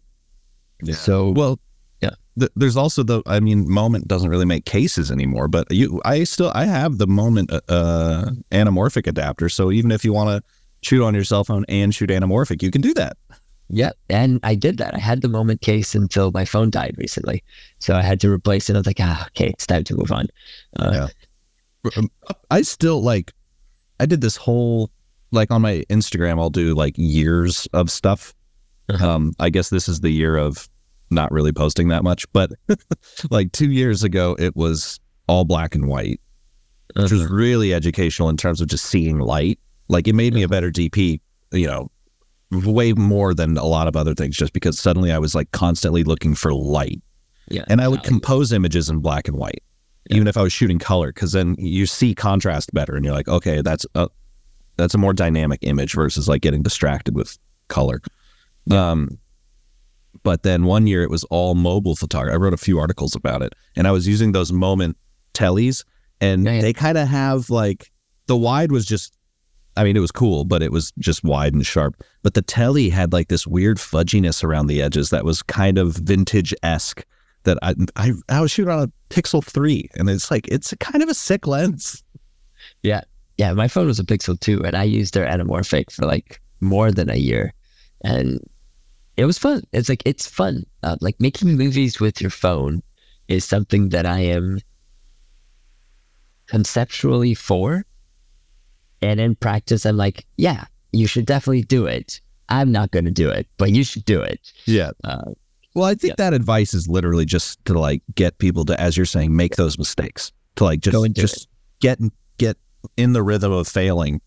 Yeah. 0.84 0.96
So 0.96 1.32
Well, 1.32 1.60
Yeah. 2.02 2.12
th- 2.40 2.52
there's 2.56 2.78
also 2.78 3.04
the. 3.04 3.22
I 3.26 3.40
mean, 3.40 3.70
moment 3.70 4.08
doesn't 4.08 4.30
really 4.30 4.46
make 4.46 4.66
cases 4.66 5.12
anymore, 5.12 5.48
but 5.48 5.72
you, 5.72 6.02
I 6.06 6.24
still, 6.24 6.52
I 6.56 6.66
have 6.66 6.98
the 6.98 7.08
moment 7.08 7.52
uh, 7.52 7.62
uh, 7.70 8.32
anamorphic 8.52 9.08
adapter. 9.08 9.50
So 9.50 9.72
even 9.72 9.92
if 9.92 10.04
you 10.04 10.14
want 10.14 10.30
to 10.30 10.52
shoot 10.82 11.04
on 11.04 11.14
your 11.14 11.24
cell 11.24 11.44
phone 11.44 11.66
and 11.70 11.94
shoot 11.94 12.10
anamorphic, 12.10 12.64
you 12.64 12.72
can 12.72 12.82
do 12.82 12.94
that. 12.96 13.18
Yeah, 13.70 13.92
and 14.10 14.40
I 14.44 14.56
did 14.56 14.80
that. 14.80 14.96
I 14.96 14.98
had 15.00 15.22
the 15.22 15.30
moment 15.30 15.62
case 15.62 15.96
until 15.96 16.32
my 16.32 16.44
phone 16.44 16.72
died 16.72 16.96
recently, 16.98 17.42
so 17.80 17.96
I 17.96 18.02
had 18.02 18.20
to 18.22 18.30
replace 18.30 18.70
it. 18.70 18.76
I 18.76 18.80
was 18.80 18.88
like, 18.88 19.00
ah, 19.00 19.28
okay, 19.28 19.48
it's 19.48 19.66
time 19.66 19.86
to 19.86 19.96
move 19.96 20.12
on. 20.12 20.28
Uh, 20.78 20.92
Yeah. 20.94 21.08
Um, 21.96 22.10
I 22.50 22.62
still 22.64 23.02
like. 23.02 23.32
I 24.00 24.06
did 24.06 24.22
this 24.22 24.36
whole 24.36 24.90
like 25.32 25.52
on 25.52 25.62
my 25.62 25.84
Instagram. 25.90 26.40
I'll 26.40 26.50
do 26.50 26.74
like 26.76 26.96
years 26.98 27.68
of 27.74 27.90
stuff. 27.90 28.34
Uh-huh. 28.90 29.08
Um, 29.10 29.34
I 29.40 29.50
guess 29.50 29.70
this 29.70 29.88
is 29.88 30.02
the 30.02 30.10
year 30.10 30.36
of 30.38 30.68
not 31.12 31.32
really 31.32 31.52
posting 31.52 31.90
that 31.90 32.04
much, 32.04 32.32
but 32.34 32.52
like 33.30 33.52
two 33.52 33.72
years 33.72 34.04
ago, 34.04 34.36
it 34.40 34.56
was 34.56 35.00
all 35.28 35.46
black 35.46 35.76
and 35.76 35.88
white, 35.88 36.20
which 36.96 37.12
was 37.12 37.24
uh-huh. 37.24 37.34
really 37.34 37.74
educational 37.74 38.30
in 38.30 38.38
terms 38.38 38.62
of 38.62 38.68
just 38.68 38.86
seeing 38.86 39.20
light. 39.20 39.60
Like 39.88 40.08
it 40.08 40.14
made 40.14 40.34
me 40.34 40.44
a 40.44 40.48
better 40.48 40.72
DP, 40.72 41.20
you 41.52 41.68
know, 41.68 41.92
way 42.52 42.94
more 42.94 43.34
than 43.34 43.58
a 43.58 43.66
lot 43.66 43.88
of 43.88 43.96
other 43.96 44.14
things, 44.14 44.36
just 44.36 44.54
because 44.54 44.80
suddenly 44.80 45.12
I 45.12 45.20
was 45.20 45.36
like 45.36 45.52
constantly 45.52 46.04
looking 46.04 46.36
for 46.36 46.54
light. 46.54 47.02
yeah, 47.50 47.64
And 47.68 47.82
I 47.82 47.88
would 47.88 48.04
compose 48.04 48.52
images 48.52 48.90
in 48.90 49.00
black 49.00 49.28
and 49.28 49.38
white, 49.38 49.64
Yeah. 50.10 50.18
even 50.18 50.28
if 50.28 50.38
I 50.38 50.42
was 50.42 50.54
shooting 50.54 50.80
color, 50.80 51.12
because 51.14 51.32
then 51.32 51.56
you 51.58 51.86
see 51.86 52.14
contrast 52.14 52.74
better, 52.74 52.96
and 52.96 53.06
you're 53.06 53.14
like, 53.14 53.28
okay, 53.28 53.62
that's 53.62 53.86
a 53.96 54.10
that's 54.78 54.94
a 54.94 54.98
more 54.98 55.14
dynamic 55.14 55.60
image 55.64 55.94
versus 55.94 56.28
like 56.28 56.42
getting 56.42 56.64
distracted 56.64 57.16
with 57.16 57.38
color. 57.68 58.02
Um, 58.70 59.18
but 60.24 60.44
then 60.44 60.66
one 60.66 60.88
year 60.88 61.04
it 61.04 61.10
was 61.10 61.24
all 61.26 61.56
mobile 61.56 61.96
photography. 61.96 62.34
I 62.34 62.38
wrote 62.38 62.54
a 62.54 62.58
few 62.58 62.80
articles 62.80 63.16
about 63.16 63.42
it, 63.42 63.54
and 63.76 63.88
I 63.88 63.92
was 63.92 64.08
using 64.08 64.32
those 64.32 64.52
moment 64.52 64.98
tellies, 65.34 65.84
and 66.20 66.46
Yeah, 66.46 66.54
yeah. 66.54 66.62
they 66.62 66.74
kind 66.74 66.98
of 66.98 67.08
have 67.08 67.50
like 67.50 67.92
the 68.28 68.38
wide 68.38 68.72
was 68.72 68.86
just. 68.86 69.14
I 69.78 69.86
mean, 69.86 69.96
it 69.96 70.02
was 70.02 70.12
cool, 70.12 70.44
but 70.44 70.62
it 70.62 70.74
was 70.74 70.92
just 71.00 71.24
wide 71.24 71.54
and 71.54 71.66
sharp. 71.66 72.04
But 72.24 72.34
the 72.34 72.42
telly 72.42 72.90
had 72.90 73.14
like 73.14 73.30
this 73.30 73.48
weird 73.48 73.78
fudginess 73.78 74.44
around 74.44 74.68
the 74.68 74.82
edges 74.82 75.12
that 75.12 75.24
was 75.24 75.42
kind 75.42 75.78
of 75.78 75.96
vintage 75.96 76.54
esque. 76.62 77.06
That 77.44 77.58
I, 77.62 77.74
I 77.96 78.12
I 78.28 78.42
was 78.42 78.52
shooting 78.52 78.72
on 78.74 78.84
a 78.84 78.92
Pixel 79.14 79.42
three, 79.44 79.90
and 79.96 80.10
it's 80.10 80.30
like 80.30 80.46
it's 80.50 80.74
a 80.74 80.78
kind 80.78 81.02
of 81.02 81.08
a 81.08 81.14
sick 81.14 81.48
lens. 81.48 82.04
Yeah, 82.84 83.02
yeah. 83.38 83.54
My 83.54 83.70
phone 83.70 83.88
was 83.88 83.98
a 84.00 84.04
Pixel 84.04 84.38
two, 84.40 84.62
and 84.64 84.76
I 84.76 84.84
used 84.84 85.14
their 85.14 85.26
anamorphic 85.26 85.90
for 85.92 86.06
like 86.06 86.42
more 86.60 86.92
than 86.92 87.10
a 87.10 87.16
year, 87.16 87.54
and 88.04 88.42
it 89.18 89.26
was 89.26 89.38
fun. 89.38 89.64
It's 89.74 89.90
like 89.90 90.04
it's 90.06 90.28
fun. 90.28 90.66
Uh, 90.84 90.98
like 91.02 91.16
making 91.20 91.56
movies 91.58 92.00
with 92.00 92.22
your 92.22 92.32
phone 92.32 92.82
is 93.28 93.46
something 93.46 93.90
that 93.90 94.06
I 94.06 94.20
am 94.20 94.60
conceptually 96.48 97.34
for, 97.34 97.86
and 99.02 99.20
in 99.20 99.36
practice, 99.36 99.86
I'm 99.86 99.98
like, 99.98 100.26
yeah, 100.38 100.66
you 100.92 101.08
should 101.08 101.26
definitely 101.26 101.64
do 101.64 101.86
it. 101.86 102.20
I'm 102.50 102.72
not 102.72 102.92
going 102.92 103.06
to 103.06 103.12
do 103.12 103.30
it, 103.30 103.48
but 103.58 103.72
you 103.72 103.84
should 103.84 104.06
do 104.06 104.22
it. 104.22 104.52
Yeah. 104.66 104.92
Uh, 105.04 105.32
Well, 105.74 105.86
I 105.86 105.96
think 105.96 106.12
Yeah. 106.12 106.16
that 106.18 106.34
advice 106.34 106.74
is 106.74 106.90
literally 106.90 107.24
just 107.24 107.64
to 107.66 107.80
like 107.80 108.02
get 108.16 108.38
people 108.40 108.66
to, 108.66 108.80
as 108.80 108.98
you're 108.98 109.06
saying, 109.06 109.34
make 109.36 109.56
those 109.56 109.78
mistakes. 109.78 110.34
To 110.58 110.66
like 110.66 110.82
just 110.82 110.94
Go 110.94 111.06
and 111.06 111.16
do 111.16 111.22
just 111.22 111.48
get 111.80 111.98
get 112.38 112.58
in 112.98 113.14
the 113.14 113.24
rhythm 113.24 113.54
of 113.54 113.70
failing. 113.70 114.20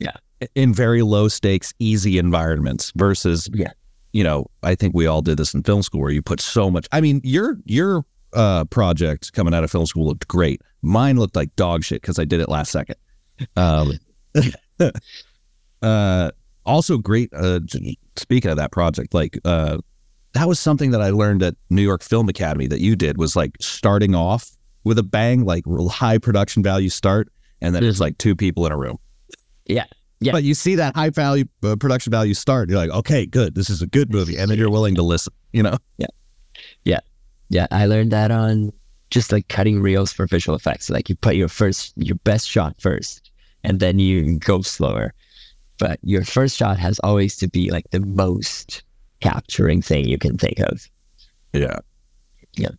Yeah. 0.00 0.16
In 0.56 0.74
very 0.74 1.02
low 1.02 1.28
stakes, 1.28 1.72
easy 1.78 2.18
environments 2.18 2.92
versus 2.96 3.48
Yeah. 3.54 3.70
You 4.14 4.22
know, 4.22 4.46
I 4.62 4.76
think 4.76 4.94
we 4.94 5.06
all 5.06 5.22
did 5.22 5.38
this 5.38 5.54
in 5.54 5.64
film 5.64 5.82
school 5.82 6.00
where 6.00 6.10
you 6.12 6.22
put 6.22 6.40
so 6.40 6.70
much. 6.70 6.86
I 6.92 7.00
mean, 7.00 7.20
your 7.24 7.58
your 7.64 8.04
uh, 8.32 8.64
project 8.66 9.32
coming 9.32 9.52
out 9.52 9.64
of 9.64 9.70
film 9.72 9.86
school 9.86 10.06
looked 10.06 10.28
great. 10.28 10.62
Mine 10.82 11.18
looked 11.18 11.34
like 11.34 11.54
dog 11.56 11.82
shit 11.82 12.00
because 12.00 12.18
I 12.18 12.24
did 12.24 12.40
it 12.40 12.48
last 12.48 12.70
second. 12.70 12.94
Um, 13.56 13.98
uh, 15.82 16.30
also 16.64 16.96
great. 16.96 17.32
Uh, 17.34 17.58
speaking 18.14 18.52
of 18.52 18.56
that 18.56 18.70
project, 18.70 19.14
like 19.14 19.36
uh, 19.44 19.78
that 20.34 20.46
was 20.46 20.60
something 20.60 20.92
that 20.92 21.02
I 21.02 21.10
learned 21.10 21.42
at 21.42 21.56
New 21.68 21.82
York 21.82 22.02
Film 22.02 22.28
Academy 22.28 22.68
that 22.68 22.80
you 22.80 22.94
did 22.94 23.18
was 23.18 23.34
like 23.34 23.56
starting 23.60 24.14
off 24.14 24.50
with 24.84 24.98
a 24.98 25.02
bang, 25.02 25.44
like 25.44 25.64
real 25.66 25.88
high 25.88 26.18
production 26.18 26.62
value 26.62 26.88
start, 26.88 27.28
and 27.60 27.74
then 27.74 27.82
it's 27.82 28.00
like 28.00 28.18
two 28.18 28.36
people 28.36 28.64
in 28.64 28.70
a 28.70 28.76
room. 28.76 28.98
Yeah. 29.66 29.86
Yeah. 30.20 30.32
But 30.32 30.44
you 30.44 30.54
see 30.54 30.74
that 30.76 30.94
high 30.94 31.10
value 31.10 31.44
uh, 31.62 31.76
production 31.76 32.10
value 32.10 32.34
start, 32.34 32.70
you're 32.70 32.78
like, 32.78 32.90
okay, 32.90 33.26
good, 33.26 33.54
this 33.54 33.68
is 33.68 33.82
a 33.82 33.86
good 33.86 34.12
movie, 34.12 34.36
and 34.36 34.50
then 34.50 34.58
you're 34.58 34.70
willing 34.70 34.94
to 34.94 35.02
listen. 35.02 35.32
You 35.52 35.62
know, 35.62 35.76
Yeah, 35.98 36.06
Yeah. 36.84 37.00
Yeah. 37.50 37.66
I 37.70 37.86
learned 37.86 38.10
that 38.12 38.30
on 38.30 38.72
just 39.10 39.32
like 39.32 39.48
cutting 39.48 39.80
reels 39.80 40.12
for 40.12 40.26
visual 40.26 40.56
effects. 40.56 40.90
Like 40.90 41.08
you 41.08 41.14
put 41.16 41.36
your 41.36 41.48
first, 41.48 41.92
your 41.96 42.16
best 42.16 42.48
shot 42.48 42.74
first, 42.80 43.30
and 43.62 43.80
then 43.80 43.98
you 43.98 44.38
go 44.38 44.62
slower. 44.62 45.12
But 45.78 45.98
your 46.02 46.24
first 46.24 46.56
shot 46.56 46.78
has 46.78 46.98
always 47.00 47.36
to 47.36 47.48
be 47.48 47.70
like 47.70 47.90
the 47.90 48.00
most 48.00 48.82
capturing 49.20 49.82
thing 49.82 50.06
you 50.06 50.18
can 50.18 50.38
think 50.38 50.60
of. 50.60 50.88
yeah, 51.52 51.78
Yeah. 52.56 52.70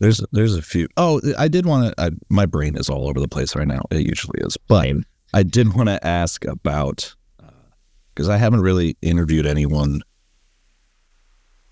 There's 0.00 0.24
there's 0.30 0.54
a 0.54 0.62
few. 0.62 0.86
Oh, 0.96 1.20
I 1.36 1.48
did 1.48 1.66
want 1.66 1.96
to. 1.96 2.16
My 2.28 2.46
brain 2.46 2.76
is 2.76 2.88
all 2.88 3.08
over 3.08 3.18
the 3.18 3.28
place 3.28 3.56
right 3.56 3.66
now. 3.66 3.82
It 3.90 4.06
usually 4.06 4.40
is, 4.42 4.56
but 4.68 4.84
Same. 4.84 5.04
I 5.34 5.42
did 5.42 5.74
want 5.74 5.88
to 5.88 6.04
ask 6.06 6.44
about 6.46 7.14
because 8.14 8.28
I 8.28 8.36
haven't 8.36 8.60
really 8.60 8.96
interviewed 9.02 9.46
anyone 9.46 10.02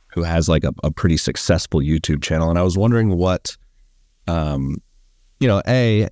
who 0.09 0.22
has 0.22 0.48
like 0.48 0.64
a, 0.64 0.72
a 0.82 0.90
pretty 0.90 1.16
successful 1.16 1.80
YouTube 1.80 2.22
channel, 2.22 2.50
and 2.50 2.59
I 2.59 2.62
was 2.62 2.78
wondering 2.78 3.16
what, 3.16 3.57
um, 4.28 4.76
you 5.40 5.48
know, 5.48 5.62
a 5.66 6.09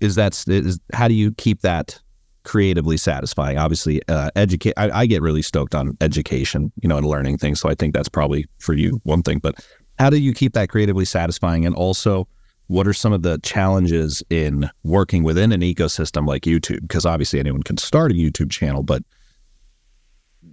is 0.00 0.14
that 0.14 0.44
is 0.46 0.78
how 0.92 1.08
do 1.08 1.14
you 1.14 1.32
keep 1.32 1.62
that 1.62 2.00
creatively 2.44 2.96
satisfying? 2.96 3.58
Obviously, 3.58 4.00
uh, 4.08 4.30
educate. 4.36 4.74
I, 4.76 4.90
I 4.90 5.06
get 5.06 5.22
really 5.22 5.42
stoked 5.42 5.74
on 5.74 5.96
education, 6.00 6.72
you 6.80 6.88
know, 6.88 6.96
and 6.96 7.06
learning 7.06 7.38
things. 7.38 7.60
So 7.60 7.68
I 7.68 7.74
think 7.74 7.94
that's 7.94 8.08
probably 8.08 8.46
for 8.58 8.74
you 8.74 9.00
one 9.04 9.22
thing. 9.22 9.38
But 9.38 9.56
how 9.98 10.10
do 10.10 10.16
you 10.16 10.32
keep 10.32 10.52
that 10.54 10.68
creatively 10.68 11.04
satisfying? 11.04 11.66
And 11.66 11.74
also, 11.74 12.28
what 12.68 12.86
are 12.86 12.92
some 12.92 13.12
of 13.12 13.22
the 13.22 13.38
challenges 13.42 14.22
in 14.30 14.70
working 14.84 15.22
within 15.24 15.52
an 15.52 15.62
ecosystem 15.62 16.26
like 16.26 16.42
YouTube? 16.42 16.82
Because 16.82 17.04
obviously 17.04 17.40
anyone 17.40 17.62
can 17.62 17.78
start 17.78 18.12
a 18.12 18.14
YouTube 18.14 18.50
channel, 18.50 18.82
but 18.82 19.02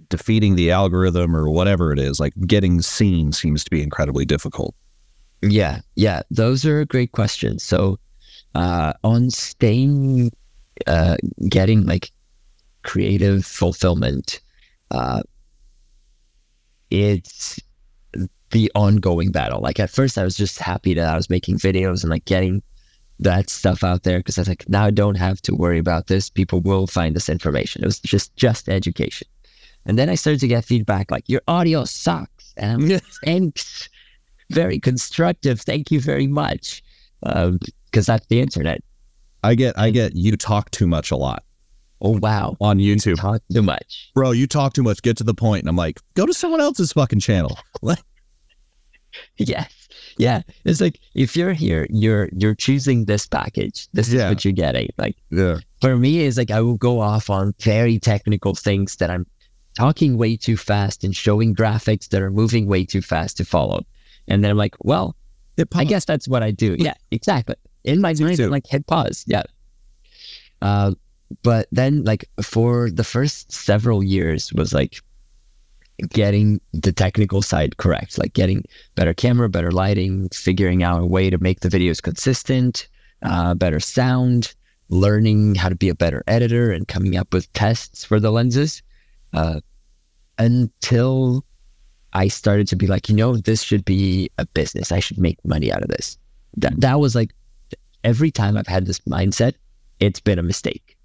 defeating 0.08 0.56
the 0.56 0.70
algorithm 0.70 1.36
or 1.36 1.50
whatever 1.50 1.92
it 1.92 1.98
is, 1.98 2.18
like 2.18 2.32
getting 2.46 2.80
seen 2.80 3.32
seems 3.32 3.64
to 3.64 3.70
be 3.70 3.82
incredibly 3.82 4.24
difficult. 4.24 4.74
Yeah, 5.42 5.80
yeah, 5.94 6.22
those 6.30 6.64
are 6.64 6.84
great 6.86 7.12
questions. 7.12 7.62
So, 7.62 7.98
uh, 8.54 8.94
on 9.04 9.30
staying, 9.30 10.32
uh, 10.86 11.16
getting 11.48 11.84
like 11.84 12.10
creative 12.82 13.44
fulfillment, 13.44 14.40
uh, 14.90 15.22
it's 16.90 17.60
the 18.50 18.70
ongoing 18.74 19.30
battle. 19.32 19.60
Like 19.60 19.80
at 19.80 19.90
first, 19.90 20.18
I 20.18 20.24
was 20.24 20.36
just 20.36 20.58
happy 20.58 20.94
that 20.94 21.08
I 21.08 21.16
was 21.16 21.28
making 21.30 21.58
videos 21.58 22.02
and 22.02 22.10
like 22.10 22.24
getting 22.24 22.62
that 23.20 23.48
stuff 23.50 23.82
out 23.82 24.02
there 24.02 24.18
because 24.18 24.38
I 24.38 24.42
was 24.42 24.48
like, 24.48 24.68
now 24.68 24.84
I 24.84 24.90
don't 24.90 25.16
have 25.16 25.40
to 25.42 25.54
worry 25.54 25.78
about 25.78 26.06
this. 26.06 26.28
People 26.30 26.60
will 26.60 26.86
find 26.86 27.16
this 27.16 27.28
information. 27.28 27.82
It 27.82 27.86
was 27.86 27.98
just 28.00 28.34
just 28.36 28.68
education. 28.68 29.26
And 29.86 29.98
then 29.98 30.08
I 30.08 30.16
started 30.16 30.40
to 30.40 30.48
get 30.48 30.64
feedback 30.64 31.10
like 31.10 31.28
your 31.28 31.40
audio 31.48 31.84
sucks, 31.84 32.52
and 32.56 32.88
like, 32.88 33.02
thanks 33.24 33.88
very 34.50 34.78
constructive. 34.80 35.60
Thank 35.60 35.90
you 35.90 36.00
very 36.00 36.26
much. 36.26 36.82
Um, 37.22 37.58
because 37.86 38.06
that's 38.06 38.26
the 38.26 38.40
internet. 38.40 38.82
I 39.42 39.54
get, 39.54 39.78
I 39.78 39.90
get, 39.90 40.14
you 40.16 40.36
talk 40.36 40.70
too 40.70 40.86
much 40.86 41.10
a 41.10 41.16
lot 41.16 41.44
Oh, 42.02 42.18
wow. 42.18 42.56
on 42.60 42.78
YouTube. 42.78 43.16
Talk 43.16 43.40
too 43.52 43.62
much. 43.62 44.10
Bro, 44.14 44.32
you 44.32 44.46
talk 44.46 44.74
too 44.74 44.82
much. 44.82 45.00
Get 45.02 45.16
to 45.18 45.24
the 45.24 45.34
point. 45.34 45.62
And 45.62 45.68
I'm 45.68 45.76
like, 45.76 45.98
go 46.14 46.26
to 46.26 46.34
someone 46.34 46.60
else's 46.60 46.92
fucking 46.92 47.20
channel. 47.20 47.56
Yes. 49.38 49.72
Yeah. 50.18 50.42
It's 50.64 50.80
like 50.80 50.98
if 51.14 51.36
you're 51.36 51.52
here, 51.52 51.86
you're 51.90 52.28
you're 52.32 52.54
choosing 52.54 53.04
this 53.04 53.26
package. 53.26 53.88
This 53.92 54.12
is 54.12 54.22
what 54.22 54.44
you're 54.44 54.52
getting. 54.52 54.88
Like 54.96 55.16
yeah. 55.30 55.58
for 55.80 55.96
me, 55.96 56.20
it's 56.20 56.38
like 56.38 56.50
I 56.50 56.60
will 56.60 56.76
go 56.78 57.00
off 57.00 57.28
on 57.28 57.54
very 57.60 57.98
technical 57.98 58.54
things 58.54 58.96
that 58.96 59.10
I'm 59.10 59.26
talking 59.76 60.16
way 60.16 60.36
too 60.36 60.56
fast 60.56 61.04
and 61.04 61.14
showing 61.14 61.54
graphics 61.54 62.08
that 62.08 62.22
are 62.22 62.30
moving 62.30 62.66
way 62.66 62.84
too 62.84 63.02
fast 63.02 63.36
to 63.36 63.44
follow. 63.44 63.84
And 64.26 64.42
then 64.42 64.50
I'm 64.50 64.56
like, 64.56 64.74
well, 64.80 65.14
I 65.74 65.84
guess 65.84 66.04
that's 66.04 66.26
what 66.26 66.42
I 66.42 66.50
do. 66.50 66.76
Yeah, 66.78 66.94
exactly. 67.10 67.56
In 67.84 68.00
my 68.00 68.14
mind. 68.14 68.40
I'm 68.40 68.50
like 68.50 68.66
hit 68.66 68.86
pause. 68.86 69.24
Yeah. 69.26 69.44
Uh, 70.62 70.92
but 71.42 71.66
then, 71.72 72.04
like 72.04 72.28
for 72.42 72.90
the 72.90 73.04
first 73.04 73.52
several 73.52 74.02
years, 74.02 74.52
was 74.52 74.72
like 74.72 75.00
getting 76.10 76.60
the 76.72 76.92
technical 76.92 77.42
side 77.42 77.76
correct, 77.76 78.18
like 78.18 78.34
getting 78.34 78.64
better 78.94 79.14
camera, 79.14 79.48
better 79.48 79.70
lighting, 79.70 80.28
figuring 80.30 80.82
out 80.82 81.02
a 81.02 81.06
way 81.06 81.30
to 81.30 81.38
make 81.38 81.60
the 81.60 81.68
videos 81.68 82.02
consistent, 82.02 82.88
uh, 83.22 83.54
better 83.54 83.80
sound, 83.80 84.54
learning 84.88 85.54
how 85.54 85.68
to 85.68 85.74
be 85.74 85.88
a 85.88 85.94
better 85.94 86.22
editor, 86.26 86.70
and 86.70 86.88
coming 86.88 87.16
up 87.16 87.32
with 87.32 87.52
tests 87.52 88.04
for 88.04 88.20
the 88.20 88.30
lenses. 88.30 88.82
Uh, 89.32 89.60
until 90.38 91.44
I 92.12 92.28
started 92.28 92.68
to 92.68 92.76
be 92.76 92.86
like, 92.86 93.08
you 93.08 93.14
know, 93.14 93.36
this 93.36 93.62
should 93.62 93.84
be 93.84 94.30
a 94.38 94.46
business. 94.46 94.92
I 94.92 95.00
should 95.00 95.18
make 95.18 95.42
money 95.44 95.72
out 95.72 95.82
of 95.82 95.88
this. 95.88 96.18
That 96.56 96.80
that 96.80 97.00
was 97.00 97.14
like 97.14 97.34
every 98.04 98.30
time 98.30 98.56
I've 98.56 98.66
had 98.66 98.86
this 98.86 99.00
mindset, 99.00 99.54
it's 100.00 100.20
been 100.20 100.38
a 100.38 100.42
mistake. 100.42 100.96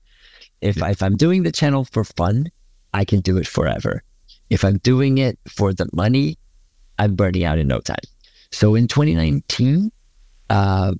If 0.61 0.77
if 0.77 1.01
I'm 1.01 1.17
doing 1.17 1.43
the 1.43 1.51
channel 1.51 1.85
for 1.85 2.03
fun, 2.03 2.51
I 2.93 3.05
can 3.05 3.21
do 3.21 3.37
it 3.37 3.47
forever. 3.47 4.03
If 4.51 4.63
I'm 4.65 4.77
doing 4.79 5.17
it 5.17 5.39
for 5.49 5.73
the 5.73 5.89
money, 5.93 6.37
I'm 6.99 7.15
burning 7.15 7.45
out 7.45 7.57
in 7.57 7.67
no 7.67 7.79
time. 7.79 8.05
So 8.51 8.75
in 8.75 8.87
2019, 8.87 9.91
uh, 10.49 10.93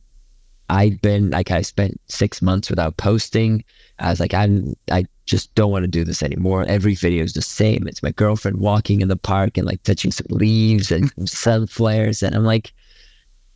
I'd 0.70 1.02
been 1.02 1.32
like 1.32 1.52
I 1.52 1.62
spent 1.62 1.99
six 2.08 2.41
months 2.41 2.70
without 2.70 2.95
posting. 2.95 3.64
I 3.99 4.10
was 4.10 4.22
like, 4.22 4.34
I'm 4.34 4.74
I 4.89 5.06
just 5.26 5.54
don't 5.54 5.70
want 5.70 5.84
to 5.84 5.89
do 5.89 6.06
this 6.06 6.24
anymore. 6.24 6.64
Every 6.66 6.95
video 6.95 7.26
is 7.26 7.34
the 7.34 7.41
same. 7.41 7.89
It's 7.89 8.02
my 8.02 8.12
girlfriend 8.12 8.58
walking 8.58 9.02
in 9.02 9.10
the 9.10 9.18
park 9.18 9.58
and 9.58 9.68
like 9.68 9.84
touching 9.84 10.12
some 10.12 10.28
leaves 10.30 10.89
and 10.89 11.12
sun 11.30 11.68
flares, 11.68 12.24
and 12.24 12.34
I'm 12.34 12.45
like, 12.45 12.72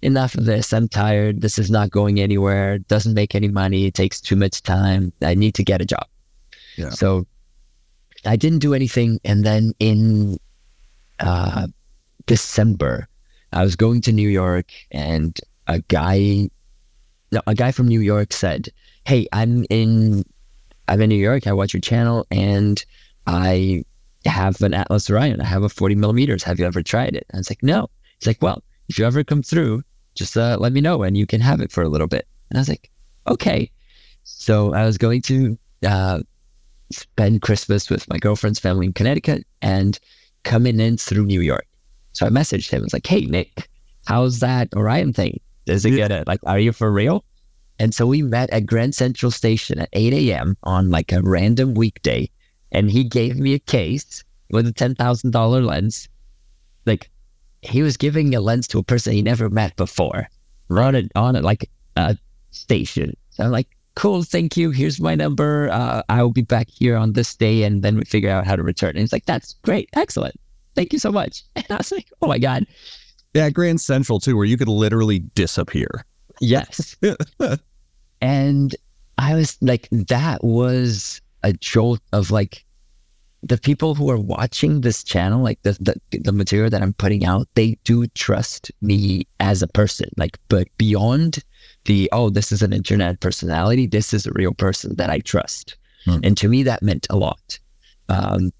enough 0.01 0.35
of 0.35 0.43
this. 0.43 0.73
I'm 0.73 0.89
tired. 0.89 1.39
This 1.39 1.57
is 1.57 1.71
not 1.71 1.89
going 1.89 2.19
anywhere. 2.19 2.75
It 2.75 2.87
doesn't 2.89 3.13
make 3.13 3.33
any 3.33 3.47
money. 3.47 3.85
It 3.85 3.93
takes 3.93 4.19
too 4.19 4.35
much 4.35 4.61
time. 4.61 5.13
I 5.21 5.35
need 5.35 5.55
to 5.55 5.63
get 5.63 5.81
a 5.81 5.85
job. 5.85 6.05
Yeah. 6.75 6.89
So 6.89 7.25
I 8.25 8.35
didn't 8.35 8.59
do 8.59 8.73
anything, 8.73 9.19
and 9.23 9.43
then 9.43 9.73
in 9.79 10.37
uh, 11.19 11.67
December, 12.25 13.07
I 13.53 13.63
was 13.63 13.75
going 13.75 14.01
to 14.01 14.11
New 14.11 14.29
York, 14.29 14.71
and 14.91 15.39
a 15.67 15.79
guy, 15.79 16.49
no, 17.31 17.41
a 17.47 17.55
guy 17.55 17.71
from 17.71 17.87
New 17.87 18.01
York 18.01 18.33
said, 18.33 18.69
"Hey, 19.05 19.27
I'm 19.31 19.65
in, 19.69 20.23
I'm 20.87 21.01
in 21.01 21.09
New 21.09 21.15
York. 21.15 21.47
I 21.47 21.53
watch 21.53 21.73
your 21.73 21.81
channel, 21.81 22.25
and 22.31 22.83
I 23.27 23.83
have 24.25 24.61
an 24.61 24.73
Atlas 24.73 25.09
Orion. 25.09 25.41
I 25.41 25.45
have 25.45 25.63
a 25.63 25.69
40 25.69 25.95
millimeters. 25.95 26.43
Have 26.43 26.59
you 26.59 26.65
ever 26.65 26.83
tried 26.83 27.15
it?" 27.15 27.25
I 27.33 27.37
was 27.37 27.49
like, 27.49 27.63
"No." 27.63 27.89
He's 28.19 28.27
like, 28.27 28.41
"Well, 28.41 28.63
if 28.89 28.97
you 28.99 29.05
ever 29.05 29.23
come 29.23 29.43
through, 29.43 29.83
just 30.15 30.37
uh, 30.37 30.57
let 30.59 30.73
me 30.73 30.81
know, 30.81 31.03
and 31.03 31.17
you 31.17 31.25
can 31.25 31.41
have 31.41 31.61
it 31.61 31.71
for 31.71 31.83
a 31.83 31.89
little 31.89 32.07
bit." 32.07 32.27
And 32.49 32.57
I 32.57 32.61
was 32.61 32.69
like, 32.69 32.91
"Okay." 33.27 33.71
So 34.23 34.73
I 34.73 34.85
was 34.85 34.97
going 34.97 35.21
to 35.23 35.57
uh, 35.85 36.19
spend 36.91 37.41
Christmas 37.41 37.89
with 37.89 38.07
my 38.09 38.17
girlfriend's 38.17 38.59
family 38.59 38.85
in 38.87 38.93
Connecticut 38.93 39.45
and 39.61 39.99
coming 40.43 40.79
in 40.79 40.97
through 40.97 41.25
New 41.25 41.41
York. 41.41 41.65
So 42.13 42.25
I 42.25 42.29
messaged 42.29 42.69
him. 42.69 42.81
I 42.81 42.83
was 42.85 42.93
like, 42.93 43.07
"Hey 43.07 43.21
Nick, 43.25 43.67
how's 44.07 44.39
that 44.39 44.69
Orion 44.75 45.13
thing? 45.13 45.39
Is 45.65 45.85
it 45.85 45.93
Yeah. 45.93 46.07
gonna 46.07 46.23
like? 46.27 46.39
Are 46.45 46.59
you 46.59 46.71
for 46.71 46.91
real?" 46.91 47.25
And 47.79 47.93
so 47.93 48.05
we 48.07 48.21
met 48.21 48.49
at 48.51 48.65
Grand 48.65 48.95
Central 48.95 49.31
Station 49.31 49.79
at 49.79 49.89
8 49.91 50.13
a.m. 50.13 50.55
on 50.63 50.89
like 50.91 51.11
a 51.11 51.21
random 51.21 51.73
weekday, 51.73 52.29
and 52.71 52.89
he 52.89 53.03
gave 53.03 53.35
me 53.37 53.53
a 53.53 53.59
case 53.59 54.23
with 54.51 54.65
a 54.67 54.71
ten 54.71 54.95
thousand 54.95 55.31
dollar 55.31 55.61
lens. 55.61 56.07
Like 56.85 57.09
he 57.61 57.81
was 57.81 57.97
giving 57.97 58.33
a 58.35 58.39
lens 58.39 58.67
to 58.69 58.79
a 58.79 58.83
person 58.83 59.11
he 59.13 59.21
never 59.21 59.49
met 59.49 59.75
before, 59.75 60.29
run 60.69 60.95
it 60.95 61.11
on 61.15 61.35
it 61.35 61.43
like 61.43 61.69
a 61.97 62.15
station. 62.51 63.17
So 63.31 63.43
I'm 63.43 63.51
like, 63.51 63.74
cool, 63.95 64.23
thank 64.23 64.57
you. 64.57 64.71
Here's 64.71 64.99
my 64.99 65.15
number. 65.15 65.69
Uh, 65.71 66.01
I 66.09 66.21
will 66.21 66.31
be 66.31 66.41
back 66.41 66.67
here 66.69 66.97
on 66.97 67.13
this 67.13 67.35
day, 67.35 67.63
and 67.63 67.81
then 67.83 67.97
we 67.97 68.03
figure 68.05 68.29
out 68.29 68.45
how 68.45 68.55
to 68.55 68.63
return. 68.63 68.91
And 68.91 68.99
he's 68.99 69.13
like, 69.13 69.25
that's 69.25 69.53
great, 69.63 69.89
excellent. 69.95 70.35
Thank 70.75 70.93
you 70.93 70.99
so 70.99 71.11
much. 71.11 71.43
And 71.55 71.65
I 71.69 71.77
was 71.77 71.91
like, 71.91 72.07
oh 72.21 72.27
my 72.27 72.37
god, 72.39 72.65
Yeah, 73.33 73.49
Grand 73.49 73.81
Central 73.81 74.19
too, 74.19 74.35
where 74.35 74.45
you 74.45 74.57
could 74.57 74.67
literally 74.67 75.19
disappear. 75.19 76.05
yes. 76.41 76.95
and 78.21 78.75
I 79.17 79.35
was 79.35 79.57
like, 79.61 79.87
that 79.91 80.43
was 80.43 81.21
a 81.43 81.53
jolt 81.53 82.01
of 82.11 82.31
like 82.31 82.65
the 83.43 83.57
people 83.57 83.93
who 83.95 84.09
are 84.09 84.17
watching 84.19 84.81
this 84.81 85.03
channel, 85.03 85.41
like 85.43 85.61
the, 85.61 85.77
the 85.79 86.19
the 86.19 86.31
material 86.31 86.69
that 86.69 86.81
I'm 86.81 86.93
putting 86.93 87.23
out, 87.25 87.47
they 87.53 87.77
do 87.83 88.07
trust 88.07 88.71
me 88.81 89.27
as 89.39 89.61
a 89.61 89.67
person. 89.67 90.09
Like, 90.17 90.37
but 90.49 90.67
beyond 90.77 91.43
the 91.85 92.09
oh, 92.11 92.29
this 92.29 92.51
is 92.51 92.61
an 92.61 92.73
internet 92.73 93.19
personality, 93.19 93.87
this 93.87 94.13
is 94.13 94.25
a 94.25 94.31
real 94.33 94.53
person 94.53 94.95
that 94.97 95.09
I 95.09 95.19
trust. 95.19 95.77
Hmm. 96.05 96.19
And 96.23 96.37
to 96.37 96.47
me, 96.47 96.63
that 96.63 96.83
meant 96.83 97.07
a 97.09 97.15
lot. 97.15 97.59
Um, 98.09 98.51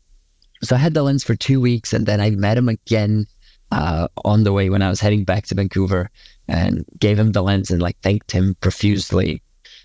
so 0.63 0.76
I 0.76 0.80
had 0.80 0.93
the 0.93 1.03
lens 1.03 1.23
for 1.23 1.36
two 1.36 1.61
weeks, 1.61 1.93
and 1.93 2.05
then 2.05 2.21
I 2.21 2.32
met 2.32 2.57
him 2.57 2.69
again 2.69 3.28
uh, 3.71 4.07
on 4.23 4.43
the 4.43 4.53
way 4.53 4.69
when 4.69 4.82
I 4.82 4.89
was 4.89 4.99
heading 4.99 5.23
back 5.23 5.45
to 5.47 5.55
Vancouver, 5.55 6.09
and 6.47 6.86
gave 6.99 7.19
him 7.19 7.34
the 7.34 7.43
lens 7.43 7.69
and 7.69 7.82
like 7.82 7.99
thanked 8.01 8.32
him 8.32 8.55
profusely. 8.61 9.41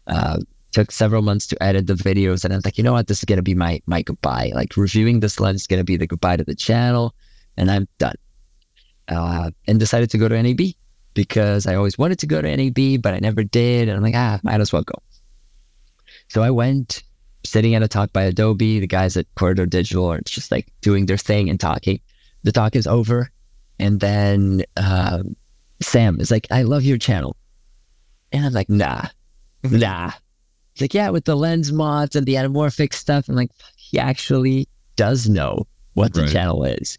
Uh, 0.06 0.38
took 0.72 0.92
several 0.92 1.22
months 1.22 1.46
to 1.48 1.62
edit 1.62 1.86
the 1.86 1.94
videos, 1.94 2.44
and 2.44 2.52
I 2.52 2.56
was 2.56 2.64
like, 2.64 2.78
you 2.78 2.84
know 2.84 2.92
what, 2.92 3.08
this 3.08 3.18
is 3.18 3.24
gonna 3.24 3.42
be 3.42 3.54
my 3.54 3.80
my 3.86 4.02
goodbye. 4.02 4.52
Like 4.54 4.76
reviewing 4.76 5.20
this 5.20 5.40
lens 5.40 5.62
is 5.62 5.66
gonna 5.66 5.84
be 5.84 5.96
the 5.96 6.06
goodbye 6.06 6.36
to 6.36 6.44
the 6.44 6.54
channel, 6.54 7.14
and 7.56 7.70
I'm 7.70 7.88
done. 7.98 8.16
Uh, 9.08 9.50
and 9.66 9.80
decided 9.80 10.08
to 10.08 10.18
go 10.18 10.28
to 10.28 10.40
NAB 10.40 10.60
because 11.14 11.66
I 11.66 11.74
always 11.74 11.98
wanted 11.98 12.18
to 12.20 12.26
go 12.26 12.40
to 12.40 12.56
NAB, 12.56 13.02
but 13.02 13.14
I 13.14 13.18
never 13.18 13.42
did. 13.44 13.88
And 13.88 13.96
I'm 13.96 14.02
like, 14.02 14.14
ah, 14.16 14.40
might 14.42 14.60
as 14.60 14.72
well 14.72 14.82
go. 14.82 14.94
So 16.28 16.42
I 16.42 16.50
went, 16.50 17.02
sitting 17.44 17.74
at 17.74 17.82
a 17.82 17.88
talk 17.88 18.12
by 18.12 18.22
Adobe. 18.24 18.80
The 18.80 18.86
guys 18.86 19.16
at 19.16 19.26
Corridor 19.34 19.66
Digital 19.66 20.12
are 20.12 20.20
just 20.22 20.50
like 20.50 20.68
doing 20.80 21.06
their 21.06 21.16
thing 21.16 21.48
and 21.48 21.58
talking. 21.58 22.00
The 22.42 22.52
talk 22.52 22.76
is 22.76 22.86
over, 22.86 23.30
and 23.78 24.00
then 24.00 24.62
um, 24.76 25.36
Sam 25.80 26.20
is 26.20 26.30
like, 26.30 26.46
"I 26.50 26.62
love 26.62 26.84
your 26.84 26.98
channel," 26.98 27.36
and 28.32 28.44
I'm 28.46 28.52
like, 28.52 28.68
"Nah, 28.68 29.06
nah." 29.64 30.12
He's 30.74 30.82
like, 30.82 30.94
"Yeah, 30.94 31.10
with 31.10 31.24
the 31.24 31.36
lens 31.36 31.72
mods 31.72 32.14
and 32.16 32.26
the 32.26 32.34
anamorphic 32.34 32.92
stuff." 32.94 33.28
I'm 33.28 33.34
like, 33.34 33.50
"He 33.76 33.98
actually 33.98 34.68
does 34.96 35.28
know 35.28 35.66
what 35.94 36.14
the 36.14 36.22
Right. 36.22 36.30
channel 36.32 36.64
is," 36.64 36.98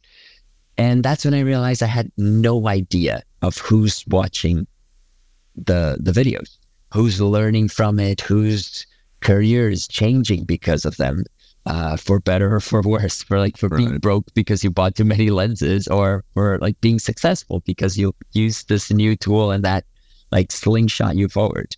and 0.78 1.04
that's 1.04 1.24
when 1.26 1.34
I 1.34 1.40
realized 1.42 1.82
I 1.82 1.88
had 1.88 2.12
no 2.18 2.68
idea 2.68 3.24
of 3.42 3.58
who's 3.58 4.06
watching 4.08 4.68
the 5.56 5.98
the 6.00 6.12
videos, 6.12 6.58
who's 6.94 7.20
learning 7.22 7.70
from 7.70 8.00
it, 8.00 8.22
whose 8.22 8.86
career 9.22 9.70
is 9.70 9.88
changing 9.88 10.46
because 10.46 10.86
of 10.86 10.98
them, 10.98 11.24
uh, 11.66 11.96
for 11.98 12.20
better 12.20 12.56
or 12.56 12.60
for 12.60 12.82
worse, 12.82 13.24
for 13.24 13.40
like 13.40 13.58
for 13.58 13.70
being 13.70 13.98
broke 14.00 14.26
because 14.34 14.64
you 14.64 14.72
bought 14.72 14.96
too 14.96 15.06
many 15.06 15.30
lenses, 15.30 15.88
or 15.88 16.24
for 16.34 16.58
like 16.60 16.80
being 16.82 17.00
successful 17.00 17.62
because 17.66 17.98
you 17.98 18.14
used 18.34 18.70
this 18.70 18.92
new 18.92 19.16
tool 19.16 19.52
and 19.52 19.64
that 19.64 19.86
like 20.32 20.52
slingshot 20.52 21.16
you 21.16 21.28
forward. 21.28 21.76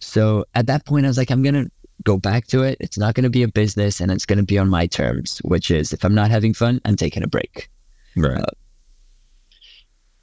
So 0.00 0.44
at 0.54 0.66
that 0.66 0.86
point, 0.86 1.04
I 1.04 1.08
was 1.08 1.18
like, 1.18 1.30
I'm 1.30 1.42
gonna 1.42 1.66
go 2.04 2.16
back 2.16 2.46
to 2.48 2.62
it. 2.62 2.78
It's 2.80 2.98
not 2.98 3.14
gonna 3.14 3.30
be 3.30 3.42
a 3.42 3.48
business, 3.48 4.00
and 4.00 4.10
it's 4.10 4.26
gonna 4.26 4.42
be 4.42 4.58
on 4.58 4.68
my 4.68 4.86
terms, 4.86 5.38
which 5.44 5.70
is 5.70 5.92
if 5.92 6.04
I'm 6.04 6.14
not 6.14 6.30
having 6.30 6.54
fun, 6.54 6.80
I'm 6.84 6.96
taking 6.96 7.22
a 7.22 7.28
break 7.28 7.68
Right. 8.16 8.44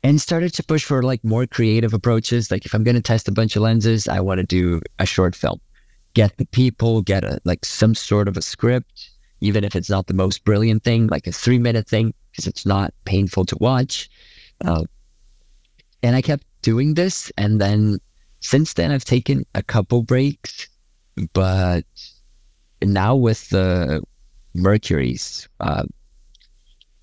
And 0.04 0.22
started 0.22 0.54
to 0.54 0.64
push 0.64 0.84
for 0.84 1.04
like 1.04 1.24
more 1.24 1.46
creative 1.46 1.94
approaches. 1.94 2.52
Like 2.52 2.66
if 2.66 2.74
I'm 2.74 2.84
going 2.84 2.96
to 2.96 3.02
test 3.02 3.28
a 3.28 3.32
bunch 3.32 3.56
of 3.56 3.62
lenses, 3.62 4.08
I 4.08 4.20
want 4.20 4.40
to 4.40 4.46
do 4.46 4.82
a 5.00 5.06
short 5.06 5.36
film, 5.36 5.60
get 6.14 6.38
the 6.38 6.46
people, 6.46 7.02
get 7.02 7.24
a 7.24 7.40
like 7.44 7.66
some 7.66 7.96
sort 7.96 8.28
of 8.28 8.38
a 8.38 8.42
script, 8.42 9.10
even 9.42 9.64
if 9.64 9.76
it's 9.76 9.90
not 9.90 10.08
the 10.08 10.14
most 10.14 10.44
brilliant 10.44 10.84
thing, 10.84 11.08
like 11.08 11.28
a 11.28 11.32
three 11.32 11.60
minute 11.60 11.88
thing, 11.88 12.14
because 12.32 12.48
it's 12.48 12.66
not 12.66 12.94
painful 13.06 13.46
to 13.46 13.58
watch. 13.60 14.10
Uh, 14.64 14.84
and 16.04 16.16
I 16.16 16.22
kept 16.22 16.46
doing 16.62 16.94
this, 16.94 17.32
and 17.38 17.60
then 17.60 18.00
since 18.40 18.74
then 18.74 18.92
I've 18.92 19.06
taken 19.06 19.46
a 19.56 19.64
couple 19.64 20.04
breaks, 20.04 20.68
but 21.34 21.84
now 22.82 23.16
with 23.16 23.50
the 23.50 24.02
Mercury's. 24.54 25.48
Uh, 25.60 25.84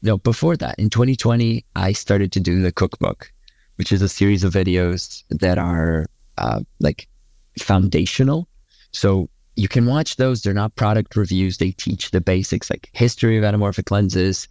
no, 0.04 0.18
before 0.18 0.54
that, 0.58 0.78
in 0.78 0.90
2020, 0.90 1.64
I 1.76 1.92
started 1.92 2.30
to 2.32 2.40
do 2.40 2.60
the 2.60 2.70
cookbook, 2.70 3.32
which 3.76 3.90
is 3.90 4.02
a 4.02 4.08
series 4.08 4.44
of 4.44 4.52
videos 4.52 5.24
that 5.30 5.56
are 5.56 6.04
uh, 6.36 6.60
like 6.78 7.08
foundational. 7.58 8.46
So 8.92 9.30
you 9.56 9.66
can 9.66 9.86
watch 9.86 10.16
those. 10.16 10.42
They're 10.42 10.52
not 10.52 10.76
product 10.76 11.16
reviews. 11.16 11.56
They 11.56 11.70
teach 11.70 12.10
the 12.10 12.20
basics 12.20 12.68
like 12.68 12.90
history 12.92 13.38
of 13.38 13.44
anamorphic 13.44 13.90
lenses, 13.90 14.46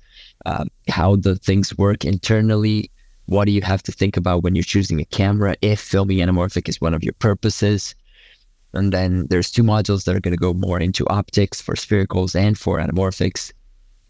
uh, 0.48 0.66
how 0.90 1.18
the 1.18 1.36
things 1.36 1.78
work 1.78 2.04
internally. 2.04 2.90
What 3.28 3.46
do 3.46 3.52
you 3.52 3.62
have 3.62 3.84
to 3.84 3.92
think 3.92 4.18
about 4.18 4.42
when 4.42 4.56
you're 4.56 4.64
choosing 4.64 5.00
a 5.00 5.06
camera 5.06 5.56
if 5.62 5.80
filming 5.80 6.18
anamorphic 6.18 6.68
is 6.68 6.82
one 6.82 6.96
of 6.96 7.04
your 7.04 7.14
purposes? 7.14 7.94
And 8.74 8.92
then 8.92 9.28
there's 9.30 9.52
two 9.52 9.64
modules 9.64 10.06
that 10.06 10.16
are 10.16 10.20
going 10.20 10.36
to 10.36 10.42
go 10.42 10.54
more 10.56 10.80
into 10.80 11.08
optics 11.10 11.62
for 11.62 11.76
sphericals 11.76 12.36
and 12.36 12.58
for 12.58 12.80
anamorphics. 12.80 13.54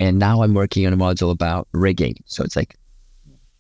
And 0.03 0.19
now 0.19 0.43
I'm 0.43 0.53
working 0.53 0.85
on 0.85 0.91
a 0.91 0.97
module 0.97 1.31
about 1.31 1.69
rigging. 1.71 2.17
So 2.25 2.43
it's 2.43 2.57
like, 2.57 2.75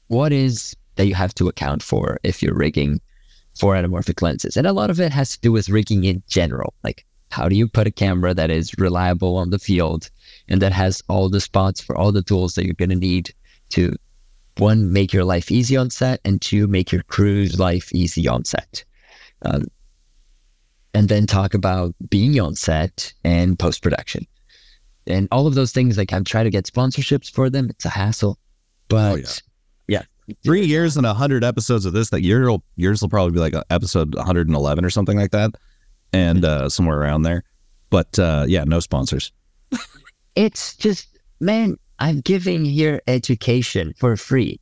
what 0.07 0.33
is 0.33 0.75
that 0.95 1.05
you 1.05 1.15
have 1.15 1.33
to 1.35 1.47
account 1.47 1.81
for 1.81 2.19
if 2.23 2.43
you're 2.43 2.53
rigging 2.53 2.99
for 3.57 3.75
anamorphic 3.75 4.21
lenses? 4.21 4.57
And 4.57 4.67
a 4.67 4.73
lot 4.73 4.89
of 4.89 4.99
it 4.99 5.13
has 5.13 5.29
to 5.31 5.39
do 5.39 5.53
with 5.53 5.69
rigging 5.69 6.03
in 6.03 6.21
general. 6.27 6.73
Like, 6.83 7.05
how 7.31 7.47
do 7.47 7.55
you 7.55 7.69
put 7.69 7.87
a 7.87 7.91
camera 7.91 8.33
that 8.33 8.51
is 8.51 8.77
reliable 8.77 9.37
on 9.37 9.51
the 9.51 9.57
field 9.57 10.09
and 10.49 10.61
that 10.61 10.73
has 10.73 11.01
all 11.07 11.29
the 11.29 11.39
spots 11.39 11.79
for 11.79 11.97
all 11.97 12.11
the 12.11 12.21
tools 12.21 12.55
that 12.55 12.65
you're 12.65 12.73
going 12.73 12.89
to 12.89 12.97
need 12.97 13.33
to, 13.69 13.95
one, 14.57 14.91
make 14.91 15.13
your 15.13 15.23
life 15.23 15.49
easy 15.49 15.77
on 15.77 15.89
set, 15.91 16.19
and 16.25 16.41
two, 16.41 16.67
make 16.67 16.91
your 16.91 17.03
crew's 17.03 17.57
life 17.57 17.95
easy 17.95 18.27
on 18.27 18.43
set? 18.43 18.83
Um, 19.43 19.67
and 20.93 21.07
then 21.07 21.25
talk 21.25 21.53
about 21.53 21.95
being 22.09 22.37
on 22.37 22.55
set 22.55 23.13
and 23.23 23.57
post 23.57 23.81
production 23.81 24.27
and 25.07 25.27
all 25.31 25.47
of 25.47 25.55
those 25.55 25.71
things. 25.71 25.97
Like 25.97 26.13
I've 26.13 26.23
tried 26.23 26.43
to 26.43 26.49
get 26.49 26.65
sponsorships 26.65 27.31
for 27.31 27.49
them. 27.49 27.69
It's 27.69 27.85
a 27.85 27.89
hassle, 27.89 28.37
but 28.89 29.13
Oh, 29.15 29.17
yeah. 29.87 30.03
Three 30.43 30.65
years 30.65 30.95
and 30.95 31.05
a 31.05 31.13
hundred 31.13 31.43
episodes 31.43 31.85
of 31.85 31.91
this. 31.91 32.09
That 32.09 32.21
year, 32.21 32.49
yours 32.77 33.01
will 33.01 33.09
probably 33.09 33.33
be 33.33 33.39
like 33.39 33.53
episode 33.69 34.15
111 34.15 34.85
or 34.85 34.89
something 34.89 35.17
like 35.17 35.31
that, 35.31 35.51
and 36.13 36.45
uh, 36.45 36.69
somewhere 36.69 36.97
around 36.97 37.23
there. 37.23 37.43
But 37.89 38.17
uh, 38.17 38.45
yeah, 38.47 38.63
no 38.63 38.79
sponsors. 38.79 39.33
it's 40.35 40.75
just 40.77 41.19
man, 41.39 41.77
I'm 41.99 42.21
giving 42.21 42.65
here 42.65 43.01
education 43.07 43.93
for 43.97 44.15
free. 44.15 44.59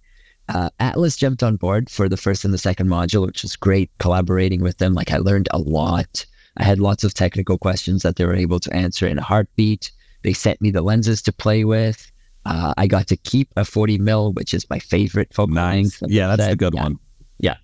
Uh, 0.50 0.70
Atlas 0.80 1.16
jumped 1.16 1.44
on 1.44 1.56
board 1.56 1.90
for 1.90 2.10
the 2.10 2.18
first 2.18 2.44
and 2.44 2.54
the 2.54 2.58
second 2.58 2.88
module, 2.88 3.26
which 3.26 3.44
was 3.44 3.56
great 3.56 3.90
collaborating 4.00 4.62
with 4.62 4.80
them. 4.80 4.94
Like 4.94 5.12
I 5.12 5.18
learned 5.18 5.48
a 5.52 5.60
lot. 5.60 6.26
I 6.58 6.64
had 6.64 6.80
lots 6.80 7.04
of 7.04 7.14
technical 7.14 7.58
questions 7.58 8.04
that 8.04 8.18
they 8.18 8.26
were 8.26 8.36
able 8.36 8.60
to 8.60 8.74
answer 8.76 9.08
in 9.08 9.18
a 9.20 9.24
heartbeat. 9.24 9.92
They 10.24 10.34
sent 10.34 10.62
me 10.62 10.72
the 10.72 10.82
lenses 10.82 11.22
to 11.24 11.34
play 11.34 11.64
with. 11.66 12.12
Uh, 12.46 12.74
I 12.78 12.88
got 12.88 13.08
to 13.08 13.18
keep 13.18 13.50
a 13.56 13.64
40 13.66 13.98
mil, 14.00 14.34
which 14.34 14.54
is 14.54 14.68
my 14.70 14.80
favorite 14.80 15.34
focal 15.34 15.56
length. 15.56 16.02
Yeah, 16.08 16.28
that's 16.28 16.44
the 16.44 16.50
That- 16.50 16.58
good 16.58 16.74
yeah. 16.76 16.84
one. 16.84 17.00
Yeah. 17.40 17.56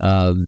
Um, 0.00 0.46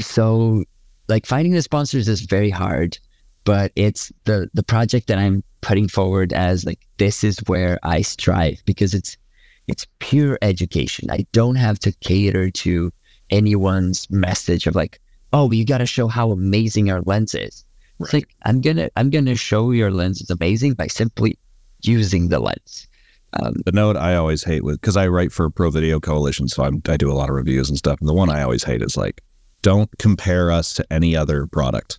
so 0.00 0.64
like 1.08 1.26
finding 1.26 1.52
the 1.52 1.62
sponsors 1.62 2.08
is 2.08 2.22
very 2.22 2.50
hard, 2.50 2.98
but 3.44 3.72
it's 3.76 4.12
the 4.24 4.48
the 4.54 4.62
project 4.62 5.06
that 5.08 5.18
I'm 5.18 5.42
putting 5.60 5.88
forward 5.88 6.32
as 6.32 6.64
like 6.64 6.80
this 6.98 7.24
is 7.24 7.38
where 7.46 7.78
I 7.82 8.02
strive 8.02 8.60
because 8.64 8.94
it's 8.94 9.16
it's 9.66 9.86
pure 9.98 10.38
education. 10.42 11.10
I 11.10 11.26
don't 11.32 11.56
have 11.56 11.78
to 11.80 11.92
cater 12.00 12.50
to 12.50 12.92
anyone's 13.30 14.08
message 14.10 14.66
of 14.66 14.74
like, 14.74 15.00
oh, 15.32 15.50
you 15.52 15.64
got 15.64 15.78
to 15.78 15.86
show 15.86 16.08
how 16.08 16.30
amazing 16.30 16.90
our 16.90 17.02
lens 17.02 17.34
is. 17.34 17.64
It's 18.00 18.12
like 18.12 18.28
I'm 18.44 18.60
gonna 18.60 18.90
I'm 18.96 19.10
gonna 19.10 19.34
show 19.34 19.70
your 19.72 19.90
lens 19.90 20.20
is 20.20 20.30
amazing 20.30 20.74
by 20.74 20.86
simply 20.86 21.38
using 21.82 22.28
the 22.28 22.38
lens. 22.38 22.86
Um, 23.34 23.54
The 23.66 23.72
note 23.72 23.96
I 23.96 24.14
always 24.14 24.42
hate 24.44 24.64
with 24.64 24.80
because 24.80 24.96
I 24.96 25.08
write 25.08 25.32
for 25.32 25.50
Pro 25.50 25.70
Video 25.70 26.00
Coalition, 26.00 26.48
so 26.48 26.62
I'm, 26.64 26.82
I 26.88 26.96
do 26.96 27.10
a 27.10 27.14
lot 27.14 27.28
of 27.28 27.34
reviews 27.34 27.68
and 27.68 27.76
stuff. 27.76 27.98
And 28.00 28.08
the 28.08 28.14
one 28.14 28.30
I 28.30 28.42
always 28.42 28.64
hate 28.64 28.82
is 28.82 28.96
like, 28.96 29.22
don't 29.62 29.90
compare 29.98 30.50
us 30.50 30.72
to 30.74 30.86
any 30.92 31.14
other 31.16 31.46
product. 31.46 31.98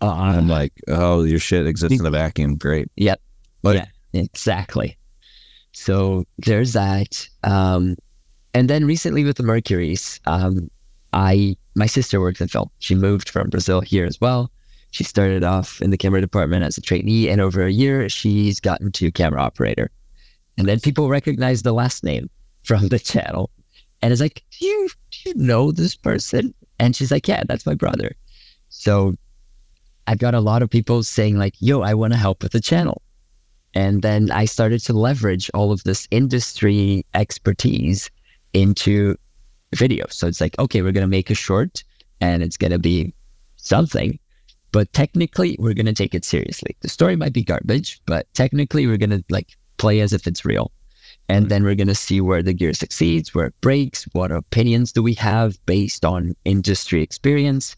Uh, 0.00 0.12
I'm 0.12 0.48
like, 0.48 0.72
oh, 0.86 1.24
your 1.24 1.38
shit 1.40 1.66
exists 1.66 1.98
in 1.98 2.06
a 2.06 2.10
vacuum. 2.10 2.56
Great. 2.56 2.88
Yep. 2.96 3.20
But- 3.62 3.76
yeah, 3.76 3.86
exactly. 4.20 4.96
So 5.72 6.24
there's 6.38 6.72
that. 6.74 7.28
Um, 7.44 7.96
and 8.54 8.68
then 8.68 8.84
recently 8.86 9.24
with 9.24 9.36
the 9.36 9.42
Mercuries, 9.42 10.20
um, 10.26 10.70
I 11.12 11.56
my 11.74 11.86
sister 11.86 12.20
works 12.20 12.40
in 12.40 12.48
film. 12.48 12.70
She 12.80 12.94
moved 12.94 13.28
from 13.30 13.48
Brazil 13.48 13.80
here 13.80 14.04
as 14.04 14.20
well. 14.20 14.50
She 14.90 15.04
started 15.04 15.44
off 15.44 15.80
in 15.82 15.90
the 15.90 15.98
camera 15.98 16.20
department 16.20 16.64
as 16.64 16.78
a 16.78 16.80
trainee, 16.80 17.28
and 17.28 17.40
over 17.40 17.64
a 17.64 17.72
year, 17.72 18.08
she's 18.08 18.60
gotten 18.60 18.90
to 18.92 19.12
camera 19.12 19.40
operator. 19.40 19.90
And 20.56 20.66
then 20.66 20.80
people 20.80 21.08
recognize 21.08 21.62
the 21.62 21.72
last 21.72 22.02
name 22.02 22.30
from 22.64 22.88
the 22.88 22.98
channel, 22.98 23.50
and 24.02 24.12
it's 24.12 24.20
like, 24.20 24.44
do 24.58 24.66
you 24.66 24.88
do 25.10 25.30
you 25.30 25.34
know 25.36 25.72
this 25.72 25.94
person? 25.94 26.54
And 26.78 26.94
she's 26.94 27.10
like, 27.10 27.26
yeah, 27.28 27.42
that's 27.46 27.66
my 27.66 27.74
brother. 27.74 28.12
So 28.68 29.14
I've 30.06 30.18
got 30.18 30.34
a 30.34 30.40
lot 30.40 30.62
of 30.62 30.70
people 30.70 31.02
saying 31.02 31.36
like, 31.36 31.54
yo, 31.58 31.82
I 31.82 31.94
want 31.94 32.12
to 32.12 32.18
help 32.18 32.42
with 32.42 32.52
the 32.52 32.60
channel. 32.60 33.02
And 33.74 34.02
then 34.02 34.30
I 34.30 34.44
started 34.44 34.80
to 34.84 34.92
leverage 34.92 35.50
all 35.54 35.72
of 35.72 35.84
this 35.84 36.08
industry 36.10 37.04
expertise 37.14 38.10
into 38.54 39.16
video. 39.74 40.06
So 40.08 40.26
it's 40.26 40.40
like, 40.40 40.58
okay, 40.58 40.82
we're 40.82 40.92
going 40.92 41.02
to 41.02 41.08
make 41.08 41.30
a 41.30 41.34
short 41.34 41.84
and 42.20 42.42
it's 42.42 42.56
going 42.56 42.70
to 42.70 42.78
be 42.78 43.14
something, 43.56 44.18
but 44.72 44.92
technically 44.92 45.56
we're 45.58 45.74
going 45.74 45.86
to 45.86 45.92
take 45.92 46.14
it 46.14 46.24
seriously. 46.24 46.76
The 46.80 46.88
story 46.88 47.16
might 47.16 47.32
be 47.32 47.42
garbage, 47.42 48.00
but 48.06 48.26
technically 48.34 48.86
we're 48.86 48.98
going 48.98 49.10
to 49.10 49.24
like 49.30 49.56
play 49.78 50.00
as 50.00 50.12
if 50.12 50.26
it's 50.26 50.44
real. 50.44 50.70
And 51.30 51.50
then 51.50 51.62
we're 51.62 51.74
going 51.74 51.88
to 51.88 51.94
see 51.94 52.20
where 52.20 52.42
the 52.42 52.54
gear 52.54 52.72
succeeds, 52.72 53.34
where 53.34 53.46
it 53.46 53.60
breaks, 53.60 54.04
what 54.12 54.32
opinions 54.32 54.92
do 54.92 55.02
we 55.02 55.14
have 55.14 55.64
based 55.66 56.04
on 56.04 56.34
industry 56.44 57.02
experience. 57.02 57.76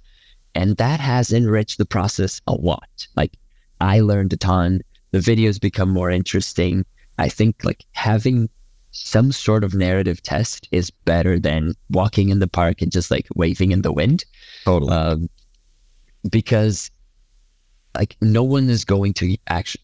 And 0.54 0.76
that 0.76 1.00
has 1.00 1.32
enriched 1.32 1.78
the 1.78 1.86
process 1.86 2.40
a 2.46 2.52
lot. 2.52 3.08
Like 3.16 3.36
I 3.80 4.00
learned 4.00 4.32
a 4.32 4.36
ton. 4.36 4.82
The 5.10 5.18
videos 5.18 5.60
become 5.60 5.90
more 5.90 6.10
interesting. 6.10 6.84
I 7.18 7.28
think 7.28 7.64
like 7.64 7.84
having 7.92 8.48
some 8.92 9.32
sort 9.32 9.64
of 9.64 9.74
narrative 9.74 10.22
test 10.22 10.68
is 10.72 10.90
better 10.90 11.38
than 11.38 11.74
walking 11.90 12.28
in 12.28 12.38
the 12.38 12.48
park 12.48 12.82
and 12.82 12.90
just 12.90 13.10
like 13.10 13.26
waving 13.34 13.72
in 13.72 13.82
the 13.82 13.92
wind. 13.92 14.24
Totally. 14.64 14.92
Um, 14.92 15.28
because 16.28 16.90
like 17.94 18.16
no 18.20 18.42
one 18.42 18.68
is 18.68 18.84
going 18.84 19.14
to 19.14 19.36
actually, 19.48 19.82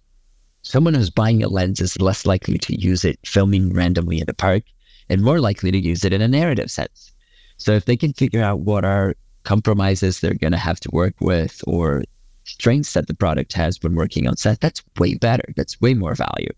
someone 0.62 0.94
who's 0.94 1.10
buying 1.10 1.42
a 1.42 1.48
lens 1.48 1.80
is 1.80 2.00
less 2.00 2.26
likely 2.26 2.58
to 2.58 2.78
use 2.80 3.04
it 3.04 3.18
filming 3.24 3.72
randomly 3.72 4.20
in 4.20 4.28
a 4.28 4.34
park 4.34 4.64
and 5.08 5.22
more 5.22 5.40
likely 5.40 5.70
to 5.70 5.78
use 5.78 6.04
it 6.04 6.12
in 6.12 6.20
a 6.20 6.28
narrative 6.28 6.70
sense. 6.70 7.12
So 7.56 7.72
if 7.72 7.84
they 7.84 7.96
can 7.96 8.12
figure 8.12 8.42
out 8.42 8.60
what 8.60 8.84
are 8.84 9.14
compromises 9.44 10.20
they're 10.20 10.34
going 10.34 10.52
to 10.52 10.58
have 10.58 10.80
to 10.80 10.90
work 10.92 11.14
with 11.20 11.62
or 11.66 12.02
strengths 12.44 12.92
that 12.94 13.06
the 13.06 13.14
product 13.14 13.52
has 13.52 13.82
when 13.82 13.94
working 13.94 14.26
on 14.26 14.36
set, 14.36 14.60
that's 14.60 14.82
way 14.98 15.14
better. 15.14 15.44
That's 15.56 15.80
way 15.80 15.94
more 15.94 16.14
value. 16.14 16.50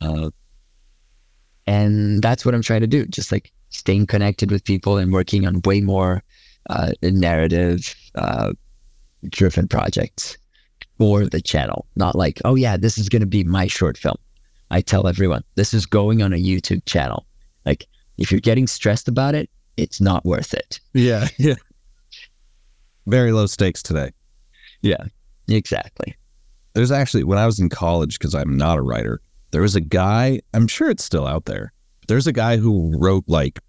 Uh, 0.00 0.30
and 1.66 2.22
that's 2.22 2.44
what 2.44 2.54
I'm 2.54 2.62
trying 2.62 2.82
to 2.82 2.86
do. 2.86 3.06
Just 3.06 3.32
like 3.32 3.52
staying 3.70 4.06
connected 4.06 4.50
with 4.50 4.64
people 4.64 4.96
and 4.98 5.12
working 5.12 5.46
on 5.46 5.60
way 5.64 5.80
more 5.80 6.22
uh, 6.70 6.92
narrative 7.02 7.94
uh, 8.14 8.52
driven 9.30 9.68
projects 9.68 10.36
for 10.98 11.26
the 11.26 11.40
channel. 11.40 11.86
Not 11.96 12.14
like, 12.14 12.40
oh 12.44 12.54
yeah, 12.54 12.76
this 12.76 12.98
is 12.98 13.08
going 13.08 13.20
to 13.20 13.26
be 13.26 13.44
my 13.44 13.66
short 13.66 13.96
film. 13.96 14.16
I 14.70 14.80
tell 14.80 15.06
everyone 15.06 15.44
this 15.54 15.74
is 15.74 15.86
going 15.86 16.22
on 16.22 16.32
a 16.32 16.36
YouTube 16.36 16.84
channel. 16.86 17.26
Like 17.64 17.86
if 18.18 18.30
you're 18.30 18.40
getting 18.40 18.66
stressed 18.66 19.08
about 19.08 19.34
it, 19.34 19.50
it's 19.76 20.00
not 20.00 20.24
worth 20.24 20.54
it. 20.54 20.80
yeah. 20.92 21.28
Yeah. 21.38 21.54
Very 23.06 23.32
low 23.32 23.46
stakes 23.46 23.82
today. 23.82 24.12
Yeah, 24.80 25.04
exactly. 25.46 26.16
There's 26.72 26.90
actually, 26.90 27.24
when 27.24 27.38
I 27.38 27.44
was 27.44 27.60
in 27.60 27.68
college, 27.68 28.18
because 28.18 28.34
I'm 28.34 28.56
not 28.56 28.78
a 28.78 28.82
writer, 28.82 29.20
there 29.50 29.60
was 29.62 29.76
a 29.76 29.80
guy, 29.80 30.40
I'm 30.54 30.66
sure 30.66 30.88
it's 30.88 31.04
still 31.04 31.26
out 31.26 31.44
there. 31.44 31.72
There's 32.08 32.26
a 32.26 32.32
guy 32.32 32.56
who 32.56 32.96
wrote 32.98 33.24
like, 33.26 33.60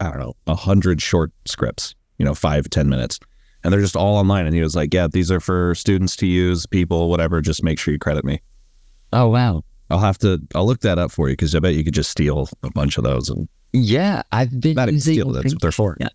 I 0.00 0.04
don't 0.08 0.20
know, 0.20 0.34
a 0.46 0.54
hundred 0.54 1.02
short 1.02 1.32
scripts, 1.46 1.94
you 2.18 2.24
know, 2.24 2.34
five, 2.34 2.70
ten 2.70 2.88
minutes. 2.88 3.18
And 3.66 3.72
they're 3.72 3.80
just 3.80 3.96
all 3.96 4.16
online. 4.16 4.46
And 4.46 4.54
he 4.54 4.60
was 4.62 4.76
like, 4.76 4.94
yeah, 4.94 5.08
these 5.08 5.28
are 5.32 5.40
for 5.40 5.74
students 5.74 6.14
to 6.16 6.26
use, 6.26 6.66
people, 6.66 7.10
whatever. 7.10 7.40
Just 7.40 7.64
make 7.64 7.80
sure 7.80 7.90
you 7.90 7.98
credit 7.98 8.24
me. 8.24 8.40
Oh 9.12 9.26
wow. 9.28 9.64
I'll 9.90 9.98
have 9.98 10.18
to, 10.18 10.40
I'll 10.54 10.66
look 10.66 10.80
that 10.82 10.98
up 11.00 11.10
for 11.10 11.28
you 11.28 11.32
because 11.32 11.52
I 11.52 11.58
bet 11.58 11.74
you 11.74 11.82
could 11.82 11.92
just 11.94 12.10
steal 12.10 12.48
a 12.62 12.70
bunch 12.70 12.96
of 12.96 13.02
those. 13.02 13.28
And 13.28 13.48
Yeah, 13.72 14.22
I've 14.30 14.60
been 14.60 14.74
not 14.76 14.92
using. 14.92 15.14
steal, 15.14 15.32
that's 15.32 15.52
what 15.52 15.60
they're 15.60 15.72
for. 15.72 15.96
Yeah. 15.98 16.10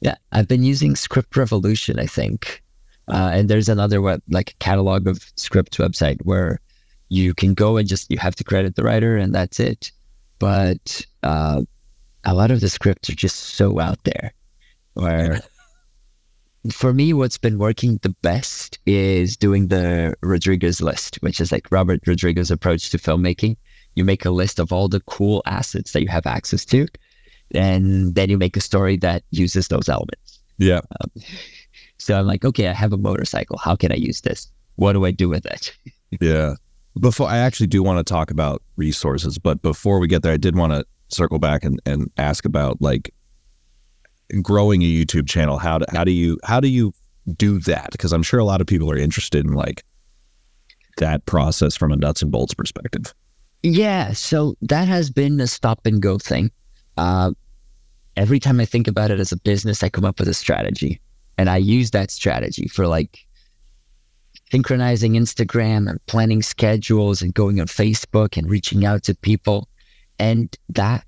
Yeah, 0.00 0.14
I've 0.32 0.48
been 0.48 0.62
using 0.62 0.96
Script 0.96 1.36
Revolution, 1.36 1.98
I 1.98 2.06
think. 2.06 2.62
Uh, 3.06 3.30
and 3.34 3.50
there's 3.50 3.68
another 3.68 4.00
web, 4.00 4.22
like 4.30 4.54
catalog 4.60 5.06
of 5.06 5.30
script 5.36 5.76
website 5.76 6.16
where 6.22 6.58
you 7.10 7.34
can 7.34 7.52
go 7.52 7.76
and 7.76 7.86
just 7.86 8.10
you 8.10 8.16
have 8.16 8.34
to 8.36 8.44
credit 8.44 8.76
the 8.76 8.82
writer 8.82 9.16
and 9.18 9.34
that's 9.34 9.60
it. 9.60 9.92
But 10.38 11.04
uh, 11.22 11.62
a 12.24 12.32
lot 12.34 12.50
of 12.50 12.60
the 12.62 12.70
scripts 12.70 13.10
are 13.10 13.14
just 13.14 13.36
so 13.36 13.78
out 13.78 14.02
there. 14.04 14.32
Where 14.94 15.40
for 16.72 16.94
me, 16.94 17.12
what's 17.12 17.38
been 17.38 17.58
working 17.58 17.98
the 18.02 18.14
best 18.22 18.78
is 18.86 19.36
doing 19.36 19.68
the 19.68 20.14
Rodriguez 20.22 20.80
list, 20.80 21.16
which 21.16 21.40
is 21.40 21.52
like 21.52 21.70
Robert 21.70 22.00
Rodriguez' 22.06 22.50
approach 22.50 22.90
to 22.90 22.98
filmmaking. 22.98 23.56
You 23.94 24.04
make 24.04 24.24
a 24.24 24.30
list 24.30 24.58
of 24.58 24.72
all 24.72 24.88
the 24.88 25.00
cool 25.00 25.42
assets 25.46 25.92
that 25.92 26.02
you 26.02 26.08
have 26.08 26.26
access 26.26 26.64
to, 26.66 26.86
and 27.54 28.14
then 28.14 28.30
you 28.30 28.38
make 28.38 28.56
a 28.56 28.60
story 28.60 28.96
that 28.98 29.22
uses 29.30 29.68
those 29.68 29.88
elements. 29.88 30.40
Yeah. 30.58 30.80
Um, 31.00 31.22
so 31.98 32.18
I'm 32.18 32.26
like, 32.26 32.44
okay, 32.44 32.68
I 32.68 32.72
have 32.72 32.92
a 32.92 32.98
motorcycle. 32.98 33.58
How 33.58 33.76
can 33.76 33.92
I 33.92 33.96
use 33.96 34.22
this? 34.22 34.50
What 34.76 34.94
do 34.94 35.04
I 35.04 35.10
do 35.10 35.28
with 35.28 35.46
it? 35.46 35.76
Yeah. 36.20 36.54
Before 37.00 37.28
I 37.28 37.38
actually 37.38 37.66
do 37.66 37.82
want 37.82 37.98
to 37.98 38.08
talk 38.08 38.30
about 38.30 38.62
resources, 38.76 39.36
but 39.36 39.60
before 39.62 39.98
we 39.98 40.06
get 40.06 40.22
there, 40.22 40.32
I 40.32 40.36
did 40.36 40.54
want 40.54 40.72
to 40.72 40.84
circle 41.08 41.40
back 41.40 41.64
and, 41.64 41.82
and 41.86 42.08
ask 42.18 42.44
about 42.44 42.80
like 42.80 43.12
growing 44.42 44.82
a 44.82 44.86
YouTube 44.86 45.28
channel. 45.28 45.58
How 45.58 45.78
do 45.78 45.84
how 45.90 46.04
do 46.04 46.10
you 46.10 46.38
how 46.44 46.60
do 46.60 46.68
you 46.68 46.92
do 47.36 47.58
that? 47.60 47.90
Because 47.92 48.12
I'm 48.12 48.22
sure 48.22 48.40
a 48.40 48.44
lot 48.44 48.60
of 48.60 48.66
people 48.66 48.90
are 48.90 48.96
interested 48.96 49.44
in 49.44 49.52
like 49.52 49.84
that 50.98 51.26
process 51.26 51.76
from 51.76 51.92
a 51.92 51.96
nuts 51.96 52.22
and 52.22 52.30
bolts 52.30 52.54
perspective. 52.54 53.14
Yeah, 53.62 54.12
so 54.12 54.56
that 54.62 54.88
has 54.88 55.10
been 55.10 55.40
a 55.40 55.46
stop 55.46 55.86
and 55.86 56.00
go 56.00 56.18
thing. 56.18 56.50
Uh, 56.96 57.32
every 58.16 58.38
time 58.38 58.60
I 58.60 58.66
think 58.66 58.86
about 58.86 59.10
it 59.10 59.18
as 59.18 59.32
a 59.32 59.38
business, 59.38 59.82
I 59.82 59.88
come 59.88 60.04
up 60.04 60.18
with 60.18 60.28
a 60.28 60.34
strategy, 60.34 61.00
and 61.38 61.48
I 61.48 61.56
use 61.56 61.90
that 61.92 62.10
strategy 62.10 62.68
for 62.68 62.86
like 62.86 63.26
synchronizing 64.50 65.14
Instagram 65.14 65.88
and 65.88 66.04
planning 66.06 66.42
schedules 66.42 67.22
and 67.22 67.32
going 67.32 67.60
on 67.60 67.66
Facebook 67.66 68.36
and 68.36 68.50
reaching 68.50 68.84
out 68.84 69.02
to 69.04 69.14
people, 69.14 69.68
and 70.18 70.54
that 70.68 71.04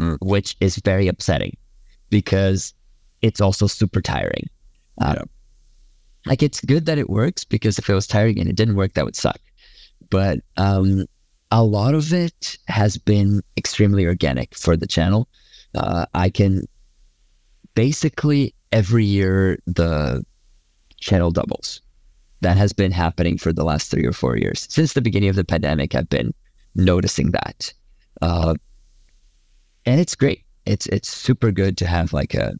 Hmm. 0.00 0.14
which 0.22 0.56
is 0.60 0.76
very 0.76 1.08
upsetting 1.08 1.58
because 2.08 2.72
it's 3.20 3.38
also 3.40 3.66
super 3.66 4.00
tiring. 4.00 4.48
Uh, 4.98 5.16
Yeah. 5.18 5.24
Like 6.26 6.42
it's 6.42 6.60
good 6.60 6.86
that 6.86 6.96
it 6.98 7.10
works 7.10 7.44
because 7.44 7.78
if 7.78 7.88
it 7.88 7.94
was 7.94 8.06
tiring 8.06 8.38
and 8.40 8.48
it 8.48 8.56
didn't 8.56 8.76
work, 8.76 8.94
that 8.94 9.04
would 9.04 9.16
suck. 9.16 9.40
But 10.08 10.40
um, 10.56 11.04
a 11.50 11.62
lot 11.62 11.94
of 11.94 12.12
it 12.14 12.56
has 12.68 12.96
been 12.96 13.42
extremely 13.58 14.06
organic 14.06 14.54
for 14.54 14.74
the 14.74 14.86
channel. 14.86 15.28
Uh, 15.74 16.06
I 16.14 16.30
can 16.30 16.64
basically 17.74 18.54
every 18.72 19.04
year 19.04 19.58
the 19.66 20.24
channel 20.98 21.30
doubles. 21.30 21.82
That 22.42 22.56
has 22.56 22.72
been 22.72 22.92
happening 22.92 23.36
for 23.36 23.52
the 23.52 23.64
last 23.64 23.90
three 23.90 24.06
or 24.06 24.14
four 24.14 24.38
years. 24.38 24.66
Since 24.70 24.94
the 24.94 25.02
beginning 25.02 25.28
of 25.28 25.36
the 25.36 25.44
pandemic, 25.44 25.94
I've 25.94 26.08
been 26.08 26.32
noticing 26.74 27.32
that. 27.32 27.74
Uh, 28.22 28.54
and 29.86 30.00
it's 30.00 30.14
great. 30.14 30.44
It's 30.66 30.86
it's 30.86 31.08
super 31.10 31.50
good 31.50 31.76
to 31.78 31.86
have 31.86 32.12
like 32.12 32.34
a 32.34 32.54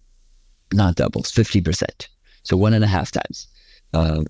not 0.73 0.97
doubles, 0.97 1.31
fifty 1.31 1.61
percent, 1.61 2.09
so 2.43 2.57
one 2.57 2.75
and 2.75 2.85
a 2.85 2.89
half 2.89 3.11
times. 3.11 3.47
Uh, 3.93 4.25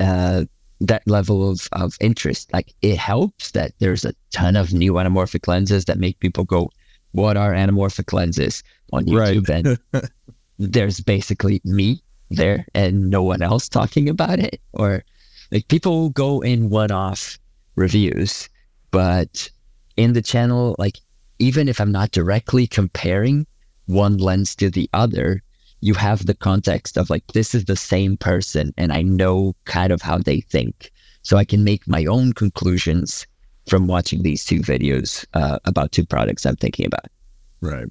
uh, 0.00 0.44
that 0.80 1.06
level 1.06 1.48
of 1.48 1.68
of 1.72 1.94
interest, 2.00 2.52
like 2.52 2.74
it 2.82 2.98
helps 2.98 3.52
that 3.52 3.72
there's 3.78 4.04
a 4.04 4.14
ton 4.30 4.56
of 4.56 4.72
new 4.72 4.94
anamorphic 4.94 5.46
lenses 5.46 5.84
that 5.84 5.98
make 5.98 6.18
people 6.18 6.44
go, 6.44 6.70
"What 7.12 7.36
are 7.36 7.52
anamorphic 7.52 8.12
lenses?" 8.12 8.62
on 8.92 9.06
YouTube, 9.06 9.48
and 9.48 9.78
there's 10.58 11.00
basically 11.00 11.60
me 11.64 12.02
there 12.30 12.66
and 12.74 13.10
no 13.10 13.22
one 13.22 13.42
else 13.42 13.68
talking 13.68 14.08
about 14.08 14.38
it, 14.38 14.60
or 14.72 15.04
like 15.50 15.68
people 15.68 16.10
go 16.10 16.40
in 16.40 16.70
one-off 16.70 17.38
reviews, 17.76 18.48
but 18.90 19.50
in 19.96 20.14
the 20.14 20.22
channel, 20.22 20.74
like 20.78 20.98
even 21.42 21.68
if 21.68 21.80
I'm 21.80 21.90
not 21.90 22.12
directly 22.12 22.68
comparing 22.68 23.48
one 23.86 24.16
lens 24.16 24.54
to 24.56 24.70
the 24.70 24.88
other, 24.92 25.42
you 25.80 25.92
have 25.94 26.24
the 26.24 26.34
context 26.34 26.96
of 26.96 27.10
like, 27.10 27.26
this 27.32 27.52
is 27.52 27.64
the 27.64 27.74
same 27.74 28.16
person 28.16 28.72
and 28.78 28.92
I 28.92 29.02
know 29.02 29.56
kind 29.64 29.92
of 29.92 30.00
how 30.00 30.18
they 30.18 30.40
think. 30.40 30.92
So 31.22 31.36
I 31.36 31.44
can 31.44 31.64
make 31.64 31.88
my 31.88 32.04
own 32.04 32.32
conclusions 32.32 33.26
from 33.66 33.88
watching 33.88 34.22
these 34.22 34.44
two 34.44 34.60
videos 34.60 35.26
uh, 35.34 35.58
about 35.64 35.90
two 35.90 36.06
products 36.06 36.46
I'm 36.46 36.54
thinking 36.54 36.86
about. 36.86 37.06
Right. 37.60 37.88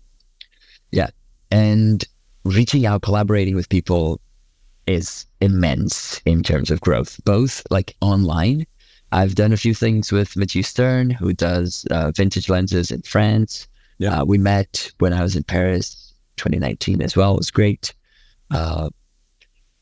Yeah. 0.91 1.09
And 1.51 2.05
reaching 2.45 2.85
out, 2.85 3.01
collaborating 3.01 3.55
with 3.55 3.67
people 3.67 4.21
is 4.87 5.25
immense 5.41 6.21
in 6.25 6.41
terms 6.41 6.71
of 6.71 6.79
growth, 6.79 7.19
both 7.25 7.63
like 7.69 7.97
online. 7.99 8.65
I've 9.11 9.35
done 9.35 9.51
a 9.51 9.57
few 9.57 9.73
things 9.73 10.11
with 10.11 10.37
Matthew 10.37 10.63
Stern, 10.63 11.09
who 11.09 11.33
does 11.33 11.85
uh, 11.91 12.11
vintage 12.11 12.49
lenses 12.49 12.91
in 12.91 13.01
France. 13.01 13.67
Yeah. 13.97 14.21
Uh, 14.21 14.25
we 14.25 14.37
met 14.37 14.91
when 14.99 15.13
I 15.13 15.21
was 15.21 15.35
in 15.35 15.43
Paris 15.43 16.13
2019 16.37 17.01
as 17.01 17.15
well. 17.15 17.33
It 17.33 17.39
was 17.39 17.51
great. 17.51 17.93
Uh, 18.51 18.89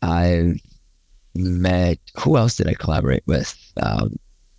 I 0.01 0.55
met, 1.35 1.99
who 2.17 2.37
else 2.37 2.55
did 2.55 2.67
I 2.67 2.73
collaborate 2.73 3.23
with? 3.27 3.55
Um, 3.81 4.15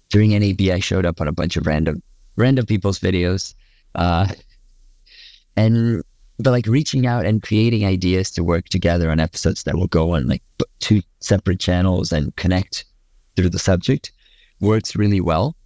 during 0.09 0.31
NAB, 0.31 0.61
I 0.73 0.79
showed 0.79 1.07
up 1.07 1.21
on 1.21 1.29
a 1.29 1.33
bunch 1.33 1.57
of 1.57 1.67
random, 1.67 2.03
random 2.37 2.67
people's 2.67 2.99
videos. 2.99 3.55
Uh, 3.95 4.29
and 5.57 6.03
but 6.39 6.53
like 6.53 6.67
reaching 6.67 7.07
out 7.07 7.27
and 7.27 7.43
creating 7.43 7.85
ideas 7.85 8.31
to 8.31 8.43
work 8.43 8.69
together 8.71 9.11
on 9.11 9.21
episodes 9.21 9.65
that 9.65 9.75
will 9.75 9.89
go 9.89 10.15
on 10.15 10.27
like 10.27 10.43
two 10.79 11.03
separate 11.21 11.61
channels 11.61 12.13
and 12.13 12.35
connect 12.37 12.87
through 13.37 13.51
the 13.51 13.59
subject 13.59 14.11
works 14.61 14.95
really 14.97 15.21
well 15.21 15.57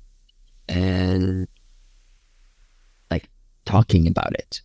and 0.69 1.47
like 3.11 3.29
talking 3.65 4.07
about 4.07 4.33
it 4.35 4.61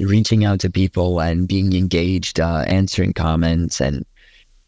reaching 0.00 0.44
out 0.44 0.58
to 0.60 0.70
people 0.70 1.20
and 1.20 1.46
being 1.46 1.72
engaged 1.74 2.40
uh, 2.40 2.64
answering 2.66 3.12
comments 3.12 3.80
and 3.80 4.04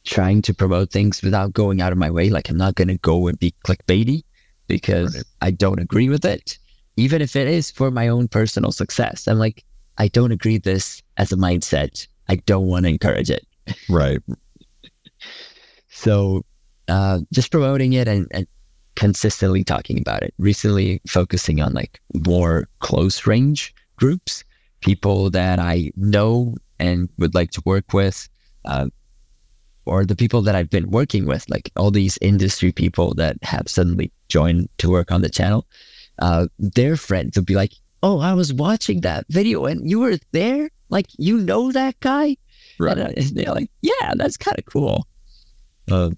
trying 0.04 0.42
to 0.42 0.52
promote 0.54 0.90
things 0.90 1.22
without 1.22 1.52
going 1.52 1.80
out 1.80 1.90
of 1.92 1.98
my 1.98 2.10
way 2.10 2.28
like 2.30 2.48
i'm 2.48 2.56
not 2.56 2.74
going 2.74 2.88
to 2.88 2.98
go 2.98 3.26
and 3.26 3.38
be 3.38 3.54
clickbaity 3.66 4.22
because 4.68 5.16
Right. 5.16 5.24
i 5.42 5.50
don't 5.50 5.80
agree 5.80 6.08
with 6.08 6.24
it 6.24 6.58
even 6.96 7.20
if 7.22 7.34
it 7.34 7.48
is 7.48 7.70
for 7.70 7.90
my 7.90 8.08
own 8.08 8.28
personal 8.28 8.70
success 8.72 9.26
i'm 9.26 9.38
like 9.38 9.64
I 9.96 10.08
don't 10.08 10.32
agree 10.32 10.58
this 10.58 11.04
as 11.18 11.30
a 11.30 11.36
mindset. 11.36 12.08
I 12.28 12.34
don't 12.34 12.66
want 12.66 12.84
to 12.84 12.88
encourage 12.88 13.30
it. 13.30 13.46
Right. 13.88 14.18
So 15.88 16.44
uh, 16.88 17.20
just 17.32 17.52
promoting 17.52 17.92
it 17.92 18.08
and, 18.08 18.26
and 18.32 18.46
consistently 18.96 19.64
talking 19.64 19.98
about 19.98 20.22
it. 20.22 20.34
Recently 20.38 21.00
focusing 21.08 21.60
on 21.60 21.72
like 21.72 22.00
more 22.26 22.68
close 22.80 23.26
range 23.26 23.74
groups, 23.96 24.44
people 24.80 25.30
that 25.30 25.58
I 25.58 25.90
know 25.96 26.54
and 26.78 27.08
would 27.18 27.34
like 27.34 27.50
to 27.52 27.62
work 27.64 27.92
with, 27.92 28.28
uh, 28.64 28.88
or 29.86 30.04
the 30.04 30.16
people 30.16 30.42
that 30.42 30.54
I've 30.54 30.70
been 30.70 30.90
working 30.90 31.26
with, 31.26 31.48
like 31.48 31.70
all 31.76 31.90
these 31.90 32.18
industry 32.20 32.72
people 32.72 33.14
that 33.14 33.36
have 33.42 33.68
suddenly 33.68 34.10
joined 34.28 34.68
to 34.78 34.90
work 34.90 35.12
on 35.12 35.22
the 35.22 35.28
channel. 35.28 35.66
Uh, 36.18 36.46
their 36.58 36.96
friends 36.96 37.36
would 37.36 37.46
be 37.46 37.54
like, 37.54 37.74
"Oh, 38.02 38.18
I 38.20 38.32
was 38.32 38.52
watching 38.52 39.02
that 39.02 39.26
video 39.28 39.66
and 39.66 39.88
you 39.88 40.00
were 40.00 40.18
there. 40.32 40.70
Like, 40.88 41.06
you 41.18 41.38
know 41.38 41.72
that 41.72 41.98
guy." 42.00 42.36
Right. 42.78 42.96
And, 42.96 43.08
uh, 43.08 43.12
and 43.16 43.36
they're 43.36 43.54
like, 43.54 43.70
"Yeah, 43.82 44.14
that's 44.16 44.36
kind 44.36 44.58
of 44.58 44.64
cool." 44.64 45.06
Uh, 45.90 46.10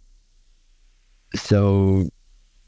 so 1.35 2.09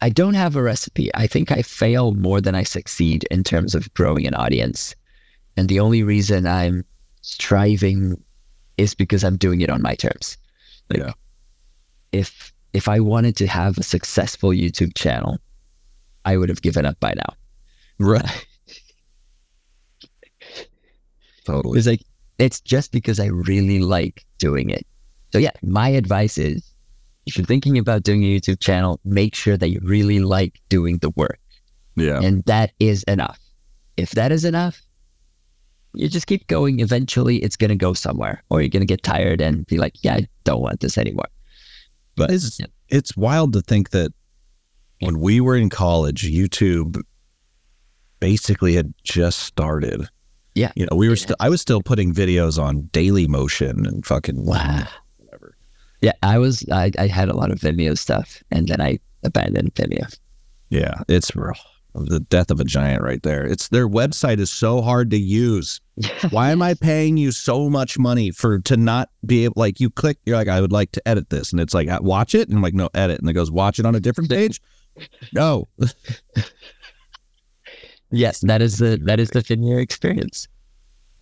I 0.01 0.11
don't 0.11 0.35
have 0.35 0.57
a 0.57 0.63
recipe. 0.63 1.11
I 1.15 1.27
think 1.27 1.51
I 1.51 1.63
fail 1.63 2.15
more 2.15 2.41
than 2.41 2.55
I 2.55 2.63
succeed 2.63 3.25
in 3.31 3.43
terms 3.43 3.75
of 3.75 3.93
growing 3.95 4.27
an 4.27 4.35
audience. 4.35 4.95
And 5.57 5.69
the 5.69 5.81
only 5.81 6.03
reason 6.03 6.47
I'm 6.47 6.85
striving 7.23 8.23
is 8.77 8.95
because 8.95 9.25
I'm 9.25 9.37
doing 9.37 9.61
it 9.61 9.71
on 9.71 9.83
my 9.83 9.95
terms. 9.95 10.37
Like, 10.91 11.01
Yeah. 11.01 11.13
If 12.13 12.53
if 12.73 12.89
I 12.89 13.01
wanted 13.01 13.37
to 13.37 13.47
have 13.47 13.77
a 13.77 13.83
successful 13.83 14.51
YouTube 14.51 14.95
channel, 14.95 15.39
I 16.25 16.37
would 16.37 16.49
have 16.49 16.63
given 16.63 16.87
up 16.87 16.99
by 17.01 17.15
now. 17.17 17.35
Right. 17.99 18.47
totally. 21.45 21.79
It's 21.79 21.87
like 21.87 22.03
it's 22.39 22.61
just 22.61 22.93
because 22.93 23.19
I 23.19 23.27
really 23.27 23.81
like 23.81 24.25
doing 24.39 24.71
it. 24.71 24.87
So 25.33 25.39
yeah, 25.39 25.51
my 25.63 25.89
advice 25.89 26.39
is 26.39 26.68
if 27.29 27.37
you're 27.37 27.47
thinking 27.47 27.79
about 27.79 28.03
doing 28.03 28.23
a 28.25 28.39
YouTube 28.41 28.59
channel, 28.61 29.01
make 29.05 29.35
sure 29.35 29.57
that 29.57 29.69
you 29.69 29.81
really 29.83 30.19
like 30.21 30.61
doing 30.69 30.99
the 30.99 31.11
work. 31.11 31.39
Yeah. 31.97 32.21
And 32.21 32.43
that 32.45 32.73
is 32.81 33.03
enough. 33.05 33.39
If 33.97 34.13
that 34.13 34.33
is 34.33 34.45
enough, 34.45 34.81
you 35.95 36.09
just 36.09 36.27
keep 36.27 36.47
going. 36.47 36.81
Eventually 36.81 37.37
it's 37.39 37.57
gonna 37.57 37.77
go 37.77 37.93
somewhere. 37.93 38.43
Or 38.51 38.61
you're 38.61 38.69
gonna 38.69 38.85
get 38.85 39.03
tired 39.03 39.41
and 39.41 39.67
be 39.67 39.79
like, 39.79 39.95
Yeah, 40.03 40.15
I 40.15 40.29
don't 40.45 40.61
want 40.63 40.81
this 40.81 40.97
anymore. 40.99 41.29
But 42.17 42.31
It's, 42.31 42.59
yeah. 42.59 42.67
it's 42.89 43.17
wild 43.17 43.53
to 43.55 43.61
think 43.63 43.91
that 43.91 44.13
when 45.01 45.21
we 45.21 45.41
were 45.41 45.57
in 45.57 45.71
college, 45.71 46.23
YouTube 46.29 47.01
basically 48.21 48.75
had 48.75 48.93
just 49.05 49.41
started. 49.41 50.09
Yeah. 50.55 50.73
You 50.75 50.87
know, 50.91 50.97
we 50.97 51.09
were 51.09 51.15
Yeah. 51.15 51.23
still, 51.23 51.37
I 51.41 51.49
was 51.49 51.61
still 51.61 51.83
putting 51.83 52.13
videos 52.15 52.61
on 52.61 52.89
Daily 52.93 53.27
Motion 53.29 53.87
and 53.87 54.05
fucking, 54.05 54.45
Wow. 54.45 54.87
Yeah, 56.01 56.13
I 56.23 56.39
was 56.39 56.65
I, 56.71 56.91
I 56.99 57.07
had 57.09 57.29
a 57.29 57.35
lot 57.37 57.51
of 57.51 57.59
Vimeo 57.59 57.97
stuff 57.99 58.43
and 58.51 58.69
then 58.69 58.81
I 58.81 58.99
abandoned 59.25 59.75
Vimeo. 59.75 60.07
Yeah. 60.71 60.95
It's 61.09 61.35
rough. 61.35 61.61
the 61.95 62.21
death 62.21 62.51
of 62.53 62.61
a 62.61 62.65
giant 62.65 63.03
right 63.03 63.23
there. 63.23 63.45
It's 63.45 63.69
their 63.69 63.89
website 63.89 64.39
is 64.39 64.51
so 64.51 64.81
hard 64.83 65.11
to 65.11 65.19
use. 65.19 65.81
Why 66.31 66.53
am 66.53 66.63
I 66.63 66.75
paying 66.75 67.17
you 67.17 67.33
so 67.33 67.69
much 67.69 67.99
money 67.99 68.31
for 68.31 68.61
to 68.61 68.77
not 68.77 69.09
be 69.27 69.45
able 69.45 69.55
like 69.57 69.81
you 69.81 69.91
click 69.91 70.19
you're 70.27 70.37
like 70.37 70.47
I 70.49 70.61
would 70.61 70.71
like 70.73 70.93
to 70.93 71.09
edit 71.09 71.31
this 71.31 71.51
and 71.53 71.61
it's 71.61 71.75
like 71.75 71.89
watch 72.01 72.35
it 72.35 72.49
and 72.49 72.57
I'm 72.59 72.63
like 72.63 72.75
no 72.75 72.89
edit 72.95 73.19
and 73.21 73.29
it 73.29 73.33
goes 73.33 73.51
watch 73.51 73.79
it 73.81 73.87
on 73.87 73.95
a 73.97 74.01
different 74.01 74.31
page. 74.31 74.61
No. 75.33 75.69
Yes, 78.11 78.41
that 78.41 78.63
is 78.63 78.79
the 78.79 78.99
that 79.05 79.21
is 79.21 79.31
the 79.31 79.41
Vimeo 79.41 79.81
experience. 79.81 80.49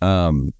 Um 0.01 0.53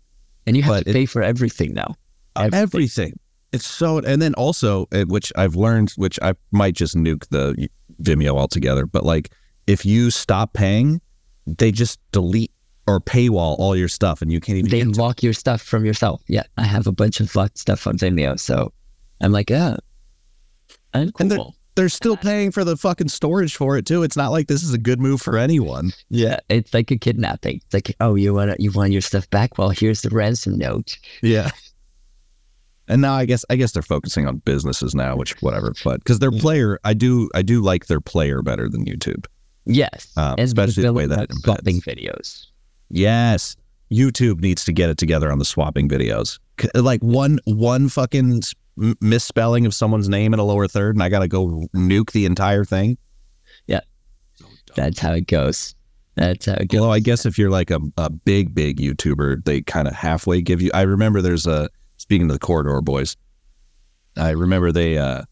And 0.46 0.58
you 0.58 0.64
have 0.64 0.84
to 0.84 0.90
it- 0.90 0.94
pay 0.94 1.06
for 1.06 1.22
everything 1.22 1.74
now. 1.74 1.96
Everything. 2.36 2.60
everything. 2.62 3.20
It's 3.54 3.66
so, 3.66 4.00
and 4.00 4.22
then 4.22 4.34
also, 4.34 4.88
uh, 4.92 5.04
which 5.06 5.32
I've 5.36 5.56
learned, 5.56 5.92
which 5.96 6.20
I 6.22 6.34
might 6.52 6.74
just 6.76 6.96
nuke 6.96 7.28
the 7.30 7.70
Vimeo 8.02 8.38
altogether, 8.38 8.86
but 8.86 9.04
like 9.06 9.32
if 9.68 9.86
you 9.86 10.12
stop 10.12 10.54
paying, 10.54 11.02
they 11.46 11.72
just 11.72 12.00
delete 12.12 12.52
or 12.88 13.00
paywall 13.02 13.58
all 13.60 13.76
your 13.76 13.88
stuff 13.88 14.22
and 14.22 14.32
you 14.32 14.40
can't 14.40 14.58
even 14.60 14.72
They 14.72 14.84
lock 14.84 15.24
your 15.24 15.34
stuff 15.34 15.62
from 15.62 15.86
yourself. 15.86 16.22
Yeah, 16.28 16.44
I 16.58 16.64
have 16.64 16.88
a 16.88 16.92
bunch 16.92 17.20
of 17.20 17.34
locked 17.36 17.58
stuff 17.58 17.88
on 17.88 17.98
Vimeo, 17.98 18.40
so 18.40 18.72
I'm 19.22 19.32
like, 19.32 19.50
yeah, 19.50 19.78
I'm 20.94 21.12
And 21.20 21.32
they're- 21.32 21.40
They're 21.76 21.90
still 21.90 22.18
paying 22.18 22.50
for 22.52 22.64
the 22.64 22.76
fucking 22.76 23.10
storage 23.10 23.56
for 23.56 23.78
it 23.78 23.86
too. 23.86 24.02
It's 24.02 24.18
not 24.18 24.32
like 24.32 24.48
this 24.48 24.64
is 24.64 24.74
a 24.74 24.80
good 24.80 25.00
move 25.00 25.22
for 25.22 25.38
anyone. 25.38 25.92
Yeah, 26.10 26.40
it's 26.50 26.74
like 26.74 26.90
a 26.90 26.98
kidnapping. 26.98 27.58
It's 27.58 27.72
like, 27.74 27.96
oh, 28.00 28.16
you 28.16 28.34
want 28.34 28.60
you 28.60 28.72
want 28.72 28.94
your 28.94 29.02
stuff 29.02 29.30
back? 29.30 29.60
Well, 29.60 29.70
here's 29.70 30.02
the 30.02 30.10
ransom 30.10 30.58
note. 30.58 30.98
Yeah. 31.22 31.52
And 32.88 33.02
now 33.02 33.16
I 33.16 33.26
guess 33.26 33.44
I 33.50 33.56
guess 33.56 33.72
they're 33.74 33.82
focusing 33.82 34.28
on 34.28 34.38
businesses 34.38 34.96
now, 34.96 35.16
which 35.16 35.42
whatever. 35.42 35.74
But 35.84 36.00
because 36.00 36.20
their 36.20 36.32
player, 36.32 36.80
I 36.84 36.94
do 36.94 37.30
I 37.36 37.42
do 37.42 37.62
like 37.62 37.88
their 37.88 38.02
player 38.02 38.42
better 38.42 38.70
than 38.70 38.86
YouTube. 38.86 39.26
Yes, 39.66 40.08
Um, 40.16 40.36
especially 40.38 40.84
the 40.84 40.94
way 40.94 41.06
that 41.08 41.30
it 41.30 41.34
swapping 41.44 41.82
videos. 41.82 42.46
Yes, 42.90 43.58
YouTube 43.92 44.40
needs 44.40 44.64
to 44.64 44.72
get 44.72 44.90
it 44.90 44.98
together 44.98 45.30
on 45.30 45.40
the 45.40 45.46
swapping 45.46 45.90
videos. 45.90 46.40
Like 46.74 47.02
one 47.02 47.40
one 47.44 47.90
fucking 47.90 48.44
misspelling 49.02 49.66
of 49.66 49.74
someone's 49.74 50.08
name 50.08 50.34
in 50.34 50.40
a 50.40 50.44
lower 50.44 50.68
third, 50.68 50.96
and 50.96 51.04
I 51.04 51.10
gotta 51.10 51.28
go 51.28 51.68
nuke 51.76 52.12
the 52.12 52.26
entire 52.26 52.64
thing. 52.64 52.98
Yeah, 53.68 53.82
that's 54.76 55.00
how 55.00 55.12
it 55.12 55.28
goes. 55.28 55.76
That's 56.16 56.46
how 56.46 56.54
it 56.54 56.70
goes. 56.70 56.80
Although 56.80 56.94
I 56.94 57.00
guess 57.00 57.26
if 57.26 57.38
you're 57.38 57.50
like 57.50 57.70
a, 57.70 57.80
a 57.98 58.10
big 58.10 58.56
big 58.56 58.80
YouTuber, 58.80 59.44
they 59.44 59.62
kind 59.62 59.88
of 59.88 59.94
halfway 59.94 60.42
give 60.42 60.62
you. 60.62 60.72
I 60.74 60.84
remember 60.84 61.22
there's 61.22 61.46
a 61.46 61.70
speaking 61.98 62.28
to 62.28 62.34
the 62.34 62.40
corridor 62.40 62.82
boys. 62.82 63.16
I 64.16 64.32
remember 64.32 64.72
they 64.72 64.98
uh 64.98 65.24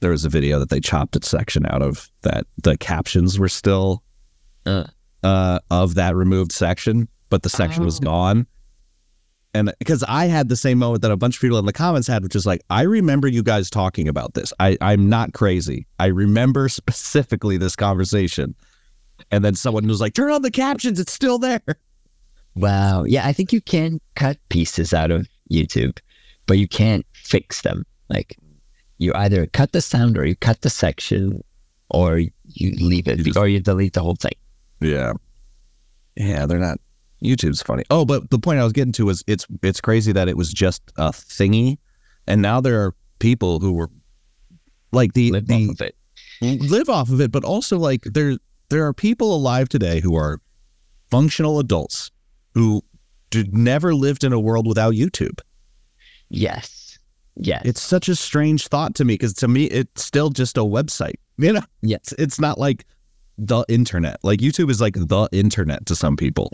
there 0.00 0.10
was 0.10 0.24
a 0.24 0.28
video 0.28 0.58
that 0.58 0.68
they 0.68 0.80
chopped 0.80 1.16
a 1.16 1.24
section 1.26 1.64
out 1.66 1.80
of 1.82 2.10
that 2.22 2.46
the 2.62 2.76
captions 2.76 3.38
were 3.38 3.48
still 3.48 4.02
Uh. 4.66 4.84
uh 5.22 5.58
of 5.70 5.94
that 5.94 6.14
removed 6.16 6.52
section, 6.52 7.08
but 7.30 7.42
the 7.42 7.48
section 7.48 7.84
was 7.84 7.98
Oh. 8.00 8.04
gone. 8.04 8.46
And 9.54 9.72
because 9.78 10.04
I 10.06 10.26
had 10.26 10.50
the 10.50 10.56
same 10.56 10.76
moment 10.76 11.00
that 11.00 11.10
a 11.10 11.16
bunch 11.16 11.36
of 11.36 11.40
people 11.40 11.58
in 11.58 11.64
the 11.64 11.72
comments 11.72 12.06
had, 12.06 12.22
which 12.22 12.36
is 12.36 12.44
like, 12.44 12.60
I 12.68 12.82
remember 12.82 13.26
you 13.26 13.42
guys 13.42 13.70
talking 13.70 14.06
about 14.06 14.34
this. 14.34 14.52
I, 14.60 14.76
I'm 14.82 15.08
not 15.08 15.32
crazy. 15.32 15.86
I 15.98 16.06
remember 16.06 16.68
specifically 16.80 17.56
this 17.56 17.74
conversation. 17.74 18.54
And 19.30 19.42
then 19.42 19.54
someone 19.54 19.86
was 19.86 19.98
like, 19.98 20.12
turn 20.12 20.30
on 20.30 20.42
the 20.42 20.50
captions. 20.50 21.00
It's 21.00 21.12
still 21.14 21.38
there. 21.38 21.62
Wow. 22.54 23.04
Yeah, 23.04 23.26
I 23.26 23.32
think 23.32 23.50
you 23.50 23.62
can 23.62 23.98
cut 24.14 24.36
pieces 24.50 24.92
out 24.92 25.10
of 25.10 25.26
YouTube, 25.50 25.98
but 26.46 26.58
you 26.58 26.68
can't 26.68 27.06
fix 27.12 27.62
them. 27.62 27.84
Like 28.08 28.36
you 28.98 29.12
either 29.14 29.46
cut 29.46 29.72
the 29.72 29.80
sound 29.80 30.16
or 30.16 30.24
you 30.24 30.36
cut 30.36 30.62
the 30.62 30.70
section 30.70 31.42
or 31.90 32.18
you 32.18 32.30
leave 32.80 33.08
it 33.08 33.36
or 33.36 33.48
you 33.48 33.60
delete 33.60 33.92
the 33.94 34.02
whole 34.02 34.16
thing. 34.16 34.32
Yeah. 34.80 35.12
Yeah, 36.16 36.46
they're 36.46 36.58
not. 36.58 36.78
YouTube's 37.22 37.62
funny. 37.62 37.84
Oh, 37.90 38.04
but 38.04 38.30
the 38.30 38.38
point 38.38 38.60
I 38.60 38.64
was 38.64 38.72
getting 38.72 38.92
to 38.92 39.06
was 39.06 39.24
it's 39.26 39.46
it's 39.62 39.80
crazy 39.80 40.12
that 40.12 40.28
it 40.28 40.36
was 40.36 40.52
just 40.52 40.82
a 40.96 41.10
thingy, 41.10 41.78
and 42.26 42.42
now 42.42 42.60
there 42.60 42.82
are 42.84 42.94
people 43.18 43.58
who 43.58 43.72
were 43.72 43.90
like 44.92 45.14
the 45.14 45.30
Live 45.32 45.46
the 45.46 45.64
off 45.68 45.70
of 45.70 45.80
it. 45.80 45.96
live 46.42 46.88
off 46.88 47.10
of 47.10 47.20
it, 47.20 47.32
but 47.32 47.44
also 47.44 47.78
like 47.78 48.02
there 48.04 48.36
there 48.68 48.86
are 48.86 48.92
people 48.92 49.34
alive 49.34 49.68
today 49.68 50.00
who 50.00 50.14
are 50.14 50.40
functional 51.10 51.58
adults 51.58 52.10
who 52.54 52.82
never 53.34 53.94
lived 53.94 54.24
in 54.24 54.32
a 54.32 54.40
world 54.40 54.66
without 54.66 54.94
YouTube. 54.94 55.40
Yes. 56.28 56.98
Yes. 57.36 57.62
It's 57.64 57.82
such 57.82 58.08
a 58.08 58.16
strange 58.16 58.68
thought 58.68 58.94
to 58.96 59.04
me 59.04 59.14
because 59.14 59.34
to 59.34 59.48
me 59.48 59.64
it's 59.66 60.04
still 60.04 60.30
just 60.30 60.56
a 60.56 60.62
website. 60.62 61.14
You 61.38 61.52
know, 61.52 61.62
Yes. 61.82 61.98
it's, 62.00 62.12
it's 62.12 62.40
not 62.40 62.56
like 62.58 62.86
the 63.36 63.62
internet. 63.68 64.16
Like 64.22 64.40
YouTube 64.40 64.70
is 64.70 64.80
like 64.80 64.94
the 64.94 65.28
internet 65.32 65.84
to 65.84 65.94
some 65.94 66.16
people. 66.16 66.50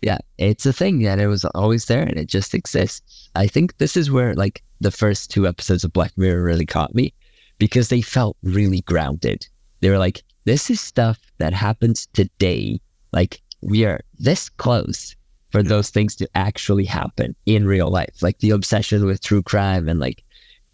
Yeah, 0.00 0.16
it's 0.38 0.64
a 0.64 0.72
thing 0.72 1.00
that 1.00 1.18
it 1.18 1.26
was 1.26 1.44
always 1.44 1.84
there 1.84 2.02
and 2.02 2.16
it 2.18 2.26
just 2.26 2.54
exists. 2.54 3.28
I 3.34 3.46
think 3.46 3.76
this 3.76 3.94
is 3.94 4.10
where 4.10 4.34
like 4.34 4.62
the 4.80 4.90
first 4.90 5.30
two 5.30 5.46
episodes 5.46 5.84
of 5.84 5.92
Black 5.92 6.16
Mirror 6.16 6.42
really 6.42 6.64
caught 6.64 6.94
me 6.94 7.12
because 7.58 7.88
they 7.90 8.00
felt 8.00 8.38
really 8.42 8.80
grounded. 8.80 9.46
They 9.80 9.90
were 9.90 9.98
like, 9.98 10.22
this 10.46 10.70
is 10.70 10.80
stuff 10.80 11.18
that 11.36 11.52
happens 11.52 12.06
today. 12.14 12.80
Like 13.12 13.42
we 13.60 13.84
are 13.84 14.00
this 14.18 14.48
close 14.48 15.14
for 15.52 15.62
those 15.62 15.90
things 15.90 16.16
to 16.16 16.28
actually 16.34 16.84
happen 16.84 17.36
in 17.46 17.66
real 17.66 17.90
life. 17.90 18.22
Like 18.22 18.38
the 18.38 18.50
obsession 18.50 19.04
with 19.04 19.22
true 19.22 19.42
crime 19.42 19.88
and 19.88 20.00
like 20.00 20.24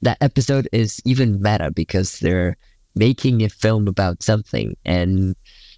that 0.02 0.18
episode 0.20 0.68
is 0.72 1.02
even 1.04 1.42
meta 1.42 1.70
because 1.72 2.20
they're 2.20 2.56
making 2.94 3.42
a 3.42 3.48
film 3.48 3.88
about 3.88 4.22
something 4.22 4.76
and 4.84 5.34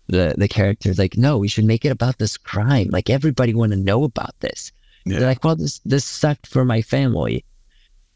the 0.09 0.35
the 0.37 0.49
character's 0.49 0.99
like, 0.99 1.17
no, 1.17 1.39
we 1.39 1.49
should 1.49 1.65
make 1.65 1.85
it 1.85 1.91
about 1.91 2.19
this 2.19 2.37
crime. 2.37 2.89
Like 2.91 3.09
everybody 3.09 3.55
want 3.55 3.73
to 3.73 3.79
know 3.79 4.05
about 4.05 4.35
this. 4.41 4.73
Yeah. 5.07 5.19
They're 5.19 5.29
like, 5.29 5.43
well, 5.45 5.57
this 5.57 5.79
this 5.85 6.05
sucked 6.05 6.47
for 6.47 6.65
my 6.65 6.83
family, 6.83 7.45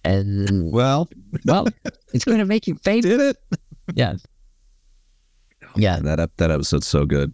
and 0.05 0.71
Well, 0.73 1.09
well, 1.47 1.67
it's 2.13 2.25
going 2.25 2.39
to 2.39 2.45
make 2.45 2.67
you 2.67 2.75
famous. 2.83 3.05
did 3.07 3.21
it? 3.21 3.37
Yeah, 3.95 4.17
yeah, 5.77 6.01
That 6.01 6.31
that 6.37 6.51
episode's 6.51 6.87
so 6.87 7.07
good 7.07 7.33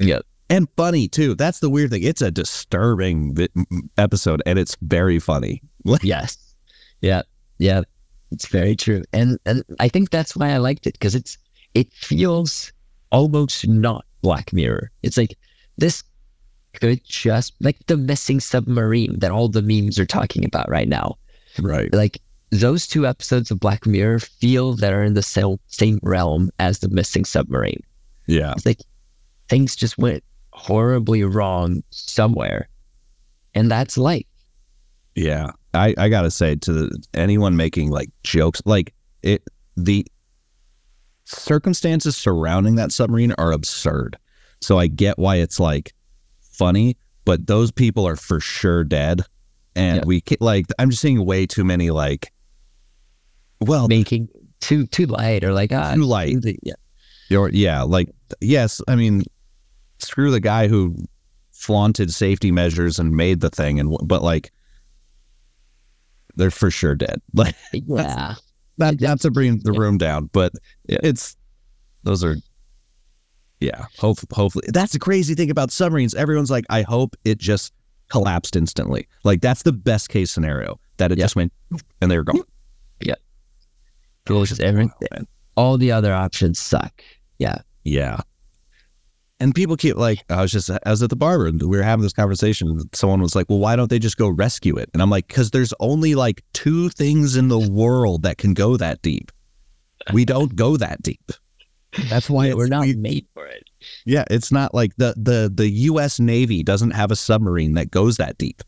yeah, 0.00 0.20
and 0.50 0.68
funny 0.76 1.08
too. 1.08 1.34
That's 1.34 1.60
the 1.60 1.70
weird 1.70 1.90
thing. 1.90 2.02
It's 2.02 2.22
a 2.22 2.30
disturbing 2.30 3.36
episode, 3.96 4.42
and 4.46 4.58
it's 4.58 4.76
very 4.82 5.18
funny. 5.18 5.62
yes, 6.02 6.36
yeah, 7.00 7.22
yeah. 7.58 7.82
It's 8.30 8.46
very 8.46 8.76
true, 8.76 9.02
and 9.12 9.38
and 9.46 9.62
I 9.80 9.88
think 9.88 10.10
that's 10.10 10.36
why 10.36 10.50
I 10.50 10.58
liked 10.58 10.86
it 10.86 10.94
because 10.94 11.14
it's 11.14 11.38
it 11.74 11.92
feels 11.92 12.72
almost 13.10 13.66
not 13.66 14.04
Black 14.22 14.52
Mirror. 14.52 14.90
It's 15.02 15.16
like 15.16 15.36
this 15.76 16.02
could 16.74 17.02
just 17.04 17.54
like 17.60 17.78
the 17.86 17.96
missing 17.96 18.40
submarine 18.40 19.18
that 19.18 19.30
all 19.30 19.48
the 19.48 19.62
memes 19.62 19.98
are 19.98 20.06
talking 20.06 20.44
about 20.44 20.68
right 20.68 20.88
now. 20.88 21.16
Right. 21.60 21.92
like 21.92 22.20
those 22.50 22.86
two 22.86 23.06
episodes 23.06 23.50
of 23.50 23.58
Black 23.58 23.84
Mirror 23.84 24.20
feel 24.20 24.74
that 24.74 24.92
are 24.92 25.02
in 25.02 25.14
the 25.14 25.22
same 25.22 25.58
same 25.66 25.98
realm 26.02 26.50
as 26.58 26.78
the 26.78 26.88
missing 26.88 27.24
submarine. 27.24 27.82
Yeah. 28.26 28.52
It's 28.52 28.66
like 28.66 28.80
things 29.48 29.74
just 29.74 29.98
went 29.98 30.22
horribly 30.58 31.22
wrong 31.24 31.82
somewhere, 31.90 32.68
and 33.54 33.70
that's 33.70 33.96
life. 33.96 34.26
Yeah, 35.14 35.50
I, 35.74 35.94
I 35.96 36.08
gotta 36.08 36.30
say 36.30 36.56
to 36.56 36.72
the, 36.72 37.02
anyone 37.14 37.56
making 37.56 37.90
like 37.90 38.10
jokes, 38.24 38.60
like 38.64 38.92
it, 39.22 39.42
the 39.76 40.04
circumstances 41.24 42.16
surrounding 42.16 42.76
that 42.76 42.92
submarine 42.92 43.32
are 43.38 43.52
absurd. 43.52 44.18
So 44.60 44.78
I 44.78 44.86
get 44.88 45.18
why 45.18 45.36
it's 45.36 45.60
like 45.60 45.92
funny, 46.40 46.96
but 47.24 47.46
those 47.46 47.70
people 47.70 48.06
are 48.06 48.16
for 48.16 48.40
sure 48.40 48.84
dead, 48.84 49.22
and 49.76 49.98
Yeah. 49.98 50.04
we 50.06 50.22
like 50.40 50.66
I'm 50.78 50.90
just 50.90 51.02
seeing 51.02 51.24
way 51.24 51.46
too 51.46 51.64
many 51.64 51.90
like, 51.90 52.32
well, 53.60 53.88
Making 53.88 54.28
too 54.60 54.86
too 54.86 55.06
light 55.06 55.44
or 55.44 55.52
like 55.52 55.72
ah 55.72 55.94
too 55.94 56.04
light. 56.04 56.36
yeah 56.62 57.36
Or 57.36 57.48
yeah, 57.50 57.82
like 57.82 58.08
yes, 58.40 58.80
I 58.88 58.96
mean, 58.96 59.22
screw 59.98 60.30
the 60.30 60.40
guy 60.40 60.68
who 60.68 60.96
flaunted 61.52 62.12
safety 62.12 62.50
measures 62.52 62.98
and 62.98 63.16
made 63.16 63.40
the 63.40 63.50
thing, 63.50 63.78
and 63.80 63.96
but 64.04 64.22
like, 64.22 64.50
they're 66.36 66.50
for 66.50 66.70
sure 66.70 66.94
dead. 66.94 67.20
Like 67.34 67.54
yeah 67.72 68.34
not 68.78 69.00
not 69.00 69.20
to 69.22 69.30
bring 69.30 69.58
the 69.64 69.72
room 69.72 69.98
down, 69.98 70.30
but 70.32 70.52
it's 70.84 71.36
those 72.04 72.22
are 72.24 72.36
yeah. 73.60 73.86
Hope, 73.98 74.18
hopefully, 74.32 74.66
that's 74.72 74.92
the 74.92 75.00
crazy 75.00 75.34
thing 75.34 75.50
about 75.50 75.72
submarines. 75.72 76.14
Everyone's 76.14 76.50
like, 76.50 76.64
I 76.70 76.82
hope 76.82 77.16
it 77.24 77.38
just 77.38 77.72
collapsed 78.08 78.54
instantly. 78.54 79.08
Like 79.24 79.40
that's 79.40 79.64
the 79.64 79.72
best 79.72 80.10
case 80.10 80.30
scenario 80.30 80.78
that 80.98 81.10
it 81.10 81.18
Yeah. 81.18 81.24
just 81.24 81.34
went 81.34 81.52
and 82.00 82.08
they're 82.10 82.22
gone. 82.22 82.42
Just 84.26 84.60
every- 84.60 84.90
Oh, 85.12 85.24
all 85.56 85.78
the 85.78 85.90
other 85.90 86.12
options 86.14 86.58
suck. 86.58 87.02
Yeah 87.38 87.58
Yeah. 87.84 88.20
And 89.40 89.54
people 89.54 89.76
keep 89.76 89.96
like, 89.96 90.24
I 90.28 90.42
was 90.42 90.50
just, 90.50 90.68
I 90.68 90.78
was 90.90 91.00
at 91.02 91.10
the 91.10 91.16
barber 91.16 91.46
and 91.46 91.60
we 91.62 91.76
were 91.76 91.82
having 91.82 92.02
this 92.02 92.12
conversation. 92.12 92.68
And 92.68 92.84
someone 92.92 93.22
was 93.22 93.36
like, 93.36 93.46
well, 93.48 93.60
why 93.60 93.76
don't 93.76 93.88
they 93.88 94.00
just 94.00 94.16
go 94.16 94.28
rescue 94.28 94.76
it? 94.76 94.90
And 94.92 95.00
I'm 95.00 95.10
like, 95.10 95.28
because 95.28 95.52
there's 95.52 95.72
only 95.78 96.16
like 96.16 96.42
two 96.54 96.88
things 96.88 97.36
in 97.36 97.46
the 97.48 97.58
world 97.58 98.22
that 98.24 98.38
can 98.38 98.52
go 98.52 98.76
that 98.76 99.00
deep. 99.02 99.30
We 100.12 100.24
don't 100.24 100.56
go 100.56 100.76
that 100.76 101.02
deep. 101.02 101.30
That's 102.10 102.28
why 102.28 102.52
we're 102.52 102.66
not 102.66 102.86
we- 102.86 102.96
made 102.96 103.26
for 103.32 103.46
it. 103.46 103.62
yeah, 104.04 104.24
it's 104.30 104.50
not 104.50 104.74
like 104.74 104.96
the, 104.96 105.14
the, 105.16 105.50
the 105.54 105.68
U.S. 105.68 106.18
Navy 106.18 106.62
doesn't 106.64 106.90
have 106.90 107.10
a 107.10 107.16
submarine 107.16 107.74
that 107.74 107.90
goes 107.90 108.16
that 108.16 108.38
deep. 108.38 108.62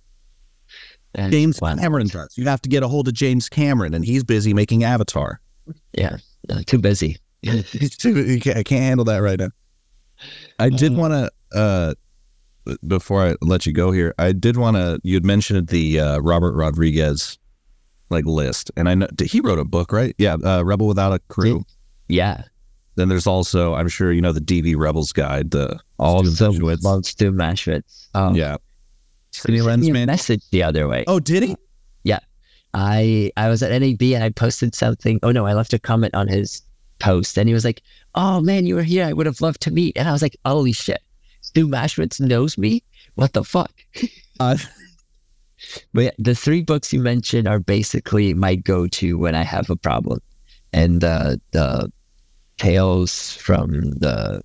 James. 1.16 1.58
Cameron 1.58 2.06
does. 2.06 2.32
You 2.38 2.44
have 2.46 2.62
to 2.62 2.68
get 2.68 2.84
a 2.84 2.88
hold 2.88 3.08
of 3.08 3.14
James 3.14 3.48
Cameron 3.48 3.94
and 3.94 4.04
he's 4.04 4.22
busy 4.22 4.54
making 4.54 4.84
Avatar. 4.84 5.40
Yeah, 5.92 6.18
no, 6.48 6.62
too 6.62 6.78
busy. 6.78 7.16
He's 7.42 7.96
too- 7.96 8.14
he 8.22 8.38
can't, 8.38 8.58
I 8.58 8.62
can't 8.62 8.82
handle 8.82 9.04
that 9.06 9.18
right 9.18 9.38
now. 9.38 9.48
I 10.60 10.68
did 10.68 10.96
want 10.96 11.12
to, 11.12 11.30
uh, 11.58 11.94
before 12.86 13.26
I 13.26 13.34
let 13.40 13.66
you 13.66 13.72
go 13.72 13.90
here, 13.90 14.14
I 14.18 14.32
did 14.32 14.56
want 14.56 14.76
to. 14.76 15.00
You'd 15.02 15.24
mentioned 15.24 15.68
the 15.68 15.98
uh, 16.00 16.18
Robert 16.18 16.52
Rodriguez 16.54 17.38
like 18.10 18.24
list, 18.26 18.70
and 18.76 18.88
I 18.88 18.94
know 18.94 19.06
he 19.24 19.40
wrote 19.40 19.58
a 19.58 19.64
book, 19.64 19.92
right? 19.92 20.14
Yeah, 20.18 20.34
uh, 20.34 20.62
Rebel 20.64 20.86
Without 20.86 21.12
a 21.12 21.18
Crew. 21.28 21.64
Yeah, 22.08 22.42
Then 22.96 23.08
there's 23.08 23.26
also, 23.26 23.74
I'm 23.74 23.88
sure 23.88 24.12
you 24.12 24.20
know, 24.20 24.32
the 24.32 24.40
DV 24.40 24.76
Rebels 24.76 25.12
Guide, 25.12 25.52
the 25.52 25.78
all 25.98 26.16
also 26.16 26.30
the 26.30 26.52
Jesuits. 26.52 26.84
love 26.84 27.06
Stu 27.06 27.30
Maschwitz. 27.32 28.08
Um, 28.14 28.34
Yeah, 28.34 28.56
Skinny 29.30 29.60
Lens 29.60 29.88
me 29.88 30.02
a 30.02 30.06
message 30.06 30.42
the 30.50 30.62
other 30.64 30.88
way. 30.88 31.04
Oh, 31.06 31.20
did 31.20 31.42
he? 31.44 31.56
Yeah. 32.02 32.18
I 32.74 33.30
I 33.36 33.48
was 33.48 33.62
at 33.62 33.70
NAB 33.80 34.02
and 34.02 34.22
I 34.24 34.30
posted 34.30 34.74
something. 34.74 35.18
Oh 35.22 35.30
no, 35.32 35.46
I 35.46 35.54
left 35.54 35.72
a 35.72 35.78
comment 35.78 36.14
on 36.14 36.28
his 36.28 36.62
post 37.00 37.36
and 37.38 37.48
he 37.48 37.54
was 37.54 37.64
like, 37.64 37.82
"Oh 38.14 38.40
man, 38.40 38.66
you 38.66 38.74
were 38.76 38.82
here. 38.82 39.04
I 39.06 39.12
would 39.12 39.26
have 39.26 39.40
loved 39.40 39.60
to 39.62 39.70
meet." 39.70 39.96
And 39.96 40.08
I 40.08 40.12
was 40.12 40.22
like, 40.22 40.36
"Holy 40.44 40.72
shit, 40.72 41.02
Stu 41.40 41.66
Maschwitz 41.66 42.20
knows 42.20 42.56
me? 42.56 42.82
What 43.14 43.32
the 43.32 43.44
fuck?" 43.44 43.72
Uh, 44.40 44.56
But 45.92 46.00
yeah, 46.04 46.10
the 46.18 46.34
three 46.34 46.62
books 46.62 46.92
you 46.94 47.00
mentioned 47.02 47.46
are 47.46 47.58
basically 47.60 48.32
my 48.32 48.54
go-to 48.54 49.18
when 49.18 49.34
I 49.34 49.42
have 49.42 49.68
a 49.68 49.76
problem, 49.76 50.20
and 50.72 51.04
uh, 51.04 51.36
the 51.50 51.92
tales 52.56 53.32
from 53.36 53.90
the 53.98 54.40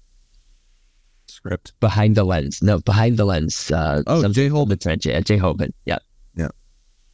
script. 1.28 1.74
behind 1.80 2.16
the 2.16 2.24
lens. 2.24 2.62
No, 2.62 2.80
behind 2.80 3.18
the 3.18 3.26
lens. 3.26 3.72
Uh, 3.72 4.04
Oh, 4.08 4.28
Jay 4.30 4.50
the 4.50 4.78
trench. 4.78 5.06
Yeah, 5.06 5.20
Jay 5.22 5.38
Holben. 5.38 5.72
Yeah. 5.86 6.00
Yeah. 6.36 6.50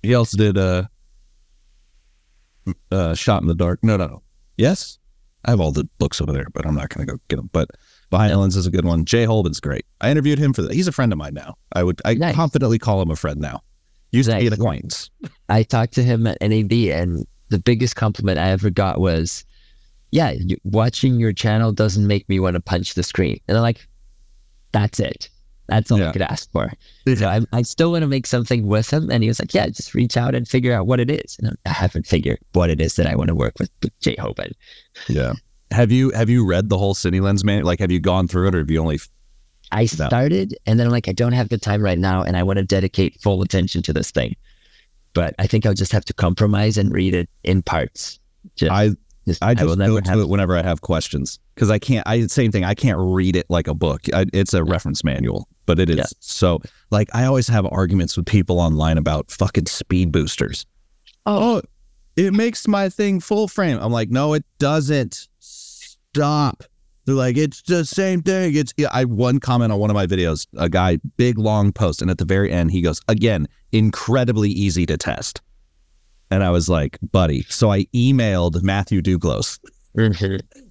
He 0.02 0.16
also 0.16 0.38
did 0.38 0.58
uh, 0.58 0.84
uh, 2.92 3.14
Shot 3.14 3.42
in 3.42 3.48
the 3.48 3.56
Dark. 3.56 3.84
No, 3.84 3.98
no, 3.98 4.08
no. 4.08 4.22
Yes, 4.58 5.00
I 5.46 5.52
have 5.52 5.60
all 5.60 5.72
the 5.72 5.88
books 5.98 6.22
over 6.22 6.32
there, 6.32 6.48
but 6.54 6.66
I'm 6.66 6.76
not 6.76 6.90
going 6.90 7.06
to 7.08 7.14
go 7.14 7.20
get 7.28 7.38
them. 7.38 7.50
But 7.52 7.70
Lens 8.12 8.56
is 8.56 8.68
a 8.68 8.72
good 8.72 8.86
one. 8.86 9.06
Jay 9.06 9.24
Holben's 9.26 9.60
great. 9.60 9.86
I 10.02 10.12
interviewed 10.12 10.38
him 10.40 10.54
for 10.54 10.62
that. 10.62 10.74
He's 10.74 10.88
a 10.88 10.92
friend 10.92 11.12
of 11.12 11.18
mine 11.18 11.34
now. 11.34 11.56
I 11.74 11.84
would 11.84 12.02
I 12.06 12.14
Nice. 12.16 12.36
confidently 12.36 12.78
call 12.78 13.02
him 13.02 13.10
a 13.10 13.16
friend 13.16 13.40
now. 13.40 13.62
Used 14.12 14.30
to 14.30 14.36
be 14.36 14.44
Nice. 14.44 14.48
an 14.48 14.54
acquaintance. 14.54 15.10
I 15.50 15.64
talked 15.64 15.94
to 15.94 16.04
him 16.04 16.28
at 16.28 16.38
NAB, 16.42 16.72
and 16.92 17.26
the 17.50 17.60
biggest 17.60 17.96
compliment 17.96 18.38
I 18.40 18.50
ever 18.50 18.70
got 18.70 19.00
was, 19.00 19.46
"Yeah, 20.12 20.34
watching 20.64 21.20
your 21.20 21.32
channel 21.34 21.72
doesn't 21.72 22.06
make 22.06 22.28
me 22.28 22.40
want 22.40 22.56
to 22.56 22.60
punch 22.62 22.94
the 22.94 23.04
screen." 23.04 23.40
And 23.48 23.58
I'm 23.58 23.64
like, 23.64 23.88
"That's 24.74 25.00
it. 25.00 25.30
That's 25.68 25.92
all 25.92 26.00
Yeah. 26.00 26.10
I 26.10 26.12
could 26.12 26.22
ask 26.22 26.52
for." 26.52 26.72
So 27.16 27.28
I, 27.28 27.42
I 27.54 27.62
still 27.62 27.92
want 27.92 28.02
to 28.04 28.08
make 28.08 28.28
something 28.28 28.68
with 28.68 28.92
him, 28.92 29.10
and 29.10 29.24
he 29.24 29.30
was 29.30 29.40
like, 29.40 29.54
"Yeah, 29.54 29.68
just 29.70 29.94
reach 29.94 30.18
out 30.18 30.36
and 30.36 30.48
figure 30.48 30.74
out 30.74 30.88
what 30.88 31.00
it 31.00 31.10
is." 31.10 31.38
And 31.40 31.58
I 31.66 31.70
haven't 31.70 32.08
figured 32.08 32.40
what 32.54 32.70
it 32.70 32.82
is 32.82 32.96
that 32.96 33.08
I 33.08 33.16
want 33.16 33.30
to 33.30 33.36
work 33.36 33.54
with, 33.60 33.70
with 33.82 33.98
Jay 34.00 34.16
Holben. 34.16 34.52
Yeah. 35.08 35.34
Have 35.72 35.92
you 35.92 36.12
have 36.12 36.30
you 36.30 36.46
read 36.46 36.70
the 36.70 36.78
whole 36.78 36.94
Cine 36.94 37.22
Lens 37.22 37.44
man? 37.44 37.64
Like, 37.64 37.80
have 37.80 37.92
you 37.92 38.00
gone 38.00 38.28
through 38.28 38.50
it, 38.50 38.56
or 38.56 38.60
have 38.60 38.70
you 38.72 38.80
only? 38.80 39.00
I 39.74 39.86
started, 39.86 40.58
and 40.66 40.78
then 40.78 40.88
I'm 40.88 40.92
like, 40.92 41.08
I 41.08 41.14
don't 41.14 41.32
have 41.32 41.48
the 41.48 41.58
time 41.58 41.82
right 41.82 41.98
now, 41.98 42.24
and 42.24 42.36
I 42.36 42.44
want 42.44 42.58
to 42.58 42.66
dedicate 42.66 43.22
full 43.22 43.42
attention 43.42 43.82
to 43.84 43.94
this 43.94 44.12
thing. 44.12 44.36
But 45.14 45.34
I 45.40 45.48
think 45.48 45.66
I'll 45.66 45.74
just 45.74 45.94
have 45.94 46.04
to 46.06 46.14
compromise 46.14 46.78
and 46.78 46.92
read 46.92 47.14
it 47.14 47.30
in 47.44 47.62
parts. 47.62 48.20
Just, 48.56 48.72
I 48.72 48.92
just- 49.28 49.44
I 49.44 49.54
just 49.54 49.66
will 49.66 49.76
go 49.76 49.86
never 49.86 50.02
to 50.02 50.10
have 50.10 50.20
it 50.20 50.30
whenever 50.30 50.58
I 50.58 50.64
have 50.64 50.82
questions 50.82 51.40
because 51.56 51.70
I 51.70 51.80
can't. 51.80 52.08
I 52.08 52.26
same 52.28 52.52
thing. 52.52 52.64
I 52.64 52.74
can't 52.74 52.98
read 53.00 53.36
it 53.36 53.46
like 53.50 53.68
a 53.68 53.74
book. 53.74 54.02
I, 54.14 54.26
it's 54.34 54.54
a 54.54 54.64
reference 54.64 55.04
manual, 55.04 55.48
but 55.66 55.80
it 55.80 55.90
is 55.90 55.98
Yeah. 55.98 56.06
so. 56.20 56.60
Like, 56.90 57.10
I 57.14 57.26
always 57.26 57.48
have 57.48 57.66
arguments 57.68 58.18
with 58.18 58.26
people 58.26 58.60
online 58.60 58.98
about 58.98 59.30
fucking 59.32 59.68
speed 59.68 60.12
boosters. 60.12 60.66
Oh. 61.26 61.58
oh, 61.58 61.62
it 62.18 62.34
makes 62.34 62.68
my 62.68 62.90
thing 62.90 63.20
full 63.20 63.48
frame. 63.48 63.78
I'm 63.80 63.92
like, 63.92 64.10
no, 64.10 64.34
it 64.34 64.44
doesn't. 64.60 65.28
Stop. 65.40 66.64
They're 67.06 67.16
like, 67.16 67.38
it's 67.38 67.62
the 67.64 67.86
same 67.86 68.22
thing. 68.22 68.56
It's 68.56 68.74
yeah, 68.78 68.90
I 68.92 69.06
one 69.06 69.40
comment 69.40 69.72
on 69.72 69.80
one 69.80 69.90
of 69.90 69.96
my 69.96 70.06
videos, 70.06 70.46
a 70.58 70.70
guy, 70.70 70.98
big 71.18 71.38
long 71.38 71.72
post, 71.72 72.02
and 72.02 72.12
at 72.12 72.18
the 72.18 72.26
very 72.26 72.52
end 72.52 72.72
he 72.72 72.82
goes, 72.82 73.02
again, 73.08 73.48
incredibly 73.72 74.50
easy 74.50 74.86
to 74.86 74.98
test. 74.98 75.42
And 76.32 76.44
I 76.44 76.50
was 76.50 76.70
like, 76.70 76.98
buddy. 77.12 77.44
So 77.44 77.72
I 77.72 77.84
emailed 77.94 78.64
Matthew 78.64 79.02
Duclos 79.02 79.60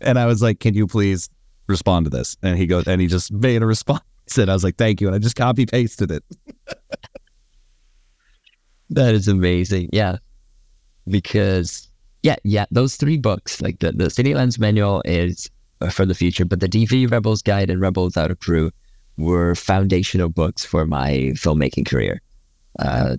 and 0.00 0.18
I 0.18 0.26
was 0.26 0.42
like, 0.42 0.60
can 0.60 0.74
you 0.74 0.86
please 0.86 1.28
respond 1.66 2.06
to 2.06 2.10
this? 2.10 2.36
And 2.42 2.58
he 2.58 2.66
goes, 2.66 2.88
and 2.88 3.00
he 3.00 3.06
just 3.06 3.30
made 3.30 3.62
a 3.62 3.66
response. 3.66 4.02
And 4.36 4.50
I 4.50 4.54
was 4.54 4.64
like, 4.64 4.76
thank 4.76 5.00
you. 5.00 5.08
And 5.08 5.14
I 5.14 5.18
just 5.18 5.36
copy 5.36 5.66
pasted 5.66 6.10
it. 6.10 6.24
That 8.92 9.14
is 9.14 9.28
amazing. 9.28 9.88
Yeah. 9.92 10.16
Because 11.08 11.88
yeah, 12.22 12.36
yeah, 12.44 12.66
those 12.70 12.96
three 12.96 13.16
books, 13.16 13.60
like 13.62 13.78
the, 13.78 13.92
the 13.92 14.06
Cine 14.06 14.34
Lens 14.34 14.58
Manual 14.58 15.00
is 15.04 15.48
for 15.90 16.04
the 16.04 16.14
future, 16.14 16.44
but 16.44 16.60
the 16.60 16.68
DV 16.68 17.10
Rebels 17.10 17.40
Guide 17.40 17.70
and 17.70 17.80
Rebel 17.80 18.04
Without 18.04 18.30
a 18.30 18.36
Crew 18.36 18.70
were 19.16 19.54
foundational 19.54 20.28
books 20.28 20.64
for 20.64 20.86
my 20.86 21.32
filmmaking 21.34 21.86
career. 21.86 22.20
Uh, 22.78 23.16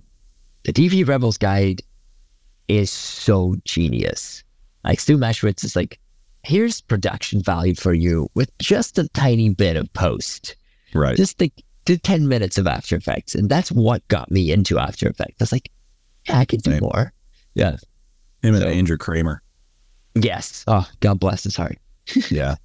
the 0.64 0.72
DV 0.72 1.08
Rebels 1.08 1.38
Guide 1.38 1.82
is 2.68 2.90
so 2.90 3.56
genius. 3.64 4.42
Like 4.84 5.00
Stu 5.00 5.16
Maschwitz 5.18 5.64
is 5.64 5.76
like, 5.76 5.98
here's 6.42 6.80
production 6.80 7.40
value 7.42 7.74
for 7.74 7.92
you 7.94 8.28
with 8.34 8.56
just 8.58 8.98
a 8.98 9.08
tiny 9.08 9.50
bit 9.50 9.76
of 9.76 9.92
post. 9.92 10.56
Right. 10.94 11.16
Just 11.16 11.40
like 11.40 11.52
the 11.86 11.96
10 11.98 12.28
minutes 12.28 12.58
of 12.58 12.66
After 12.66 12.96
Effects. 12.96 13.34
And 13.34 13.48
that's 13.48 13.70
what 13.72 14.06
got 14.08 14.30
me 14.30 14.50
into 14.52 14.78
After 14.78 15.08
Effects. 15.08 15.36
I 15.40 15.42
was 15.44 15.52
like, 15.52 15.70
yeah, 16.28 16.38
I 16.38 16.44
could 16.44 16.62
do 16.62 16.72
Same. 16.72 16.80
more. 16.80 17.12
Yeah. 17.54 17.76
Him 18.42 18.54
and 18.54 18.58
So- 18.58 18.68
Andrew 18.68 18.96
Kramer. 18.98 19.42
Yes. 20.14 20.64
Oh, 20.66 20.86
God 21.00 21.18
bless 21.20 21.44
his 21.44 21.56
heart. 21.56 21.78
Yeah. 22.30 22.56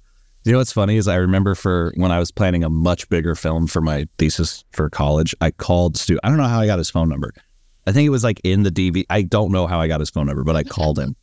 You 0.44 0.52
know 0.52 0.58
what's 0.58 0.72
funny 0.72 0.96
is 0.96 1.08
I 1.08 1.16
remember 1.16 1.54
for 1.54 1.92
when 1.96 2.10
I 2.10 2.18
was 2.18 2.30
planning 2.30 2.64
a 2.64 2.70
much 2.70 3.06
bigger 3.10 3.34
film 3.34 3.66
for 3.66 3.82
my 3.82 4.06
thesis 4.18 4.64
for 4.72 4.88
college, 4.88 5.34
I 5.42 5.50
called 5.50 5.96
Stu. 5.98 6.18
I 6.24 6.28
don't 6.28 6.38
know 6.38 6.44
how 6.44 6.60
I 6.60 6.66
got 6.66 6.78
his 6.78 6.88
phone 6.88 7.08
number. 7.08 7.34
I 7.88 7.92
think 7.92 8.06
it 8.06 8.10
was 8.10 8.22
like 8.22 8.38
in 8.44 8.64
the 8.64 8.70
DV. 8.70 9.06
I 9.08 9.22
don't 9.22 9.50
know 9.50 9.66
how 9.66 9.80
I 9.80 9.88
got 9.88 10.00
his 10.00 10.10
phone 10.10 10.26
number, 10.26 10.44
but 10.44 10.56
I 10.56 10.62
called 10.62 10.98
him. 10.98 11.16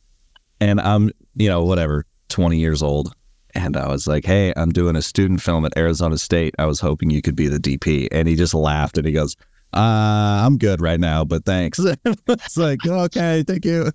And 0.60 0.80
I'm, 0.80 1.12
you 1.36 1.48
know, 1.48 1.64
whatever, 1.64 2.04
20 2.28 2.58
years 2.58 2.82
old. 2.82 3.14
And 3.54 3.76
I 3.76 3.88
was 3.88 4.08
like, 4.08 4.24
hey, 4.24 4.52
I'm 4.56 4.70
doing 4.70 4.96
a 4.96 5.02
student 5.02 5.40
film 5.40 5.64
at 5.64 5.76
Arizona 5.76 6.18
State. 6.18 6.56
I 6.58 6.66
was 6.66 6.80
hoping 6.80 7.10
you 7.10 7.22
could 7.22 7.36
be 7.36 7.46
the 7.46 7.58
DP. 7.58 8.08
And 8.10 8.26
he 8.26 8.34
just 8.34 8.52
laughed 8.52 8.98
and 8.98 9.06
he 9.06 9.12
goes, 9.12 9.36
uh, 9.74 10.42
I'm 10.44 10.58
good 10.58 10.80
right 10.80 10.98
now, 10.98 11.24
but 11.24 11.44
thanks. 11.44 11.78
it's 12.04 12.56
like, 12.56 12.84
okay, 12.84 13.44
thank 13.46 13.64
you. 13.64 13.92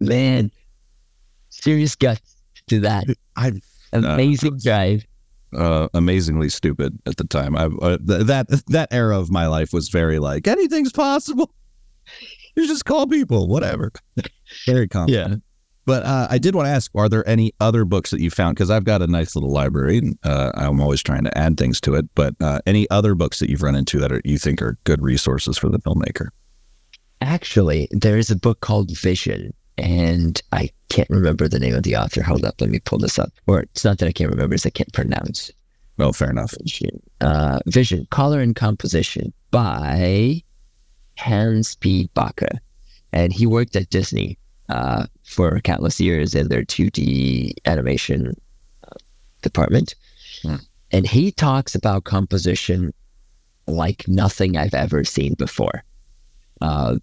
Man, 0.00 0.50
serious 1.48 1.94
guts 1.94 2.36
to 2.68 2.80
that. 2.80 3.06
I 3.36 3.52
Amazing 3.92 4.58
drive. 4.58 5.04
Uh, 5.56 5.88
amazingly 5.94 6.48
stupid 6.48 6.98
at 7.06 7.16
the 7.16 7.24
time. 7.24 7.56
I 7.56 7.64
uh, 7.66 7.98
th- 7.98 8.26
that 8.26 8.48
that 8.68 8.88
era 8.92 9.18
of 9.18 9.30
my 9.30 9.46
life 9.46 9.72
was 9.72 9.88
very 9.88 10.18
like 10.18 10.46
anything's 10.46 10.92
possible. 10.92 11.52
You 12.54 12.66
just 12.66 12.84
call 12.84 13.06
people, 13.06 13.48
whatever. 13.48 13.92
Very 14.66 14.86
common. 14.86 15.08
Yeah. 15.14 15.34
But 15.86 16.02
uh, 16.02 16.26
I 16.28 16.36
did 16.36 16.54
want 16.54 16.66
to 16.66 16.70
ask: 16.70 16.90
Are 16.94 17.08
there 17.08 17.26
any 17.26 17.54
other 17.60 17.86
books 17.86 18.10
that 18.10 18.20
you 18.20 18.28
found? 18.30 18.56
Because 18.56 18.70
I've 18.70 18.84
got 18.84 19.00
a 19.00 19.06
nice 19.06 19.34
little 19.34 19.50
library. 19.50 19.96
and, 19.96 20.18
Uh, 20.22 20.52
I'm 20.54 20.78
always 20.78 21.02
trying 21.02 21.24
to 21.24 21.38
add 21.38 21.56
things 21.56 21.80
to 21.80 21.94
it. 21.94 22.04
But 22.14 22.34
uh, 22.42 22.60
any 22.66 22.90
other 22.90 23.14
books 23.14 23.38
that 23.38 23.48
you've 23.48 23.62
run 23.62 23.74
into 23.74 23.98
that 24.00 24.12
are, 24.12 24.20
you 24.26 24.36
think 24.36 24.60
are 24.60 24.76
good 24.84 25.00
resources 25.00 25.56
for 25.56 25.70
the 25.70 25.78
filmmaker? 25.78 26.28
Actually, 27.22 27.88
there 27.90 28.18
is 28.18 28.30
a 28.30 28.36
book 28.36 28.60
called 28.60 28.90
Vision, 28.98 29.54
and 29.78 30.42
I 30.52 30.68
can't 30.92 31.08
remember 31.08 31.48
the 31.48 31.58
name 31.58 31.74
of 31.74 31.84
the 31.84 31.96
author. 31.96 32.22
Hold 32.22 32.44
up, 32.44 32.60
let 32.60 32.68
me 32.68 32.78
pull 32.78 32.98
this 32.98 33.18
up. 33.18 33.32
Or 33.46 33.60
it's 33.60 33.84
not 33.84 33.98
that 33.98 34.08
I 34.08 34.12
can't 34.12 34.30
remember, 34.30 34.54
it's 34.54 34.66
I 34.66 34.70
can't 34.70 34.92
pronounce. 34.92 35.50
Well, 35.96 36.12
fair 36.12 36.30
enough. 36.30 36.54
Vision. 36.60 37.02
Uh, 37.22 37.60
Vision, 37.66 38.06
Color 38.10 38.40
and 38.40 38.54
Composition 38.54 39.32
by 39.50 40.42
Hans 41.16 41.76
P. 41.76 42.10
Bacher. 42.14 42.58
And 43.12 43.32
he 43.32 43.46
worked 43.46 43.74
at 43.74 43.88
Disney 43.88 44.38
uh, 44.68 45.06
for 45.24 45.60
countless 45.60 45.98
years 45.98 46.34
in 46.34 46.48
their 46.48 46.62
2D 46.62 47.54
animation 47.64 48.34
uh, 48.84 48.96
department. 49.40 49.94
Hmm. 50.42 50.56
And 50.90 51.06
he 51.06 51.32
talks 51.32 51.74
about 51.74 52.04
composition 52.04 52.92
like 53.66 54.06
nothing 54.08 54.58
I've 54.58 54.74
ever 54.74 55.04
seen 55.04 55.34
before. 55.34 55.84
Uh, 56.60 56.96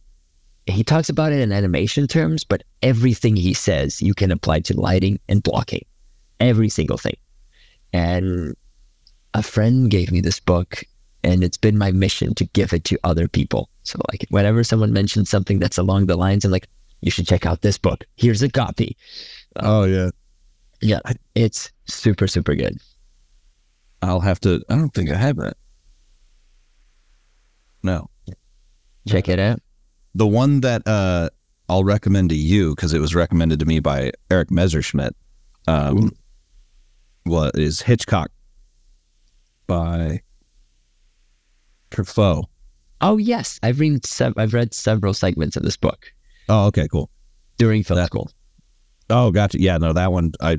he 0.72 0.84
talks 0.84 1.10
about 1.10 1.32
it 1.32 1.40
in 1.40 1.52
animation 1.52 2.08
terms, 2.08 2.44
but 2.44 2.64
everything 2.82 3.36
he 3.36 3.54
says 3.54 4.02
you 4.02 4.14
can 4.14 4.32
apply 4.32 4.60
to 4.62 4.80
lighting 4.80 5.20
and 5.28 5.44
blocking. 5.44 5.86
Every 6.40 6.70
single 6.70 6.98
thing. 6.98 7.18
And 7.94 8.56
a 9.34 9.44
friend 9.44 9.90
gave 9.90 10.12
me 10.12 10.22
this 10.22 10.40
book 10.40 10.84
and 11.24 11.44
it's 11.44 11.58
been 11.58 11.78
my 11.78 11.92
mission 11.92 12.34
to 12.36 12.46
give 12.46 12.74
it 12.74 12.84
to 12.86 13.00
other 13.04 13.28
people. 13.28 13.70
So 13.84 14.00
like 14.12 14.26
whenever 14.30 14.64
someone 14.64 14.94
mentions 14.94 15.30
something 15.30 15.60
that's 15.60 15.78
along 15.78 16.06
the 16.06 16.16
lines, 16.16 16.46
I'm 16.46 16.52
like, 16.52 16.68
you 17.02 17.12
should 17.12 17.28
check 17.28 17.46
out 17.46 17.62
this 17.62 17.78
book. 17.78 18.06
Here's 18.16 18.42
a 18.42 18.50
copy. 18.50 18.98
Oh 19.58 19.84
yeah, 19.84 20.10
Yeah. 20.82 21.00
It's 21.36 21.72
super, 21.88 22.28
super 22.28 22.56
good. 22.56 22.78
I'll 24.02 24.20
have 24.22 24.40
to. 24.42 24.64
I 24.70 24.76
don't 24.76 24.94
think 24.94 25.10
I 25.10 25.16
have 25.16 25.38
that. 25.38 25.58
No. 27.84 28.10
Check 29.08 29.30
it 29.30 29.40
out. 29.40 29.60
The 30.16 30.28
one 30.28 30.62
that 30.62 30.88
uh, 30.88 31.30
I'll 31.70 31.84
recommend 31.84 32.30
to 32.30 32.36
you 32.36 32.76
because 32.76 32.94
it 32.94 33.00
was 33.00 33.14
recommended 33.16 33.60
to 33.60 33.66
me 33.66 33.80
by 33.80 34.12
Erik 34.32 34.50
Messerschmidt. 34.52 35.16
Um, 35.68 36.12
what 37.24 37.56
is 37.56 37.82
Hitchcock 37.82 38.32
by 39.68 40.22
Truffaut? 41.92 42.46
Oh 43.02 43.18
yes. 43.18 43.60
I've 43.64 43.80
read 43.80 44.06
I've 44.38 44.54
read 44.54 44.74
several 44.74 45.14
segments 45.14 45.56
of 45.56 45.64
this 45.64 45.78
book 45.78 46.12
Oh, 46.50 46.66
okay, 46.68 46.88
cool. 46.88 47.10
during 47.58 47.84
film 47.84 47.98
That- 48.00 48.08
school. 48.08 48.30
Oh, 49.12 49.32
gotcha. 49.32 49.60
Yeah, 49.60 49.78
no, 49.78 49.94
that 49.94 50.12
one 50.12 50.34
I 50.42 50.58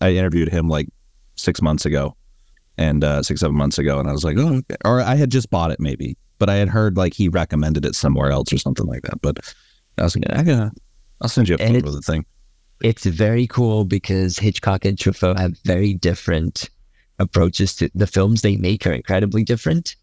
I 0.00 0.10
interviewed 0.12 0.48
him 0.48 0.68
like 0.68 0.88
six 1.36 1.60
months 1.60 1.84
ago, 1.84 2.16
and 2.80 3.04
uh, 3.04 3.22
six 3.22 3.40
seven 3.40 3.56
months 3.56 3.78
ago, 3.78 4.00
and 4.00 4.08
I 4.08 4.12
was 4.12 4.24
like, 4.24 4.38
oh, 4.38 4.56
okay. 4.56 4.76
or 4.84 5.02
I 5.02 5.14
had 5.14 5.30
just 5.30 5.50
bought 5.50 5.70
it 5.70 5.78
maybe, 5.78 6.16
but 6.38 6.48
I 6.48 6.54
had 6.54 6.68
heard 6.68 6.96
like 6.96 7.12
he 7.12 7.28
recommended 7.28 7.84
it 7.84 7.94
somewhere 7.94 8.30
else 8.30 8.52
or 8.52 8.58
something 8.58 8.86
like 8.86 9.02
that. 9.02 9.20
But 9.20 9.38
I 9.98 10.02
was 10.02 10.16
like, 10.16 10.24
I 10.30 10.42
gotta, 10.42 10.72
I'll 11.20 11.28
send 11.28 11.48
you 11.48 11.56
a 11.56 11.58
photo 11.58 11.88
of 11.88 11.92
the 11.92 12.00
thing. 12.00 12.24
It's 12.82 13.04
very 13.04 13.46
cool 13.46 13.84
because 13.84 14.38
Hitchcock 14.38 14.86
and 14.86 14.96
Truffaut 14.96 15.38
have 15.38 15.52
very 15.64 15.92
different 15.92 16.70
approaches 17.18 17.76
to 17.76 17.90
the 17.94 18.06
films 18.06 18.40
they 18.40 18.56
make 18.56 18.86
are 18.86 18.92
incredibly 18.92 19.44
different, 19.44 19.94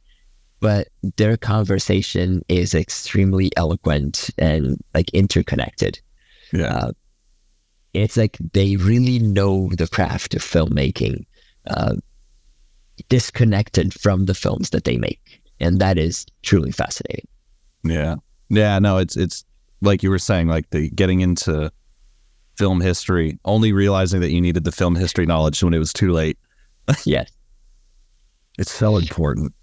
but 0.60 0.90
their 1.18 1.36
conversation 1.36 2.44
is 2.48 2.76
extremely 2.76 3.50
eloquent 3.58 4.30
and 4.38 4.78
like 4.94 5.10
interconnected. 5.14 6.00
Yeah. 6.54 6.76
Uh, 6.76 6.92
it's 7.96 8.18
like 8.18 8.38
they 8.54 8.76
really 8.76 9.18
know 9.18 9.72
the 9.76 9.88
craft 9.88 10.36
of 10.36 10.44
filmmaking, 10.44 11.26
uh, 11.66 11.96
disconnected 13.10 13.94
from 14.00 14.26
the 14.26 14.34
films 14.34 14.70
that 14.72 14.84
they 14.84 14.98
make, 14.98 15.42
and 15.60 15.80
that 15.80 15.98
is 15.98 16.26
truly 16.44 16.72
fascinating. 16.72 17.28
Yeah. 17.84 18.16
Yeah, 18.50 18.80
no, 18.80 18.98
it's 18.98 19.16
it's 19.18 19.44
like 19.82 20.04
you 20.04 20.10
were 20.10 20.20
saying, 20.20 20.48
like 20.48 20.70
the 20.70 20.90
getting 20.92 21.20
into 21.22 21.72
film 22.58 22.82
history, 22.82 23.38
only 23.46 23.72
realizing 23.74 24.22
that 24.22 24.32
you 24.32 24.42
needed 24.42 24.64
the 24.64 24.72
film 24.72 24.96
history 24.96 25.26
knowledge 25.26 25.62
when 25.64 25.74
it 25.74 25.80
was 25.80 25.94
too 25.94 26.12
late. 26.12 26.38
yes, 27.06 27.30
It's 28.58 28.72
so 28.72 28.98
important. 28.98 29.54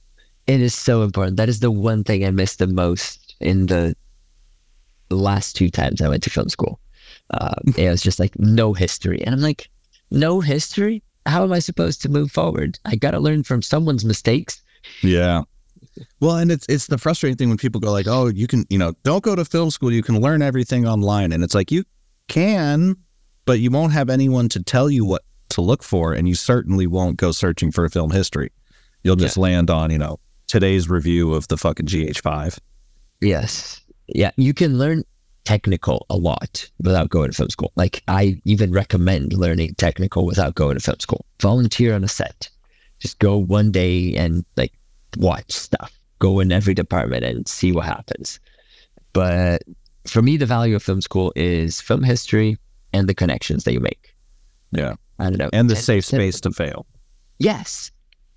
it 0.46 0.60
is 0.60 0.74
so 0.74 1.02
important. 1.02 1.36
That 1.38 1.48
is 1.48 1.60
the 1.60 1.70
one 1.70 2.04
thing 2.04 2.24
I 2.24 2.30
missed 2.30 2.58
the 2.58 2.66
most 2.66 3.34
in 3.40 3.66
the 3.66 3.96
last 5.10 5.56
two 5.56 5.70
times 5.70 6.00
I 6.02 6.08
went 6.08 6.22
to 6.24 6.30
film 6.30 6.48
school. 6.48 6.78
Uh, 7.30 7.54
it 7.76 7.88
was 7.88 8.02
just 8.02 8.18
like 8.20 8.38
no 8.38 8.74
history, 8.74 9.22
and 9.24 9.34
I'm 9.34 9.40
like, 9.40 9.68
no 10.10 10.40
history. 10.40 11.02
How 11.26 11.42
am 11.42 11.52
I 11.52 11.58
supposed 11.58 12.02
to 12.02 12.08
move 12.08 12.30
forward? 12.30 12.78
I 12.84 12.96
got 12.96 13.12
to 13.12 13.20
learn 13.20 13.44
from 13.44 13.62
someone's 13.62 14.04
mistakes. 14.04 14.62
Yeah. 15.02 15.42
Well, 16.20 16.36
and 16.36 16.50
it's 16.50 16.66
it's 16.68 16.88
the 16.88 16.98
frustrating 16.98 17.36
thing 17.36 17.48
when 17.48 17.58
people 17.58 17.80
go 17.80 17.92
like, 17.92 18.06
"Oh, 18.08 18.26
you 18.26 18.46
can, 18.46 18.64
you 18.68 18.78
know, 18.78 18.94
don't 19.04 19.22
go 19.22 19.36
to 19.36 19.44
film 19.44 19.70
school. 19.70 19.92
You 19.92 20.02
can 20.02 20.20
learn 20.20 20.42
everything 20.42 20.86
online." 20.86 21.32
And 21.32 21.44
it's 21.44 21.54
like 21.54 21.70
you 21.70 21.84
can, 22.28 22.96
but 23.44 23.60
you 23.60 23.70
won't 23.70 23.92
have 23.92 24.10
anyone 24.10 24.48
to 24.50 24.62
tell 24.62 24.90
you 24.90 25.04
what 25.04 25.22
to 25.50 25.60
look 25.60 25.82
for, 25.82 26.12
and 26.12 26.28
you 26.28 26.34
certainly 26.34 26.86
won't 26.86 27.16
go 27.16 27.32
searching 27.32 27.70
for 27.70 27.88
film 27.88 28.10
history. 28.10 28.50
You'll 29.04 29.16
just 29.16 29.36
land 29.36 29.70
on, 29.70 29.90
you 29.90 29.98
know, 29.98 30.18
today's 30.46 30.88
review 30.88 31.34
of 31.34 31.46
the 31.48 31.58
fucking 31.58 31.86
GH5. 31.86 32.58
Yes. 33.20 33.82
Yeah. 34.06 34.30
You 34.36 34.54
can 34.54 34.78
learn 34.78 35.04
technical 35.44 36.06
a 36.10 36.16
lot 36.16 36.68
without 36.80 37.10
going 37.10 37.30
to 37.30 37.36
film 37.36 37.50
school. 37.50 37.72
Like 37.76 38.02
I 38.08 38.40
even 38.44 38.72
recommend 38.72 39.32
learning 39.32 39.74
technical 39.74 40.26
without 40.26 40.54
going 40.54 40.76
to 40.76 40.80
film 40.80 41.00
school. 41.00 41.26
Volunteer 41.40 41.94
on 41.94 42.04
a 42.04 42.08
set. 42.08 42.48
Just 42.98 43.18
go 43.18 43.36
one 43.36 43.70
day 43.70 44.14
and 44.14 44.44
like 44.56 44.72
watch 45.18 45.52
stuff. 45.52 45.98
Go 46.18 46.40
in 46.40 46.52
every 46.52 46.74
department 46.74 47.24
and 47.24 47.46
see 47.46 47.72
what 47.72 47.84
happens. 47.84 48.40
But 49.12 49.62
for 50.06 50.22
me, 50.22 50.36
the 50.36 50.46
value 50.46 50.76
of 50.76 50.82
film 50.82 51.00
school 51.00 51.32
is 51.36 51.80
film 51.80 52.02
history 52.02 52.56
and 52.92 53.08
the 53.08 53.14
connections 53.14 53.64
that 53.64 53.72
you 53.72 53.80
make. 53.80 54.14
Yeah. 54.72 54.94
I 55.18 55.24
don't 55.24 55.38
know. 55.38 55.50
And 55.52 55.70
the 55.70 55.76
safe 55.76 56.04
space 56.04 56.40
to 56.40 56.50
fail. 56.50 56.86
Yes, 57.38 57.90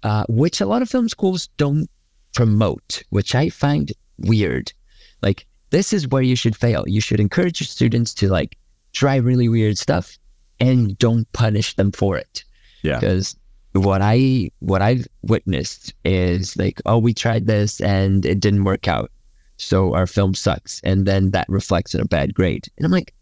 uh, 0.04 0.26
which 0.30 0.62
a 0.62 0.66
lot 0.66 0.82
of 0.82 0.90
film 0.90 1.10
schools 1.10 1.48
don't 1.58 1.90
promote, 2.36 3.04
which 3.10 3.34
I 3.36 3.50
find 3.50 3.92
weird. 4.20 4.74
Like 5.22 5.48
this 5.70 5.94
is 5.94 6.08
where 6.08 6.22
you 6.22 6.36
should 6.36 6.56
fail. 6.56 6.84
You 6.88 7.02
should 7.02 7.20
encourage 7.20 7.60
your 7.60 7.68
students 7.68 8.14
to 8.16 8.30
like 8.30 8.58
try 8.94 9.16
really 9.18 9.50
weird 9.50 9.78
stuff 9.78 10.18
and 10.60 10.98
don't 10.98 11.32
punish 11.34 11.76
them 11.76 11.92
for 11.92 12.18
it. 12.18 12.44
Yeah. 12.82 13.00
Because 13.00 13.36
what 13.74 14.02
I 14.02 14.50
what 14.60 14.82
I've 14.82 15.08
witnessed 15.22 15.94
is 16.06 16.56
like, 16.58 16.82
oh, 16.86 16.98
we 16.98 17.14
tried 17.14 17.48
this 17.48 17.80
and 17.82 18.26
it 18.26 18.40
didn't 18.40 18.64
work 18.64 18.88
out. 18.88 19.12
So 19.58 19.94
our 19.94 20.08
film 20.08 20.34
sucks. 20.36 20.82
And 20.84 21.06
then 21.06 21.32
that 21.32 21.50
reflects 21.50 21.94
in 21.96 22.02
a 22.02 22.06
bad 22.06 22.34
grade. 22.34 22.68
And 22.78 22.86
I'm 22.86 22.92
like, 22.92 23.14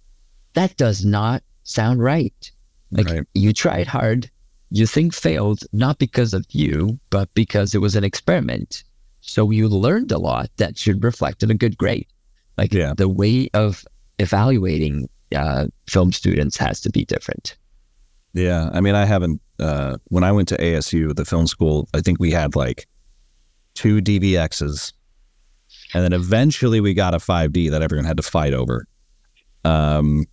that 0.53 0.75
does 0.77 1.03
not 1.05 1.43
sound 1.63 2.01
right. 2.03 2.51
Like 2.91 3.07
Right. 3.07 3.23
you 3.33 3.51
tried 3.53 3.87
hard, 3.87 4.29
you 4.69 4.85
think 4.85 5.13
failed, 5.13 5.63
not 5.73 5.97
because 5.97 6.33
of 6.33 6.45
you, 6.51 6.99
but 7.09 7.33
because 7.33 7.73
it 7.73 7.79
was 7.79 7.95
an 7.95 8.03
experiment. 8.03 8.83
So 9.21 9.49
you 9.49 9.67
learned 9.67 10.11
a 10.11 10.19
lot 10.19 10.49
that 10.57 10.77
should 10.77 11.03
reflect 11.03 11.41
in 11.41 11.49
a 11.51 11.55
good 11.55 11.77
grade. 11.77 12.07
Like 12.57 12.73
Yeah. 12.73 12.93
the 12.95 13.09
way 13.09 13.49
of 13.53 13.83
evaluating 14.19 15.09
uh, 15.35 15.67
film 15.89 16.11
students 16.11 16.55
has 16.57 16.79
to 16.81 16.89
be 16.89 17.05
different. 17.05 17.57
Yeah, 18.33 18.69
I 18.73 18.81
mean, 18.81 18.95
I 18.95 19.05
haven't. 19.05 19.41
Uh, 19.59 19.97
when 20.05 20.23
I 20.23 20.31
went 20.31 20.47
to 20.49 20.57
ASU, 20.57 21.15
the 21.15 21.25
film 21.25 21.47
school, 21.47 21.87
I 21.93 22.01
think 22.01 22.19
we 22.19 22.31
had 22.31 22.55
like 22.55 22.85
two 23.73 24.01
DVXs, 24.01 24.91
and 25.93 26.03
then 26.03 26.13
eventually 26.13 26.81
we 26.81 26.93
got 26.93 27.13
a 27.13 27.17
5D 27.17 27.71
that 27.71 27.81
everyone 27.81 28.05
had 28.05 28.17
to 28.17 28.23
fight 28.23 28.53
over. 28.53 28.85
Um, 29.63 30.25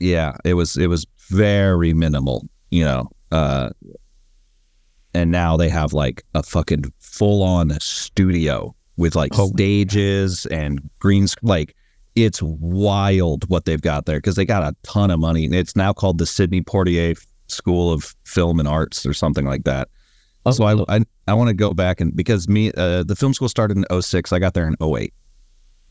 yeah, 0.00 0.36
it 0.44 0.54
was 0.54 0.76
it 0.76 0.86
was 0.86 1.06
very 1.30 1.92
minimal, 1.92 2.46
you 2.70 2.84
know. 2.84 3.10
Uh, 3.32 3.70
and 5.14 5.30
now 5.32 5.56
they 5.56 5.68
have 5.68 5.92
like 5.92 6.22
a 6.34 6.42
fucking 6.42 6.84
full 7.00 7.42
on 7.42 7.70
studio 7.80 8.74
with 8.98 9.16
like 9.16 9.32
Oh. 9.38 9.46
stages 9.48 10.44
and 10.46 10.80
green 10.98 11.26
sc- 11.26 11.38
like 11.42 11.74
it's 12.14 12.42
wild 12.42 13.48
what 13.48 13.64
they've 13.64 13.80
got 13.80 14.04
there 14.06 14.18
because 14.18 14.34
they 14.36 14.44
got 14.44 14.62
a 14.64 14.74
ton 14.82 15.10
of 15.10 15.20
money. 15.20 15.44
And 15.46 15.54
it's 15.54 15.74
now 15.76 15.92
called 15.92 16.18
the 16.18 16.26
Sidney 16.26 16.60
Poitier 16.60 17.16
School 17.46 17.92
of 17.92 18.14
Film 18.24 18.58
and 18.58 18.68
Arts 18.68 19.06
or 19.06 19.14
something 19.14 19.46
like 19.46 19.64
that. 19.64 19.88
So 20.50 20.64
I 20.64 20.96
I, 20.96 21.00
I 21.26 21.34
want 21.34 21.48
to 21.48 21.54
go 21.54 21.72
back 21.74 22.00
and 22.00 22.14
because 22.16 22.48
me 22.48 22.72
uh, 22.76 23.04
the 23.04 23.14
film 23.14 23.34
school 23.34 23.48
started 23.48 23.76
in 23.76 24.02
06, 24.02 24.32
I 24.32 24.38
got 24.38 24.54
there 24.54 24.66
in 24.66 24.74
08. 24.82 25.12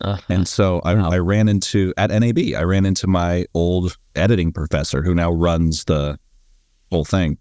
Uh, 0.02 0.18
And 0.30 0.48
so 0.48 0.80
I, 0.84 0.94
Wow. 0.96 1.10
I 1.12 1.18
ran 1.20 1.48
into 1.48 1.94
at 1.98 2.10
NAB, 2.10 2.40
I 2.58 2.64
ran 2.64 2.86
into 2.86 3.08
my 3.08 3.46
old 3.54 3.96
editing 4.16 4.52
professor 4.52 5.02
who 5.04 5.14
now 5.16 5.32
runs 5.32 5.86
the 5.86 6.18
whole 6.92 7.06
thing. 7.06 7.38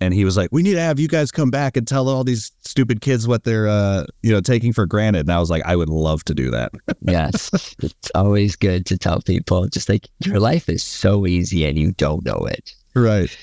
And 0.00 0.12
he 0.12 0.24
was 0.24 0.36
like, 0.36 0.50
"We 0.52 0.62
need 0.62 0.74
to 0.74 0.80
have 0.80 1.00
you 1.00 1.08
guys 1.08 1.30
come 1.30 1.50
back 1.50 1.76
and 1.76 1.88
tell 1.88 2.08
all 2.08 2.22
these 2.22 2.52
stupid 2.60 3.00
kids 3.00 3.26
what 3.26 3.44
they're, 3.44 3.66
uh, 3.66 4.04
you 4.22 4.30
know, 4.30 4.40
taking 4.40 4.72
for 4.72 4.86
granted." 4.86 5.20
And 5.20 5.32
I 5.32 5.38
was 5.38 5.50
like, 5.50 5.62
"I 5.64 5.74
would 5.76 5.88
love 5.88 6.22
to 6.24 6.34
do 6.34 6.50
that." 6.50 6.72
yes, 7.02 7.74
it's 7.82 8.10
always 8.14 8.56
good 8.56 8.84
to 8.86 8.98
tell 8.98 9.22
people 9.22 9.66
just 9.68 9.88
like 9.88 10.08
your 10.24 10.38
life 10.38 10.68
is 10.68 10.82
so 10.82 11.26
easy 11.26 11.64
and 11.64 11.78
you 11.78 11.92
don't 11.92 12.24
know 12.24 12.46
it. 12.46 12.72
Right. 12.94 13.34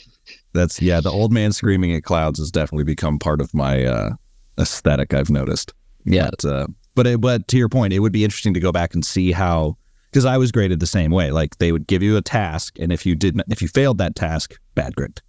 That's 0.53 0.81
yeah. 0.81 1.01
The 1.01 1.11
old 1.11 1.31
man 1.31 1.51
screaming 1.51 1.95
at 1.95 2.03
clouds 2.03 2.39
has 2.39 2.51
definitely 2.51 2.83
become 2.83 3.17
part 3.17 3.41
of 3.41 3.53
my 3.53 3.85
uh, 3.85 4.11
aesthetic. 4.59 5.13
I've 5.13 5.29
noticed. 5.29 5.73
Yeah. 6.05 6.29
But 6.29 6.45
uh, 6.45 6.67
but 6.95 7.07
it, 7.07 7.21
but 7.21 7.47
to 7.49 7.57
your 7.57 7.69
point, 7.69 7.93
it 7.93 7.99
would 7.99 8.11
be 8.13 8.23
interesting 8.23 8.53
to 8.53 8.59
go 8.59 8.71
back 8.71 8.93
and 8.93 9.03
see 9.03 9.31
how 9.31 9.77
because 10.11 10.25
I 10.25 10.37
was 10.37 10.51
graded 10.51 10.79
the 10.79 10.87
same 10.87 11.11
way. 11.11 11.31
Like 11.31 11.57
they 11.57 11.71
would 11.71 11.87
give 11.87 12.03
you 12.03 12.17
a 12.17 12.21
task, 12.21 12.77
and 12.79 12.91
if 12.91 13.05
you 13.05 13.15
didn't, 13.15 13.43
if 13.49 13.61
you 13.61 13.67
failed 13.67 13.97
that 13.97 14.15
task, 14.15 14.59
bad 14.75 14.95
grade. 14.95 15.21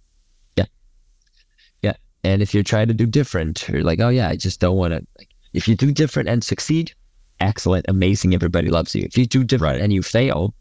And 2.25 2.41
if 2.41 2.53
you're 2.53 2.63
trying 2.63 2.87
to 2.87 2.93
do 2.93 3.05
different, 3.05 3.69
or 3.69 3.83
like, 3.83 3.99
oh 3.99 4.09
yeah, 4.09 4.27
I 4.29 4.35
just 4.35 4.59
don't 4.59 4.75
want 4.77 4.93
to. 4.93 5.05
Like, 5.19 5.29
if 5.53 5.67
you 5.67 5.75
do 5.75 5.91
different 5.91 6.27
and 6.27 6.43
succeed, 6.43 6.91
excellent, 7.39 7.85
amazing, 7.87 8.33
everybody 8.33 8.69
loves 8.69 8.95
you. 8.95 9.03
If 9.03 9.17
you 9.17 9.25
do 9.25 9.43
different 9.43 9.73
Right. 9.75 9.81
and 9.81 9.93
you 9.93 10.01
fail, 10.01 10.53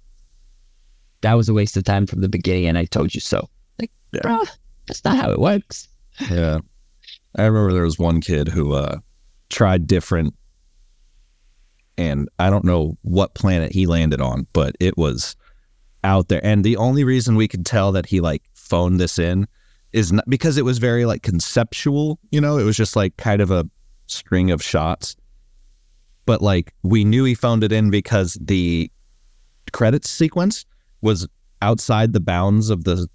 that 1.23 1.35
was 1.35 1.49
a 1.49 1.55
waste 1.55 1.77
of 1.77 1.85
time 1.85 2.07
from 2.07 2.20
the 2.20 2.28
beginning, 2.28 2.66
and 2.66 2.77
I 2.77 2.85
told 2.85 3.15
you 3.15 3.20
so. 3.20 3.49
Like, 3.81 3.91
Yeah. 4.12 4.20
bro, 4.23 4.43
that's 4.86 5.03
not 5.05 5.16
how 5.16 5.31
it 5.32 5.41
works. 5.41 5.89
Yeah. 6.31 6.59
I 7.35 7.45
remember 7.47 7.73
there 7.73 7.82
was 7.82 7.99
one 7.99 8.20
kid 8.20 8.47
who 8.49 8.74
uh, 8.74 8.99
tried 9.49 9.86
different, 9.86 10.35
and 11.97 12.28
I 12.39 12.51
don't 12.51 12.65
know 12.65 12.97
what 13.03 13.35
planet 13.35 13.73
he 13.73 13.86
landed 13.86 14.20
on, 14.20 14.47
but 14.53 14.77
it 14.81 14.97
was 14.99 15.35
out 16.05 16.28
there. 16.28 16.45
And 16.45 16.62
the 16.62 16.77
only 16.77 17.05
reason 17.05 17.36
we 17.36 17.49
could 17.49 17.65
tell 17.65 17.91
that 17.93 18.07
he 18.07 18.20
like 18.20 18.43
phoned 18.55 19.01
this 19.01 19.19
in 19.19 19.47
is 19.95 20.12
not 20.12 20.29
because 20.29 20.59
it 20.59 20.65
was 20.65 20.79
very 20.79 21.07
like 21.07 21.23
conceptual, 21.23 22.19
you 22.31 22.41
know, 22.41 22.59
it 22.59 22.65
was 22.65 22.77
just 22.77 22.97
like 22.97 23.16
kind 23.16 23.41
of 23.41 23.51
a 23.51 23.65
string 24.07 24.51
of 24.51 24.62
shots. 24.62 25.16
But 26.27 26.43
like 26.43 26.75
we 26.83 27.05
knew 27.05 27.25
he 27.25 27.35
phoned 27.35 27.62
it 27.65 27.73
in 27.73 27.91
because 27.91 28.37
the 28.41 28.91
credits 29.73 30.11
sequence 30.11 30.66
was 31.01 31.29
outside 31.62 32.12
the 32.12 32.21
bounds 32.21 32.71
of 32.71 32.85
the 32.85 33.07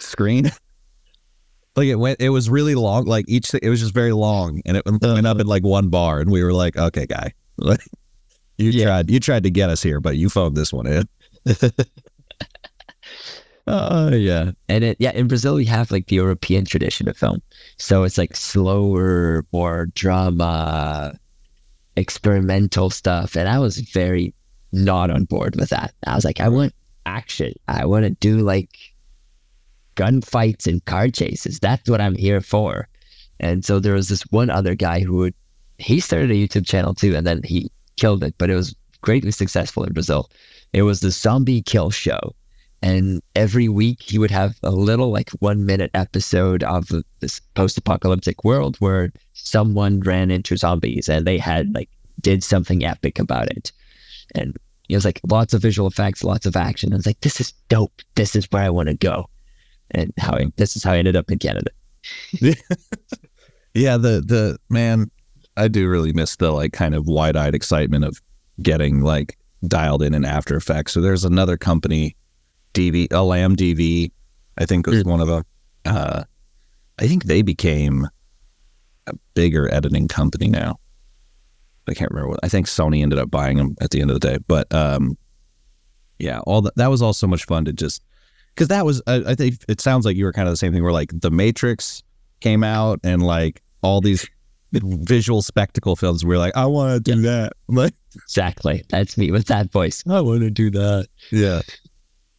screen. 0.00 0.44
like 1.76 1.86
it 1.86 1.96
went, 1.96 2.20
it 2.20 2.30
was 2.30 2.50
really 2.50 2.74
long. 2.74 3.04
Like 3.04 3.26
each, 3.28 3.54
it 3.54 3.68
was 3.68 3.80
just 3.80 3.94
very 3.94 4.12
long, 4.12 4.60
and 4.66 4.76
it 4.76 4.82
went 4.84 5.26
up 5.26 5.38
in 5.38 5.46
like 5.46 5.62
one 5.62 5.88
bar, 5.88 6.20
and 6.20 6.30
we 6.32 6.42
were 6.42 6.52
like, 6.52 6.76
"Okay, 6.76 7.06
guy, 7.06 7.32
like 7.58 7.80
you 8.58 8.70
Yeah. 8.70 8.86
tried, 8.86 9.10
you 9.10 9.20
tried 9.20 9.44
to 9.44 9.50
get 9.50 9.70
us 9.70 9.82
here, 9.82 10.00
but 10.00 10.16
you 10.16 10.28
phoned 10.28 10.56
this 10.56 10.72
one 10.72 10.86
in." 10.86 11.08
Oh 13.66 14.12
yeah, 14.12 14.52
and 14.68 14.82
it, 14.82 14.96
yeah, 14.98 15.12
in 15.12 15.28
Brazil 15.28 15.54
we 15.54 15.64
have 15.66 15.92
like 15.92 16.08
the 16.08 16.16
European 16.16 16.64
tradition 16.64 17.08
of 17.08 17.16
film, 17.16 17.42
so 17.78 18.02
it's 18.02 18.18
like 18.18 18.34
slower, 18.34 19.44
more 19.52 19.86
drama, 19.94 21.16
experimental 21.96 22.90
stuff, 22.90 23.36
and 23.36 23.48
I 23.48 23.60
was 23.60 23.78
very 23.78 24.34
not 24.72 25.10
on 25.10 25.24
board 25.24 25.54
with 25.56 25.70
that. 25.70 25.94
I 26.06 26.16
was 26.16 26.24
like, 26.24 26.40
I 26.40 26.48
want 26.48 26.74
action. 27.06 27.52
I 27.68 27.86
want 27.86 28.04
to 28.04 28.10
do 28.10 28.38
like 28.38 28.76
gunfights 29.94 30.66
and 30.66 30.84
car 30.84 31.08
chases. 31.08 31.60
That's 31.60 31.88
what 31.88 32.00
I'm 32.00 32.16
here 32.16 32.40
for. 32.40 32.88
And 33.38 33.64
so 33.64 33.78
there 33.78 33.94
was 33.94 34.08
this 34.08 34.22
one 34.30 34.50
other 34.50 34.74
guy 34.74 35.00
who 35.00 35.16
would 35.18 35.34
he 35.78 36.00
started 36.00 36.30
a 36.30 36.34
YouTube 36.34 36.66
channel 36.66 36.94
too, 36.94 37.14
and 37.14 37.26
then 37.26 37.42
he 37.44 37.70
killed 37.96 38.24
it, 38.24 38.34
but 38.38 38.50
it 38.50 38.56
was 38.56 38.74
greatly 39.02 39.30
successful 39.30 39.84
in 39.84 39.92
Brazil. 39.92 40.30
It 40.72 40.82
was 40.82 41.00
the 41.00 41.10
Zombie 41.10 41.62
Kill 41.62 41.90
Show 41.90 42.34
and 42.82 43.22
every 43.36 43.68
week 43.68 44.02
he 44.02 44.18
would 44.18 44.30
have 44.30 44.56
a 44.62 44.70
little 44.70 45.10
like 45.10 45.30
one 45.38 45.64
minute 45.64 45.90
episode 45.94 46.64
of 46.64 46.88
this 47.20 47.40
post-apocalyptic 47.54 48.44
world 48.44 48.76
where 48.80 49.12
someone 49.34 50.00
ran 50.00 50.30
into 50.30 50.56
zombies 50.56 51.08
and 51.08 51.26
they 51.26 51.38
had 51.38 51.74
like 51.74 51.88
did 52.20 52.42
something 52.42 52.84
epic 52.84 53.18
about 53.18 53.48
it. 53.50 53.72
And 54.34 54.56
it 54.88 54.96
was 54.96 55.04
like 55.04 55.20
lots 55.28 55.54
of 55.54 55.62
visual 55.62 55.88
effects 55.88 56.24
lots 56.24 56.44
of 56.46 56.56
action. 56.56 56.92
I 56.92 56.96
was 56.96 57.06
like 57.06 57.20
this 57.20 57.40
is 57.40 57.52
dope. 57.68 58.02
This 58.16 58.34
is 58.36 58.46
where 58.50 58.64
i 58.64 58.70
want 58.70 58.88
to 58.88 58.94
go. 58.94 59.28
And 59.92 60.12
how 60.18 60.34
I, 60.34 60.46
this 60.56 60.76
is 60.76 60.82
how 60.82 60.92
i 60.92 60.98
ended 60.98 61.16
up 61.16 61.30
in 61.30 61.38
canada. 61.38 61.70
Yeah, 63.74 63.96
the 63.96 64.20
the 64.20 64.58
man, 64.68 65.10
I 65.56 65.68
do 65.68 65.88
really 65.88 66.12
miss 66.12 66.36
the 66.36 66.50
like 66.50 66.72
kind 66.72 66.94
of 66.94 67.06
wide 67.06 67.36
eyed 67.36 67.54
excitement 67.54 68.04
of 68.04 68.20
getting 68.60 69.00
like 69.00 69.38
dialed 69.66 70.02
in 70.02 70.14
in 70.14 70.24
After 70.24 70.56
Effects. 70.56 70.92
So 70.92 71.00
there's 71.00 71.24
another 71.24 71.56
company, 71.56 72.16
DV, 72.74 73.12
Alam 73.12 73.56
DV, 73.56 74.10
I 74.58 74.66
think 74.66 74.86
was 74.86 75.04
one 75.04 75.20
of 75.20 75.28
them. 75.28 75.44
Uh, 75.84 76.24
I 76.98 77.06
think 77.06 77.24
they 77.24 77.42
became 77.42 78.06
a 79.06 79.12
bigger 79.34 79.72
editing 79.72 80.08
company 80.08 80.48
now. 80.48 80.78
I 81.88 81.94
can't 81.94 82.10
remember 82.10 82.30
what. 82.30 82.40
I 82.42 82.48
think 82.48 82.66
Sony 82.66 83.02
ended 83.02 83.18
up 83.18 83.30
buying 83.30 83.56
them 83.56 83.76
at 83.80 83.90
the 83.90 84.00
end 84.00 84.10
of 84.10 84.20
the 84.20 84.28
day. 84.28 84.38
But 84.46 84.72
um, 84.72 85.16
yeah, 86.18 86.40
all 86.40 86.62
that 86.62 86.76
that 86.76 86.88
was 86.88 87.02
all 87.02 87.12
so 87.12 87.26
much 87.26 87.44
fun 87.44 87.64
to 87.64 87.72
just 87.72 88.02
because 88.54 88.68
that 88.68 88.84
was. 88.84 89.02
I, 89.06 89.22
I 89.26 89.34
think 89.34 89.56
it 89.68 89.80
sounds 89.80 90.04
like 90.04 90.16
you 90.16 90.24
were 90.24 90.32
kind 90.32 90.46
of 90.46 90.52
the 90.52 90.58
same 90.58 90.72
thing. 90.72 90.82
Where 90.82 90.92
like 90.92 91.10
the 91.12 91.30
Matrix 91.30 92.02
came 92.40 92.62
out 92.62 93.00
and 93.02 93.22
like 93.22 93.62
all 93.82 94.00
these 94.00 94.28
visual 94.72 95.42
spectacle 95.42 95.96
films. 95.96 96.24
We 96.24 96.34
are 96.36 96.38
like, 96.38 96.56
I 96.56 96.66
want 96.66 97.04
to 97.04 97.12
do 97.14 97.20
that. 97.22 97.52
Like, 97.68 97.94
exactly 98.14 98.84
that's 98.90 99.16
me 99.16 99.30
with 99.30 99.46
that 99.46 99.72
voice 99.72 100.04
i 100.06 100.20
want 100.20 100.40
to 100.40 100.50
do 100.50 100.70
that 100.70 101.06
yeah, 101.30 101.62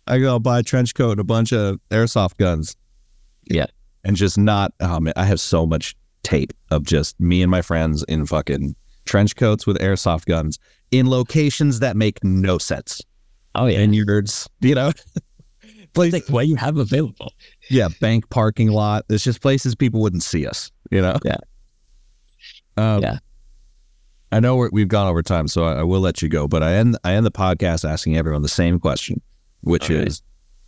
I 0.07 0.19
go 0.19 0.37
buy 0.39 0.59
a 0.59 0.63
trench 0.63 0.95
coat 0.95 1.11
and 1.11 1.19
a 1.19 1.23
bunch 1.23 1.53
of 1.53 1.79
airsoft 1.89 2.37
guns. 2.37 2.75
Yeah. 3.49 3.65
and 4.03 4.15
just 4.15 4.37
not. 4.37 4.73
Oh 4.79 4.99
man, 4.99 5.13
I 5.15 5.25
have 5.25 5.39
so 5.39 5.65
much 5.65 5.95
tape 6.23 6.53
of 6.71 6.83
just 6.83 7.19
me 7.19 7.41
and 7.41 7.51
my 7.51 7.61
friends 7.61 8.03
in 8.03 8.25
fucking 8.25 8.75
trench 9.05 9.35
coats 9.35 9.67
with 9.67 9.77
airsoft 9.79 10.25
guns 10.25 10.59
in 10.91 11.09
locations 11.09 11.79
that 11.79 11.97
make 11.97 12.23
no 12.23 12.57
sense. 12.57 13.01
oh 13.55 13.65
yeah 13.65 13.77
Vineyards, 13.77 14.49
you 14.61 14.75
know. 14.75 14.91
Places, 15.93 16.13
like 16.13 16.29
what 16.29 16.47
you 16.47 16.55
have 16.55 16.77
available 16.77 17.33
yeah, 17.69 17.87
bank 18.01 18.27
parking 18.31 18.69
lot. 18.69 19.05
It's 19.09 19.23
just 19.23 19.41
places 19.41 19.75
people 19.75 20.01
wouldn't 20.01 20.23
see 20.23 20.47
us, 20.47 20.71
you 20.89 20.99
know? 21.01 21.17
Yeah. 21.23 21.37
Um, 22.77 23.03
Yeah. 23.03 23.19
I 24.31 24.39
know 24.39 24.55
we're, 24.55 24.69
we've 24.71 24.87
gone 24.87 25.05
over 25.07 25.21
time, 25.21 25.47
so 25.47 25.65
I, 25.65 25.73
I 25.81 25.83
will 25.83 25.99
let 26.01 26.23
you 26.23 26.29
go. 26.29 26.47
But 26.47 26.63
I 26.63 26.73
end 26.73 26.97
I 27.03 27.13
end 27.13 27.27
the 27.27 27.31
podcast 27.31 27.87
asking 27.87 28.17
everyone 28.17 28.41
the 28.41 28.47
same 28.47 28.79
question, 28.79 29.21
which 29.63 29.85
Okay. 29.85 30.05
is, 30.05 30.21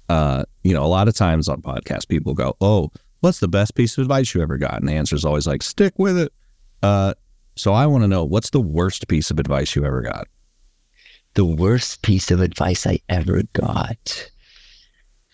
uh, 0.10 0.44
you 0.64 0.74
know, 0.74 0.84
a 0.84 0.88
lot 0.88 1.08
of 1.08 1.16
times 1.16 1.48
on 1.48 1.62
podcasts, 1.62 2.08
people 2.08 2.34
go, 2.34 2.56
"Oh, 2.62 2.92
what's 3.22 3.40
the 3.40 3.48
best 3.48 3.76
piece 3.76 3.98
of 3.98 4.02
advice 4.04 4.34
you 4.34 4.42
ever 4.42 4.58
got?" 4.58 4.80
And 4.80 4.88
the 4.88 4.94
answer 4.94 5.16
is 5.16 5.26
always 5.26 5.48
like, 5.48 5.64
"Stick 5.64 5.94
with 5.98 6.18
it." 6.18 6.34
Uh, 6.84 7.14
So 7.58 7.72
I 7.72 7.86
want 7.88 8.04
to 8.04 8.08
know 8.10 8.26
what's 8.26 8.50
the 8.50 8.60
worst 8.60 9.08
piece 9.08 9.32
of 9.32 9.40
advice 9.40 9.76
you 9.78 9.86
ever 9.86 10.02
got? 10.02 10.28
The 11.36 11.46
worst 11.46 12.02
piece 12.02 12.30
of 12.30 12.42
advice 12.42 12.86
I 12.86 13.00
ever 13.08 13.44
got. 13.54 14.30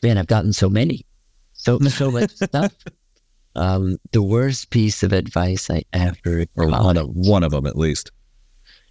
Man, 0.03 0.19
I've 0.19 0.27
gotten 0.27 0.53
so 0.53 0.69
many. 0.69 1.03
So 1.53 1.79
so 1.79 2.11
much 2.11 2.29
stuff. 2.35 2.73
Um, 3.55 3.97
the 4.11 4.21
worst 4.21 4.69
piece 4.69 5.01
of 5.03 5.13
advice 5.13 5.69
I 5.69 5.83
ever 5.93 6.45
Or 6.55 6.67
got. 6.69 6.83
one 6.83 6.97
of 6.97 7.09
one 7.09 7.43
of 7.43 7.51
them 7.51 7.65
at 7.65 7.75
least. 7.75 8.11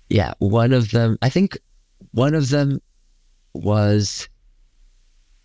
Yeah, 0.08 0.34
one 0.40 0.72
of 0.72 0.90
them. 0.90 1.16
I 1.22 1.28
think 1.30 1.56
one 2.10 2.34
of 2.34 2.48
them 2.50 2.80
was 3.54 4.28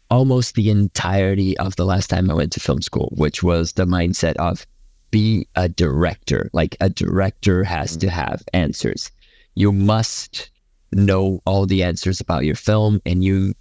almost 0.10 0.56
the 0.56 0.70
entirety 0.70 1.58
of 1.58 1.76
the 1.76 1.86
last 1.86 2.10
time 2.10 2.30
I 2.30 2.34
went 2.34 2.52
to 2.54 2.60
film 2.60 2.82
school, 2.82 3.14
which 3.16 3.44
was 3.44 3.74
the 3.74 3.86
mindset 3.86 4.36
of 4.36 4.66
be 5.12 5.48
a 5.56 5.70
director. 5.70 6.50
Like 6.54 6.76
a 6.80 6.90
director 6.90 7.64
has 7.64 7.92
mm-hmm. 7.92 8.02
to 8.02 8.10
have 8.10 8.44
answers. 8.54 9.12
You 9.56 9.72
must 9.72 10.50
know 10.92 11.42
all 11.46 11.66
the 11.66 11.84
answers 11.84 12.20
about 12.20 12.46
your 12.46 12.56
film 12.56 13.02
and 13.06 13.24
you 13.24 13.54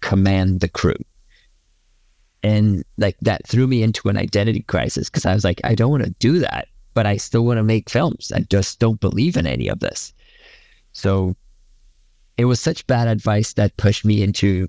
command 0.00 0.60
the 0.60 0.68
crew. 0.68 0.96
And 2.42 2.84
like 2.98 3.16
that 3.22 3.46
threw 3.46 3.66
me 3.66 3.82
into 3.82 4.08
an 4.08 4.16
identity 4.16 4.62
crisis 4.62 5.10
because 5.10 5.26
I 5.26 5.34
was 5.34 5.44
like, 5.44 5.60
I 5.64 5.74
don't 5.74 5.90
want 5.90 6.04
to 6.04 6.14
do 6.18 6.38
that, 6.38 6.68
but 6.94 7.06
I 7.06 7.16
still 7.16 7.44
want 7.44 7.58
to 7.58 7.64
make 7.64 7.90
films. 7.90 8.30
I 8.34 8.40
just 8.40 8.78
don't 8.78 9.00
believe 9.00 9.36
in 9.36 9.46
any 9.46 9.68
of 9.68 9.80
this. 9.80 10.12
So 10.92 11.34
it 12.36 12.44
was 12.44 12.60
such 12.60 12.86
bad 12.86 13.08
advice 13.08 13.54
that 13.54 13.76
pushed 13.76 14.04
me 14.04 14.22
into 14.22 14.68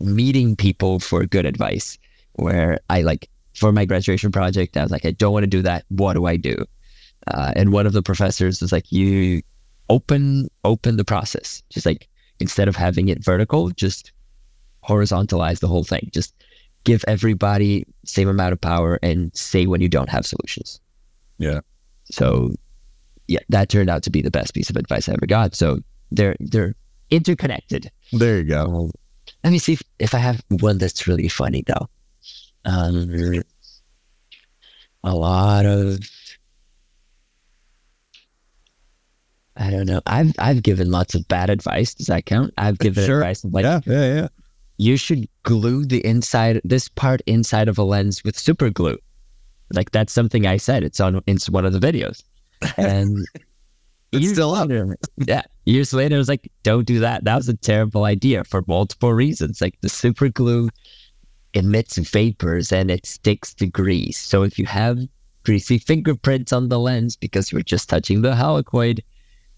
meeting 0.00 0.56
people 0.56 0.98
for 0.98 1.24
good 1.26 1.46
advice. 1.46 1.98
Where 2.34 2.78
I 2.88 3.02
like 3.02 3.28
for 3.54 3.72
my 3.72 3.84
graduation 3.84 4.30
project, 4.30 4.76
I 4.76 4.82
was 4.82 4.92
like, 4.92 5.04
I 5.04 5.10
don't 5.10 5.32
want 5.32 5.42
to 5.42 5.48
do 5.48 5.62
that. 5.62 5.84
What 5.88 6.14
do 6.14 6.26
I 6.26 6.36
do? 6.36 6.56
Uh, 7.26 7.52
and 7.56 7.72
one 7.72 7.86
of 7.86 7.92
the 7.92 8.02
professors 8.02 8.60
was 8.60 8.72
like, 8.72 8.92
you 8.92 9.42
open 9.88 10.48
open 10.64 10.96
the 10.96 11.04
process. 11.04 11.62
Just 11.70 11.86
like 11.86 12.08
instead 12.40 12.68
of 12.68 12.76
having 12.76 13.08
it 13.08 13.24
vertical, 13.24 13.70
just 13.70 14.12
horizontalize 14.86 15.60
the 15.60 15.68
whole 15.68 15.84
thing. 15.84 16.08
Just 16.12 16.34
give 16.84 17.04
everybody 17.08 17.84
same 18.04 18.28
amount 18.28 18.52
of 18.52 18.60
power 18.60 18.98
and 19.02 19.34
say 19.36 19.66
when 19.66 19.80
you 19.80 19.88
don't 19.88 20.08
have 20.08 20.24
solutions. 20.24 20.80
Yeah. 21.38 21.60
So 22.04 22.54
yeah, 23.26 23.40
that 23.50 23.68
turned 23.68 23.90
out 23.90 24.02
to 24.04 24.10
be 24.10 24.22
the 24.22 24.30
best 24.30 24.54
piece 24.54 24.70
of 24.70 24.76
advice 24.76 25.08
I 25.08 25.12
ever 25.12 25.26
got. 25.26 25.54
So 25.54 25.80
they're 26.10 26.36
they're 26.40 26.74
interconnected. 27.10 27.90
There 28.12 28.38
you 28.38 28.44
go. 28.44 28.90
Let 29.44 29.50
me 29.50 29.58
see 29.58 29.74
if, 29.74 29.82
if 29.98 30.14
I 30.14 30.18
have 30.18 30.42
one 30.48 30.78
that's 30.78 31.06
really 31.06 31.28
funny 31.28 31.62
though. 31.66 31.88
Um, 32.64 33.42
a 35.04 35.14
lot 35.14 35.64
of 35.66 36.00
I 39.56 39.70
don't 39.70 39.86
know. 39.86 40.00
I've 40.06 40.32
I've 40.38 40.62
given 40.62 40.90
lots 40.90 41.14
of 41.14 41.26
bad 41.28 41.50
advice. 41.50 41.94
Does 41.94 42.06
that 42.06 42.26
count? 42.26 42.54
I've 42.58 42.78
given 42.78 43.04
Sure. 43.04 43.18
advice 43.20 43.44
like 43.44 43.64
yeah, 43.64 43.80
yeah, 43.86 44.14
yeah. 44.14 44.28
you 44.76 44.96
should 44.96 45.28
glue 45.42 45.84
the 45.84 46.04
inside 46.06 46.60
this 46.64 46.88
part 46.88 47.20
inside 47.26 47.68
of 47.68 47.76
a 47.78 47.82
lens 47.82 48.22
with 48.24 48.38
super 48.38 48.70
glue. 48.70 48.98
Like 49.72 49.90
that's 49.90 50.12
something 50.12 50.46
I 50.46 50.56
said. 50.58 50.84
It's 50.84 51.00
on 51.00 51.20
it's 51.26 51.50
one 51.50 51.64
of 51.64 51.72
the 51.72 51.80
videos. 51.80 52.22
And 52.76 53.26
It's 54.12 54.30
still 54.30 54.54
up. 54.54 54.68
later- 54.68 54.96
Yeah. 55.26 55.42
Years 55.68 55.92
later, 55.92 56.14
I 56.14 56.18
was 56.18 56.30
like, 56.30 56.50
don't 56.62 56.86
do 56.86 57.00
that. 57.00 57.24
That 57.24 57.36
was 57.36 57.50
a 57.50 57.54
terrible 57.54 58.04
idea 58.04 58.42
for 58.42 58.64
multiple 58.66 59.12
reasons. 59.12 59.60
Like 59.60 59.78
the 59.82 59.90
super 59.90 60.30
glue 60.30 60.70
emits 61.52 61.98
vapors 61.98 62.72
and 62.72 62.90
it 62.90 63.04
sticks 63.04 63.52
to 63.56 63.66
grease. 63.66 64.18
So 64.18 64.44
if 64.44 64.58
you 64.58 64.64
have 64.64 64.98
greasy 65.44 65.76
fingerprints 65.76 66.54
on 66.54 66.70
the 66.70 66.78
lens 66.78 67.16
because 67.16 67.52
you're 67.52 67.60
just 67.60 67.86
touching 67.90 68.22
the 68.22 68.32
helicoid, 68.32 69.00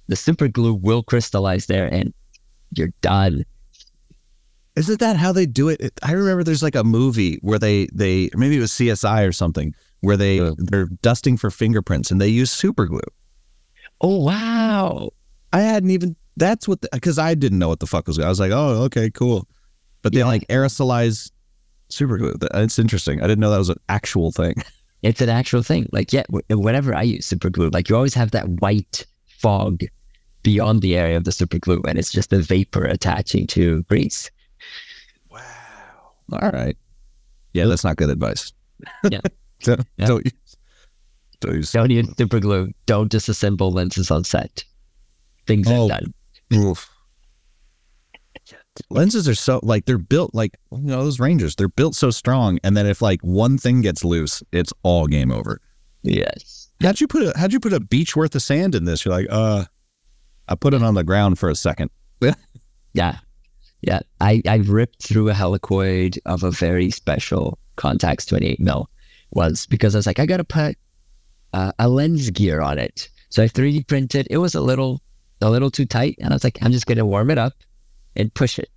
the 0.09 0.16
super 0.16 0.49
glue 0.49 0.74
will 0.74 1.05
crystallize 1.05 1.66
there 1.66 1.87
and 1.87 2.12
you're 2.73 2.93
done. 3.03 3.45
Isn't 4.74 4.99
that 4.99 5.16
how 5.16 5.31
they 5.31 5.47
do 5.47 5.69
it? 5.69 5.81
It- 5.81 6.01
I 6.03 6.11
remember 6.11 6.43
there's 6.43 6.62
like 6.62 6.74
a 6.74 6.82
movie 6.82 7.39
where 7.43 7.61
they 7.61 7.87
they 7.93 8.31
maybe 8.35 8.57
it 8.57 8.61
was 8.61 8.73
CSI 8.73 9.28
or 9.28 9.32
something 9.32 9.77
where 10.01 10.16
they 10.16 10.41
they're 10.59 10.87
dusting 11.03 11.37
for 11.37 11.53
fingerprints 11.53 12.11
and 12.11 12.20
they 12.20 12.27
use 12.28 12.51
super 12.51 12.87
glue. 12.87 12.99
Oh 14.01 14.24
wow. 14.24 15.11
I 15.52 15.60
hadn't 15.60 15.90
even 15.90 16.16
that's 16.36 16.66
what 16.68 16.81
because 16.93 17.18
I 17.18 17.35
didn't 17.35 17.59
know 17.59 17.68
what 17.68 17.81
the 17.81 17.86
fuck 17.86 18.06
was. 18.06 18.16
going 18.16 18.27
I 18.27 18.31
was 18.31 18.40
like, 18.40 18.52
oh, 18.52 18.82
okay, 18.85 19.10
cool. 19.10 19.47
But 20.02 20.12
they 20.12 20.20
Yeah. 20.20 20.27
like 20.27 20.47
aerosolize 20.48 21.31
super 21.89 22.14
uh, 22.14 22.18
glue. 22.18 22.35
It's 22.55 22.78
interesting. 22.78 23.20
I 23.20 23.27
didn't 23.27 23.40
know 23.40 23.51
that 23.51 23.59
was 23.59 23.68
an 23.70 23.81
actual 23.89 24.32
thing. 24.32 24.55
It's 25.02 25.22
an 25.22 25.31
actual 25.31 25.62
thing. 25.62 25.89
Like, 25.93 26.12
yeah, 26.12 26.24
whenever 26.51 26.94
I 26.94 27.01
use 27.05 27.24
super 27.24 27.48
glue, 27.48 27.70
like 27.70 27.89
you 27.89 27.97
always 27.97 28.12
have 28.12 28.32
that 28.32 28.47
white 28.60 29.06
fog 29.39 29.81
beyond 30.43 30.82
the 30.82 30.94
area 30.94 31.16
of 31.16 31.24
the 31.24 31.32
super 31.32 31.59
glue, 31.59 31.81
and 31.89 31.98
it's 31.98 32.12
just 32.12 32.28
the 32.28 32.43
vapor 32.43 32.85
attaching 32.85 33.47
to 33.47 33.82
grease. 33.85 34.31
Wow. 35.31 35.40
All 36.35 36.51
right. 36.51 36.77
Yeah, 37.55 37.64
that's 37.64 37.82
not 37.82 37.97
good 37.97 38.10
advice. 38.10 38.52
Yeah. 39.10 39.20
so, 39.62 39.77
Yeah. 39.97 40.06
Don't 40.06 40.24
use, 40.27 40.56
don't 41.40 41.55
use 41.55 41.72
Don't 41.72 41.90
use 41.90 42.09
super 42.18 42.39
glue. 42.39 42.70
Don't 42.85 43.10
disassemble 43.10 43.72
lenses 43.72 44.10
on 44.10 44.24
set. 44.24 44.64
Things 45.51 45.66
Oh. 45.68 45.90
Oof. 46.55 46.90
Lenses 48.89 49.28
are 49.28 49.35
so 49.35 49.60
like 49.62 49.85
they're 49.85 49.98
built 49.98 50.35
like 50.35 50.56
you 50.72 50.78
know 50.78 51.05
those 51.05 51.20
Rangers. 51.20 51.55
They're 51.56 51.68
built 51.68 51.94
so 51.94 52.10
strong, 52.10 52.59
and 52.64 52.77
then 52.77 52.86
if 52.86 53.02
like 53.02 53.20
one 53.20 53.59
thing 53.59 53.82
gets 53.82 54.05
loose, 54.05 54.43
it's 54.52 54.72
all 54.82 55.06
game 55.06 55.31
over. 55.31 55.60
Yes. 56.02 56.68
How'd 56.82 57.01
you 57.01 57.06
put 57.06 57.22
a 57.22 57.39
How'd 57.39 57.52
you 57.52 57.60
put 57.60 57.74
a 57.74 57.81
beach 57.81 58.16
worth 58.16 58.35
of 58.35 58.43
sand 58.43 58.74
in 58.74 58.85
this? 58.85 59.05
You're 59.05 59.14
like, 59.14 59.27
uh, 59.28 59.64
I 60.48 60.55
put 60.55 60.72
it 60.72 60.82
on 60.82 60.94
the 60.94 61.05
ground 61.05 61.39
for 61.39 61.48
a 61.48 61.55
second. 61.55 61.90
Yeah. 62.93 63.18
Yeah. 63.82 64.01
I, 64.20 64.43
I 64.48 64.56
ripped 64.56 65.06
through 65.06 65.31
a 65.31 65.32
helicoid 65.32 66.18
of 66.27 66.43
a 66.43 66.51
very 66.51 66.90
special 66.90 67.56
Contax 67.77 68.27
28 68.27 68.59
mil 68.59 68.90
once 69.31 69.64
because 69.64 69.94
I 69.94 69.98
was 69.98 70.06
like, 70.06 70.18
I 70.18 70.27
got 70.27 70.39
to 70.39 70.44
put 70.44 70.77
uh, 71.52 71.70
a 71.78 71.89
lens 71.89 72.31
gear 72.31 72.60
on 72.60 72.81
it. 72.81 73.09
So 73.28 73.44
I 73.44 73.47
3D 73.47 73.86
printed. 73.86 74.27
It 74.28 74.39
was 74.39 74.56
a 74.56 74.60
little, 74.60 75.01
a 75.41 75.51
little 75.51 75.71
too 75.71 75.87
tight. 75.87 76.17
And 76.21 76.31
I 76.31 76.35
was 76.35 76.45
like, 76.45 76.59
I'm 76.62 76.73
just 76.73 76.87
going 76.87 76.99
to 76.99 77.07
warm 77.07 77.31
it 77.31 77.39
up 77.39 77.55
and 78.17 78.33
push 78.35 78.59
it. 78.59 78.71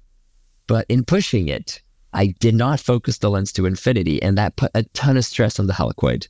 But 0.67 0.85
in 0.89 1.03
pushing 1.03 1.47
it, 1.47 1.81
I 2.13 2.27
did 2.39 2.55
not 2.55 2.79
focus 2.79 3.17
the 3.17 3.29
lens 3.29 3.51
to 3.53 3.65
infinity. 3.65 4.21
And 4.21 4.37
that 4.37 4.55
put 4.55 4.71
a 4.75 4.83
ton 4.93 5.17
of 5.17 5.25
stress 5.25 5.59
on 5.59 5.67
the 5.67 5.73
helicoid. 5.73 6.27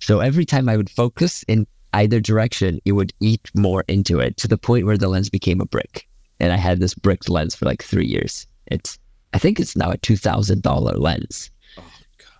So 0.00 0.20
every 0.20 0.44
time 0.44 0.68
I 0.68 0.76
would 0.76 0.90
focus 0.90 1.42
in 1.48 1.66
either 1.92 2.20
direction, 2.20 2.80
it 2.84 2.92
would 2.92 3.12
eat 3.20 3.50
more 3.54 3.84
into 3.88 4.20
it 4.20 4.36
to 4.38 4.48
the 4.48 4.58
point 4.58 4.86
where 4.86 4.98
the 4.98 5.08
lens 5.08 5.30
became 5.30 5.60
a 5.60 5.66
brick 5.66 6.06
and 6.40 6.52
I 6.52 6.56
had 6.56 6.80
this 6.80 6.94
bricked 6.94 7.28
lens 7.28 7.54
for 7.54 7.64
like 7.64 7.82
three 7.82 8.06
years. 8.06 8.46
It's 8.66 8.98
I 9.32 9.38
think 9.38 9.60
it's 9.60 9.76
now 9.76 9.90
a 9.90 9.96
two 9.98 10.16
thousand 10.16 10.62
dollar 10.62 10.96
lens. 10.96 11.50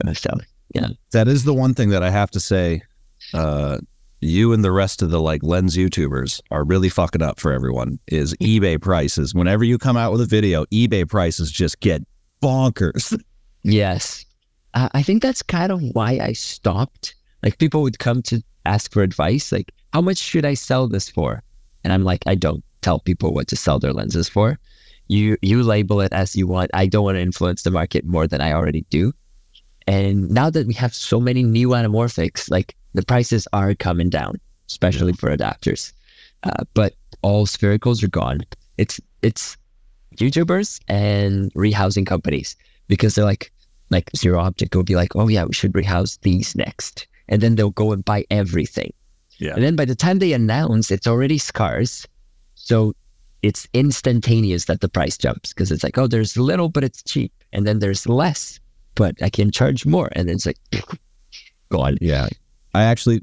Uh, 0.07 0.13
So 0.15 0.31
yeah, 0.75 0.89
That 1.13 1.29
is 1.29 1.45
the 1.45 1.55
one 1.55 1.75
thing 1.75 1.91
that 1.91 2.03
I 2.03 2.11
have 2.11 2.31
to 2.33 2.41
say. 2.41 2.83
Uh, 3.33 3.79
you 4.21 4.53
and 4.53 4.65
the 4.65 4.73
rest 4.73 5.03
of 5.03 5.11
the 5.11 5.21
like 5.21 5.43
lens 5.43 5.77
YouTubers 5.77 6.41
are 6.51 6.65
really 6.65 6.89
fucking 6.89 7.23
up 7.23 7.39
for 7.39 7.53
everyone. 7.53 7.99
Is 8.09 8.35
eBay 8.41 8.81
prices? 8.81 9.35
Whenever 9.35 9.65
you 9.65 9.79
come 9.79 9.97
out 9.97 10.13
with 10.13 10.21
a 10.21 10.27
video, 10.27 10.65
eBay 10.67 11.09
prices 11.09 11.51
just 11.51 11.81
get 11.81 12.03
bonkers. 12.43 13.21
yes, 13.63 14.25
uh, 14.75 14.89
I 14.93 15.03
think 15.03 15.23
that's 15.23 15.43
kind 15.43 15.73
of 15.73 15.83
why 15.93 16.19
I 16.23 16.33
stopped. 16.33 17.15
Like 17.43 17.59
people 17.59 17.83
would 17.83 17.99
come 17.99 18.23
to 18.23 18.43
ask 18.65 18.93
for 18.93 19.03
advice, 19.03 19.53
like 19.53 19.73
how 19.93 20.01
much 20.01 20.19
should 20.19 20.45
I 20.45 20.55
sell 20.55 20.89
this 20.89 21.09
for? 21.09 21.43
And 21.85 21.93
I'm 21.93 22.05
like, 22.05 22.23
I 22.27 22.35
don't 22.35 22.65
tell 22.83 22.99
people 22.99 23.33
what 23.33 23.49
to 23.49 23.57
sell 23.57 23.79
their 23.79 23.93
lenses 23.93 24.29
for. 24.29 24.59
You 25.09 25.37
you 25.41 25.63
label 25.63 26.01
it 26.01 26.13
as 26.13 26.35
you 26.35 26.47
want. 26.47 26.71
I 26.75 26.87
don't 26.87 27.05
want 27.05 27.17
to 27.17 27.21
influence 27.21 27.63
the 27.63 27.71
market 27.71 28.05
more 28.05 28.27
than 28.27 28.41
I 28.41 28.53
already 28.53 28.85
do. 28.91 29.13
And 29.87 30.29
now 30.31 30.51
that 30.51 30.67
we 30.67 30.75
have 30.75 30.95
so 30.95 31.21
many 31.21 31.45
new 31.45 31.69
anamorphics, 31.69 32.51
like 32.51 32.75
the 32.97 33.05
prices 33.05 33.47
are 33.53 33.75
coming 33.75 34.11
down, 34.11 34.41
especially 34.69 35.13
for 35.13 35.35
adapters. 35.35 35.93
Uh, 36.43 36.65
but 36.75 36.95
all 37.23 37.47
sphericals 37.47 38.03
are 38.03 38.09
gone. 38.09 38.41
It's 38.79 39.01
it's 39.23 39.57
YouTubers 40.17 40.81
and 40.89 41.53
rehousing 41.55 42.07
companies 42.07 42.57
because 42.89 43.15
they're 43.15 43.25
like 43.25 43.53
like 43.91 44.11
Zero 44.17 44.41
Optik 44.41 44.75
will 44.75 44.83
be 44.83 44.97
like, 44.97 45.15
oh 45.15 45.29
yeah, 45.29 45.45
we 45.45 45.53
should 45.53 45.75
rehouse 45.75 46.19
these 46.19 46.57
next, 46.57 47.07
and 47.29 47.41
then 47.41 47.55
they'll 47.55 47.71
go 47.71 47.93
and 47.93 48.05
buy 48.05 48.25
everything. 48.31 48.93
Yeah. 49.39 49.55
And 49.55 49.63
then 49.63 49.77
by 49.77 49.85
the 49.85 49.95
time 49.95 50.19
they 50.19 50.33
announce, 50.33 50.91
it's 50.91 51.07
already 51.07 51.39
scarce, 51.39 52.07
so 52.55 52.95
it's 53.43 53.69
instantaneous 53.75 54.65
that 54.65 54.81
the 54.81 54.89
price 54.89 55.17
jumps 55.17 55.53
because 55.53 55.71
it's 55.71 55.85
like, 55.85 55.99
oh, 55.99 56.07
there's 56.07 56.37
little, 56.37 56.69
but 56.69 56.83
it's 56.85 57.03
cheap, 57.03 57.33
and 57.53 57.67
then 57.67 57.79
there's 57.79 58.09
less, 58.09 58.59
but 58.95 59.15
I 59.23 59.29
can 59.29 59.51
charge 59.51 59.87
more, 59.87 60.09
and 60.13 60.29
then 60.29 60.37
it's 60.37 60.47
like, 60.47 60.59
gone. 61.71 61.99
Yeah, 62.01 62.29
I 62.77 62.85
actually. 62.85 63.23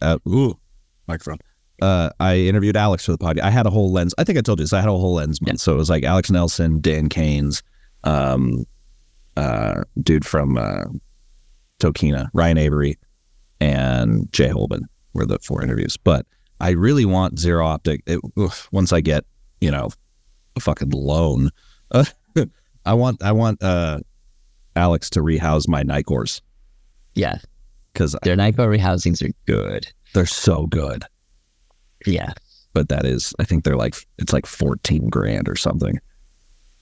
Uh, 0.00 0.18
ooh, 0.28 0.58
microphone. 1.06 1.38
Uh, 1.82 2.10
I 2.20 2.36
interviewed 2.36 2.76
Alex 2.76 3.04
for 3.04 3.12
the 3.12 3.18
podcast. 3.18 3.42
I 3.42 3.50
had 3.50 3.66
a 3.66 3.70
whole 3.70 3.92
lens. 3.92 4.14
I 4.16 4.24
think 4.24 4.38
I 4.38 4.40
told 4.40 4.58
you 4.58 4.64
this. 4.64 4.72
I 4.72 4.80
had 4.80 4.88
a 4.88 4.92
whole 4.92 5.14
lens 5.14 5.42
month. 5.42 5.60
So 5.60 5.72
it 5.72 5.76
was 5.76 5.90
like 5.90 6.04
Alex 6.04 6.30
Nelson, 6.30 6.80
Dan 6.80 7.08
Canes, 7.08 7.62
um, 8.04 8.64
uh, 9.36 9.82
dude 10.02 10.24
from 10.24 10.56
uh, 10.56 10.84
Tokina, 11.80 12.28
Ryan 12.32 12.58
Avery, 12.58 12.98
and 13.60 14.32
Jay 14.32 14.48
Holben 14.48 14.82
were 15.12 15.26
the 15.26 15.38
four 15.40 15.62
interviews. 15.62 15.96
But 15.96 16.26
I 16.60 16.70
really 16.70 17.04
want 17.04 17.38
Zero 17.38 17.66
Optik. 17.66 18.00
It, 18.06 18.20
oof, 18.38 18.68
once 18.72 18.92
I 18.92 19.00
get, 19.00 19.24
you 19.60 19.70
know, 19.70 19.90
a 20.56 20.60
fucking 20.60 20.90
loan, 20.90 21.50
uh, 21.90 22.04
I 22.86 22.94
want 22.94 23.22
I 23.22 23.32
want 23.32 23.62
uh, 23.62 23.98
Alex 24.76 25.10
to 25.10 25.22
rehouse 25.22 25.66
my 25.68 25.82
Nikkors 25.82 26.40
Yeah, 27.14 27.38
because 27.94 28.14
their 28.24 28.36
Nikkor 28.36 28.68
rehousings 28.78 29.26
are 29.26 29.32
good. 29.46 29.86
they're 30.12 30.26
so 30.26 30.66
good. 30.66 31.04
Yeah, 32.06 32.32
But 32.74 32.90
that 32.90 33.06
is, 33.06 33.32
I 33.38 33.44
think 33.44 33.64
they're 33.64 33.76
like 33.76 33.94
it's 34.18 34.32
like 34.34 34.44
fourteen 34.46 35.08
grand 35.08 35.48
or 35.48 35.56
something. 35.56 35.98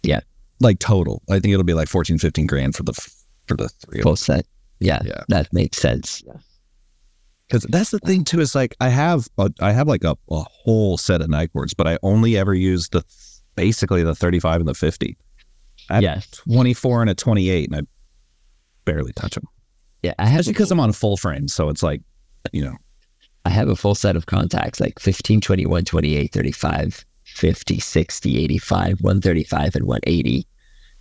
Yeah. 0.02 0.20
like 0.59 0.80
total. 0.80 1.22
I 1.30 1.39
think 1.39 1.52
it'll 1.52 1.62
be 1.64 1.74
like 1.74 1.89
14, 1.89 2.18
15 2.18 2.47
grand 2.47 2.74
for 2.74 2.82
the 2.82 2.93
for 3.47 3.56
the 3.56 3.68
three 3.68 4.01
full 4.02 4.16
set. 4.16 4.47
Yeah, 4.80 5.01
Yeah. 5.05 5.22
that 5.28 5.52
makes 5.52 5.78
sense. 5.78 6.22
Because 7.47 7.64
that's 7.70 7.90
the 7.90 7.98
thing 8.01 8.24
too. 8.24 8.40
Is 8.40 8.55
like 8.56 8.74
I 8.80 8.89
have 8.89 9.28
a, 9.39 9.51
I 9.60 9.70
have 9.72 9.86
like 9.86 10.02
a, 10.05 10.16
a 10.30 10.43
whole 10.64 10.97
set 10.98 11.20
of 11.20 11.28
Nikkors, 11.28 11.70
but 11.76 11.86
I 11.86 11.98
only 12.02 12.36
ever 12.36 12.55
use 12.55 12.89
the 12.89 13.05
basically 13.55 14.02
the 14.02 14.14
35 14.14 14.60
and 14.62 14.68
the 14.68 14.74
50. 14.74 15.16
I 15.90 15.94
have 15.94 16.02
Yeah, 16.02 16.20
24 16.47 17.02
and 17.02 17.10
a 17.10 17.14
28, 17.14 17.70
and 17.70 17.76
I 17.76 17.82
barely 18.84 19.12
touch 19.12 19.34
them. 19.34 19.44
Yeah. 20.03 20.15
I 20.19 20.27
have 20.27 20.41
Especially 20.41 20.53
because 20.55 20.70
I'm 20.70 20.81
on 20.81 20.93
full 20.93 21.16
frame, 21.16 21.49
so 21.49 21.69
it's 21.69 21.83
like, 21.83 22.03
you 22.53 22.65
know, 22.65 22.77
I 23.45 23.51
have 23.51 23.69
a 23.69 23.77
full 23.77 23.95
set 23.95 24.16
of 24.16 24.27
Contax 24.27 24.81
like 24.81 24.99
15, 24.99 25.41
21, 25.41 25.85
28, 25.85 26.33
35, 26.33 27.05
50, 27.24 27.81
60, 27.81 28.45
85, 28.45 29.01
135, 29.01 29.77
and 29.77 29.87
180. 29.87 30.47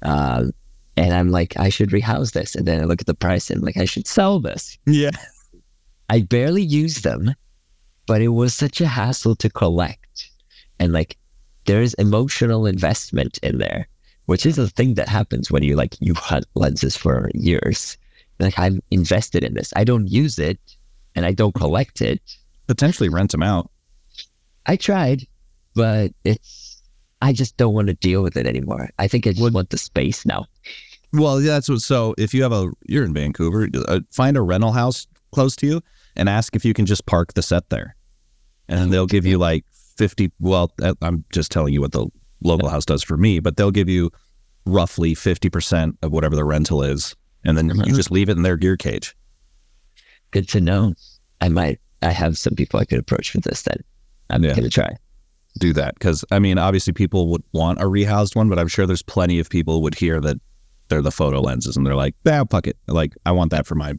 Um, 0.03 0.51
and 0.97 1.13
I'm 1.13 1.29
like, 1.29 1.57
I 1.57 1.69
should 1.69 1.93
rehouse 1.93 2.31
this. 2.31 2.55
And 2.55 2.67
then 2.67 2.81
I 2.81 2.85
look 2.85 3.01
at 3.01 3.07
the 3.07 3.13
price 3.13 3.49
and 3.49 3.59
I'm 3.59 3.65
like, 3.65 3.77
I 3.77 3.85
should 3.85 4.07
sell 4.07 4.39
this. 4.39 4.77
yeah, 4.85 5.11
I 6.09 6.21
barely 6.21 6.61
use 6.61 7.01
them, 7.01 7.33
but 8.05 8.21
it 8.21 8.29
was 8.29 8.53
such 8.53 8.81
a 8.81 8.87
hassle 8.87 9.35
to 9.37 9.49
collect. 9.49 10.29
And 10.79 10.91
like, 10.91 11.17
there's 11.65 11.93
emotional 11.95 12.65
investment 12.65 13.37
in 13.43 13.59
there, 13.59 13.87
which 14.25 14.45
is 14.45 14.57
a 14.57 14.67
thing 14.67 14.95
that 14.95 15.07
happens 15.07 15.51
when 15.51 15.63
you 15.63 15.75
like, 15.75 15.95
you 15.99 16.13
hunt 16.13 16.45
lenses 16.55 16.97
for 16.97 17.29
years. 17.33 17.97
Like, 18.41 18.59
I'm 18.59 18.81
invested 18.91 19.43
in 19.45 19.53
this. 19.53 19.71
I 19.77 19.85
don't 19.85 20.07
use 20.07 20.37
it 20.37 20.59
and 21.15 21.25
I 21.25 21.31
don't 21.31 21.55
collect 21.55 22.01
it. 22.01 22.21
potentially 22.67 23.09
rent 23.09 23.31
them 23.31 23.43
out. 23.43 23.69
I 24.65 24.75
tried, 24.75 25.27
but 25.75 26.11
it's, 26.23 26.81
I 27.21 27.33
just 27.33 27.57
don't 27.57 27.73
want 27.73 27.87
to 27.87 27.93
deal 27.93 28.23
with 28.23 28.37
it 28.37 28.47
anymore. 28.47 28.89
I 28.97 29.07
think 29.07 29.27
I 29.27 29.31
just 29.31 29.53
want 29.53 29.69
the 29.69 29.77
space 29.77 30.25
now. 30.25 30.45
Well, 31.13 31.41
yeah, 31.41 31.53
that's 31.53 31.69
what. 31.69 31.81
So 31.81 32.15
if 32.17 32.33
you 32.33 32.43
have 32.43 32.53
a, 32.53 32.71
you're 32.87 33.03
in 33.03 33.13
Vancouver, 33.13 33.67
uh, 33.87 33.99
find 34.11 34.37
a 34.37 34.41
rental 34.41 34.71
house 34.71 35.07
close 35.33 35.55
to 35.57 35.67
you 35.67 35.81
and 36.15 36.29
ask 36.29 36.55
if 36.55 36.63
you 36.63 36.73
can 36.73 36.85
just 36.85 37.05
park 37.05 37.33
the 37.33 37.41
set 37.41 37.69
there, 37.69 37.95
and 38.69 38.93
they'll 38.93 39.07
give 39.07 39.25
you 39.25 39.37
like 39.37 39.65
fifty. 39.97 40.31
Well, 40.39 40.71
uh, 40.81 40.93
I'm 41.01 41.25
just 41.33 41.51
telling 41.51 41.73
you 41.73 41.81
what 41.81 41.91
the 41.91 42.07
local 42.41 42.69
house 42.69 42.85
does 42.85 43.03
for 43.03 43.17
me, 43.17 43.39
but 43.39 43.57
they'll 43.57 43.71
give 43.71 43.89
you 43.89 44.09
roughly 44.65 45.13
fifty 45.13 45.49
percent 45.49 45.97
of 46.01 46.13
whatever 46.13 46.35
the 46.37 46.45
rental 46.45 46.81
is, 46.81 47.13
and 47.43 47.57
then 47.57 47.67
you 47.67 47.73
Mhm. 47.75 47.95
just 47.95 48.11
leave 48.11 48.29
it 48.29 48.37
in 48.37 48.43
their 48.43 48.57
gear 48.57 48.77
cage. 48.77 49.15
Good 50.31 50.47
to 50.49 50.61
know. 50.61 50.93
I 51.41 51.49
might, 51.49 51.79
I 52.01 52.11
have 52.11 52.37
some 52.37 52.53
people 52.55 52.79
I 52.79 52.85
could 52.85 52.99
approach 52.99 53.33
with 53.33 53.43
this 53.43 53.63
then. 53.63 53.77
I'm 54.29 54.43
Yeah. 54.43 54.51
going 54.51 54.63
to 54.63 54.69
try. 54.69 54.95
Do 55.59 55.73
that 55.73 55.95
because 55.95 56.23
I 56.31 56.39
mean, 56.39 56.57
obviously, 56.57 56.93
people 56.93 57.27
would 57.29 57.43
want 57.51 57.79
a 57.81 57.85
rehoused 57.85 58.35
one, 58.37 58.47
but 58.47 58.57
I'm 58.57 58.69
sure 58.69 58.87
there's 58.87 59.03
plenty 59.03 59.37
of 59.39 59.49
people 59.49 59.81
would 59.81 59.95
hear 59.95 60.21
that 60.21 60.37
they're 60.87 61.01
the 61.01 61.11
photo 61.11 61.41
lenses 61.41 61.75
and 61.75 61.85
they're 61.85 61.95
like, 61.95 62.15
"Yeah, 62.25 62.43
fuck 62.49 62.67
it. 62.67 62.77
Like, 62.87 63.13
I 63.25 63.31
want 63.33 63.51
that 63.51 63.65
for 63.67 63.75
my 63.75 63.95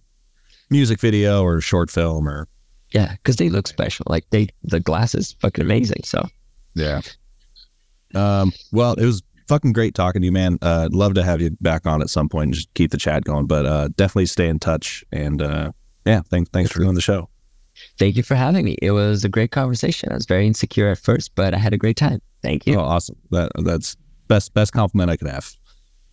music 0.71 0.99
video 0.99 1.43
or 1.43 1.61
short 1.61 1.91
film 1.91 2.27
or 2.27 2.49
Yeah, 2.93 3.13
because 3.13 3.37
they 3.37 3.51
look 3.51 3.69
special. 3.69 4.07
Like 4.09 4.25
they, 4.31 4.49
the 4.65 4.81
glass 4.81 5.15
is 5.15 5.33
fucking 5.41 5.63
amazing. 5.63 6.03
So 6.05 6.27
Yeah. 6.75 7.03
Um, 8.15 8.53
well, 8.73 8.95
it 8.95 9.05
was 9.05 9.23
fucking 9.53 9.73
great 9.75 9.95
talking 9.95 10.23
to 10.23 10.25
you, 10.27 10.33
man. 10.33 10.57
Uh, 10.63 10.85
I'd 10.87 10.95
love 10.95 11.13
to 11.15 11.23
have 11.23 11.43
you 11.43 11.51
back 11.61 11.87
on 11.87 12.01
at 12.01 12.09
some 12.09 12.27
point 12.27 12.45
and 12.47 12.55
just 12.55 12.73
keep 12.73 12.91
the 12.91 12.97
chat 12.97 13.25
going, 13.25 13.47
but 13.47 13.67
uh, 13.67 13.89
definitely 13.97 14.25
stay 14.25 14.49
in 14.49 14.59
touch. 14.59 15.05
And 15.13 15.43
uh, 15.43 15.73
yeah, 16.07 16.23
thanks, 16.31 16.49
thanks 16.55 16.73
for 16.73 16.79
doing 16.81 16.95
the 16.95 17.03
show. 17.03 17.29
thank 17.99 18.17
you 18.17 18.23
for 18.23 18.35
having 18.35 18.65
me. 18.65 18.79
It 18.81 18.93
was 18.93 19.25
a 19.25 19.29
great 19.29 19.51
conversation. 19.51 20.11
I 20.11 20.15
was 20.15 20.25
very 20.25 20.47
insecure 20.47 20.89
at 20.89 20.97
first, 20.99 21.35
but 21.35 21.53
I 21.53 21.59
had 21.59 21.75
a 21.75 21.77
great 21.77 21.99
time. 21.99 22.23
Thank 22.43 22.67
you. 22.67 22.77
Oh, 22.77 22.81
awesome. 22.83 23.17
That 23.31 23.53
that's 23.63 23.95
best 24.27 24.55
best 24.55 24.73
compliment 24.73 25.11
I 25.11 25.19
could 25.19 25.29
have. 25.29 25.53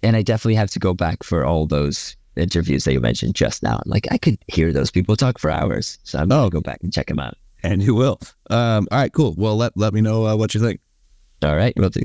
And 0.03 0.17
I 0.17 0.21
definitely 0.21 0.55
have 0.55 0.71
to 0.71 0.79
go 0.79 0.93
back 0.93 1.23
for 1.23 1.45
all 1.45 1.65
those 1.65 2.17
interviews 2.35 2.83
that 2.83 2.91
you 2.93 2.99
mentioned 2.99 3.35
just 3.35 3.63
now. 3.63 3.75
I'm 3.75 3.89
like, 3.89 4.07
I 4.11 4.17
could 4.17 4.37
hear 4.47 4.73
those 4.73 4.91
people 4.91 5.15
talk 5.15 5.39
for 5.39 5.49
hours. 5.49 5.97
So 6.03 6.19
I'm 6.19 6.29
Oh. 6.31 6.45
to 6.45 6.49
go 6.49 6.61
back 6.61 6.79
and 6.83 6.91
check 6.91 7.07
them 7.07 7.19
out. 7.19 7.35
And 7.63 7.81
you 7.81 7.95
will. 7.95 8.19
Um, 8.49 8.87
all 8.91 8.99
right, 8.99 9.11
cool. 9.13 9.33
Well, 9.37 9.55
let 9.55 9.77
let 9.77 9.93
me 9.93 10.01
know 10.01 10.25
uh, 10.27 10.35
what 10.35 10.53
you 10.53 10.59
think. 10.59 10.81
All 11.43 11.55
right. 11.55 11.73
Will 11.77 11.89
do. 11.89 12.01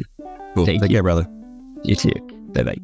Cool. 0.54 0.66
Thank 0.66 0.82
Take 0.82 0.90
you. 0.90 0.96
care, 0.96 1.02
brother. 1.02 1.26
You 1.82 1.96
too. 1.96 2.12
Bye 2.52 2.62
bye. 2.62 2.76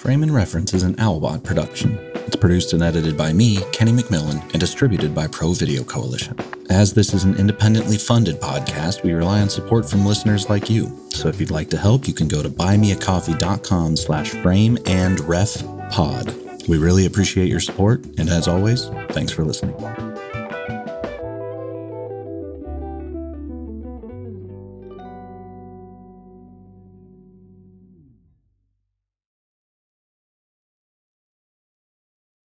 Frame 0.00 0.22
and 0.22 0.34
Reference 0.34 0.72
is 0.72 0.82
an 0.82 0.94
Owlbot 0.96 1.42
production. 1.42 1.98
It's 2.26 2.36
produced 2.36 2.72
and 2.72 2.82
edited 2.82 3.16
by 3.16 3.32
me, 3.32 3.58
Kenny 3.72 3.92
McMillan, 3.92 4.40
and 4.52 4.60
distributed 4.60 5.14
by 5.14 5.26
Pro 5.26 5.52
Video 5.52 5.82
Coalition. 5.84 6.36
As 6.70 6.92
this 6.92 7.12
is 7.14 7.24
an 7.24 7.36
independently 7.36 7.96
funded 7.96 8.40
podcast, 8.40 9.02
we 9.02 9.12
rely 9.12 9.40
on 9.40 9.48
support 9.48 9.88
from 9.88 10.04
listeners 10.04 10.48
like 10.48 10.68
you. 10.70 11.06
So 11.10 11.28
if 11.28 11.40
you'd 11.40 11.50
like 11.50 11.70
to 11.70 11.76
help, 11.78 12.06
you 12.08 12.14
can 12.14 12.28
go 12.28 12.42
to 12.42 12.48
buymeacoffee.com 12.48 13.96
slash 13.96 14.30
frame 14.30 14.78
and 14.86 15.20
ref 15.20 15.62
pod. 15.90 16.34
We 16.68 16.78
really 16.78 17.06
appreciate 17.06 17.48
your 17.48 17.60
support, 17.60 18.04
and 18.18 18.28
as 18.28 18.48
always, 18.48 18.86
thanks 19.10 19.32
for 19.32 19.44
listening. 19.44 19.76